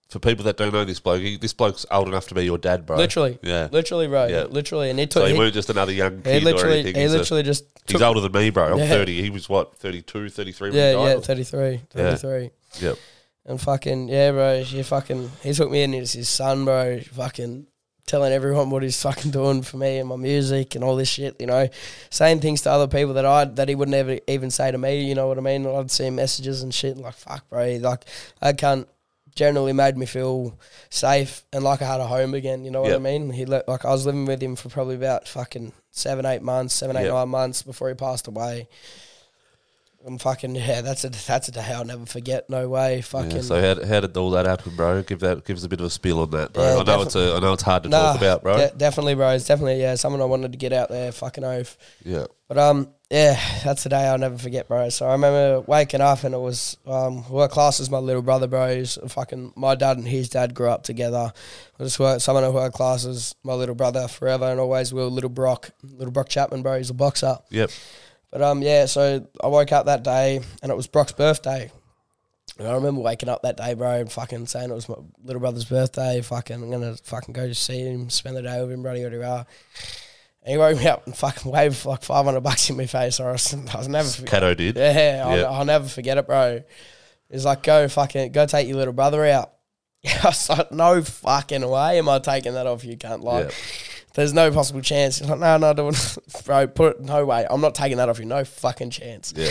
for 0.08 0.18
people 0.18 0.44
that 0.44 0.56
don't 0.56 0.72
know 0.72 0.84
this 0.84 1.00
bloke, 1.00 1.22
he, 1.22 1.36
this 1.36 1.52
bloke's 1.52 1.84
old 1.90 2.06
enough 2.08 2.28
to 2.28 2.34
be 2.34 2.44
your 2.44 2.58
dad, 2.58 2.86
bro. 2.86 2.96
literally, 2.96 3.38
Yeah. 3.42 3.68
literally, 3.72 4.06
bro, 4.06 4.26
Yeah. 4.26 4.44
literally, 4.44 4.90
and 4.90 4.98
he 4.98 5.06
So 5.06 5.20
took, 5.20 5.26
he, 5.28 5.32
he, 5.32 5.38
weren't 5.38 5.54
just 5.54 5.70
another 5.70 5.92
young 5.92 6.16
he 6.18 6.22
kid 6.22 6.42
or 6.42 6.44
literally, 6.44 6.74
anything. 6.80 6.94
he 6.94 7.00
He's, 7.02 7.14
a- 7.14 7.18
literally 7.18 7.42
just 7.42 7.64
he's 7.88 8.02
older 8.02 8.20
than 8.20 8.32
me, 8.32 8.50
bro. 8.50 8.72
I'm 8.72 8.78
Yeah. 8.78 8.88
30. 8.88 9.22
He 9.22 9.30
was 9.30 9.48
what, 9.48 9.74
32, 9.76 10.28
33 10.28 10.70
when 10.70 10.78
yeah, 10.78 10.90
he 10.90 10.94
died? 10.96 11.14
yeah, 11.14 11.20
33, 11.20 11.80
33. 11.90 12.50
Yep. 12.80 12.98
And 13.46 13.60
fucking 13.60 14.08
yeah, 14.08 14.30
bro. 14.30 14.62
He 14.62 14.82
fucking 14.82 15.30
he 15.42 15.52
took 15.52 15.70
me 15.70 15.82
in 15.82 15.92
as 15.94 16.12
his 16.14 16.28
son, 16.30 16.64
bro. 16.64 17.00
Fucking 17.00 17.66
telling 18.06 18.32
everyone 18.32 18.70
what 18.70 18.82
he's 18.82 19.00
fucking 19.02 19.30
doing 19.32 19.62
for 19.62 19.76
me 19.78 19.98
and 19.98 20.08
my 20.08 20.16
music 20.16 20.74
and 20.74 20.82
all 20.84 20.96
this 20.96 21.08
shit. 21.10 21.36
You 21.40 21.46
know, 21.46 21.68
saying 22.08 22.40
things 22.40 22.62
to 22.62 22.70
other 22.70 22.86
people 22.88 23.12
that 23.14 23.26
I 23.26 23.44
that 23.44 23.68
he 23.68 23.74
would 23.74 23.90
never 23.90 24.18
even 24.28 24.50
say 24.50 24.70
to 24.70 24.78
me. 24.78 25.04
You 25.04 25.14
know 25.14 25.26
what 25.28 25.36
I 25.36 25.42
mean? 25.42 25.66
I'd 25.66 25.90
see 25.90 26.08
messages 26.08 26.62
and 26.62 26.72
shit 26.72 26.92
and 26.96 27.02
like 27.04 27.14
fuck, 27.14 27.46
bro. 27.50 27.76
Like 27.82 28.04
I 28.40 28.54
can't. 28.54 28.88
Generally 29.34 29.72
made 29.72 29.96
me 29.96 30.06
feel 30.06 30.58
safe 30.90 31.42
and 31.52 31.64
like 31.64 31.82
I 31.82 31.86
had 31.86 32.00
a 32.00 32.06
home 32.06 32.34
again. 32.34 32.64
You 32.64 32.70
know 32.70 32.82
what 32.82 32.90
Yep. 32.90 33.00
I 33.00 33.02
mean? 33.02 33.30
He 33.30 33.44
let, 33.46 33.66
like 33.68 33.84
I 33.84 33.90
was 33.90 34.06
living 34.06 34.26
with 34.26 34.40
him 34.42 34.54
for 34.54 34.68
probably 34.68 34.94
about 34.94 35.26
fucking 35.26 35.72
seven, 35.90 36.24
eight 36.24 36.42
months, 36.42 36.74
seven, 36.74 36.96
eight, 36.96 37.04
Yep. 37.04 37.12
nine 37.12 37.28
months 37.30 37.62
before 37.62 37.88
he 37.88 37.94
passed 37.94 38.28
away. 38.28 38.68
And 40.06 40.20
fucking 40.20 40.54
yeah, 40.54 40.82
that's 40.82 41.04
a 41.04 41.08
that's 41.08 41.48
a 41.48 41.50
day 41.50 41.62
I'll 41.74 41.84
never 41.84 42.04
forget. 42.04 42.50
No 42.50 42.68
way, 42.68 43.00
fucking. 43.00 43.30
Yeah, 43.30 43.40
so 43.40 43.60
how, 43.60 43.86
how 43.86 44.00
did 44.00 44.14
all 44.16 44.30
that 44.32 44.44
happen, 44.44 44.76
bro? 44.76 45.02
Give 45.02 45.18
that 45.20 45.44
gives 45.44 45.64
a 45.64 45.68
bit 45.68 45.80
of 45.80 45.86
a 45.86 45.90
spiel 45.90 46.20
on 46.20 46.30
that, 46.30 46.52
bro. 46.52 46.62
Yeah, 46.62 46.80
I 46.80 46.82
know 46.84 47.02
it's 47.02 47.16
a, 47.16 47.34
I 47.34 47.40
know 47.40 47.54
it's 47.54 47.62
hard 47.62 47.84
to 47.84 47.88
talk 47.88 48.18
about, 48.18 48.42
bro. 48.42 48.56
de- 48.58 48.74
definitely, 48.76 49.14
bro. 49.14 49.30
It's 49.30 49.46
definitely 49.46 49.80
yeah, 49.80 49.94
something 49.94 50.20
I 50.20 50.26
wanted 50.26 50.52
to 50.52 50.58
get 50.58 50.74
out 50.74 50.90
there. 50.90 51.10
Fucking 51.10 51.42
oath. 51.42 51.78
yeah, 52.04 52.26
But 52.48 52.58
um, 52.58 52.90
yeah, 53.10 53.40
that's 53.64 53.84
the 53.84 53.88
day 53.88 54.04
I'll 54.06 54.18
never 54.18 54.36
forget, 54.36 54.68
bro. 54.68 54.90
So 54.90 55.06
I 55.06 55.12
remember 55.12 55.60
waking 55.62 56.02
up 56.02 56.22
and 56.24 56.34
it 56.34 56.38
was 56.38 56.76
um, 56.86 57.26
work 57.30 57.52
class 57.52 57.80
is 57.80 57.88
my 57.88 57.98
little 57.98 58.22
brother, 58.22 58.46
bro. 58.46 58.76
He's 58.76 58.98
fucking 59.08 59.54
my 59.56 59.74
dad 59.74 59.96
and 59.96 60.06
his 60.06 60.28
dad 60.28 60.52
grew 60.54 60.68
up 60.68 60.82
together. 60.82 61.32
I 61.80 61.82
just 61.82 61.98
worked 61.98 62.20
someone 62.22 62.44
who 62.44 62.52
worked 62.52 62.76
classes, 62.76 63.34
my 63.42 63.54
little 63.54 63.74
brother 63.74 64.06
forever 64.08 64.44
and 64.46 64.60
always 64.60 64.92
will. 64.92 65.10
Little 65.10 65.30
Brock, 65.30 65.70
little 65.82 66.12
Brock 66.12 66.28
Chapman, 66.28 66.62
bro. 66.62 66.76
He's 66.76 66.90
a 66.90 66.94
boxer. 66.94 67.38
yep, 67.50 67.70
But 68.34 68.42
um, 68.42 68.62
yeah, 68.62 68.86
so 68.86 69.24
I 69.40 69.46
woke 69.46 69.70
up 69.70 69.86
that 69.86 70.02
day 70.02 70.40
and 70.60 70.72
it 70.72 70.74
was 70.74 70.88
Brock's 70.88 71.12
birthday. 71.12 71.70
And 72.58 72.66
I 72.66 72.72
remember 72.72 73.00
waking 73.00 73.28
up 73.28 73.42
that 73.42 73.56
day, 73.56 73.74
bro, 73.74 73.92
and 74.00 74.10
fucking 74.10 74.46
saying 74.46 74.70
it 74.70 74.74
was 74.74 74.88
my 74.88 74.96
little 75.22 75.38
brother's 75.38 75.64
birthday. 75.66 76.20
Fucking, 76.20 76.56
I'm 76.56 76.68
gonna 76.68 76.96
fucking 77.04 77.32
go 77.32 77.46
to 77.46 77.54
see 77.54 77.78
him, 77.78 78.10
spend 78.10 78.36
the 78.36 78.42
day 78.42 78.60
with 78.60 78.72
him, 78.72 78.82
bro. 78.82 78.94
yada, 78.94 79.16
yada. 79.16 79.46
And 80.42 80.50
he 80.50 80.58
woke 80.58 80.76
me 80.76 80.86
up 80.88 81.06
and 81.06 81.16
fucking 81.16 81.50
waved 81.50 81.86
like 81.86 82.02
500 82.02 82.40
bucks 82.40 82.68
in 82.70 82.76
my 82.76 82.86
face. 82.86 83.20
Or 83.20 83.28
I 83.28 83.32
was, 83.32 83.54
I 83.54 83.78
was 83.78 83.86
never, 83.86 84.08
forget- 84.08 84.30
Cato 84.30 84.54
did. 84.54 84.76
yeah, 84.78 85.22
I'll. 85.24 85.46
I'll 85.46 85.64
never 85.64 85.86
forget 85.86 86.18
it, 86.18 86.26
bro. 86.26 86.60
He's 87.30 87.44
like, 87.44 87.62
go 87.62 87.86
fucking, 87.86 88.32
go 88.32 88.46
take 88.46 88.66
your 88.66 88.78
little 88.78 88.92
brother 88.94 89.24
out. 89.26 89.52
I 90.04 90.26
was 90.26 90.48
like, 90.50 90.72
no 90.72 91.02
fucking 91.02 91.66
way 91.68 91.98
am 91.98 92.08
I 92.08 92.18
taking 92.18 92.54
that 92.54 92.66
off 92.66 92.84
you, 92.84 92.96
cunt. 92.96 93.22
Like. 93.22 93.54
There's 94.14 94.32
no 94.32 94.50
possible 94.50 94.80
chance. 94.80 95.18
He's 95.18 95.28
like, 95.28 95.38
no, 95.38 95.56
no, 95.58 95.74
don't. 95.74 96.18
bro, 96.44 96.66
put 96.66 96.96
it, 96.96 97.02
no 97.02 97.24
way. 97.26 97.46
I'm 97.48 97.60
not 97.60 97.74
taking 97.74 97.98
that 97.98 98.08
off 98.08 98.18
you. 98.18 98.24
No 98.24 98.44
fucking 98.44 98.90
chance. 98.90 99.32
Yeah, 99.36 99.50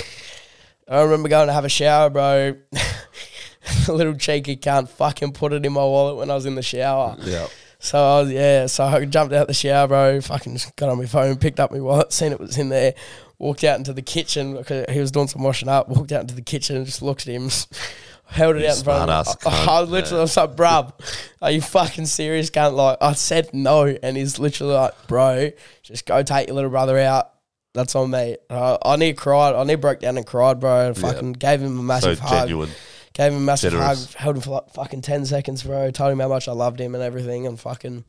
I 0.87 1.01
remember 1.01 1.29
going 1.29 1.47
to 1.47 1.53
have 1.53 1.65
a 1.65 1.69
shower, 1.69 2.09
bro. 2.09 2.55
the 3.85 3.93
little 3.93 4.15
cheeky 4.15 4.57
cunt 4.57 4.89
fucking 4.89 5.33
put 5.33 5.53
it 5.53 5.65
in 5.65 5.73
my 5.73 5.81
wallet 5.81 6.17
when 6.17 6.29
I 6.29 6.35
was 6.35 6.45
in 6.45 6.55
the 6.55 6.61
shower. 6.61 7.15
yeah, 7.21 7.47
So 7.79 7.97
I 7.97 8.21
was, 8.21 8.31
yeah, 8.31 8.65
so 8.67 8.85
I 8.85 9.05
jumped 9.05 9.33
out 9.33 9.47
the 9.47 9.53
shower, 9.53 9.87
bro. 9.87 10.21
Fucking 10.21 10.57
got 10.75 10.89
on 10.89 10.97
my 10.97 11.05
phone, 11.05 11.37
picked 11.37 11.59
up 11.59 11.71
my 11.71 11.79
wallet, 11.79 12.11
seen 12.11 12.31
it 12.31 12.39
was 12.39 12.57
in 12.57 12.69
there, 12.69 12.93
walked 13.37 13.63
out 13.63 13.77
into 13.77 13.93
the 13.93 14.01
kitchen 14.01 14.55
because 14.55 14.85
he 14.91 14.99
was 14.99 15.11
doing 15.11 15.27
some 15.27 15.43
washing 15.43 15.69
up. 15.69 15.89
Walked 15.89 16.11
out 16.11 16.21
into 16.21 16.35
the 16.35 16.41
kitchen 16.41 16.77
and 16.77 16.85
just 16.85 17.01
looked 17.01 17.27
at 17.27 17.33
him, 17.33 17.49
held 18.25 18.55
it 18.55 18.61
You 18.63 18.67
out 18.69 18.77
in 18.77 18.83
front 18.83 19.09
of 19.11 19.27
him. 19.27 19.35
I, 19.45 19.65
I 19.67 19.81
literally 19.81 20.15
yeah. 20.17 20.21
was 20.21 20.37
like, 20.37 20.55
bruv, 20.55 20.93
are 21.41 21.51
you 21.51 21.61
fucking 21.61 22.05
serious? 22.07 22.49
Can't 22.49 22.73
like 22.75 22.97
I 23.01 23.13
said 23.13 23.53
no, 23.53 23.85
and 23.85 24.17
he's 24.17 24.39
literally 24.39 24.73
like, 24.73 24.93
bro, 25.07 25.51
just 25.83 26.05
go 26.05 26.23
take 26.23 26.47
your 26.47 26.55
little 26.55 26.69
brother 26.71 26.97
out. 26.99 27.29
That's 27.73 27.95
on 27.95 28.11
me. 28.11 28.37
Uh, 28.49 28.77
I 28.85 28.95
near 28.97 29.13
cried. 29.13 29.55
I 29.55 29.63
near 29.63 29.77
broke 29.77 29.99
down 29.99 30.17
and 30.17 30.25
cried, 30.25 30.59
bro. 30.59 30.87
And 30.89 30.97
Yeah. 30.97 31.11
fucking 31.11 31.33
gave 31.33 31.59
him 31.61 31.73
a 31.73 31.75
so 31.77 31.81
massive 31.81 32.19
hug. 32.19 32.47
genuine. 32.47 32.69
Gave 33.13 33.31
him 33.31 33.37
a 33.39 33.41
massive 33.41 33.71
Generous. 33.73 34.13
hug, 34.13 34.15
held 34.21 34.35
him 34.35 34.41
for 34.43 34.49
like 34.51 34.69
fucking 34.73 35.01
10 35.01 35.25
seconds, 35.25 35.63
bro. 35.63 35.89
Told 35.91 36.11
him 36.11 36.19
how 36.19 36.27
much 36.27 36.47
I 36.47 36.51
loved 36.51 36.79
him 36.79 36.93
and 36.93 37.03
everything. 37.03 37.47
And 37.47 37.59
fucking, 37.59 38.05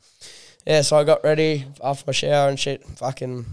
yeah, 0.66 0.82
so 0.82 0.96
I 0.98 1.04
got 1.04 1.24
ready 1.24 1.64
after 1.82 2.04
my 2.06 2.12
shower 2.12 2.48
and 2.50 2.60
shit. 2.60 2.84
Fucking 2.98 3.46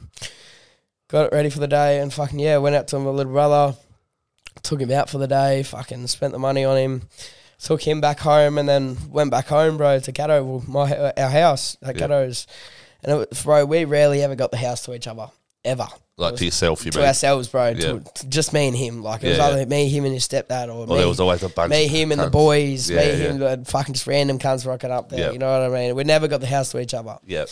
got 1.09 1.27
it 1.27 1.33
ready 1.35 1.49
for 1.49 1.59
the 1.59 1.67
day. 1.67 1.99
And 1.99 2.13
fucking, 2.13 2.39
yeah, 2.39 2.57
went 2.57 2.75
out 2.75 2.87
to 2.89 2.99
my 2.99 3.09
little 3.09 3.31
brother, 3.31 3.75
took 4.63 4.79
him 4.79 4.91
out 4.91 5.09
for 5.09 5.17
the 5.17 5.27
day, 5.27 5.63
fucking 5.63 6.07
spent 6.07 6.33
the 6.33 6.39
money 6.39 6.63
on 6.65 6.77
him. 6.77 7.01
Took 7.59 7.83
him 7.83 8.01
back 8.01 8.19
home 8.19 8.57
and 8.57 8.67
then 8.67 8.97
went 9.11 9.29
back 9.29 9.47
home, 9.47 9.77
bro, 9.77 9.99
to 9.99 10.11
well, 10.27 10.63
my 10.67 11.11
our 11.15 11.29
house 11.29 11.77
at 11.83 11.95
Yeah. 11.95 12.01
Cato's. 12.01 12.47
And 13.03 13.11
it, 13.13 13.29
was- 13.29 13.43
bro, 13.43 13.65
we 13.65 13.85
rarely 13.85 14.23
ever 14.23 14.35
got 14.35 14.49
the 14.51 14.57
house 14.57 14.83
to 14.85 14.95
each 14.95 15.05
other, 15.07 15.27
ever 15.63 15.87
Like 16.17 16.37
to 16.37 16.45
yourself, 16.45 16.83
you 16.85 16.91
to 16.91 16.97
mean? 16.99 17.07
ourselves, 17.07 17.49
bro. 17.49 17.67
Yeah. 17.69 17.99
To, 17.99 18.27
just 18.27 18.51
me 18.51 18.67
and 18.67 18.75
him. 18.75 19.03
Like 19.03 19.23
it 19.23 19.29
was 19.29 19.37
Yeah, 19.37 19.45
either 19.47 19.65
me, 19.67 19.89
him, 19.89 20.05
and 20.05 20.13
his 20.15 20.27
stepdad, 20.27 20.69
or 20.69 20.85
Well, 20.85 20.87
me, 20.87 20.97
there 20.97 21.07
was 21.07 21.19
always 21.19 21.43
a 21.43 21.49
bunch. 21.49 21.69
me, 21.69 21.85
him, 21.87 22.11
and 22.11 22.19
the 22.21 22.31
boys. 22.31 22.89
Yeah, 22.89 22.97
me, 22.97 23.03
yeah. 23.05 23.15
him, 23.15 23.41
and 23.43 23.67
fucking 23.67 23.93
just 23.93 24.07
random 24.07 24.39
cunts 24.39 24.65
rocking 24.65 24.89
up 24.91 25.09
there. 25.09 25.19
Yeah. 25.19 25.31
You 25.31 25.37
know 25.37 25.51
what 25.51 25.71
I 25.71 25.81
mean? 25.81 25.95
We 25.95 26.03
never 26.03 26.27
got 26.27 26.41
the 26.41 26.47
house 26.47 26.71
to 26.71 26.79
each 26.79 26.95
other. 26.95 27.17
Yep. 27.27 27.47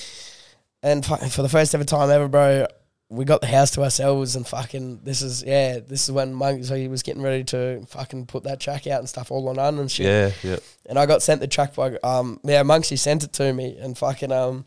And 0.81 1.05
for 1.05 1.41
the 1.43 1.49
first 1.49 1.75
ever 1.75 1.83
time 1.83 2.09
ever, 2.09 2.27
bro, 2.27 2.65
we 3.09 3.25
got 3.25 3.41
the 3.41 3.47
house 3.47 3.71
to 3.71 3.83
ourselves. 3.83 4.35
And 4.35 4.47
fucking, 4.47 5.01
this 5.03 5.21
is 5.21 5.43
yeah, 5.43 5.79
this 5.79 6.03
is 6.03 6.11
when 6.11 6.33
Monk. 6.33 6.63
So 6.65 6.75
he 6.75 6.87
was 6.87 7.03
getting 7.03 7.21
ready 7.21 7.43
to 7.45 7.85
fucking 7.87 8.27
put 8.27 8.43
that 8.43 8.59
track 8.59 8.87
out 8.87 8.99
and 8.99 9.09
stuff 9.09 9.31
all 9.31 9.49
on 9.49 9.59
un 9.59 9.79
and 9.79 9.91
shit. 9.91 10.05
Yeah, 10.05 10.51
yeah. 10.51 10.59
And 10.85 10.97
I 10.97 11.05
got 11.05 11.21
sent 11.21 11.41
the 11.41 11.47
track 11.47 11.75
by 11.75 11.97
um 12.03 12.39
yeah, 12.43 12.63
Monksy 12.63 12.97
sent 12.97 13.23
it 13.23 13.33
to 13.33 13.51
me 13.53 13.77
and 13.77 13.97
fucking 13.97 14.31
um 14.31 14.65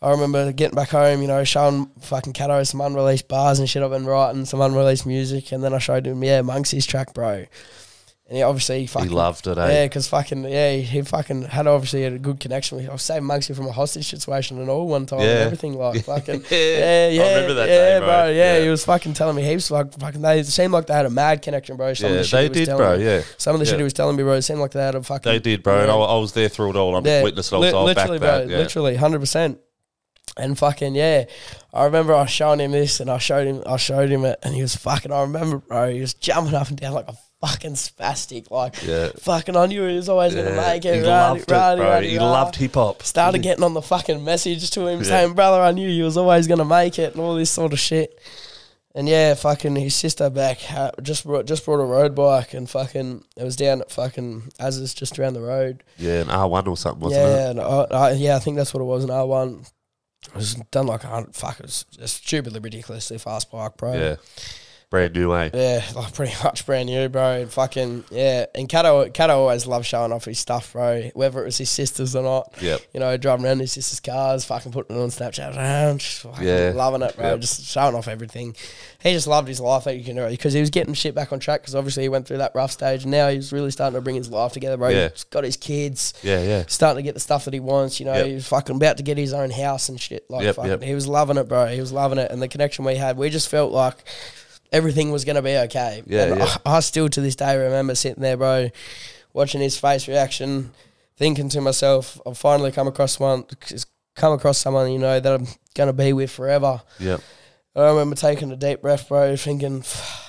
I 0.00 0.10
remember 0.10 0.52
getting 0.52 0.76
back 0.76 0.90
home, 0.90 1.22
you 1.22 1.28
know, 1.28 1.42
showing 1.42 1.86
fucking 2.00 2.32
Cato 2.32 2.62
some 2.62 2.80
unreleased 2.80 3.26
bars 3.26 3.58
and 3.58 3.68
shit 3.68 3.82
I've 3.82 3.90
been 3.90 4.06
writing, 4.06 4.44
some 4.44 4.60
unreleased 4.60 5.06
music, 5.06 5.50
and 5.50 5.62
then 5.62 5.74
I 5.74 5.78
showed 5.78 6.06
him, 6.06 6.22
yeah, 6.22 6.40
Monksy's 6.40 6.86
track, 6.86 7.14
bro. 7.14 7.46
And 8.28 8.36
he 8.36 8.42
obviously 8.42 8.84
He 8.84 9.08
loved 9.08 9.46
it, 9.46 9.56
eh? 9.56 9.68
yeah, 9.72 9.84
because 9.86 10.06
fucking 10.08 10.44
yeah, 10.44 10.72
he, 10.76 11.00
fucking 11.00 11.44
had 11.44 11.66
obviously 11.66 12.02
had 12.02 12.12
a 12.12 12.18
good 12.18 12.38
connection 12.38 12.76
with. 12.76 12.86
I 12.86 12.90
saved 12.96 13.00
saving 13.00 13.22
Monksy 13.26 13.56
from 13.56 13.66
a 13.68 13.72
hostage 13.72 14.06
situation 14.06 14.58
and 14.60 14.68
all 14.68 14.86
one 14.86 15.06
time 15.06 15.20
and 15.20 15.28
Yeah. 15.28 15.44
everything 15.46 15.78
like 15.78 16.04
fucking 16.04 16.44
Yeah, 16.50 16.58
yeah, 16.60 17.06
I 17.06 17.08
yeah, 17.08 17.34
remember 17.36 17.54
that 17.54 17.68
yeah, 17.70 17.98
day, 18.00 18.04
bro. 18.04 18.24
Yeah, 18.28 18.32
Yeah. 18.58 18.60
he 18.64 18.68
was 18.68 18.84
fucking 18.84 19.14
telling 19.14 19.34
me 19.34 19.44
heaps 19.44 19.70
like 19.70 19.94
fucking. 19.98 20.20
They 20.20 20.40
it 20.40 20.46
seemed 20.46 20.74
like 20.74 20.86
they 20.88 20.92
had 20.92 21.06
a 21.06 21.10
mad 21.10 21.40
connection, 21.40 21.78
bro. 21.78 21.94
Some 21.94 22.10
Yeah, 22.10 22.16
of 22.16 22.18
the 22.18 22.24
shit 22.24 22.36
they 22.36 22.42
he 22.42 22.48
was 22.50 22.58
did, 22.58 22.66
telling 22.66 22.82
bro. 22.84 22.98
me. 22.98 23.04
Yeah, 23.06 23.22
Some 23.38 23.54
of 23.54 23.60
the 23.60 23.64
shit 23.66 23.78
he 23.78 23.82
was 23.84 23.92
telling 23.94 24.16
me, 24.16 24.22
bro, 24.22 24.32
it 24.34 24.42
seemed 24.42 24.60
like 24.60 24.72
they 24.72 24.84
had 24.84 24.94
a 24.94 25.02
fucking. 25.02 25.32
they 25.32 25.38
did, 25.38 25.62
bro. 25.62 25.80
And 25.80 25.90
I, 25.90 25.94
I 25.94 26.18
was 26.18 26.32
there 26.34 26.50
through 26.50 26.68
it 26.70 26.76
all. 26.76 26.96
I'm 26.96 27.06
Yeah, 27.06 27.22
witness. 27.22 27.50
I 27.50 27.56
was, 27.56 27.72
I 27.72 27.82
was 27.82 27.94
back 27.94 28.08
literally, 28.10 28.18
that. 28.18 28.46
bro, 28.46 28.52
Yeah. 28.54 28.58
literally, 28.62 28.96
hundred 28.96 29.20
percent. 29.20 29.58
And 30.36 30.56
fucking 30.58 30.94
yeah, 30.94 31.24
I 31.72 31.84
remember 31.86 32.12
I 32.14 32.20
was 32.20 32.30
showing 32.30 32.60
him 32.60 32.72
this, 32.72 33.00
and 33.00 33.10
I 33.10 33.16
showed 33.16 33.46
him, 33.46 33.62
I 33.66 33.78
showed 33.78 34.10
him 34.10 34.26
it, 34.26 34.38
and 34.42 34.54
he 34.54 34.60
was 34.60 34.76
fucking. 34.76 35.10
I 35.12 35.22
remember, 35.22 35.56
bro, 35.58 35.90
he 35.90 36.02
was 36.02 36.12
jumping 36.12 36.54
up 36.54 36.68
and 36.68 36.78
down 36.78 36.92
like 36.92 37.08
a 37.08 37.16
fucking 37.40 37.74
spastic, 37.74 38.50
like 38.50 38.82
Yeah. 38.82 39.08
fucking. 39.18 39.56
I 39.56 39.66
knew 39.66 39.86
he 39.86 39.96
was 39.96 40.08
always 40.08 40.34
gonna 40.34 40.54
make 40.56 40.84
it. 40.84 40.96
He 40.96 41.00
loved 41.02 41.40
it, 41.42 41.46
bro. 41.46 42.00
He 42.00 42.18
loved 42.18 42.56
hip 42.56 42.74
hop. 42.74 43.02
Started 43.02 43.42
getting 43.42 43.64
on 43.64 43.74
the 43.74 43.82
fucking 43.82 44.24
message 44.24 44.70
to 44.70 44.86
him 44.86 45.00
Yeah. 45.00 45.08
saying, 45.08 45.34
"Brother, 45.34 45.60
I 45.62 45.72
knew 45.72 45.88
you 45.88 46.04
was 46.04 46.16
always 46.16 46.46
gonna 46.46 46.64
make 46.64 46.98
it," 46.98 47.12
and 47.14 47.22
all 47.22 47.34
this 47.34 47.50
sort 47.50 47.72
of 47.72 47.78
shit. 47.78 48.18
And 48.94 49.08
yeah, 49.08 49.34
fucking 49.34 49.76
his 49.76 49.94
sister 49.94 50.28
back 50.28 50.58
just 51.02 51.24
brought 51.24 51.44
just 51.46 51.64
brought 51.64 51.78
a 51.80 51.84
road 51.84 52.16
bike 52.16 52.54
and 52.54 52.68
fucking 52.68 53.22
it 53.36 53.44
was 53.44 53.54
down 53.54 53.80
at 53.80 53.92
fucking 53.92 54.50
Az's 54.58 54.92
just 54.94 55.18
around 55.18 55.34
the 55.34 55.40
road. 55.40 55.84
Yeah, 55.98 56.22
an 56.22 56.30
R 56.30 56.48
one 56.48 56.66
or 56.66 56.76
something, 56.76 57.02
wasn't 57.02 57.22
yeah, 57.22 57.46
it? 57.46 57.50
and 57.50 57.60
I, 57.92 58.12
yeah, 58.12 58.34
I 58.34 58.40
think 58.40 58.56
that's 58.56 58.74
what 58.74 58.80
it 58.80 58.84
was. 58.86 59.04
An 59.04 59.10
R 59.10 59.26
one. 59.26 59.64
It 60.26 60.34
was 60.34 60.54
done 60.72 60.88
like 60.88 61.04
a 61.04 61.06
hundred. 61.06 61.36
Fuck, 61.36 61.60
it 61.60 61.66
was 61.66 61.84
a 62.00 62.08
stupidly 62.08 62.58
ridiculously 62.58 63.18
fast 63.18 63.52
bike, 63.52 63.76
bro. 63.76 63.92
Yeah, 63.92 64.16
brand 64.90 65.14
new, 65.14 65.34
eh? 65.34 65.50
Yeah, 65.52 65.84
like 65.94 66.14
pretty 66.14 66.32
much 66.42 66.64
brand 66.64 66.86
new, 66.88 67.08
bro. 67.08 67.42
And 67.42 67.50
fucking 67.52 68.04
yeah, 68.10 68.46
and 68.54 68.68
Cato, 68.68 69.08
Cato 69.10 69.34
always 69.38 69.66
loved 69.66 69.86
showing 69.86 70.12
off 70.12 70.24
his 70.24 70.38
stuff, 70.38 70.72
bro. 70.72 71.10
Whether 71.14 71.42
it 71.42 71.44
was 71.44 71.58
his 71.58 71.70
sisters 71.70 72.16
or 72.16 72.22
not, 72.22 72.54
Yep. 72.60 72.80
you 72.94 73.00
know, 73.00 73.16
driving 73.16 73.44
around 73.46 73.60
his 73.60 73.72
sister's 73.72 74.00
cars, 74.00 74.44
fucking 74.44 74.72
putting 74.72 74.96
it 74.96 75.00
on 75.00 75.08
Snapchat, 75.10 75.56
around, 75.56 76.02
Yeah. 76.42 76.72
loving 76.74 77.02
it, 77.02 77.16
bro. 77.16 77.30
Yep. 77.32 77.40
Just 77.40 77.64
showing 77.66 77.94
off 77.94 78.08
everything. 78.08 78.56
He 79.02 79.12
just 79.12 79.26
loved 79.26 79.46
his 79.46 79.60
life, 79.60 79.86
like 79.86 79.98
you 79.98 80.04
can 80.04 80.16
know, 80.16 80.28
because 80.28 80.54
he 80.54 80.60
was 80.60 80.70
getting 80.70 80.94
shit 80.94 81.14
back 81.14 81.32
on 81.32 81.38
track. 81.38 81.60
Because 81.60 81.74
obviously 81.74 82.02
he 82.04 82.08
went 82.08 82.26
through 82.26 82.38
that 82.38 82.52
rough 82.54 82.72
stage, 82.72 83.02
and 83.02 83.10
now 83.12 83.28
he's 83.28 83.52
really 83.52 83.70
starting 83.70 83.94
to 83.94 84.00
bring 84.00 84.16
his 84.16 84.30
life 84.30 84.52
together, 84.52 84.76
bro. 84.76 84.88
Yeah. 84.88 85.10
He's 85.10 85.24
got 85.24 85.44
his 85.44 85.56
kids. 85.56 86.14
Yeah, 86.22 86.42
yeah. 86.42 86.64
Starting 86.66 86.96
to 86.96 87.02
get 87.02 87.14
the 87.14 87.20
stuff 87.20 87.44
that 87.44 87.54
he 87.54 87.60
wants, 87.60 88.00
you 88.00 88.06
know. 88.06 88.14
Yep. 88.14 88.26
He 88.26 88.34
was 88.34 88.48
fucking 88.48 88.76
about 88.76 88.96
to 88.96 89.02
get 89.02 89.18
his 89.18 89.32
own 89.32 89.50
house 89.50 89.88
and 89.88 90.00
shit. 90.00 90.24
Like, 90.30 90.44
Yep, 90.44 90.56
fucking, 90.56 90.80
he 90.82 90.94
was 90.94 91.06
loving 91.06 91.36
it, 91.36 91.46
bro. 91.48 91.66
He 91.66 91.80
was 91.80 91.92
loving 91.92 92.18
it, 92.18 92.30
and 92.30 92.40
the 92.42 92.48
connection 92.48 92.84
we 92.84 92.96
had, 92.96 93.16
we 93.16 93.28
just 93.30 93.48
felt 93.48 93.70
like 93.70 93.96
everything 94.72 95.10
was 95.10 95.24
gonna 95.24 95.42
be 95.42 95.56
okay. 95.56 96.02
Yeah, 96.06 96.24
And 96.24 96.38
yeah. 96.38 96.56
I, 96.64 96.76
I 96.76 96.80
still 96.80 97.08
to 97.08 97.20
this 97.20 97.36
day 97.36 97.56
remember 97.56 97.94
sitting 97.94 98.22
there, 98.22 98.36
bro, 98.36 98.70
watching 99.32 99.60
his 99.60 99.78
face 99.78 100.08
reaction, 100.08 100.72
thinking 101.16 101.48
to 101.50 101.60
myself, 101.60 102.20
I've 102.26 102.38
finally 102.38 102.72
come 102.72 102.88
across 102.88 103.18
one, 103.18 103.44
come 104.14 104.32
across 104.32 104.58
someone 104.58 104.90
you 104.92 104.98
know 104.98 105.18
that 105.20 105.32
I'm 105.32 105.46
gonna 105.74 105.92
be 105.92 106.12
with 106.12 106.30
forever. 106.30 106.82
Yep. 106.98 107.20
I 107.76 107.80
remember 107.90 108.16
taking 108.16 108.50
a 108.50 108.56
deep 108.56 108.82
breath, 108.82 109.08
bro, 109.08 109.36
thinking, 109.36 109.82
fuck. 109.82 110.24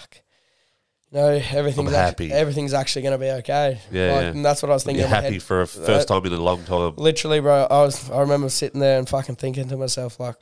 You 1.11 1.17
know, 1.17 1.41
everything's 1.51 1.89
I'm 1.89 1.95
act- 1.95 2.19
happy. 2.19 2.31
everything's 2.31 2.73
actually 2.73 3.01
gonna 3.01 3.17
be 3.17 3.31
okay. 3.31 3.79
Yeah, 3.91 4.11
like, 4.13 4.21
yeah. 4.21 4.27
and 4.29 4.45
that's 4.45 4.61
what 4.61 4.69
I 4.69 4.75
was 4.75 4.83
thinking. 4.83 4.99
You're 4.99 5.07
happy 5.09 5.33
head. 5.33 5.43
for 5.43 5.61
a 5.61 5.63
uh, 5.63 5.65
first 5.65 6.07
time 6.07 6.23
in 6.27 6.33
a 6.33 6.37
long 6.37 6.63
time. 6.65 6.93
Literally, 6.97 7.39
bro. 7.39 7.63
I 7.63 7.79
was. 7.81 8.11
I 8.11 8.19
remember 8.21 8.49
sitting 8.49 8.79
there 8.79 8.99
and 8.99 9.09
fucking 9.09 9.37
thinking 9.37 9.67
to 9.69 9.77
myself, 9.77 10.19
like, 10.19 10.35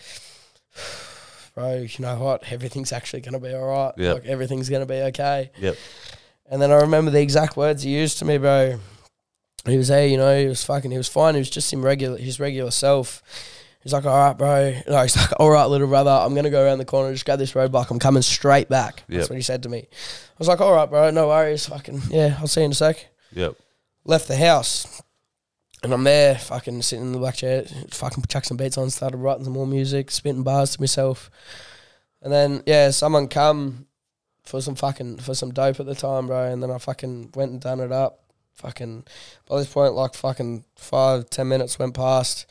bro, 1.58 1.78
you 1.78 1.90
know 2.00 2.16
what? 2.20 2.44
Everything's 2.52 2.94
actually 2.94 3.22
gonna 3.22 3.40
be 3.40 3.52
all 3.52 3.66
right. 3.66 3.92
Yep. 3.98 4.14
Like 4.14 4.26
everything's 4.28 4.70
gonna 4.70 4.86
be 4.86 5.02
okay. 5.10 5.50
Yep. 5.60 5.76
And 6.52 6.62
then 6.62 6.72
I 6.72 6.76
remember 6.76 7.10
the 7.10 7.20
exact 7.20 7.58
words 7.58 7.82
he 7.82 7.98
used 7.98 8.20
to 8.20 8.26
me, 8.26 8.38
bro. 8.38 8.80
He 9.66 9.76
was 9.76 9.88
there, 9.88 10.06
you 10.08 10.18
know. 10.18 10.40
He 10.40 10.46
was 10.46 10.64
fucking. 10.64 10.92
He 10.92 10.98
was 10.98 11.08
fine. 11.10 11.34
He 11.34 11.40
was 11.40 11.50
just 11.50 11.74
him 11.74 11.84
regular, 11.84 12.16
his 12.20 12.40
regular 12.40 12.70
self. 12.70 13.24
He's 13.82 13.92
like, 13.92 14.06
all 14.06 14.16
right, 14.16 14.38
bro. 14.38 14.76
No, 14.88 15.02
he's 15.02 15.18
like, 15.18 15.32
all 15.40 15.50
right, 15.50 15.66
little 15.66 15.88
brother. 15.88 16.12
I'm 16.12 16.36
gonna 16.36 16.52
go 16.52 16.64
around 16.64 16.78
the 16.78 16.86
corner, 16.86 17.12
just 17.12 17.26
grab 17.26 17.40
this 17.40 17.56
road 17.56 17.72
bike. 17.72 17.90
I'm 17.90 17.98
coming 17.98 18.22
straight 18.22 18.70
back. 18.70 19.04
That's 19.10 19.28
what 19.28 19.36
he 19.36 19.42
said 19.42 19.64
to 19.64 19.70
me. 19.70 19.80
I 19.80 20.36
was 20.38 20.48
like, 20.48 20.62
all 20.62 20.74
right, 20.74 20.88
bro. 20.88 21.10
No 21.10 21.30
worries. 21.30 21.66
Fucking 21.66 22.02
yeah. 22.12 22.38
I'll 22.40 22.48
see 22.48 22.62
you 22.62 22.66
in 22.66 22.72
a 22.72 22.76
sec 22.76 23.08
Yep. 23.34 23.56
left 24.06 24.28
the 24.28 24.36
house. 24.38 25.02
And 25.84 25.94
I'm 25.94 26.04
there, 26.04 26.36
fucking 26.36 26.82
sitting 26.82 27.06
in 27.06 27.12
the 27.12 27.20
black 27.20 27.36
chair, 27.36 27.64
fucking 27.92 28.24
chuck 28.28 28.46
some 28.46 28.58
beats 28.58 28.78
on, 28.78 28.90
started 28.90 29.18
writing 29.18 29.44
some 29.44 29.54
more 29.54 29.68
music, 29.68 30.10
spitting 30.10 30.44
bars 30.44 30.72
to 30.76 30.82
myself. 30.82 31.30
And 32.22 32.34
then, 32.34 32.64
yeah, 32.66 32.90
someone 32.90 33.28
come 33.28 33.86
for 34.44 34.60
some 34.60 34.76
fucking, 34.76 35.18
for 35.18 35.36
some 35.36 35.52
dope 35.52 35.80
at 35.80 35.86
the 35.86 35.94
time, 35.94 36.28
bro. 36.28 36.52
And 36.52 36.64
then 36.64 36.72
I 36.72 36.80
fucking 36.80 37.32
went 37.36 37.52
and 37.52 37.62
done 37.62 37.80
it 37.80 37.92
up. 37.92 38.24
Fucking, 38.56 39.06
by 39.48 39.60
this 39.60 39.72
point, 39.72 39.94
like 39.94 40.16
fucking 40.16 40.66
five, 40.76 41.30
ten 41.30 41.48
minutes 41.48 41.78
went 41.78 41.94
past. 41.94 42.48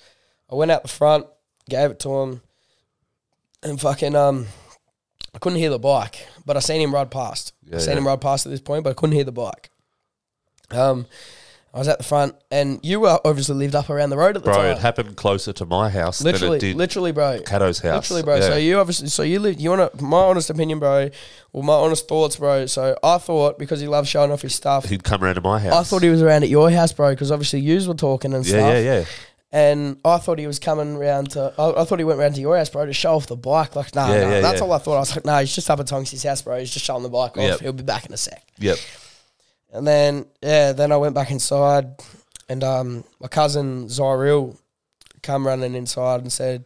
I 0.49 0.55
went 0.55 0.71
out 0.71 0.83
the 0.83 0.89
front, 0.89 1.27
gave 1.69 1.91
it 1.91 1.99
to 2.01 2.21
him, 2.21 2.43
and 3.65 3.81
fucking, 3.81 4.15
um, 4.15 4.47
I 5.35 5.39
couldn't 5.39 5.59
hear 5.59 5.71
the 5.71 5.81
bike, 5.81 6.29
but 6.47 6.57
I 6.57 6.61
seen 6.61 6.81
him 6.81 6.95
ride 6.95 7.11
past. 7.11 7.53
Yeah, 7.65 7.77
I 7.77 7.79
seen 7.81 7.95
yeah. 7.95 7.99
him 7.99 8.07
ride 8.07 8.21
past 8.21 8.47
at 8.47 8.51
this 8.51 8.61
point, 8.61 8.85
but 8.85 8.91
I 8.91 8.95
couldn't 8.95 9.17
hear 9.17 9.25
the 9.25 9.33
bike. 9.33 9.71
Um, 10.71 11.07
I 11.77 11.79
was 11.79 11.89
at 11.89 11.99
the 11.99 12.05
front, 12.05 12.35
and 12.51 12.81
you 12.83 13.01
were 13.01 13.21
obviously 13.23 13.55
lived 13.55 13.75
up 13.75 13.91
around 13.91 14.09
the 14.09 14.17
road 14.17 14.35
at 14.35 14.43
the 14.43 14.51
time. 14.51 14.61
Bro, 14.61 14.69
time. 14.71 14.77
it 14.79 14.81
happened 14.81 15.15
closer 15.15 15.53
to 15.53 15.67
my 15.67 15.91
house 15.91 16.23
literally, 16.23 16.59
than 16.59 16.69
it 16.69 16.73
did 16.73 16.77
literally, 16.79 17.13
bro. 17.13 17.43
Cato's 17.45 17.81
house. 17.81 18.11
Literally, 18.11 18.23
bro. 18.23 18.37
Yeah. 18.37 18.49
So 18.49 18.57
you 18.57 18.79
obviously, 18.79 19.09
so 19.09 19.23
you 19.23 19.41
live. 19.41 19.61
You 19.61 19.69
want 19.69 19.93
to 19.93 20.03
my 20.03 20.23
honest 20.23 20.49
opinion, 20.49 20.79
bro. 20.79 21.11
Well, 21.53 21.63
my 21.65 21.75
honest 21.75 22.09
thoughts, 22.09 22.37
bro. 22.37 22.65
So 22.65 22.97
I 23.03 23.19
thought 23.19 23.59
because 23.59 23.81
he 23.81 23.89
loves 23.89 24.09
showing 24.09 24.33
off 24.33 24.41
his 24.41 24.55
stuff, 24.55 24.87
He'd 24.87 25.05
come 25.05 25.23
around 25.23 25.35
to 25.35 25.43
my 25.43 25.59
house. 25.59 25.75
I 25.75 25.83
thought 25.83 26.03
he 26.03 26.09
was 26.09 26.23
around 26.23 26.45
at 26.45 26.49
your 26.49 26.71
house, 26.71 26.93
bro. 26.93 27.11
Because 27.11 27.31
obviously 27.31 27.61
yous 27.61 27.87
were 27.87 27.93
talking 27.93 28.33
and 28.33 28.47
Yeah, 28.47 28.51
stuff. 28.59 28.73
yeah, 28.73 28.79
yeah. 28.81 29.05
And 29.53 30.01
I 30.03 30.17
thought 30.17 30.39
he 30.39 30.47
was 30.47 30.59
coming 30.59 30.97
round 30.97 31.33
to. 31.33 31.53
I, 31.59 31.83
I 31.83 31.85
thought 31.85 31.99
he 31.99 32.07
went 32.07 32.19
round 32.19 32.37
to 32.37 32.41
your 32.41 32.57
house, 32.57 32.71
bro, 32.71 32.87
to 32.87 32.95
show 32.95 33.17
off 33.17 33.27
the 33.27 33.37
bike. 33.37 33.77
Like, 33.77 33.95
nah, 33.95 34.09
Yeah, 34.09 34.21
nah, 34.25 34.31
yeah, 34.31 34.41
that's 34.41 34.61
yeah. 34.61 34.65
all 34.65 34.73
I 34.73 34.79
thought. 34.79 34.97
I 34.97 35.01
was 35.01 35.15
like, 35.15 35.27
nah, 35.27 35.41
he's 35.41 35.55
just 35.55 35.69
up 35.69 35.79
at 35.79 35.87
Tonks's 35.87 36.23
house, 36.23 36.41
bro. 36.41 36.59
He's 36.59 36.71
just 36.71 36.87
showing 36.87 37.03
the 37.03 37.11
bike 37.11 37.37
off. 37.37 37.43
Yep. 37.45 37.61
He'll 37.61 37.73
be 37.75 37.83
back 37.83 38.07
in 38.07 38.15
a 38.15 38.17
sec. 38.17 38.43
Yep. 38.61 38.79
And 39.77 39.87
then 39.87 40.27
yeah, 40.43 40.73
then 40.73 40.91
I 40.91 40.97
went 40.97 41.15
back 41.15 41.31
inside, 41.31 41.87
and 42.49 42.65
um, 42.65 43.05
my 43.21 43.29
cousin 43.29 43.87
Zyril 43.87 44.57
come 45.23 45.47
running 45.47 45.75
inside 45.75 46.21
and 46.23 46.33
said, 46.33 46.65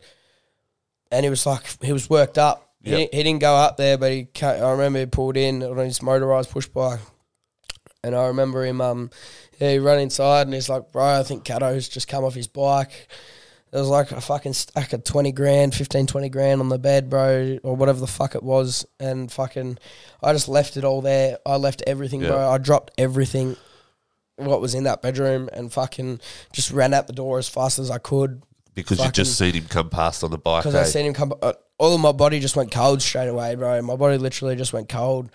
and 1.10 1.24
he 1.24 1.30
was 1.30 1.44
like, 1.46 1.64
he 1.82 1.92
was 1.92 2.08
worked 2.08 2.38
up. 2.38 2.66
He, 2.82 2.90
Yep. 2.90 2.98
didn't, 2.98 3.14
he 3.14 3.22
didn't 3.24 3.40
go 3.40 3.54
up 3.56 3.76
there, 3.76 3.98
but 3.98 4.12
he 4.12 4.28
I 4.42 4.70
remember 4.70 5.00
he 5.00 5.06
pulled 5.06 5.36
in 5.36 5.62
on 5.62 5.76
his 5.78 6.00
motorized 6.02 6.50
push 6.50 6.66
bike, 6.66 7.00
and 8.02 8.14
I 8.14 8.26
remember 8.28 8.64
him 8.64 8.80
um, 8.80 9.10
yeah, 9.58 9.72
he 9.72 9.78
ran 9.78 9.98
inside 10.00 10.46
and 10.46 10.54
he's 10.54 10.68
like, 10.70 10.90
bro, 10.92 11.20
I 11.20 11.22
think 11.22 11.44
Cato's 11.44 11.88
just 11.88 12.08
come 12.08 12.24
off 12.24 12.34
his 12.34 12.46
bike. 12.46 13.08
There 13.70 13.80
was 13.80 13.88
like 13.88 14.10
a 14.10 14.20
fucking 14.20 14.54
stack 14.54 14.92
of 14.92 15.04
20 15.04 15.30
grand, 15.32 15.74
15, 15.74 16.06
20 16.06 16.28
grand 16.28 16.60
on 16.60 16.68
the 16.68 16.78
bed, 16.78 17.08
bro, 17.08 17.58
or 17.62 17.76
whatever 17.76 18.00
the 18.00 18.08
fuck 18.08 18.34
it 18.34 18.42
was. 18.42 18.84
And 18.98 19.30
fucking, 19.30 19.78
I 20.22 20.32
just 20.32 20.48
left 20.48 20.76
it 20.76 20.84
all 20.84 21.02
there. 21.02 21.38
I 21.46 21.56
left 21.56 21.82
everything, 21.86 22.20
bro. 22.20 22.50
I 22.50 22.58
dropped 22.58 22.90
everything, 22.98 23.56
what 24.36 24.60
was 24.60 24.74
in 24.74 24.84
that 24.84 25.02
bedroom, 25.02 25.48
and 25.52 25.72
fucking 25.72 26.20
just 26.52 26.72
ran 26.72 26.92
out 26.92 27.06
the 27.06 27.12
door 27.12 27.38
as 27.38 27.48
fast 27.48 27.78
as 27.78 27.90
I 27.92 27.98
could 27.98 28.42
Because 28.74 28.98
you 29.04 29.10
just 29.12 29.38
seen 29.38 29.54
him 29.54 29.66
come 29.66 29.88
past 29.88 30.24
on 30.24 30.32
the 30.32 30.38
bike. 30.38 30.64
because 30.64 30.74
I 30.74 30.80
eh? 30.80 30.84
seen 30.84 31.06
him 31.06 31.14
come. 31.14 31.32
Uh, 31.40 31.52
all 31.78 31.94
of 31.94 32.00
my 32.00 32.12
body 32.12 32.40
just 32.40 32.56
went 32.56 32.72
cold 32.72 33.00
straight 33.00 33.28
away, 33.28 33.54
bro. 33.54 33.80
My 33.82 33.96
body 33.96 34.18
literally 34.18 34.56
just 34.56 34.72
went 34.72 34.88
cold. 34.88 35.30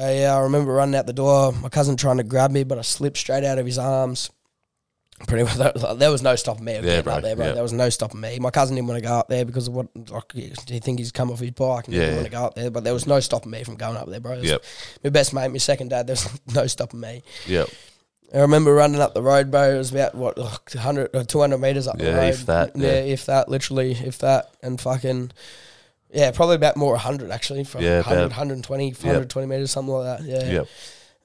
Uh, 0.00 0.10
yeah, 0.10 0.36
I 0.36 0.40
remember 0.40 0.72
running 0.72 0.94
out 0.94 1.06
the 1.06 1.12
door. 1.12 1.52
My 1.52 1.68
cousin 1.68 1.96
trying 1.96 2.18
to 2.18 2.24
grab 2.24 2.50
me, 2.50 2.64
but 2.64 2.78
I 2.78 2.82
slipped 2.82 3.18
straight 3.18 3.44
out 3.44 3.58
of 3.58 3.66
his 3.66 3.78
arms. 3.78 4.30
Pretty 5.26 5.42
much, 5.44 5.54
that 5.56 5.98
there 5.98 6.12
was 6.12 6.22
no 6.22 6.36
stopping 6.36 6.64
me. 6.64 6.74
Yeah, 6.74 6.80
getting 6.82 7.02
bro, 7.04 7.14
up 7.14 7.22
there, 7.22 7.34
bro. 7.34 7.46
yeah. 7.46 7.52
There 7.52 7.62
was 7.62 7.72
no 7.72 7.88
stopping 7.90 8.20
me. 8.20 8.38
My 8.38 8.50
cousin 8.50 8.76
didn't 8.76 8.88
want 8.88 9.02
to 9.02 9.08
go 9.08 9.14
up 9.14 9.28
there 9.28 9.44
because 9.44 9.66
of 9.66 9.74
what 9.74 9.88
like, 10.10 10.32
he 10.32 10.78
think 10.78 11.00
he's 11.00 11.10
come 11.10 11.30
off 11.30 11.40
his 11.40 11.50
bike 11.50 11.86
and 11.86 11.94
he 11.94 12.00
Yeah, 12.00 12.06
didn't 12.06 12.16
want 12.18 12.26
to 12.26 12.32
go 12.32 12.44
up 12.44 12.54
there. 12.54 12.70
But 12.70 12.84
there 12.84 12.94
was 12.94 13.06
no 13.06 13.18
stopping 13.20 13.50
me 13.50 13.64
from 13.64 13.74
going 13.76 13.96
up 13.96 14.08
there, 14.08 14.20
bro. 14.20 14.34
Yep. 14.34 14.62
My 15.02 15.10
best 15.10 15.34
mate, 15.34 15.48
my 15.50 15.58
second 15.58 15.88
dad. 15.88 16.06
There's 16.06 16.28
no 16.54 16.66
stopping 16.68 17.00
me. 17.00 17.22
Yep. 17.46 17.68
I 18.32 18.38
remember 18.40 18.72
running 18.74 19.00
up 19.00 19.14
the 19.14 19.22
road, 19.22 19.50
bro. 19.50 19.74
It 19.74 19.78
was 19.78 19.90
about 19.90 20.14
what, 20.14 20.38
ugh, 20.38 20.60
100 20.74 21.10
or 21.14 21.20
uh, 21.20 21.24
200 21.24 21.58
meters 21.58 21.88
up 21.88 21.98
the 21.98 22.04
Yeah, 22.04 22.16
road. 22.16 22.28
if 22.34 22.46
that, 22.46 22.76
Yeah, 22.76 22.86
yeah. 22.86 22.92
if 23.12 23.26
that, 23.26 23.48
literally, 23.48 23.92
if 23.92 24.18
that, 24.18 24.50
and 24.62 24.78
fucking, 24.80 25.32
yeah, 26.12 26.30
probably 26.30 26.56
about 26.56 26.76
more 26.76 26.92
100 26.92 27.30
actually. 27.30 27.64
From 27.64 27.82
Yeah, 27.82 27.96
100, 28.02 28.16
about- 28.18 28.30
120, 28.30 28.90
120 28.92 29.46
meters, 29.48 29.70
something 29.70 29.92
like 29.94 30.18
that. 30.20 30.26
Yeah. 30.28 30.52
Yep. 30.52 30.66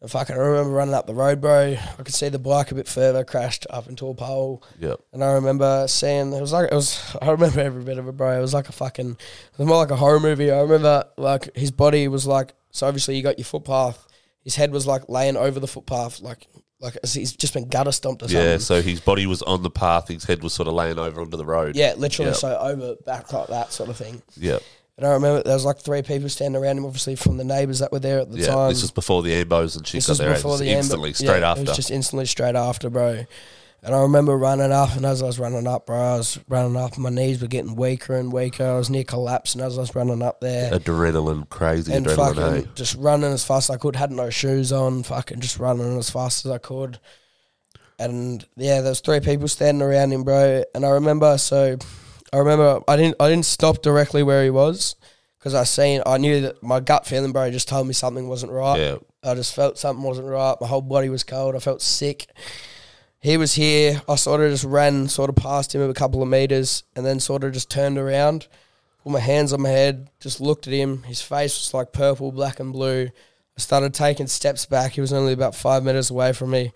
And 0.03 0.11
fucking, 0.11 0.35
I 0.35 0.39
remember 0.39 0.71
running 0.71 0.93
up 0.93 1.07
the 1.07 1.13
road, 1.13 1.39
bro. 1.39 1.77
I 1.77 2.03
could 2.03 2.13
see 2.13 2.27
the 2.27 2.37
bike 2.37 2.71
a 2.71 2.75
bit 2.75 2.89
further, 2.89 3.23
crashed 3.23 3.65
up 3.69 3.87
into 3.87 4.09
a 4.09 4.13
pole. 4.13 4.61
Yep. 4.81 4.99
And 5.13 5.23
I 5.23 5.31
remember 5.31 5.87
seeing 5.87 6.33
it 6.33 6.41
was 6.41 6.51
like 6.51 6.73
it 6.73 6.75
was. 6.75 7.15
I 7.21 7.31
remember 7.31 7.61
every 7.61 7.85
bit 7.85 7.97
of 7.97 8.09
it, 8.09 8.17
bro. 8.17 8.37
It 8.37 8.41
was 8.41 8.53
like 8.53 8.67
a 8.67 8.73
fucking. 8.73 9.11
It 9.11 9.57
was 9.57 9.65
more 9.65 9.77
like 9.77 9.91
a 9.91 9.95
horror 9.95 10.19
movie. 10.19 10.51
I 10.51 10.59
remember 10.59 11.05
like 11.17 11.55
his 11.55 11.71
body 11.71 12.09
was 12.09 12.27
like. 12.27 12.53
So 12.71 12.85
obviously 12.85 13.15
you 13.15 13.23
got 13.23 13.39
your 13.39 13.45
footpath. 13.45 14.05
His 14.43 14.57
head 14.57 14.71
was 14.71 14.85
like 14.85 15.07
laying 15.07 15.37
over 15.37 15.61
the 15.61 15.69
footpath, 15.69 16.19
like 16.19 16.49
like 16.81 16.97
he's 17.05 17.31
just 17.33 17.53
been 17.53 17.69
gutter 17.69 17.93
stomped 17.93 18.23
or 18.23 18.27
something. 18.27 18.45
Yeah, 18.45 18.57
so 18.57 18.81
his 18.81 18.99
body 18.99 19.25
was 19.25 19.41
on 19.41 19.63
the 19.63 19.69
path, 19.69 20.09
his 20.09 20.25
head 20.25 20.43
was 20.43 20.51
sort 20.51 20.67
of 20.67 20.73
laying 20.73 20.99
over 20.99 21.21
onto 21.21 21.37
the 21.37 21.45
road. 21.45 21.77
Yeah, 21.77 21.93
literally. 21.95 22.31
Yep. 22.31 22.39
So 22.39 22.57
over 22.57 22.95
back 23.05 23.31
like 23.31 23.47
that 23.47 23.71
sort 23.71 23.89
of 23.89 23.95
thing. 23.95 24.21
Yep. 24.35 24.61
And 24.97 25.07
I 25.07 25.13
remember 25.13 25.41
there 25.41 25.53
was 25.55 25.65
like 25.65 25.79
three 25.79 26.03
people 26.03 26.29
standing 26.29 26.61
around 26.61 26.77
him, 26.77 26.85
obviously 26.85 27.15
from 27.15 27.37
the 27.37 27.43
neighbours 27.43 27.79
that 27.79 27.91
were 27.91 27.99
there 27.99 28.19
at 28.19 28.31
the 28.31 28.37
Yeah, 28.39 28.47
time. 28.47 28.69
this 28.69 28.83
was 28.83 28.91
before 28.91 29.23
the 29.23 29.31
Ambos 29.43 29.75
and 29.75 29.87
she 29.87 29.97
This 29.97 30.05
got 30.05 30.11
was 30.11 30.17
there 30.19 30.33
before 30.35 30.57
the 30.59 30.69
instantly, 30.69 31.09
Amber- 31.09 31.15
straight 31.17 31.39
yeah, 31.39 31.49
after. 31.51 31.61
It 31.63 31.67
was 31.69 31.75
just 31.77 31.91
instantly 31.91 32.25
straight 32.27 32.55
after, 32.55 32.89
bro. 32.91 33.25
And 33.85 33.93
I 33.93 34.01
remember 34.03 34.37
running 34.37 34.71
up, 34.71 34.95
and 34.95 35.05
as 35.05 35.21
I 35.21 35.25
was 35.25 35.39
running 35.39 35.67
up, 35.67 35.87
bro, 35.87 35.97
I 35.97 36.17
was 36.17 36.39
running 36.47 36.77
up, 36.77 36.97
my 36.97 37.09
knees 37.09 37.41
were 37.41 37.47
getting 37.47 37.75
weaker 37.75 38.15
and 38.15 38.31
weaker. 38.31 38.63
I 38.65 38.77
was 38.77 38.89
near 38.89 39.03
collapsing 39.03 39.59
as 39.61 39.77
I 39.77 39.81
was 39.81 39.93
running 39.95 40.21
up 40.21 40.39
there. 40.39 40.71
adrenaline, 40.71 41.49
crazy 41.49 41.91
and 41.91 42.05
adrenaline. 42.05 42.35
fucking 42.63 42.69
just 42.75 42.95
running 42.95 43.33
as 43.33 43.43
fast 43.43 43.69
as 43.69 43.75
I 43.75 43.79
could. 43.79 43.97
Had 43.97 44.11
no 44.11 44.29
shoes 44.29 44.71
on. 44.71 45.03
Fucking 45.03 45.41
just 45.41 45.59
running 45.59 45.97
as 45.97 46.09
fast 46.09 46.45
as 46.45 46.51
I 46.53 46.59
could. 46.59 46.97
And 47.99 48.45
yeah, 48.55 48.79
there 48.81 48.91
was 48.91 49.01
three 49.01 49.19
people 49.19 49.47
standing 49.49 49.81
around 49.85 50.11
him, 50.13 50.23
bro. 50.23 50.63
And 50.73 50.85
I 50.85 50.89
remember, 50.91 51.37
so 51.37 51.77
I 52.33 52.37
remember 52.37 52.81
I 52.87 52.97
didn't 52.97 53.15
I 53.19 53.29
didn't 53.29 53.45
stop 53.45 53.83
directly 53.83 54.23
where 54.23 54.43
he 54.43 54.49
was 54.49 54.95
because 55.37 55.53
I 55.53 55.63
seen 55.65 56.01
I 56.05 56.17
knew 56.17 56.41
that 56.41 56.63
my 56.63 56.79
gut 56.79 57.05
feeling, 57.05 57.31
bro, 57.31 57.51
just 57.51 57.69
told 57.69 57.85
me 57.87 57.93
something 57.93 58.27
wasn't 58.27 58.51
right. 58.51 58.79
Yeah, 58.79 58.97
I 59.23 59.35
just 59.35 59.55
felt 59.55 59.77
something 59.77 60.03
wasn't 60.03 60.27
right. 60.27 60.55
My 60.59 60.67
whole 60.67 60.81
body 60.81 61.09
was 61.09 61.23
cold. 61.23 61.55
I 61.55 61.59
felt 61.59 61.81
sick. 61.81 62.25
He 63.19 63.37
was 63.37 63.53
here. 63.53 64.01
I 64.09 64.15
sort 64.15 64.41
of 64.41 64.51
just 64.51 64.65
ran 64.65 65.07
sort 65.07 65.29
of 65.29 65.35
past 65.35 65.73
him 65.73 65.87
a 65.87 65.93
couple 65.93 66.23
of 66.23 66.27
meters 66.27 66.83
and 66.95 67.05
then 67.05 67.19
sort 67.19 67.43
of 67.43 67.53
just 67.53 67.69
turned 67.69 67.97
around, 67.97 68.47
put 69.03 69.13
my 69.13 69.19
hands 69.19 69.53
on 69.53 69.61
my 69.61 69.69
head, 69.69 70.09
just 70.19 70.41
looked 70.41 70.67
at 70.67 70.73
him. 70.73 71.03
His 71.03 71.21
face 71.21 71.57
was 71.57 71.73
like 71.73 71.93
purple, 71.93 72.31
black, 72.31 72.59
and 72.59 72.73
blue. 72.73 73.09
I 73.55 73.61
started 73.61 73.93
taking 73.93 74.27
steps 74.27 74.65
back. 74.65 74.93
He 74.93 75.01
was 75.01 75.13
only 75.13 75.31
about 75.31 75.55
five 75.55 75.85
meters 75.85 76.09
away 76.09 76.33
from 76.33 76.49
me. 76.49 76.73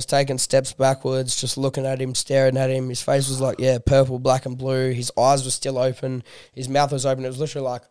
Was 0.00 0.06
taking 0.06 0.38
steps 0.38 0.72
backwards, 0.72 1.38
just 1.38 1.58
looking 1.58 1.84
at 1.84 2.00
him, 2.00 2.14
staring 2.14 2.56
at 2.56 2.70
him. 2.70 2.88
His 2.88 3.02
face 3.02 3.28
was 3.28 3.38
like, 3.38 3.60
yeah, 3.60 3.76
purple, 3.84 4.18
black, 4.18 4.46
and 4.46 4.56
blue. 4.56 4.92
His 4.92 5.12
eyes 5.18 5.44
were 5.44 5.50
still 5.50 5.76
open. 5.76 6.22
His 6.54 6.70
mouth 6.70 6.90
was 6.90 7.04
open. 7.04 7.22
It 7.22 7.28
was 7.28 7.38
literally 7.38 7.66
like 7.66 7.82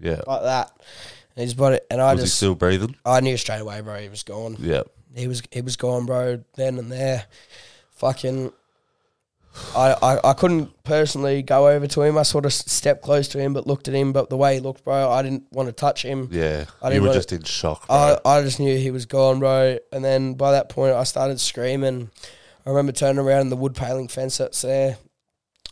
yeah. 0.00 0.22
like 0.26 0.42
that. 0.42 0.72
And 1.36 1.44
his 1.44 1.54
body, 1.54 1.78
and 1.88 2.00
I 2.00 2.14
Was 2.14 2.22
he 2.22 2.26
just, 2.26 2.36
still 2.38 2.56
breathing? 2.56 2.96
I 3.06 3.20
knew 3.20 3.36
straight 3.36 3.60
away, 3.60 3.80
bro. 3.80 4.00
He 4.00 4.08
was 4.08 4.24
gone. 4.24 4.56
Yeah, 4.58 4.82
He 5.14 5.28
was 5.28 5.40
he 5.52 5.60
was 5.60 5.76
gone, 5.76 6.04
bro. 6.04 6.42
Then 6.56 6.78
and 6.78 6.90
there, 6.90 7.26
fucking. 7.92 8.52
I, 9.74 9.96
I, 10.02 10.30
I 10.30 10.32
couldn't 10.32 10.82
personally 10.82 11.42
go 11.42 11.68
over 11.68 11.86
to 11.86 12.02
him. 12.02 12.18
I 12.18 12.22
sort 12.22 12.44
of 12.44 12.52
stepped 12.52 13.02
close 13.02 13.28
to 13.28 13.38
him, 13.38 13.52
but 13.52 13.66
looked 13.66 13.88
at 13.88 13.94
him. 13.94 14.12
But 14.12 14.28
the 14.30 14.36
way 14.36 14.54
he 14.54 14.60
looked, 14.60 14.84
bro, 14.84 15.10
I 15.10 15.22
didn't 15.22 15.44
want 15.52 15.68
to 15.68 15.72
touch 15.72 16.02
him. 16.02 16.28
yeah. 16.32 16.64
I 16.82 16.92
you 16.92 17.02
were 17.02 17.12
just 17.12 17.32
in 17.32 17.44
shock, 17.44 17.86
bro. 17.86 18.18
I, 18.24 18.38
I 18.38 18.42
just 18.42 18.58
knew 18.58 18.76
he 18.76 18.90
was 18.90 19.06
gone, 19.06 19.38
bro. 19.38 19.78
And 19.92 20.04
then 20.04 20.34
by 20.34 20.52
that 20.52 20.68
point, 20.68 20.94
I 20.94 21.04
started 21.04 21.40
screaming. 21.40 22.10
I 22.66 22.70
remember 22.70 22.92
turning 22.92 23.24
around 23.24 23.48
the 23.50 23.56
wood 23.56 23.74
paling 23.74 24.08
fence 24.08 24.38
that's 24.38 24.62
there, 24.62 24.98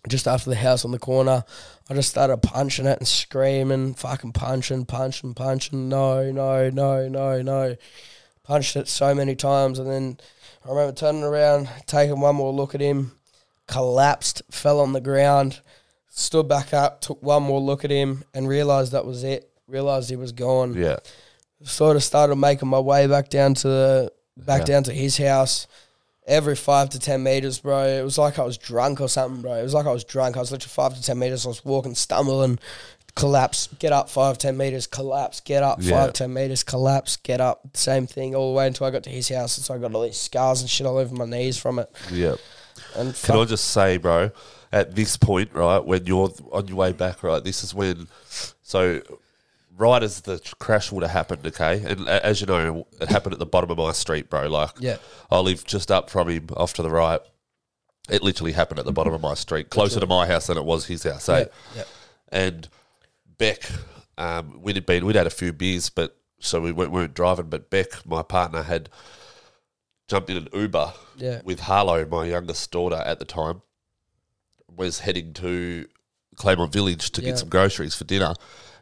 just 0.09 0.29
after 0.29 0.49
the 0.51 0.57
house 0.57 0.85
on 0.85 0.91
the 0.93 0.99
corner. 0.99 1.45
I 1.91 1.95
just 1.95 2.11
started 2.11 2.39
punching 2.39 2.87
it 2.87 2.99
and 2.99 3.09
screaming, 3.09 3.95
fucking 3.95 4.33
punching, 4.33 4.85
punching, 4.87 5.35
punching. 5.35 5.89
No, 5.89 6.31
no, 6.31 6.71
no, 6.71 7.09
no, 7.09 7.43
no. 7.43 7.77
Punched 8.45 8.77
it 8.77 8.89
so 8.89 9.15
many 9.15 9.35
times. 9.35 9.79
And 9.79 9.91
then 9.91 10.19
I 10.65 10.69
remember 10.69 10.93
turning 10.93 11.25
around, 11.25 11.69
taking 11.87 12.21
one 12.21 12.37
more 12.37 12.53
look 12.53 12.75
at 12.75 12.81
him, 12.81 13.13
collapsed, 13.69 14.43
fell 14.51 14.81
on 14.81 14.93
the 14.93 15.01
ground, 15.01 15.61
stood 16.09 16.49
back 16.49 16.75
up, 16.75 17.01
took 17.01 17.23
one 17.23 17.43
more 17.45 17.61
look 17.61 17.85
at 17.85 17.91
him, 17.91 18.25
and 18.35 18.49
realized 18.49 18.93
that 18.93 19.07
was 19.07 19.23
it. 19.23 19.49
Realized 19.69 20.09
he 20.11 20.17
was 20.17 20.33
gone 20.33 20.75
yeah, 20.75 20.97
sort 21.63 21.95
of 21.97 22.03
started 22.03 22.37
making 22.37 22.69
my 22.69 22.79
way 22.81 23.07
back 23.07 23.29
down 23.29 23.53
to 23.55 23.69
the 23.69 24.13
back 24.37 24.61
Yeah. 24.61 24.65
down 24.67 24.83
to 24.85 24.93
his 24.93 25.19
house. 25.19 25.67
Every 26.27 26.57
five 26.57 26.91
to 26.91 26.99
ten 26.99 27.23
meters, 27.23 27.59
bro. 27.61 27.85
It 27.87 28.03
was 28.03 28.19
like 28.19 28.39
I 28.39 28.45
was 28.45 28.57
drunk 28.59 29.01
or 29.01 29.09
something, 29.09 29.41
bro. 29.43 29.55
It 29.55 29.63
was 29.63 29.75
like 29.75 29.87
I 29.87 29.93
was 29.93 30.05
drunk. 30.05 30.37
I 30.37 30.41
was 30.41 30.51
literally 30.53 30.71
five 30.71 30.95
to 30.95 31.03
ten 31.03 31.19
meters. 31.19 31.45
I 31.47 31.49
was 31.49 31.65
walking, 31.65 31.95
stumbling, 31.95 32.59
collapse, 33.15 33.69
get 33.79 33.93
up 33.93 34.09
five, 34.11 34.39
ten 34.39 34.57
meters, 34.57 34.87
collapse, 34.87 35.41
get 35.41 35.63
up 35.63 35.79
Yeah. 35.83 35.91
five, 36.05 36.13
ten 36.15 36.33
meters, 36.33 36.63
collapse, 36.63 37.17
get 37.17 37.41
up. 37.41 37.61
Same 37.75 38.07
thing 38.07 38.35
all 38.35 38.53
the 38.53 38.57
way 38.59 38.67
until 38.67 38.87
I 38.87 38.91
got 38.91 39.03
to 39.05 39.11
his 39.11 39.29
house. 39.31 39.57
And 39.59 39.65
so 39.65 39.75
I 39.75 39.79
got 39.79 39.95
all 39.95 40.03
these 40.03 40.19
scars 40.19 40.61
and 40.63 40.69
shit 40.71 40.87
all 40.87 40.99
over 40.99 41.15
my 41.15 41.25
knees 41.27 41.57
from 41.59 41.79
it. 41.79 41.91
yeah. 42.11 42.37
And 42.99 43.15
Can 43.15 43.37
I 43.37 43.45
just 43.45 43.71
say, 43.71 43.97
bro, 43.97 44.31
at 44.73 44.95
this 44.95 45.17
point, 45.17 45.53
right, 45.55 45.85
when 45.85 46.07
you're 46.07 46.31
on 46.53 46.67
your 46.69 46.77
way 46.77 46.93
back, 46.93 47.23
right, 47.23 47.43
this 47.43 47.63
is 47.65 47.75
when, 47.75 48.09
so 48.63 49.01
right 49.77 50.03
as 50.03 50.23
the 50.23 50.41
crash 50.59 50.91
would 50.93 51.03
have 51.03 51.13
happened, 51.13 51.47
okay, 51.47 51.83
and 51.85 52.09
as 52.09 52.41
you 52.41 52.47
know, 52.47 52.87
it 53.01 53.09
happened 53.09 53.33
at 53.33 53.39
the 53.39 53.47
bottom 53.47 53.71
of 53.71 53.79
my 53.79 53.93
street, 53.93 54.29
bro. 54.29 54.49
Like, 54.49 54.73
yeah, 54.79 54.97
I 55.31 55.39
live 55.39 55.65
just 55.65 55.91
up 55.91 56.11
from 56.11 56.29
him, 56.29 56.49
off 56.57 56.75
to 56.75 56.83
the 56.83 56.91
right. 56.91 57.21
It 58.11 58.23
literally 58.23 58.53
happened 58.53 58.81
at 58.81 58.87
the 58.87 58.93
bottom 58.93 59.13
of 59.13 59.21
my 59.21 59.35
street, 59.35 59.71
closer 59.71 60.01
to 60.01 60.07
my 60.07 60.27
house 60.27 60.49
than 60.49 60.59
it 60.59 60.65
was 60.65 60.87
his 60.87 61.05
house, 61.05 61.29
eh? 61.29 61.41
yeah, 61.41 61.47
yeah, 61.77 61.85
And 62.31 62.69
Beck, 63.37 63.71
um, 64.17 64.61
we'd 64.63 64.85
been, 64.85 65.07
we'd 65.07 65.17
had 65.17 65.27
a 65.27 65.31
few 65.31 65.53
beers, 65.53 65.91
but 65.91 66.17
so 66.41 66.61
we 66.61 66.73
weren't, 66.73 66.91
weren't 66.91 67.15
driving. 67.15 67.47
But 67.51 67.71
Beck, 67.71 68.07
my 68.07 68.23
partner, 68.23 68.63
had 68.63 68.89
jumped 70.09 70.31
in 70.31 70.37
an 70.39 70.49
Uber 70.53 70.93
yeah, 71.17 71.41
with 71.45 71.61
Harlow, 71.61 72.05
my 72.07 72.25
youngest 72.27 72.71
daughter 72.71 72.97
at 72.97 73.19
the 73.19 73.25
time, 73.25 73.63
was 74.75 75.01
heading 75.01 75.33
to 75.35 75.87
Claremont 76.37 76.73
Village 76.73 77.11
to 77.13 77.21
Yeah. 77.21 77.31
get 77.31 77.39
some 77.39 77.49
groceries 77.49 77.95
for 77.95 78.05
dinner. 78.05 78.35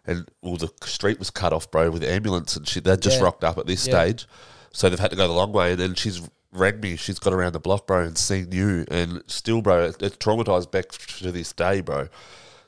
And 0.06 0.28
well, 0.40 0.56
the 0.56 0.70
street 0.84 1.18
was 1.18 1.30
cut 1.30 1.52
off, 1.52 1.70
bro, 1.70 1.90
with 1.90 2.02
the 2.02 2.10
ambulance, 2.10 2.56
and 2.56 2.66
she 2.66 2.78
they'd 2.80 3.00
just 3.02 3.18
Yeah. 3.18 3.24
rocked 3.24 3.42
up 3.42 3.58
at 3.58 3.66
this 3.66 3.80
stage, 3.82 4.26
so 4.72 4.88
they've 4.88 5.00
had 5.00 5.10
to 5.10 5.16
go 5.16 5.26
the 5.26 5.34
long 5.34 5.52
way. 5.52 5.72
And 5.72 5.80
then 5.80 5.94
she's 5.94 6.22
rang 6.52 6.78
me. 6.80 6.96
She's 6.96 7.18
got 7.18 7.32
around 7.32 7.52
the 7.52 7.58
block, 7.60 7.86
bro, 7.88 8.02
and 8.02 8.16
seen 8.16 8.52
you, 8.52 8.84
and 8.88 9.22
still, 9.26 9.62
bro, 9.62 9.86
it, 9.86 10.00
it 10.00 10.18
traumatized 10.20 10.70
back 10.70 10.90
to 10.90 11.32
this 11.32 11.52
day, 11.52 11.80
bro. 11.80 12.08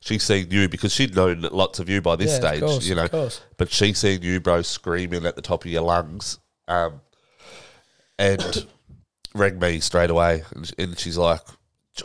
She's 0.00 0.24
seen 0.24 0.48
you 0.50 0.68
because 0.68 0.92
she'd 0.92 1.14
known 1.14 1.42
lots 1.52 1.78
of 1.78 1.88
you 1.88 2.00
by 2.00 2.16
this 2.16 2.32
Yeah, 2.32 2.36
stage, 2.50 2.60
course, 2.60 2.86
you 2.86 2.94
know. 2.96 3.08
But 3.56 3.70
she's 3.70 3.98
seen 3.98 4.22
you, 4.22 4.40
bro, 4.40 4.62
screaming 4.62 5.24
at 5.24 5.36
the 5.36 5.42
top 5.42 5.64
of 5.64 5.70
your 5.70 5.82
lungs, 5.82 6.38
um, 6.66 7.00
and 8.18 8.66
rang 9.34 9.58
me 9.58 9.80
straight 9.80 10.10
away, 10.10 10.42
and, 10.54 10.70
and 10.78 10.98
she's 10.98 11.16
like, 11.18 11.40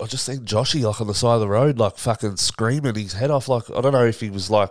"I 0.02 0.06
just 0.06 0.26
seen 0.26 0.46
Joshy 0.46 0.82
like 0.84 1.02
on 1.02 1.08
the 1.08 1.14
side 1.14 1.36
of 1.36 1.42
the 1.42 1.48
road, 1.48 1.78
like 1.80 1.98
fucking 1.98 2.38
screaming 2.38 2.96
his 2.96 3.14
head 3.14 3.32
off. 3.32 3.48
Like 3.48 3.70
I 3.72 3.82
don't 3.82 3.94
know 3.94 4.06
if 4.06 4.20
he 4.20 4.30
was 4.30 4.50
like 4.50 4.70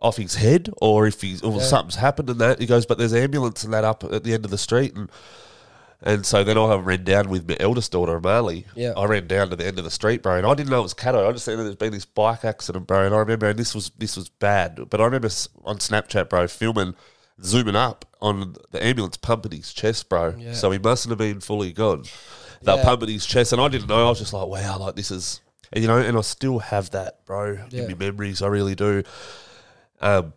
off 0.00 0.16
his 0.16 0.34
head 0.36 0.70
or 0.82 1.06
if 1.06 1.20
he's 1.20 1.42
or 1.42 1.52
Yeah. 1.58 1.62
something's 1.62 1.96
happened 1.96 2.30
and 2.30 2.40
that." 2.40 2.58
He 2.60 2.66
goes, 2.66 2.86
"But 2.86 2.98
there's 2.98 3.14
ambulance 3.14 3.64
and 3.64 3.72
that 3.74 3.84
up 3.84 4.04
at 4.04 4.24
the 4.24 4.32
end 4.34 4.44
of 4.44 4.50
the 4.50 4.58
street." 4.58 4.94
And 4.96 5.10
and 6.06 6.26
so 6.26 6.44
then 6.44 6.58
I 6.58 6.74
ran 6.74 7.04
down 7.04 7.30
with 7.30 7.48
my 7.48 7.56
eldest 7.58 7.92
daughter, 7.92 8.20
Marley. 8.20 8.66
Yeah. 8.74 8.92
I 8.94 9.06
ran 9.06 9.26
down 9.26 9.48
to 9.50 9.56
the 9.56 9.64
end 9.66 9.78
of 9.78 9.84
the 9.84 9.90
street, 9.90 10.22
bro, 10.22 10.36
and 10.36 10.46
I 10.46 10.52
didn't 10.52 10.68
know 10.68 10.80
it 10.80 10.82
was 10.82 10.92
Cato. 10.92 11.26
I 11.26 11.32
just 11.32 11.46
seen 11.46 11.56
that 11.56 11.62
there's 11.62 11.76
been 11.76 11.92
this 11.92 12.04
bike 12.04 12.44
accident, 12.44 12.86
bro, 12.86 13.06
and 13.06 13.14
I 13.14 13.18
remember 13.18 13.46
and 13.48 13.58
this 13.58 13.74
was 13.74 13.90
this 13.96 14.16
was 14.16 14.28
bad. 14.28 14.90
But 14.90 15.00
I 15.00 15.04
remember 15.04 15.28
on 15.64 15.78
Snapchat, 15.78 16.28
bro, 16.28 16.46
filming, 16.48 16.94
zooming 17.42 17.76
up 17.76 18.04
on 18.20 18.54
the 18.70 18.82
ambulance 18.84 19.16
pumping 19.16 19.52
his 19.52 19.72
chest, 19.72 20.08
bro. 20.08 20.34
Yeah. 20.38 20.52
So 20.52 20.70
he 20.70 20.78
mustn't 20.78 21.10
have 21.10 21.18
been 21.18 21.40
fully 21.40 21.72
gone. 21.72 22.04
They 22.62 22.72
were 22.72 22.78
Yeah. 22.78 22.84
pumping 22.84 23.08
his 23.10 23.26
chest, 23.26 23.52
and 23.52 23.60
I 23.60 23.68
didn't 23.68 23.88
know. 23.88 24.06
I 24.06 24.08
was 24.10 24.18
just 24.18 24.32
like, 24.32 24.46
wow, 24.46 24.78
like 24.78 24.96
this 24.96 25.10
is, 25.10 25.40
you 25.74 25.86
know, 25.86 25.98
and 25.98 26.16
I 26.16 26.20
still 26.22 26.60
have 26.60 26.90
that, 26.90 27.24
bro, 27.26 27.58
Yeah. 27.70 27.82
in 27.82 27.88
my 27.88 27.94
memories. 27.94 28.40
I 28.42 28.46
really 28.46 28.74
do. 28.74 29.02
Um, 30.00 30.32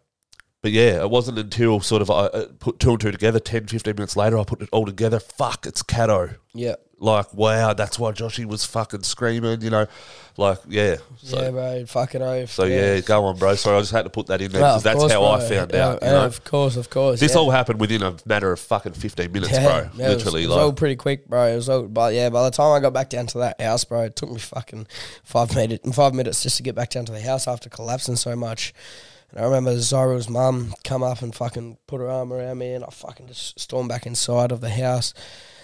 but 0.61 0.71
yeah, 0.71 1.01
it 1.01 1.09
wasn't 1.09 1.37
until 1.37 1.79
sort 1.79 2.01
of 2.01 2.09
I 2.09 2.13
uh, 2.25 2.45
put 2.59 2.79
two 2.79 2.91
and 2.91 2.99
two 2.99 3.11
together, 3.11 3.39
10, 3.39 3.67
15 3.67 3.95
minutes 3.95 4.15
later, 4.17 4.37
I 4.37 4.43
put 4.43 4.61
it 4.61 4.69
all 4.71 4.85
together. 4.85 5.19
Fuck, 5.19 5.65
it's 5.65 5.83
Cato. 5.83 6.31
yeah, 6.53 6.75
Like, 6.99 7.31
wow, 7.33 7.73
that's 7.73 7.99
why 7.99 8.11
Joshy 8.11 8.43
was 8.45 8.65
fucking 8.65 9.03
screaming, 9.03 9.61
you 9.61 9.69
know. 9.69 9.85
Like, 10.35 10.57
yeah. 10.67 10.97
So, 11.17 11.41
yeah, 11.41 11.49
bro. 11.51 11.85
Fucking 11.85 12.21
oath. 12.21 12.51
so 12.51 12.63
yeah. 12.65 12.99
go 13.01 13.25
on, 13.25 13.37
bro. 13.37 13.55
Sorry, 13.55 13.77
I 13.77 13.79
just 13.81 13.91
had 13.91 14.03
to 14.03 14.09
put 14.09 14.27
that 14.27 14.41
in 14.41 14.51
there 14.51 14.61
because 14.61 14.77
of 14.77 14.83
that's 14.83 14.99
course, 14.99 15.11
how 15.11 15.19
bro. 15.21 15.31
I 15.31 15.39
found 15.41 15.71
Yeah, 15.73 15.87
out. 15.89 16.01
You 16.03 16.07
know? 16.09 16.25
Of 16.25 16.43
course, 16.43 16.75
of 16.75 16.89
course. 16.89 17.19
This 17.19 17.33
yeah. 17.33 17.39
all 17.39 17.51
happened 17.51 17.79
within 17.79 18.01
a 18.03 18.15
matter 18.25 18.51
of 18.51 18.59
fucking 18.59 18.93
15 18.93 19.31
minutes, 19.31 19.51
Yeah, 19.53 19.63
bro. 19.63 19.89
yeah, 19.95 20.05
it 20.11 20.15
was- 20.15 20.25
Literally, 20.25 20.43
it 20.43 20.47
was, 20.49 20.57
all 20.57 20.73
pretty 20.73 20.95
quick, 20.95 21.27
bro. 21.27 21.45
It 21.47 21.55
was 21.55 21.69
all, 21.69 21.83
but 21.83 22.13
yeah, 22.13 22.29
by 22.29 22.43
the 22.43 22.51
time 22.51 22.71
I 22.71 22.79
got 22.79 22.93
back 22.93 23.09
down 23.09 23.27
to 23.27 23.37
that 23.39 23.61
house, 23.61 23.83
bro, 23.83 24.01
it 24.03 24.15
took 24.15 24.31
me 24.31 24.39
fucking 24.39 24.87
five 25.23 25.55
minutes, 25.55 25.95
five 25.95 26.13
minutes 26.15 26.43
just 26.43 26.57
to 26.57 26.63
get 26.63 26.75
back 26.75 26.89
down 26.89 27.05
to 27.05 27.11
the 27.11 27.21
house 27.21 27.47
after 27.47 27.69
collapsing 27.69 28.15
so 28.15 28.35
much. 28.35 28.73
And 29.31 29.39
I 29.39 29.43
remember 29.43 29.71
Zyra's 29.75 30.29
mum 30.29 30.73
come 30.83 31.03
up 31.03 31.21
and 31.21 31.35
fucking 31.35 31.77
put 31.87 31.99
her 31.99 32.09
arm 32.09 32.31
around 32.31 32.57
me, 32.59 32.73
and 32.73 32.83
I 32.85 32.89
fucking 32.89 33.27
just 33.27 33.59
stormed 33.59 33.89
back 33.89 34.05
inside 34.05 34.51
of 34.51 34.61
the 34.61 34.69
house. 34.69 35.13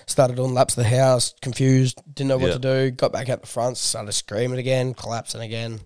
Started 0.05 0.36
doing 0.36 0.53
laps 0.53 0.78
of 0.78 0.84
the 0.84 0.89
house, 0.89 1.34
confused, 1.41 2.01
didn't 2.14 2.28
know 2.28 2.38
what 2.38 2.47
Yeah. 2.47 2.53
to 2.53 2.59
do. 2.59 2.91
Got 2.91 3.14
back 3.14 3.30
out 3.30 3.39
the 3.41 3.47
front, 3.47 3.78
started 3.78 4.11
screaming 4.11 4.59
again, 4.59 4.93
collapsing 4.93 5.39
again. 5.41 5.80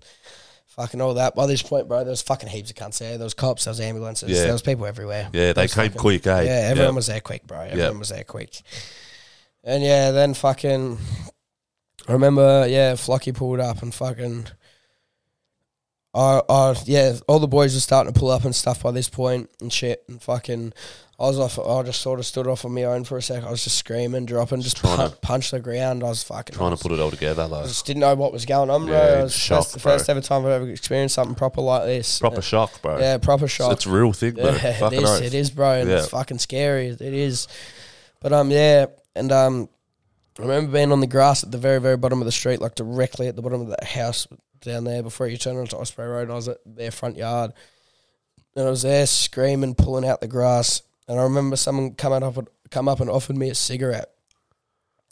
Fucking 0.66 1.02
all 1.02 1.14
that. 1.16 1.36
By 1.36 1.46
this 1.46 1.62
point, 1.62 1.88
bro, 1.88 2.00
there 2.00 2.10
was 2.10 2.22
fucking 2.24 2.50
heaps 2.50 2.72
of 2.72 2.76
cunts 2.76 2.98
there. 2.98 3.18
There 3.18 3.26
was 3.26 3.34
cops, 3.36 3.66
there 3.66 3.72
was 3.72 3.80
ambulances, 3.80 4.30
Yeah. 4.30 4.44
there 4.44 4.54
was 4.54 4.62
people 4.64 4.86
everywhere. 4.88 5.30
yeah, 5.34 5.54
they 5.54 5.68
came 5.68 5.86
fucking- 5.86 6.00
quick, 6.00 6.26
eh? 6.28 6.42
yeah, 6.42 6.68
everyone 6.72 6.96
was 6.96 7.06
there 7.08 7.20
quick, 7.22 7.46
bro. 7.46 7.62
Everyone 7.62 8.00
was 8.00 8.10
there 8.10 8.24
quick. 8.24 8.60
And 9.64 9.84
yeah, 9.84 10.10
then 10.12 10.34
fucking, 10.34 10.98
I 12.08 12.12
remember, 12.14 12.66
yeah, 12.68 12.94
Flocky 12.94 13.34
pulled 13.36 13.60
up 13.60 13.82
and 13.84 13.94
fucking, 13.94 14.48
I, 16.18 16.42
I, 16.50 16.76
yeah, 16.86 17.14
all 17.28 17.40
the 17.40 17.48
boys 17.48 17.74
were 17.76 17.80
starting 17.80 18.12
to 18.12 18.20
pull 18.20 18.32
up 18.32 18.44
and 18.46 18.56
stuff 18.56 18.82
by 18.84 18.92
this 18.92 19.08
point 19.10 19.50
and 19.62 19.72
shit, 19.72 20.04
and 20.08 20.22
fucking, 20.22 20.74
I 21.20 21.24
was 21.26 21.38
off. 21.40 21.60
I 21.60 21.84
just 21.84 22.02
sort 22.02 22.20
of 22.20 22.26
stood 22.26 22.48
off 22.48 22.66
on 22.66 22.74
my 22.74 22.86
own 22.86 23.04
for 23.04 23.18
a 23.18 23.22
sec. 23.22 23.44
I 23.44 23.52
was 23.52 23.64
just 23.64 23.78
screaming, 23.78 24.26
dropping, 24.26 24.62
just 24.62 24.78
Trying 24.78 24.98
pun- 24.98 25.10
to- 25.12 25.16
punch 25.18 25.52
the 25.52 25.60
ground. 25.60 26.04
I 26.04 26.08
was 26.10 26.24
fucking 26.24 26.56
Trying 26.56 26.74
I 26.74 26.76
to 26.76 26.82
put 26.82 26.92
it 26.92 27.00
all 27.00 27.12
together, 27.12 27.44
I 27.44 27.64
just 27.64 27.86
didn't 27.86 28.00
know 28.02 28.16
what 28.16 28.34
was 28.34 28.46
going 28.46 28.70
on, 28.70 28.86
bro. 28.88 28.96
Yeah, 28.98 29.24
was 29.24 29.36
shock, 29.36 29.68
the 29.70 29.80
bro. 29.80 29.94
first 29.94 30.10
ever 30.10 30.22
time 30.22 30.42
I've 30.46 30.52
ever 30.52 30.70
experienced 30.70 31.16
something 31.16 31.36
proper 31.36 31.62
like 31.62 31.86
this. 31.86 32.20
Proper 32.20 32.42
shock, 32.42 32.82
bro. 32.82 32.98
yeah, 33.00 33.18
proper 33.20 33.48
shock. 33.48 33.74
it's 33.74 33.86
a 33.86 33.90
real 33.92 34.12
thing, 34.14 34.34
bro. 34.34 34.46
Yeah, 34.52 34.88
it 34.88 34.94
is. 34.94 35.04
oath. 35.10 35.22
It 35.22 35.34
is, 35.36 35.52
bro, 35.52 35.72
and 35.74 35.90
it's 35.90 36.04
Yeah. 36.12 36.18
fucking 36.20 36.40
scary. 36.40 36.88
It 36.88 37.02
is. 37.02 37.48
But 38.22 38.34
um, 38.34 38.50
yeah, 38.50 38.88
and 39.16 39.32
um, 39.32 39.70
I 40.40 40.44
remember 40.44 40.72
being 40.72 40.92
on 40.92 41.00
the 41.00 41.08
grass 41.08 41.44
at 41.44 41.52
the 41.52 41.58
very, 41.58 41.80
very 41.80 41.98
bottom 41.98 42.22
of 42.22 42.26
the 42.26 42.32
street, 42.32 42.62
like 42.62 42.76
directly 42.76 43.28
at 43.28 43.36
the 43.36 43.42
bottom 43.42 43.62
of 43.62 43.68
the 43.68 43.86
house 43.86 44.28
down 44.62 44.84
there 44.84 45.04
before 45.04 45.28
you 45.28 45.38
turn 45.38 45.58
onto 45.58 45.76
Osprey 45.76 46.06
Road. 46.06 46.24
And 46.24 46.32
I 46.32 46.36
was 46.36 46.48
at 46.48 46.58
their 46.66 46.92
front 46.92 47.18
yard, 47.18 47.54
and 48.56 48.68
I 48.68 48.70
was 48.70 48.82
there 48.84 49.06
screaming, 49.06 49.76
pulling 49.76 50.08
out 50.08 50.22
the 50.22 50.28
grass. 50.28 50.82
And 51.08 51.20
I 51.20 51.24
remember 51.24 51.56
someone 51.56 51.96
coming 51.96 52.24
up, 52.24 52.38
and 52.38 52.48
come 52.70 52.88
up 52.88 53.00
and 53.00 53.10
offered 53.10 53.38
me 53.38 53.50
a 53.50 53.56
cigarette. 53.56 54.10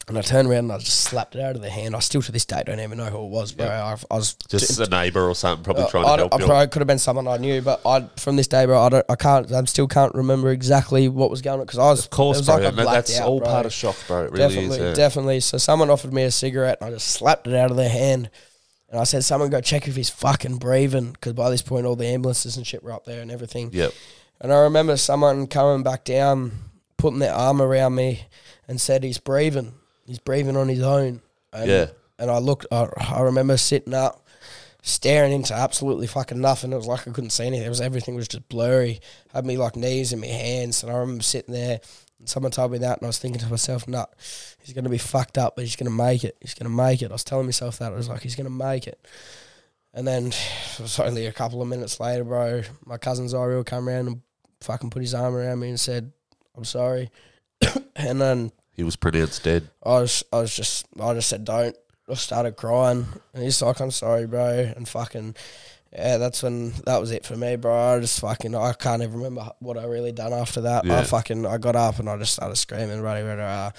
And 0.07 0.19
I 0.19 0.21
turned 0.21 0.47
around 0.47 0.65
and 0.65 0.73
I 0.73 0.77
just 0.77 0.99
slapped 0.99 1.35
it 1.35 1.41
out 1.41 1.55
of 1.55 1.63
their 1.63 1.71
hand. 1.71 1.95
I 1.95 1.99
still 1.99 2.21
to 2.21 2.31
this 2.31 2.45
day 2.45 2.61
don't 2.63 2.79
even 2.79 2.99
know 2.99 3.05
who 3.05 3.25
it 3.25 3.29
was, 3.29 3.53
bro. 3.53 3.65
I, 3.65 3.97
I 4.11 4.15
was 4.15 4.35
Just 4.47 4.79
a 4.79 4.87
neighbour 4.87 5.27
or 5.27 5.33
something, 5.33 5.63
probably 5.63 5.85
uh, 5.85 5.87
trying 5.89 6.05
I 6.05 6.15
to 6.17 6.17
help 6.17 6.33
I 6.35 6.37
probably 6.37 6.67
could 6.67 6.81
have 6.81 6.87
been 6.87 6.99
someone 6.99 7.27
I 7.27 7.37
knew, 7.37 7.59
but 7.63 7.81
I 7.87 8.07
from 8.17 8.35
this 8.35 8.47
day, 8.47 8.67
bro, 8.67 8.79
I 8.79 8.89
don't, 8.89 9.05
I 9.09 9.15
can't, 9.15 9.51
I 9.51 9.63
still 9.63 9.87
can't 9.87 10.13
remember 10.13 10.51
exactly 10.51 11.09
what 11.09 11.31
was 11.31 11.41
going 11.41 11.59
on 11.59 11.65
because 11.65 11.79
I 11.79 11.85
was, 11.85 12.03
Of 12.03 12.11
course, 12.11 12.37
was 12.37 12.45
bro. 12.45 12.57
like 12.57 12.75
that's 12.75 13.19
out, 13.19 13.27
all 13.27 13.39
bro. 13.39 13.47
part 13.47 13.65
of 13.65 13.73
shock, 13.73 13.95
bro. 14.05 14.25
It 14.25 14.31
really 14.31 14.37
definitely, 14.37 14.77
is. 14.77 14.83
Yeah. 14.83 14.93
definitely. 14.93 15.39
So 15.39 15.57
someone 15.57 15.89
offered 15.89 16.13
me 16.13 16.21
a 16.21 16.31
cigarette, 16.31 16.77
and 16.81 16.89
I 16.89 16.93
just 16.93 17.07
slapped 17.07 17.47
it 17.47 17.55
out 17.55 17.71
of 17.71 17.77
their 17.77 17.89
hand, 17.89 18.29
and 18.95 19.01
I 19.01 19.03
said, 19.03 19.25
"Someone 19.25 19.49
go 19.49 19.59
check 19.59 19.89
if 19.89 19.97
he's 19.97 20.09
fucking 20.09 20.55
breathing," 20.55 21.11
because 21.11 21.33
by 21.33 21.49
this 21.49 21.61
point, 21.61 21.85
all 21.85 21.97
the 21.97 22.07
ambulances 22.07 22.55
and 22.55 22.65
shit 22.65 22.81
were 22.81 22.93
up 22.93 23.03
there 23.03 23.21
and 23.21 23.29
everything. 23.29 23.69
Yep. 23.73 23.91
And 24.39 24.53
I 24.53 24.59
remember 24.59 24.95
someone 24.95 25.47
coming 25.47 25.83
back 25.83 26.05
down, 26.05 26.53
putting 26.95 27.19
their 27.19 27.33
arm 27.33 27.61
around 27.61 27.95
me, 27.95 28.21
and 28.69 28.79
said, 28.79 29.03
"He's 29.03 29.17
breathing. 29.17 29.73
He's 30.07 30.19
breathing 30.19 30.55
on 30.55 30.69
his 30.69 30.81
own." 30.81 31.21
And, 31.51 31.69
Yeah. 31.69 31.87
And 32.17 32.31
I 32.31 32.37
looked. 32.37 32.67
I, 32.71 32.87
I 32.97 33.19
remember 33.19 33.57
sitting 33.57 33.93
up, 33.93 34.25
staring 34.81 35.33
into 35.33 35.53
absolutely 35.53 36.07
fucking 36.07 36.39
nothing. 36.39 36.71
It 36.71 36.77
was 36.77 36.87
like 36.87 37.05
I 37.05 37.11
couldn't 37.11 37.31
see 37.31 37.47
anything. 37.47 37.65
It 37.65 37.69
was 37.69 37.81
everything 37.81 38.15
was 38.15 38.29
just 38.29 38.47
blurry. 38.47 39.01
had 39.33 39.45
me 39.45 39.57
like 39.57 39.75
knees 39.75 40.13
in 40.13 40.21
my 40.21 40.27
hands, 40.27 40.83
and 40.83 40.91
I 40.93 40.95
remember 40.95 41.21
sitting 41.21 41.53
there. 41.53 41.81
Someone 42.25 42.51
told 42.51 42.71
me 42.71 42.77
that, 42.79 42.97
and 42.97 43.05
I 43.05 43.07
was 43.07 43.19
thinking 43.19 43.41
to 43.41 43.49
myself, 43.49 43.87
"Nah, 43.87 44.05
he's 44.59 44.73
gonna 44.73 44.89
be 44.89 44.97
fucked 44.97 45.37
up, 45.37 45.55
but 45.55 45.63
he's 45.63 45.75
gonna 45.75 45.89
make 45.91 46.23
it. 46.23 46.37
He's 46.41 46.53
gonna 46.53 46.69
make 46.69 47.01
it." 47.01 47.11
I 47.11 47.13
was 47.13 47.23
telling 47.23 47.45
myself 47.45 47.79
that. 47.79 47.91
I 47.91 47.95
was 47.95 48.09
like, 48.09 48.21
"He's 48.21 48.35
gonna 48.35 48.49
make 48.49 48.87
it." 48.87 48.99
And 49.93 50.07
then 50.07 50.27
it 50.27 50.79
was 50.79 50.99
only 50.99 51.25
a 51.25 51.31
couple 51.31 51.61
of 51.61 51.67
minutes 51.67 51.99
later, 51.99 52.23
bro. 52.23 52.63
My 52.85 52.97
cousin 52.97 53.27
Zariel 53.27 53.65
come 53.65 53.87
around 53.87 54.07
and 54.07 54.21
fucking 54.61 54.89
put 54.89 55.01
his 55.01 55.13
arm 55.13 55.35
around 55.35 55.59
me 55.59 55.69
and 55.69 55.79
said, 55.79 56.11
"I'm 56.55 56.65
sorry." 56.65 57.11
and 57.95 58.19
then 58.19 58.51
He 58.73 58.83
was 58.83 58.97
pronounced 58.97 59.43
dead. 59.43 59.69
I 59.83 60.01
was, 60.01 60.23
I 60.33 60.39
was 60.41 60.53
just, 60.53 60.85
I 60.99 61.13
just 61.13 61.29
said, 61.29 61.45
"Don't." 61.45 61.77
I 62.07 62.13
started 62.13 62.55
crying, 62.55 63.07
and 63.33 63.43
he's 63.43 63.61
like, 63.61 63.79
"I'm 63.79 63.91
sorry, 63.91 64.27
bro," 64.27 64.73
and 64.75 64.87
fucking. 64.87 65.35
Yeah, 65.97 66.17
that's 66.17 66.43
when 66.43 66.71
that 66.85 66.99
was 66.99 67.11
it 67.11 67.25
for 67.25 67.37
me, 67.37 67.55
bro. 67.55 67.73
I 67.95 67.99
just 68.01 68.19
fucking 68.19 68.53
I 68.53 68.73
can't 68.73 69.01
even 69.01 69.15
remember 69.15 69.49
what 69.59 69.77
I 69.77 69.85
really 69.85 70.11
done 70.11 70.33
after 70.33 70.61
that. 70.61 70.83
Yeah. 70.85 70.99
I 70.99 71.03
fucking 71.05 71.45
I 71.45 71.57
got 71.57 71.75
up 71.77 71.99
and 71.99 72.09
I 72.09 72.17
just 72.17 72.33
started 72.33 72.57
screaming, 72.57 72.99
rah, 73.01 73.13
rah, 73.13 73.33
rah. 73.35 73.71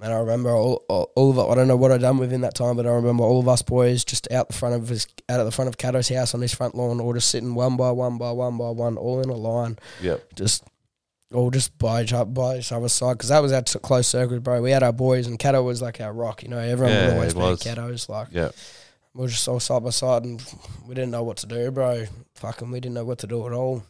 and 0.00 0.12
I 0.12 0.18
remember 0.18 0.50
all, 0.50 0.84
all, 0.88 1.10
all 1.16 1.30
of 1.30 1.38
it. 1.38 1.50
I 1.50 1.54
don't 1.56 1.66
know 1.66 1.76
what 1.76 1.90
I 1.90 1.98
done 1.98 2.18
within 2.18 2.42
that 2.42 2.54
time, 2.54 2.76
but 2.76 2.86
I 2.86 2.90
remember 2.90 3.24
all 3.24 3.40
of 3.40 3.48
us 3.48 3.62
boys 3.62 4.04
just 4.04 4.30
out 4.30 4.46
the 4.48 4.54
front 4.54 4.76
of 4.76 4.88
his 4.88 5.08
out 5.28 5.40
at 5.40 5.44
the 5.44 5.50
front 5.50 5.68
of 5.68 5.76
Cato's 5.76 6.08
house 6.08 6.34
on 6.34 6.40
his 6.40 6.54
front 6.54 6.76
lawn, 6.76 7.00
all 7.00 7.12
just 7.14 7.30
sitting 7.30 7.54
one 7.56 7.76
by 7.76 7.90
one 7.90 8.16
by 8.16 8.30
one 8.30 8.56
by 8.56 8.70
one, 8.70 8.96
all 8.96 9.20
in 9.20 9.28
a 9.28 9.34
line, 9.36 9.76
Yep. 10.02 10.34
just 10.36 10.62
all 11.34 11.50
just 11.50 11.76
by 11.78 12.02
each 12.02 12.12
other, 12.12 12.26
by 12.30 12.58
each 12.58 12.70
other's 12.72 12.92
side, 12.92 13.14
because 13.18 13.28
that 13.30 13.42
was 13.42 13.52
our 13.52 13.62
close 13.62 14.06
circle, 14.06 14.38
bro. 14.40 14.62
We 14.62 14.70
had 14.70 14.82
our 14.84 14.92
boys, 14.92 15.26
and 15.26 15.36
Cato 15.38 15.62
was 15.64 15.82
like 15.82 16.00
our 16.00 16.12
rock, 16.12 16.42
you 16.44 16.48
know. 16.48 16.58
Everyone 16.58 16.92
Yeah, 16.94 17.06
would 17.18 17.34
always 17.36 17.60
be. 17.60 17.64
Cato's 17.68 18.08
like 18.08 18.28
Yep. 18.30 18.54
We 19.14 19.22
were 19.22 19.28
just 19.28 19.46
all 19.48 19.60
side 19.60 19.82
by 19.82 19.90
side 19.90 20.24
and 20.24 20.42
we 20.86 20.94
didn't 20.94 21.10
know 21.10 21.22
what 21.24 21.38
to 21.38 21.46
do, 21.46 21.70
bro. 21.70 22.04
Fucking, 22.34 22.70
we 22.70 22.80
didn't 22.80 22.94
know 22.94 23.04
what 23.04 23.18
to 23.18 23.26
do 23.26 23.46
at 23.46 23.52
all. 23.52 23.82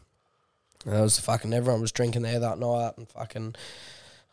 And 0.85 0.95
it 0.95 1.01
was 1.01 1.19
fucking 1.19 1.53
everyone 1.53 1.81
was 1.81 1.91
drinking 1.91 2.23
there 2.23 2.39
that 2.39 2.57
night 2.59 2.93
and 2.97 3.07
fucking. 3.09 3.55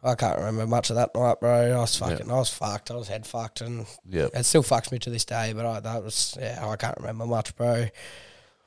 I 0.02 0.14
can't 0.14 0.38
remember 0.38 0.64
much 0.66 0.90
of 0.90 0.96
that 0.96 1.12
night, 1.14 1.40
bro. 1.40 1.76
I 1.76 1.80
was 1.80 2.00
Yeah. 2.00 2.08
fucking, 2.08 2.30
I 2.30 2.34
was 2.36 2.50
fucked. 2.50 2.90
I 2.92 2.94
was 2.94 3.08
head 3.08 3.26
fucked, 3.26 3.60
and 3.62 3.84
Yep. 4.08 4.30
it 4.32 4.44
still 4.44 4.62
fucks 4.62 4.92
me 4.92 4.98
to 5.00 5.10
this 5.10 5.24
day. 5.24 5.52
But 5.52 5.66
I, 5.66 5.80
that 5.80 6.04
was, 6.04 6.36
yeah, 6.40 6.64
I 6.66 6.76
can't 6.76 6.96
remember 6.98 7.26
much, 7.26 7.54
bro. 7.56 7.88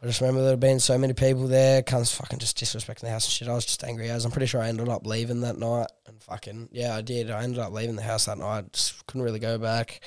I 0.04 0.06
just 0.08 0.20
remember 0.20 0.42
there 0.42 0.52
had 0.52 0.60
been 0.60 0.80
so 0.82 0.98
many 0.98 1.14
people 1.14 1.48
there, 1.48 1.84
cunts 1.84 2.12
fucking 2.14 2.40
just 2.40 2.58
disrespecting 2.60 3.02
the 3.02 3.10
house 3.12 3.26
and 3.26 3.32
shit. 3.32 3.48
I 3.48 3.54
was 3.54 3.66
just 3.66 3.84
angry 3.84 4.10
as. 4.10 4.26
I'm 4.26 4.32
pretty 4.32 4.48
sure 4.48 4.62
I 4.62 4.68
ended 4.68 4.90
up 4.90 5.06
leaving 5.08 5.42
that 5.42 5.58
night, 5.58 5.88
and 6.06 6.22
fucking 6.22 6.70
yeah, 6.74 6.96
I 6.96 7.02
did. 7.02 7.32
I 7.32 7.44
ended 7.44 7.60
up 7.60 7.72
leaving 7.72 7.96
the 7.96 8.02
house 8.02 8.26
that 8.26 8.38
night. 8.38 8.74
Just 8.74 9.06
couldn't 9.08 9.22
really 9.24 9.40
go 9.40 9.58
back. 9.58 10.02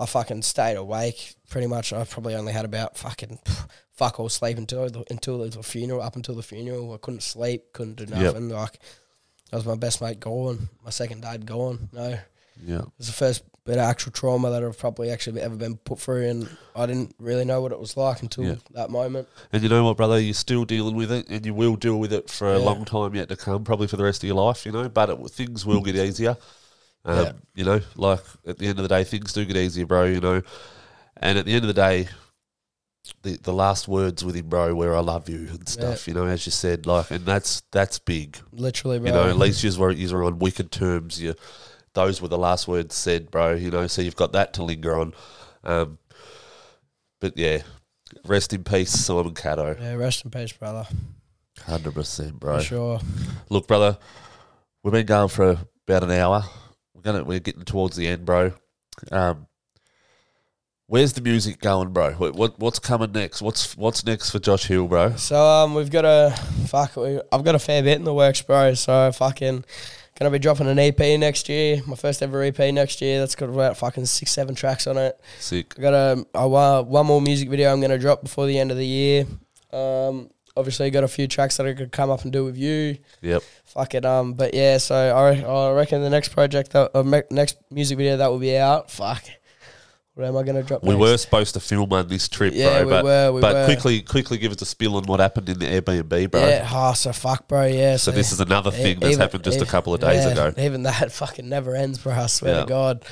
I 0.00 0.06
fucking 0.06 0.42
stayed 0.42 0.76
awake 0.76 1.34
pretty 1.50 1.66
much. 1.66 1.92
I 1.92 2.02
probably 2.04 2.34
only 2.34 2.52
had 2.54 2.64
about 2.64 2.96
fucking 2.96 3.38
fuck 3.92 4.18
all 4.18 4.28
sleep 4.30 4.56
until 4.58 4.88
the, 4.88 5.04
until 5.10 5.38
the 5.38 5.62
funeral. 5.62 6.00
Up 6.00 6.16
until 6.16 6.34
the 6.34 6.42
funeral, 6.42 6.92
I 6.94 6.96
couldn't 6.96 7.22
sleep, 7.22 7.72
couldn't 7.74 7.96
do 7.96 8.04
Yep. 8.04 8.10
nothing. 8.34 8.48
Like 8.48 8.78
that 9.50 9.56
was 9.56 9.66
my 9.66 9.76
best 9.76 10.00
mate 10.00 10.18
gone, 10.18 10.68
my 10.82 10.90
second 10.90 11.20
dad 11.22 11.44
gone. 11.44 11.90
No, 11.92 12.18
yeah, 12.64 12.78
it 12.78 12.88
was 12.98 13.08
the 13.08 13.12
first 13.12 13.42
bit 13.66 13.74
of 13.76 13.80
actual 13.84 14.10
trauma 14.10 14.48
that 14.50 14.64
I've 14.64 14.78
probably 14.78 15.10
actually 15.10 15.42
ever 15.42 15.54
been 15.54 15.76
put 15.76 15.98
through, 16.00 16.28
and 16.30 16.48
I 16.74 16.86
didn't 16.86 17.14
really 17.18 17.44
know 17.44 17.60
what 17.60 17.72
it 17.72 17.78
was 17.78 17.94
like 17.94 18.22
until 18.22 18.44
Yeah. 18.44 18.54
that 18.70 18.88
moment. 18.88 19.28
And 19.52 19.62
you 19.62 19.68
know 19.68 19.84
what, 19.84 19.98
brother? 19.98 20.18
You're 20.18 20.32
still 20.32 20.64
dealing 20.64 20.96
with 20.96 21.12
it, 21.12 21.28
and 21.28 21.44
you 21.44 21.52
will 21.52 21.76
deal 21.76 21.98
with 21.98 22.10
it 22.14 22.30
for 22.30 22.48
a 22.54 22.58
Yeah. 22.58 22.64
long 22.64 22.86
time 22.86 23.14
yet 23.14 23.28
to 23.28 23.36
come, 23.36 23.64
probably 23.64 23.86
for 23.86 23.98
the 23.98 24.04
rest 24.04 24.22
of 24.22 24.26
your 24.28 24.36
life, 24.36 24.64
you 24.64 24.72
know. 24.72 24.88
But 24.88 25.10
it, 25.10 25.18
things 25.30 25.66
will 25.66 25.82
get 25.82 25.94
easier. 26.06 26.38
Um, 27.04 27.18
Yeah. 27.24 27.32
You 27.54 27.64
know, 27.64 27.80
like 27.96 28.20
at 28.46 28.58
the 28.58 28.66
end 28.66 28.78
of 28.78 28.82
the 28.82 28.88
day, 28.88 29.04
things 29.04 29.32
do 29.32 29.44
get 29.44 29.56
easier, 29.56 29.86
bro, 29.86 30.04
you 30.04 30.20
know. 30.20 30.42
And 31.16 31.38
at 31.38 31.44
the 31.44 31.52
end 31.52 31.64
of 31.64 31.68
the 31.68 31.74
day, 31.74 32.08
the, 33.22 33.36
the 33.42 33.52
last 33.52 33.88
words 33.88 34.24
with 34.24 34.34
him, 34.36 34.48
bro, 34.48 34.74
where 34.74 34.94
I 34.96 35.00
love 35.00 35.28
you 35.28 35.48
and 35.50 35.68
stuff, 35.68 36.06
you 36.06 36.14
know, 36.14 36.26
as 36.26 36.46
you 36.46 36.52
said, 36.52 36.86
like, 36.86 37.10
and 37.10 37.24
that's 37.26 37.62
that's 37.72 37.98
big. 37.98 38.38
Literally, 38.52 38.98
bro. 38.98 39.08
You 39.08 39.12
know, 39.14 39.28
at 39.28 39.36
least 39.36 39.62
you 39.64 39.78
were 39.78 39.90
you 39.90 40.14
were 40.14 40.24
on 40.24 40.38
wicked 40.38 40.70
terms. 40.70 41.20
You, 41.20 41.34
those 41.94 42.22
were 42.22 42.28
the 42.28 42.38
last 42.38 42.68
words 42.68 42.94
said, 42.94 43.30
bro. 43.30 43.54
You 43.54 43.70
know, 43.70 43.86
so 43.86 44.00
you've 44.02 44.16
got 44.16 44.32
that 44.32 44.52
to 44.54 44.62
linger 44.62 44.98
on. 44.98 45.12
Um, 45.64 45.98
but 47.20 47.36
yeah, 47.36 47.62
rest 48.24 48.52
in 48.52 48.64
peace, 48.64 48.90
Simon 48.92 49.34
Cato. 49.34 49.76
yeah, 49.80 49.94
rest 49.94 50.24
in 50.24 50.30
peace, 50.30 50.52
brother. 50.52 50.86
Hundred 51.66 51.94
percent, 51.94 52.38
bro. 52.40 52.58
For 52.58 52.64
sure. 52.64 53.00
Look, 53.50 53.66
brother, 53.66 53.98
we've 54.82 54.92
been 54.92 55.06
going 55.06 55.28
for 55.28 55.58
about 55.86 56.04
an 56.04 56.12
hour. 56.12 56.44
We're 57.00 57.12
gonna 57.12 57.24
we're 57.24 57.40
getting 57.40 57.64
towards 57.64 57.96
the 57.96 58.06
end, 58.06 58.26
bro. 58.26 58.52
Um, 59.10 59.46
where's 60.86 61.14
the 61.14 61.22
music 61.22 61.58
going, 61.58 61.94
bro? 61.94 62.12
What, 62.12 62.34
what 62.34 62.58
what's 62.58 62.78
coming 62.78 63.12
next? 63.12 63.40
What's 63.40 63.74
what's 63.74 64.04
next 64.04 64.28
for 64.28 64.38
Josh 64.38 64.66
Hill, 64.66 64.86
bro? 64.86 65.16
So 65.16 65.42
um, 65.42 65.74
we've 65.74 65.90
got 65.90 66.04
a 66.04 66.34
fuck. 66.66 66.96
We, 66.96 67.18
I've 67.32 67.42
got 67.42 67.54
a 67.54 67.58
fair 67.58 67.82
bit 67.82 67.96
in 67.96 68.04
the 68.04 68.12
works, 68.12 68.42
bro. 68.42 68.74
So 68.74 69.10
fucking 69.12 69.64
gonna 70.18 70.30
be 70.30 70.38
dropping 70.38 70.68
an 70.68 70.78
EP 70.78 70.98
next 71.18 71.48
year. 71.48 71.80
My 71.86 71.96
first 71.96 72.22
ever 72.22 72.42
EP 72.42 72.58
next 72.58 73.00
year. 73.00 73.18
That's 73.18 73.34
got 73.34 73.48
about 73.48 73.78
fucking 73.78 74.04
six, 74.04 74.32
seven 74.32 74.54
tracks 74.54 74.86
on 74.86 74.98
it. 74.98 75.18
Sick. 75.38 75.72
I 75.78 75.80
got 75.80 75.94
a, 75.94 76.26
a 76.34 76.82
one 76.82 77.06
more 77.06 77.22
music 77.22 77.48
video 77.48 77.72
I'm 77.72 77.80
gonna 77.80 77.98
drop 77.98 78.22
before 78.22 78.46
the 78.46 78.58
end 78.58 78.70
of 78.70 78.76
the 78.76 78.86
year. 78.86 79.24
Um, 79.72 80.28
obviously 80.56 80.90
got 80.90 81.04
a 81.04 81.08
few 81.08 81.26
tracks 81.26 81.56
that 81.56 81.66
I 81.66 81.74
could 81.74 81.92
come 81.92 82.10
up 82.10 82.22
and 82.24 82.32
do 82.32 82.44
with 82.44 82.56
you. 82.56 82.98
Yep. 83.22 83.42
Fuck 83.64 83.94
it. 83.94 84.04
Um, 84.04 84.34
but 84.34 84.54
yeah. 84.54 84.78
So 84.78 84.94
I, 84.94 85.40
I 85.40 85.72
reckon 85.72 86.02
the 86.02 86.10
next 86.10 86.30
project 86.30 86.72
that 86.72 86.90
uh, 86.94 87.02
me- 87.02 87.22
next 87.30 87.58
music 87.70 87.98
video 87.98 88.16
that 88.16 88.30
will 88.30 88.38
be 88.38 88.56
out. 88.56 88.90
Fuck. 88.90 89.22
What 90.14 90.26
am 90.26 90.36
I 90.36 90.42
gonna 90.42 90.62
drop? 90.62 90.82
We 90.82 90.90
next? 90.90 91.00
were 91.00 91.16
supposed 91.16 91.54
to 91.54 91.60
film 91.60 91.92
on 91.92 92.08
this 92.08 92.28
trip, 92.28 92.52
Yeah, 92.54 92.82
bro. 92.82 92.84
we 92.84 92.90
but 92.90 93.04
were, 93.04 93.32
we 93.32 93.40
but 93.40 93.54
were. 93.54 93.64
quickly 93.64 94.02
quickly 94.02 94.38
give 94.38 94.52
us 94.52 94.60
a 94.60 94.66
spill 94.66 94.96
on 94.96 95.04
what 95.04 95.20
happened 95.20 95.48
in 95.48 95.58
the 95.58 95.66
Airbnb, 95.66 96.30
bro. 96.32 96.46
Yeah. 96.46 96.68
Oh, 96.70 96.92
so 96.92 97.12
fuck, 97.12 97.48
bro. 97.48 97.64
Yeah. 97.64 97.96
So 97.96 98.10
this 98.10 98.32
is 98.32 98.40
another 98.40 98.70
thing 98.70 98.98
that's 98.98 99.16
happened 99.16 99.44
just 99.44 99.62
a 99.62 99.66
couple 99.66 99.94
of 99.94 100.00
days 100.00 100.24
yeah, 100.24 100.32
ago. 100.32 100.52
Even 100.58 100.82
that 100.82 101.10
fucking 101.12 101.48
never 101.48 101.74
ends, 101.74 101.98
bro. 101.98 102.12
I 102.12 102.26
swear 102.26 102.54
Yeah. 102.54 102.60
to 102.62 102.66
God. 102.66 103.04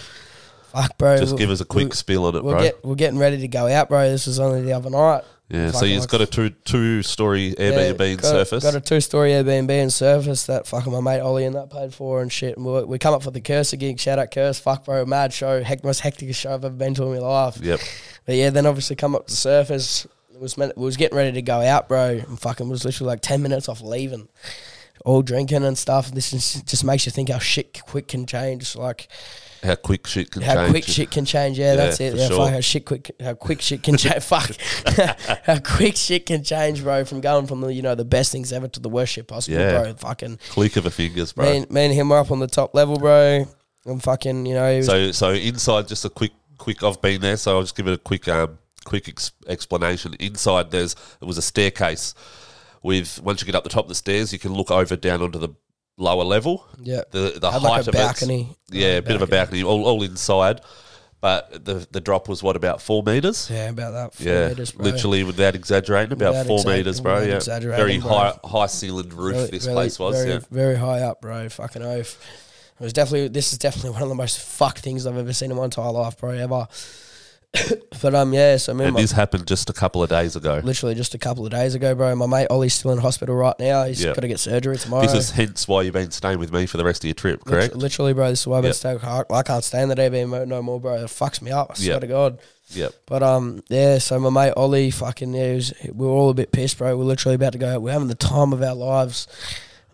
Fuck, 0.73 0.99
bro. 0.99 1.17
Just 1.17 1.31
we'll- 1.31 1.39
give 1.39 1.51
us 1.51 1.61
a 1.63 1.65
quick 1.65 1.85
we'll- 1.87 1.93
spill 1.93 2.27
on 2.27 2.35
it, 2.37 2.45
We're, 2.45 2.53
bro. 2.53 2.63
get, 2.63 2.85
we're 2.85 2.95
getting 2.97 3.19
ready 3.19 3.39
to 3.39 3.49
go 3.49 3.69
out, 3.69 3.89
bro. 3.89 4.07
This 4.11 4.27
was 4.27 4.39
only 4.39 4.61
the 4.63 4.73
other 4.75 4.91
night. 4.91 5.23
Yeah. 5.51 5.71
So 5.71 5.87
like- 5.87 6.09
got 6.09 6.21
a 6.21 6.27
two 6.27 6.51
two 6.51 7.03
story 7.03 7.55
Airbnb 7.59 7.99
Yeah, 7.99 8.05
and 8.07 8.21
got, 8.23 8.35
Surfers. 8.35 8.63
Got 8.63 8.75
a 8.75 8.81
two 8.81 9.01
story 9.01 9.31
Airbnb 9.31 9.71
and 9.71 9.91
Surfers 9.91 10.47
that 10.47 10.67
fucking 10.67 10.93
my 10.93 11.01
mate 11.01 11.21
Ollie 11.21 11.45
and 11.47 11.55
that 11.57 11.71
paid 11.71 11.95
for 11.95 12.21
and 12.21 12.31
shit. 12.31 12.57
And 12.57 12.67
we, 12.67 12.85
we 12.85 12.99
come 12.99 13.15
up 13.15 13.23
for 13.23 13.31
the 13.31 13.41
Kerser 13.41 13.77
gig. 13.77 13.99
Shout 13.99 14.19
out 14.19 14.31
Kerser. 14.31 14.63
Fuck, 14.63 14.85
bro. 14.85 15.07
Mad 15.07 15.33
show. 15.33 15.63
Heck, 15.63 15.83
most 15.85 16.01
hectic 16.01 16.35
show 16.35 16.53
I've 16.53 16.65
ever 16.65 16.75
been 16.75 16.93
to 16.95 17.05
in 17.05 17.13
my 17.13 17.19
life. 17.27 17.59
yep. 17.63 17.81
But 18.27 18.35
yeah, 18.35 18.51
then 18.51 18.67
obviously 18.67 18.97
come 18.97 19.15
up 19.15 19.27
to 19.29 19.33
Surfers. 19.35 20.07
It 20.35 20.41
was 20.41 20.59
meant, 20.59 20.77
we 20.77 20.85
was 20.85 20.99
getting 20.99 21.17
ready 21.17 21.33
to 21.33 21.43
go 21.43 21.61
out, 21.63 21.89
bro. 21.89 22.21
And 22.29 22.39
fucking 22.39 22.69
was 22.69 22.85
literally 22.85 23.09
like 23.09 23.23
ten 23.23 23.41
minutes 23.43 23.69
off 23.71 23.81
leaving, 23.81 24.29
all 25.05 25.23
drinking 25.23 25.65
and 25.65 25.79
stuff. 25.79 26.11
This 26.11 26.35
is, 26.35 26.63
just 26.63 26.85
makes 26.85 27.07
you 27.07 27.13
think 27.13 27.31
how 27.31 27.39
shit 27.39 27.81
quick 27.87 28.09
can 28.09 28.27
change. 28.27 28.77
Like 28.77 29.09
how 29.63 29.75
quick 29.75 30.07
shit 30.07 30.31
can 30.31 30.43
how 30.43 30.55
change. 30.55 30.67
How 30.67 30.71
quick 30.73 30.85
shit 30.85 31.11
can 31.11 31.25
change. 31.25 31.59
Yeah, 31.59 31.77
that's 31.77 32.01
it. 32.01 32.15
Yeah, 32.15 32.29
sure. 32.29 32.37
fuck 32.39 32.51
how 32.53 32.61
shit 32.61 32.85
quick 32.87 33.11
how 33.21 33.35
quick 33.35 33.61
shit 33.61 33.83
can 33.83 33.97
change. 33.97 34.23
fuck 34.23 34.51
how 35.45 35.59
quick 35.59 35.97
shit 35.97 36.27
can 36.27 36.43
change, 36.45 36.83
bro. 36.83 37.05
From 37.05 37.21
going 37.21 37.47
from 37.47 37.61
the 37.61 37.73
you 37.73 37.83
know 37.83 37.95
the 37.95 38.05
best 38.05 38.33
things 38.33 38.53
ever 38.53 38.69
to 38.69 38.81
the 38.81 38.89
worst 38.89 39.13
shit 39.15 39.27
possible, 39.27 39.59
Yeah. 39.59 39.83
bro. 39.83 39.95
Fucking 39.95 40.39
Click 40.51 40.77
of 40.77 40.87
a 40.87 40.91
fingers, 40.91 41.33
bro. 41.33 41.45
me, 41.51 41.57
and, 41.59 41.71
me 41.71 41.85
and 41.87 41.95
him 41.95 42.09
were 42.09 42.19
up 42.19 42.31
on 42.31 42.39
the 42.39 42.47
top 42.47 42.75
level, 42.75 42.99
bro. 42.99 43.47
I'm 43.87 44.01
fucking 44.01 44.47
you 44.47 44.55
know 44.55 44.81
So 44.83 45.13
so 45.13 45.31
inside, 45.31 45.89
just 45.89 46.05
a 46.05 46.11
quick 46.11 46.33
quick. 46.59 46.83
I've 46.83 47.01
been 47.01 47.21
there, 47.21 47.37
so 47.37 47.57
I'll 47.57 47.63
just 47.63 47.77
give 47.77 47.87
it 47.87 47.93
a 47.95 47.99
quick 47.99 48.29
um 48.29 48.59
quick 48.85 49.09
ex- 49.09 49.33
explanation. 49.47 50.15
Inside, 50.21 50.71
there's 50.71 50.95
it 51.21 51.25
was 51.25 51.39
a 51.39 51.43
staircase 51.43 52.15
with 52.83 53.21
once 53.23 53.41
you 53.41 53.47
get 53.47 53.55
up 53.55 53.65
the 53.65 53.71
top 53.71 53.85
of 53.85 53.89
the 53.89 53.95
stairs, 53.95 54.33
you 54.33 54.39
can 54.39 54.53
look 54.53 54.71
over 54.71 54.97
down 54.97 55.23
onto 55.23 55.39
the 55.39 55.49
lower 55.99 56.25
level. 56.25 56.67
yeah. 56.81 57.03
The 57.11 57.37
the 57.41 57.51
Had 57.51 57.61
height 57.63 57.69
like 57.69 57.87
a 57.87 57.89
of 57.91 57.95
balcony. 57.95 58.57
yeah, 58.71 58.97
a 58.99 59.03
bit 59.03 59.17
of 59.17 59.23
a 59.23 59.27
balcony, 59.27 59.63
all, 59.63 59.85
all 59.85 60.03
inside. 60.03 60.61
But 61.21 61.65
the 61.65 61.85
the 61.91 62.01
drop 62.01 62.29
was 62.29 62.43
what 62.45 62.55
about 62.55 62.81
four 62.81 63.03
meters? 63.03 63.51
Yeah, 63.51 63.71
about 63.71 63.91
that. 63.91 64.15
Four 64.15 64.27
Yeah, 64.33 64.49
meters, 64.51 64.71
bro. 64.71 64.85
literally 64.85 65.25
without 65.25 65.57
exaggerating, 65.57 66.13
about 66.13 66.31
Without 66.35 66.47
four 66.47 66.59
exa- 66.61 66.77
meters, 66.77 67.01
bro. 67.01 67.23
Yeah, 67.23 67.41
very 67.59 67.99
bro. 67.99 68.09
high 68.09 68.39
high 68.45 68.67
ceilinged 68.67 69.13
roof. 69.15 69.35
Really- 69.35 69.51
this 69.51 69.67
really- 69.67 69.75
place 69.75 69.99
was. 69.99 70.15
very, 70.17 70.31
yeah, 70.31 70.41
very 70.53 70.77
high 70.77 71.01
up, 71.01 71.21
bro. 71.21 71.49
Fucking 71.49 71.83
oath. 71.83 72.17
It 72.81 72.85
was 72.85 72.93
definitely. 72.93 73.27
This 73.27 73.51
is 73.53 73.59
definitely 73.59 73.91
one 73.91 74.03
of 74.03 74.09
the 74.09 74.15
most 74.15 74.39
fucked 74.39 74.79
things 74.79 75.05
I've 75.07 75.17
ever 75.19 75.33
seen 75.33 75.51
in 75.51 75.57
my 75.57 75.65
entire 75.65 75.91
life, 75.91 76.17
bro. 76.17 76.31
Ever. 76.31 76.69
but 78.03 78.15
um, 78.15 78.33
yeah. 78.35 78.57
So 78.59 78.75
me 78.75 78.81
and 78.81 78.89
and 78.89 78.95
my, 78.95 79.01
this 79.01 79.13
happened 79.13 79.47
just 79.47 79.71
a 79.71 79.73
couple 79.73 80.03
of 80.03 80.11
days 80.11 80.37
ago. 80.37 80.61
literally 80.63 80.95
just 80.95 81.15
a 81.15 81.19
couple 81.19 81.45
of 81.47 81.51
days 81.51 81.75
ago, 81.75 81.95
bro. 81.95 82.15
My 82.15 82.27
mate 82.27 82.47
Ollie's 82.51 82.75
still 82.75 82.91
in 82.93 82.99
hospital 82.99 83.35
right 83.35 83.55
now. 83.59 83.85
He's 83.85 84.03
Yeah. 84.05 84.13
got 84.15 84.21
to 84.21 84.29
get 84.29 84.39
surgery 84.39 84.77
tomorrow. 84.77 85.03
This 85.03 85.15
is 85.15 85.31
hence 85.31 85.67
why 85.67 85.83
you've 85.83 85.95
been 85.95 86.11
staying 86.11 86.39
with 86.39 86.53
me 86.53 86.67
for 86.67 86.77
the 86.77 86.85
rest 86.85 87.03
of 87.05 87.09
your 87.09 87.15
trip, 87.15 87.41
Lit- 87.47 87.53
correct? 87.55 87.75
Literally, 87.77 88.13
bro. 88.13 88.29
This 88.31 88.41
is 88.41 88.47
why 88.47 88.59
I've 88.59 88.63
been 88.63 88.69
Yep. 88.71 88.77
staying. 88.77 88.99
I 89.03 89.23
I 89.31 89.43
can't 89.43 89.65
stand 89.65 89.91
the 89.91 89.95
DB 89.97 90.47
no 90.47 90.63
more, 90.63 90.79
bro. 90.79 90.95
It 90.97 91.07
fucks 91.07 91.41
me 91.41 91.51
up. 91.51 91.71
I 91.71 91.75
swear 91.75 91.93
Yep. 91.93 92.01
to 92.03 92.07
God. 92.07 92.39
Yep. 92.75 92.95
But 93.07 93.23
um, 93.23 93.63
yeah. 93.71 93.97
So 93.99 94.21
my 94.21 94.29
mate 94.31 94.53
Ollie, 94.55 94.91
fucking 94.91 95.33
yeah, 95.33 95.49
he 95.49 95.55
was, 95.55 95.73
we 95.87 96.07
were 96.07 96.13
all 96.13 96.29
a 96.31 96.35
bit 96.35 96.53
pissed, 96.53 96.77
bro. 96.77 96.97
We're 96.99 97.05
literally 97.05 97.35
about 97.37 97.53
to 97.53 97.59
go. 97.59 97.81
We're 97.81 97.93
having 97.93 98.09
the 98.09 98.15
time 98.15 98.53
of 98.53 98.63
our 98.63 98.75
lives. 98.75 99.27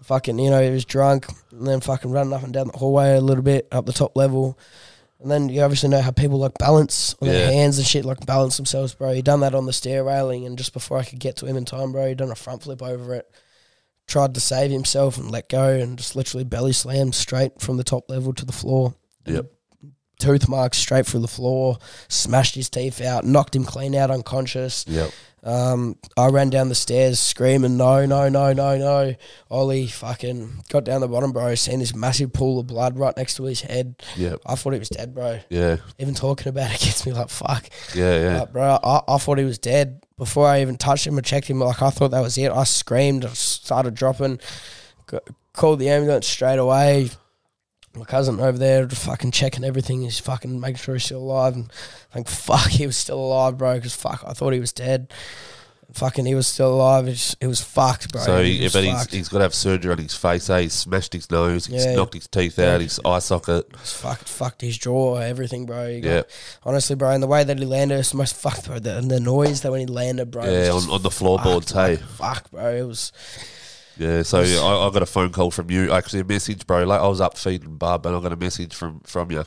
Fucking, 0.03 0.39
you 0.39 0.51
know, 0.51 0.61
he 0.63 0.69
was 0.71 0.85
drunk 0.85 1.27
and 1.51 1.67
then 1.67 1.81
fucking 1.81 2.11
running 2.11 2.33
up 2.35 2.43
and 2.43 2.53
down 2.53 2.67
the 2.67 2.77
hallway 2.77 3.15
a 3.15 3.23
little 3.23 3.43
bit 3.45 3.67
up 3.73 3.87
the 3.87 3.93
top 3.93 4.15
level. 4.17 4.59
And 5.25 5.31
then 5.31 5.49
you 5.49 5.63
obviously 5.63 5.89
know 5.89 6.03
how 6.03 6.11
people 6.11 6.39
like 6.39 6.59
balance 6.59 7.17
on 7.23 7.29
their 7.29 7.47
Yeah. 7.47 7.51
hands 7.53 7.79
and 7.79 7.87
shit, 7.87 8.05
like 8.05 8.27
balance 8.27 8.59
themselves, 8.59 8.93
bro. 8.95 9.15
He 9.15 9.23
done 9.23 9.41
that 9.41 9.55
on 9.55 9.65
the 9.65 9.73
stair 9.73 10.05
railing, 10.05 10.45
and 10.45 10.59
just 10.59 10.75
before 10.75 10.99
I 10.99 11.05
could 11.05 11.19
get 11.19 11.37
to 11.39 11.47
him 11.47 11.57
in 11.57 11.65
time, 11.65 11.93
bro, 11.93 12.07
he 12.09 12.15
done 12.15 12.31
a 12.31 12.35
front 12.35 12.63
flip 12.63 12.83
over 12.83 13.15
it. 13.15 13.27
Tried 14.07 14.35
to 14.35 14.41
save 14.41 14.71
himself 14.71 15.17
and 15.17 15.31
let 15.31 15.49
go, 15.49 15.71
and 15.71 15.97
just 15.97 16.15
literally 16.15 16.45
belly 16.45 16.75
slammed 16.75 17.15
straight 17.15 17.59
from 17.59 17.79
the 17.79 17.85
top 17.85 18.11
level 18.11 18.35
to 18.35 18.45
the 18.45 18.53
floor. 18.53 18.97
Yep. 19.27 19.47
Tooth 20.19 20.47
marks 20.47 20.77
straight 20.77 21.07
through 21.07 21.21
the 21.21 21.27
floor, 21.29 21.79
smashed 22.09 22.55
his 22.55 22.69
teeth 22.69 23.01
out, 23.01 23.25
knocked 23.25 23.57
him 23.57 23.65
clean 23.65 23.95
out 23.95 24.11
unconscious. 24.11 24.85
Yep. 24.87 25.11
Um, 25.45 25.97
I 26.17 26.29
ran 26.29 26.49
down 26.49 26.71
the 26.71 26.75
stairs 26.75 27.21
screaming, 27.21 27.77
no, 27.77 28.07
no, 28.07 28.31
no, 28.31 28.55
no, 28.55 28.79
no. 28.79 29.15
Ollie 29.51 29.87
fucking 29.87 30.65
got 30.71 30.85
down 30.85 31.03
the 31.03 31.09
bottom, 31.09 31.33
bro, 31.33 31.55
seen 31.55 31.81
this 31.81 31.95
massive 31.95 32.33
pool 32.33 32.59
of 32.61 32.67
blood 32.67 32.99
right 32.99 33.15
next 33.17 33.35
to 33.35 33.45
his 33.45 33.61
head. 33.61 34.03
Yeah. 34.17 34.37
I 34.47 34.55
thought 34.55 34.73
he 34.73 34.79
was 34.79 34.89
dead, 34.89 35.15
bro. 35.15 35.41
Yeah. 35.51 35.77
Even 35.99 36.15
talking 36.15 36.49
about 36.49 36.75
it 36.75 36.81
gets 36.85 37.05
me 37.05 37.13
like, 37.13 37.29
fuck. 37.29 37.69
Yeah. 37.95 38.19
Yeah. 38.21 38.41
Like, 38.41 38.53
bro, 38.55 38.79
I, 38.83 39.01
I 39.07 39.19
thought 39.19 39.37
he 39.39 39.45
was 39.45 39.59
dead 39.59 40.03
before 40.17 40.47
I 40.47 40.63
even 40.63 40.77
touched 40.77 41.07
him 41.07 41.19
or 41.19 41.23
checked 41.23 41.47
him. 41.49 41.59
Like, 41.61 41.83
I 41.83 41.91
thought 41.91 42.13
that 42.13 42.21
was 42.23 42.39
it. 42.39 42.51
I 42.51 42.65
screamed, 42.65 43.27
I 43.27 43.29
started 43.29 43.95
dropping, 43.95 44.41
c- 45.11 45.19
called 45.53 45.79
the 45.79 45.91
ambulance 45.91 46.27
straight 46.27 46.59
away. 46.59 47.11
My 47.97 48.05
cousin 48.05 48.41
over 48.41 48.59
there, 48.59 48.89
fucking 48.89 49.31
checking 49.31 49.63
everything. 49.63 50.03
He's 50.03 50.19
fucking 50.19 50.59
making 50.59 50.79
sure 50.79 50.95
he's 50.97 51.05
still 51.05 51.21
alive. 51.21 51.55
And 51.55 51.73
like, 52.15 52.27
fuck, 52.29 52.69
he 52.71 52.87
was 52.87 52.97
still 52.97 53.21
alive, 53.21 53.57
bro. 53.57 53.77
Because 53.77 53.95
fuck, 53.95 54.25
I 54.27 54.33
thought 54.33 54.53
he 54.53 54.61
was 54.61 54.73
dead. 54.73 55.13
Fucking, 55.93 56.27
he 56.27 56.35
was 56.35 56.49
still 56.49 56.75
alive. 56.75 57.07
It 57.07 57.11
was, 57.11 57.37
it 57.43 57.47
was 57.47 57.61
fucked, 57.61 58.11
bro. 58.11 58.21
So, 58.23 58.43
he, 58.43 58.65
was 58.65 58.73
but 58.73 58.83
he's, 58.83 58.95
fucked. 58.95 59.13
he's 59.13 59.29
got 59.29 59.39
to 59.39 59.43
have 59.45 59.55
surgery 59.55 59.93
on 59.93 59.99
his 59.99 60.17
face. 60.17 60.51
Eh? 60.51 60.63
He's 60.63 60.73
smashed 60.73 61.13
his 61.13 61.31
nose. 61.31 61.67
He's 61.67 61.87
Yeah. 61.87 61.95
knocked 61.95 62.15
his 62.15 62.27
teeth 62.27 62.59
out. 62.59 62.81
His 62.81 62.99
eye 63.05 63.21
socket. 63.21 63.67
It's 63.75 63.93
fucked, 63.93 64.29
fucked 64.29 64.63
his 64.63 64.77
jaw, 64.77 65.19
everything, 65.19 65.67
bro. 65.67 65.87
Yeah. 65.87 66.23
Honestly, 66.65 66.97
bro, 66.97 67.11
and 67.11 67.23
the 67.23 67.29
way 67.29 67.45
that 67.45 67.61
he 67.61 67.65
landed, 67.65 68.01
it's 68.01 68.11
the 68.11 68.17
most 68.17 68.35
fucked, 68.35 68.67
bro. 68.67 68.81
The, 68.81 68.99
and 68.99 69.09
the 69.09 69.21
noise 69.21 69.61
that 69.61 69.71
when 69.71 69.81
he 69.81 69.87
landed, 69.87 70.33
bro. 70.33 70.45
Yeah, 70.45 70.73
on, 70.73 70.91
on 70.91 71.03
the 71.03 71.13
floorboards. 71.13 71.71
Hey. 71.71 71.91
like, 71.91 72.01
fuck, 72.01 72.51
bro. 72.51 72.75
It 72.75 72.83
was. 72.83 73.13
Yeah, 73.97 74.23
so 74.23 74.41
I, 74.41 74.87
I 74.87 74.91
got 74.91 75.03
a 75.03 75.07
phone 75.07 75.31
call 75.31 75.51
from 75.51 75.71
you, 75.71 75.93
actually 75.93 76.21
a 76.21 76.25
message, 76.25 76.67
bro. 76.67 76.85
Like 76.85 77.01
I 77.01 77.07
was 77.07 77.21
up 77.21 77.37
feeding 77.37 77.77
Bub, 77.77 78.07
and 78.07 78.17
I 78.17 78.21
got 78.21 78.33
a 78.33 78.37
message 78.37 78.75
from 78.75 79.01
from 79.01 79.31
you. 79.31 79.41
It 79.41 79.47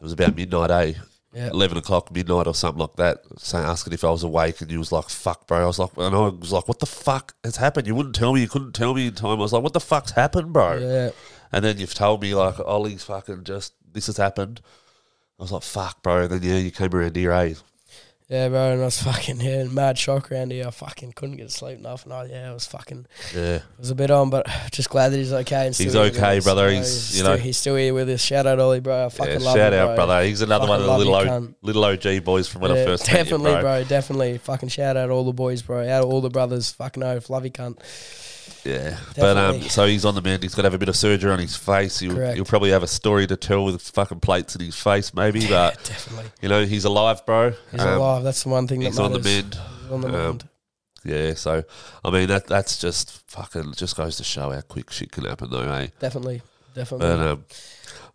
was 0.00 0.12
about 0.12 0.36
midnight, 0.36 0.70
eh? 0.70 0.92
Yeah. 1.32 1.48
Eleven 1.48 1.78
o'clock, 1.78 2.12
midnight, 2.14 2.46
or 2.46 2.54
something 2.54 2.80
like 2.80 2.94
that. 2.96 3.22
Saying, 3.38 3.64
asking 3.64 3.92
if 3.92 4.04
I 4.04 4.10
was 4.10 4.22
awake, 4.22 4.60
and 4.60 4.70
you 4.70 4.78
was 4.78 4.92
like, 4.92 5.08
"Fuck, 5.08 5.48
bro." 5.48 5.62
I 5.62 5.66
was 5.66 5.78
like, 5.78 5.90
and 5.96 6.14
I 6.14 6.28
was 6.28 6.52
like, 6.52 6.68
"What 6.68 6.78
the 6.78 6.86
fuck 6.86 7.34
has 7.42 7.56
happened?" 7.56 7.86
You 7.88 7.94
wouldn't 7.94 8.14
tell 8.14 8.32
me. 8.32 8.42
You 8.42 8.48
couldn't 8.48 8.72
tell 8.72 8.94
me 8.94 9.08
in 9.08 9.14
time. 9.14 9.38
I 9.38 9.42
was 9.42 9.52
like, 9.52 9.62
"What 9.62 9.72
the 9.72 9.80
fuck's 9.80 10.12
happened, 10.12 10.52
bro?" 10.52 10.78
Yeah. 10.78 11.10
And 11.50 11.64
then 11.64 11.78
you've 11.78 11.94
told 11.94 12.22
me 12.22 12.34
like, 12.34 12.60
"Ollie's 12.60 13.04
fucking 13.04 13.44
just 13.44 13.72
this 13.90 14.06
has 14.06 14.16
happened." 14.16 14.60
I 15.38 15.42
was 15.42 15.52
like, 15.52 15.62
"Fuck, 15.64 16.02
bro." 16.02 16.22
And 16.22 16.30
then 16.30 16.42
yeah, 16.42 16.58
you 16.58 16.70
came 16.70 16.94
around 16.94 17.16
here, 17.16 17.32
eh? 17.32 17.54
Yeah, 18.28 18.48
bro, 18.48 18.72
and 18.72 18.80
I 18.80 18.84
was 18.86 19.02
fucking 19.02 19.40
yeah, 19.40 19.60
in 19.60 19.74
mad 19.74 19.98
shock 19.98 20.32
around 20.32 20.50
here. 20.50 20.66
I 20.66 20.70
fucking 20.70 21.12
couldn't 21.12 21.36
get 21.36 21.48
to 21.50 21.54
sleep 21.54 21.78
enough, 21.78 22.04
and 22.04 22.12
I 22.14 22.22
oh, 22.22 22.24
yeah, 22.24 22.50
I 22.50 22.54
was 22.54 22.66
fucking 22.66 23.06
Yeah, 23.34 23.56
it 23.56 23.62
was 23.78 23.90
a 23.90 23.94
bit 23.94 24.10
on, 24.10 24.30
but 24.30 24.46
just 24.72 24.88
glad 24.88 25.10
that 25.10 25.18
he's 25.18 25.32
okay. 25.32 25.66
And 25.66 25.74
still 25.74 25.84
He's 26.04 26.16
okay, 26.16 26.40
brother. 26.40 26.68
know, 26.70 26.76
He's, 26.78 27.14
you 27.14 27.20
still, 27.20 27.26
know- 27.32 27.36
he's 27.36 27.56
still 27.58 27.76
here 27.76 27.92
with 27.92 28.08
us. 28.08 28.22
Shout 28.22 28.46
out 28.46 28.58
Ollie, 28.60 28.80
bro. 28.80 29.06
I 29.06 29.08
fucking 29.10 29.40
yeah. 29.40 29.46
love 29.46 29.56
Shout 29.56 29.72
him, 29.74 29.78
out, 29.80 29.86
bro. 29.88 30.06
brother. 30.06 30.24
He's 30.24 30.40
another 30.40 30.66
one 30.66 30.80
of 30.80 30.86
the 30.86 30.96
little 30.96 31.14
o, 31.14 31.48
little 31.60 31.84
OG 31.84 32.24
boys 32.24 32.48
from 32.48 32.62
when 32.62 32.70
I 32.72 32.76
Yeah, 32.78 32.84
first 32.86 33.06
met 33.06 33.12
you, 33.12 33.24
definitely, 33.24 33.52
bro. 33.52 33.60
bro. 33.60 33.84
Definitely, 33.84 34.38
fucking 34.38 34.68
shout 34.70 34.96
out 34.96 35.10
all 35.10 35.24
the 35.24 35.32
boys, 35.32 35.60
bro. 35.60 35.86
Out 35.86 36.04
of 36.04 36.10
all 36.10 36.22
the 36.22 36.30
brothers, 36.30 36.72
fucking 36.72 37.02
oath, 37.02 37.28
love 37.28 37.44
you, 37.44 37.50
cunt. 37.50 37.78
Yeah, 38.64 38.98
but 39.16 39.36
um, 39.36 39.60
so 39.62 39.86
he's 39.86 40.04
on 40.06 40.14
the 40.14 40.22
mend. 40.22 40.42
He's 40.42 40.54
got 40.54 40.62
to 40.62 40.66
have 40.66 40.74
a 40.74 40.78
bit 40.78 40.88
of 40.88 40.96
surgery 40.96 41.30
on 41.30 41.38
his 41.38 41.54
face. 41.54 41.98
He'll, 41.98 42.14
Correct. 42.14 42.34
he'll 42.36 42.44
probably 42.46 42.70
have 42.70 42.82
a 42.82 42.86
story 42.86 43.26
to 43.26 43.36
tell 43.36 43.64
with 43.64 43.82
fucking 43.82 44.20
plates 44.20 44.54
in 44.56 44.62
his 44.64 44.74
face, 44.74 45.12
maybe. 45.12 45.46
But 45.46 45.74
Definitely, 45.84 46.30
you 46.40 46.48
know, 46.48 46.64
he's 46.64 46.84
alive, 46.84 47.24
bro. 47.26 47.52
he's 47.70 47.80
Um, 47.82 47.88
alive. 47.98 48.22
That's 48.24 48.42
the 48.42 48.48
one 48.48 48.66
thing 48.66 48.80
He's 48.80 48.96
that 48.96 49.02
on 49.02 49.12
the 49.12 49.18
mend. 49.20 49.58
On 49.90 50.00
the 50.00 50.08
Um, 50.08 50.14
mend. 50.14 50.48
Yeah, 51.04 51.34
so 51.34 51.62
I 52.02 52.10
mean 52.10 52.28
that 52.28 52.46
that's 52.46 52.78
just 52.78 53.10
fucking 53.30 53.74
just 53.74 53.94
goes 53.96 54.16
to 54.16 54.24
show 54.24 54.50
how 54.50 54.60
quick 54.62 54.90
shit 54.90 55.12
can 55.12 55.24
happen, 55.26 55.50
though, 55.50 55.60
eh? 55.70 55.88
Definitely, 56.00 56.40
definitely. 56.74 57.06
But 57.06 57.20
um, 57.20 57.44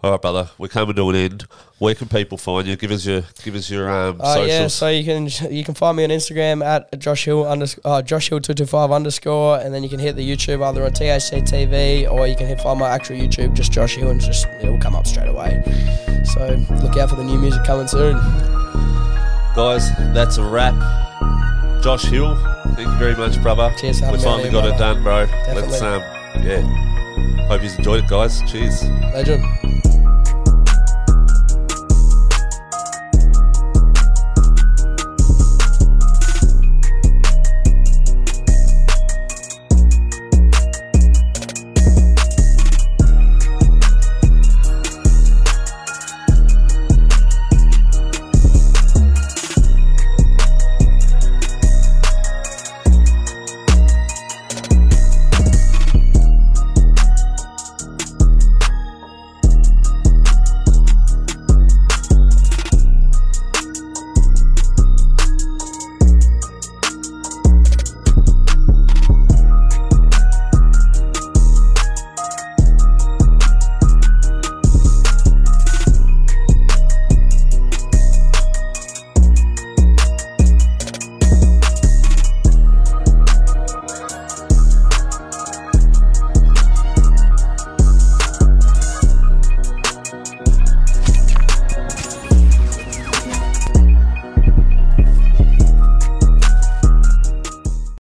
all 0.01 0.11
right, 0.11 0.21
brother, 0.21 0.49
we're 0.57 0.69
coming 0.69 0.95
to 0.95 1.09
an 1.09 1.15
end. 1.15 1.45
Where 1.77 1.93
can 1.93 2.07
people 2.07 2.37
find 2.37 2.65
you? 2.65 2.77
Give 2.77 2.91
us 2.91 3.05
your 3.05 3.23
give 3.43 3.53
us 3.55 3.69
your 3.69 3.89
um 3.89 4.21
Uh, 4.21 4.45
yeah, 4.47 4.67
so 4.67 4.87
you 4.87 5.03
can 5.03 5.27
you 5.51 5.63
can 5.65 5.73
find 5.73 5.97
me 5.97 6.05
on 6.05 6.09
Instagram 6.09 6.63
at 6.63 6.97
Josh 6.99 7.25
Hill 7.25 7.43
unders- 7.43 7.79
uh, 7.83 8.01
Josh 8.01 8.29
Hill 8.29 8.39
two 8.39 8.53
two 8.53 8.65
five 8.65 8.91
underscore, 8.91 9.59
and 9.59 9.73
then 9.73 9.83
you 9.83 9.89
can 9.89 9.99
hit 9.99 10.15
the 10.15 10.29
YouTube 10.29 10.65
either 10.65 10.85
on 10.85 10.93
TAC 10.93 11.43
TV 11.43 12.09
or 12.09 12.27
you 12.27 12.35
can 12.35 12.47
hit 12.47 12.61
find 12.61 12.79
my 12.79 12.89
actual 12.89 13.17
YouTube 13.17 13.53
just 13.53 13.73
Josh 13.73 13.95
Hill 13.95 14.09
and 14.09 14.21
just 14.21 14.45
it 14.61 14.69
will 14.69 14.79
come 14.79 14.95
up 14.95 15.05
straight 15.05 15.27
away. 15.27 15.61
So 16.33 16.47
look 16.81 16.95
out 16.95 17.09
for 17.09 17.17
the 17.17 17.23
new 17.23 17.37
music 17.37 17.65
coming 17.65 17.87
soon. 17.87 18.15
Guys, 19.53 19.89
that's 20.13 20.37
a 20.37 20.43
wrap. 20.43 20.75
Josh 21.83 22.05
Hill, 22.05 22.35
thank 22.75 22.87
you 22.87 22.97
very 22.99 23.15
much, 23.15 23.41
brother. 23.41 23.73
Cheers, 23.77 24.01
we 24.01 24.17
finally 24.19 24.49
got 24.49 24.65
it 24.65 24.77
done, 24.77 25.03
bro. 25.03 25.25
Definitely. 25.25 25.71
Let's 25.71 25.81
um, 25.81 26.01
yeah. 26.43 27.47
Hope 27.47 27.63
you 27.63 27.69
enjoyed 27.69 28.03
it, 28.03 28.09
guys. 28.09 28.41
Cheers. 28.49 28.83
Legend. 29.13 29.43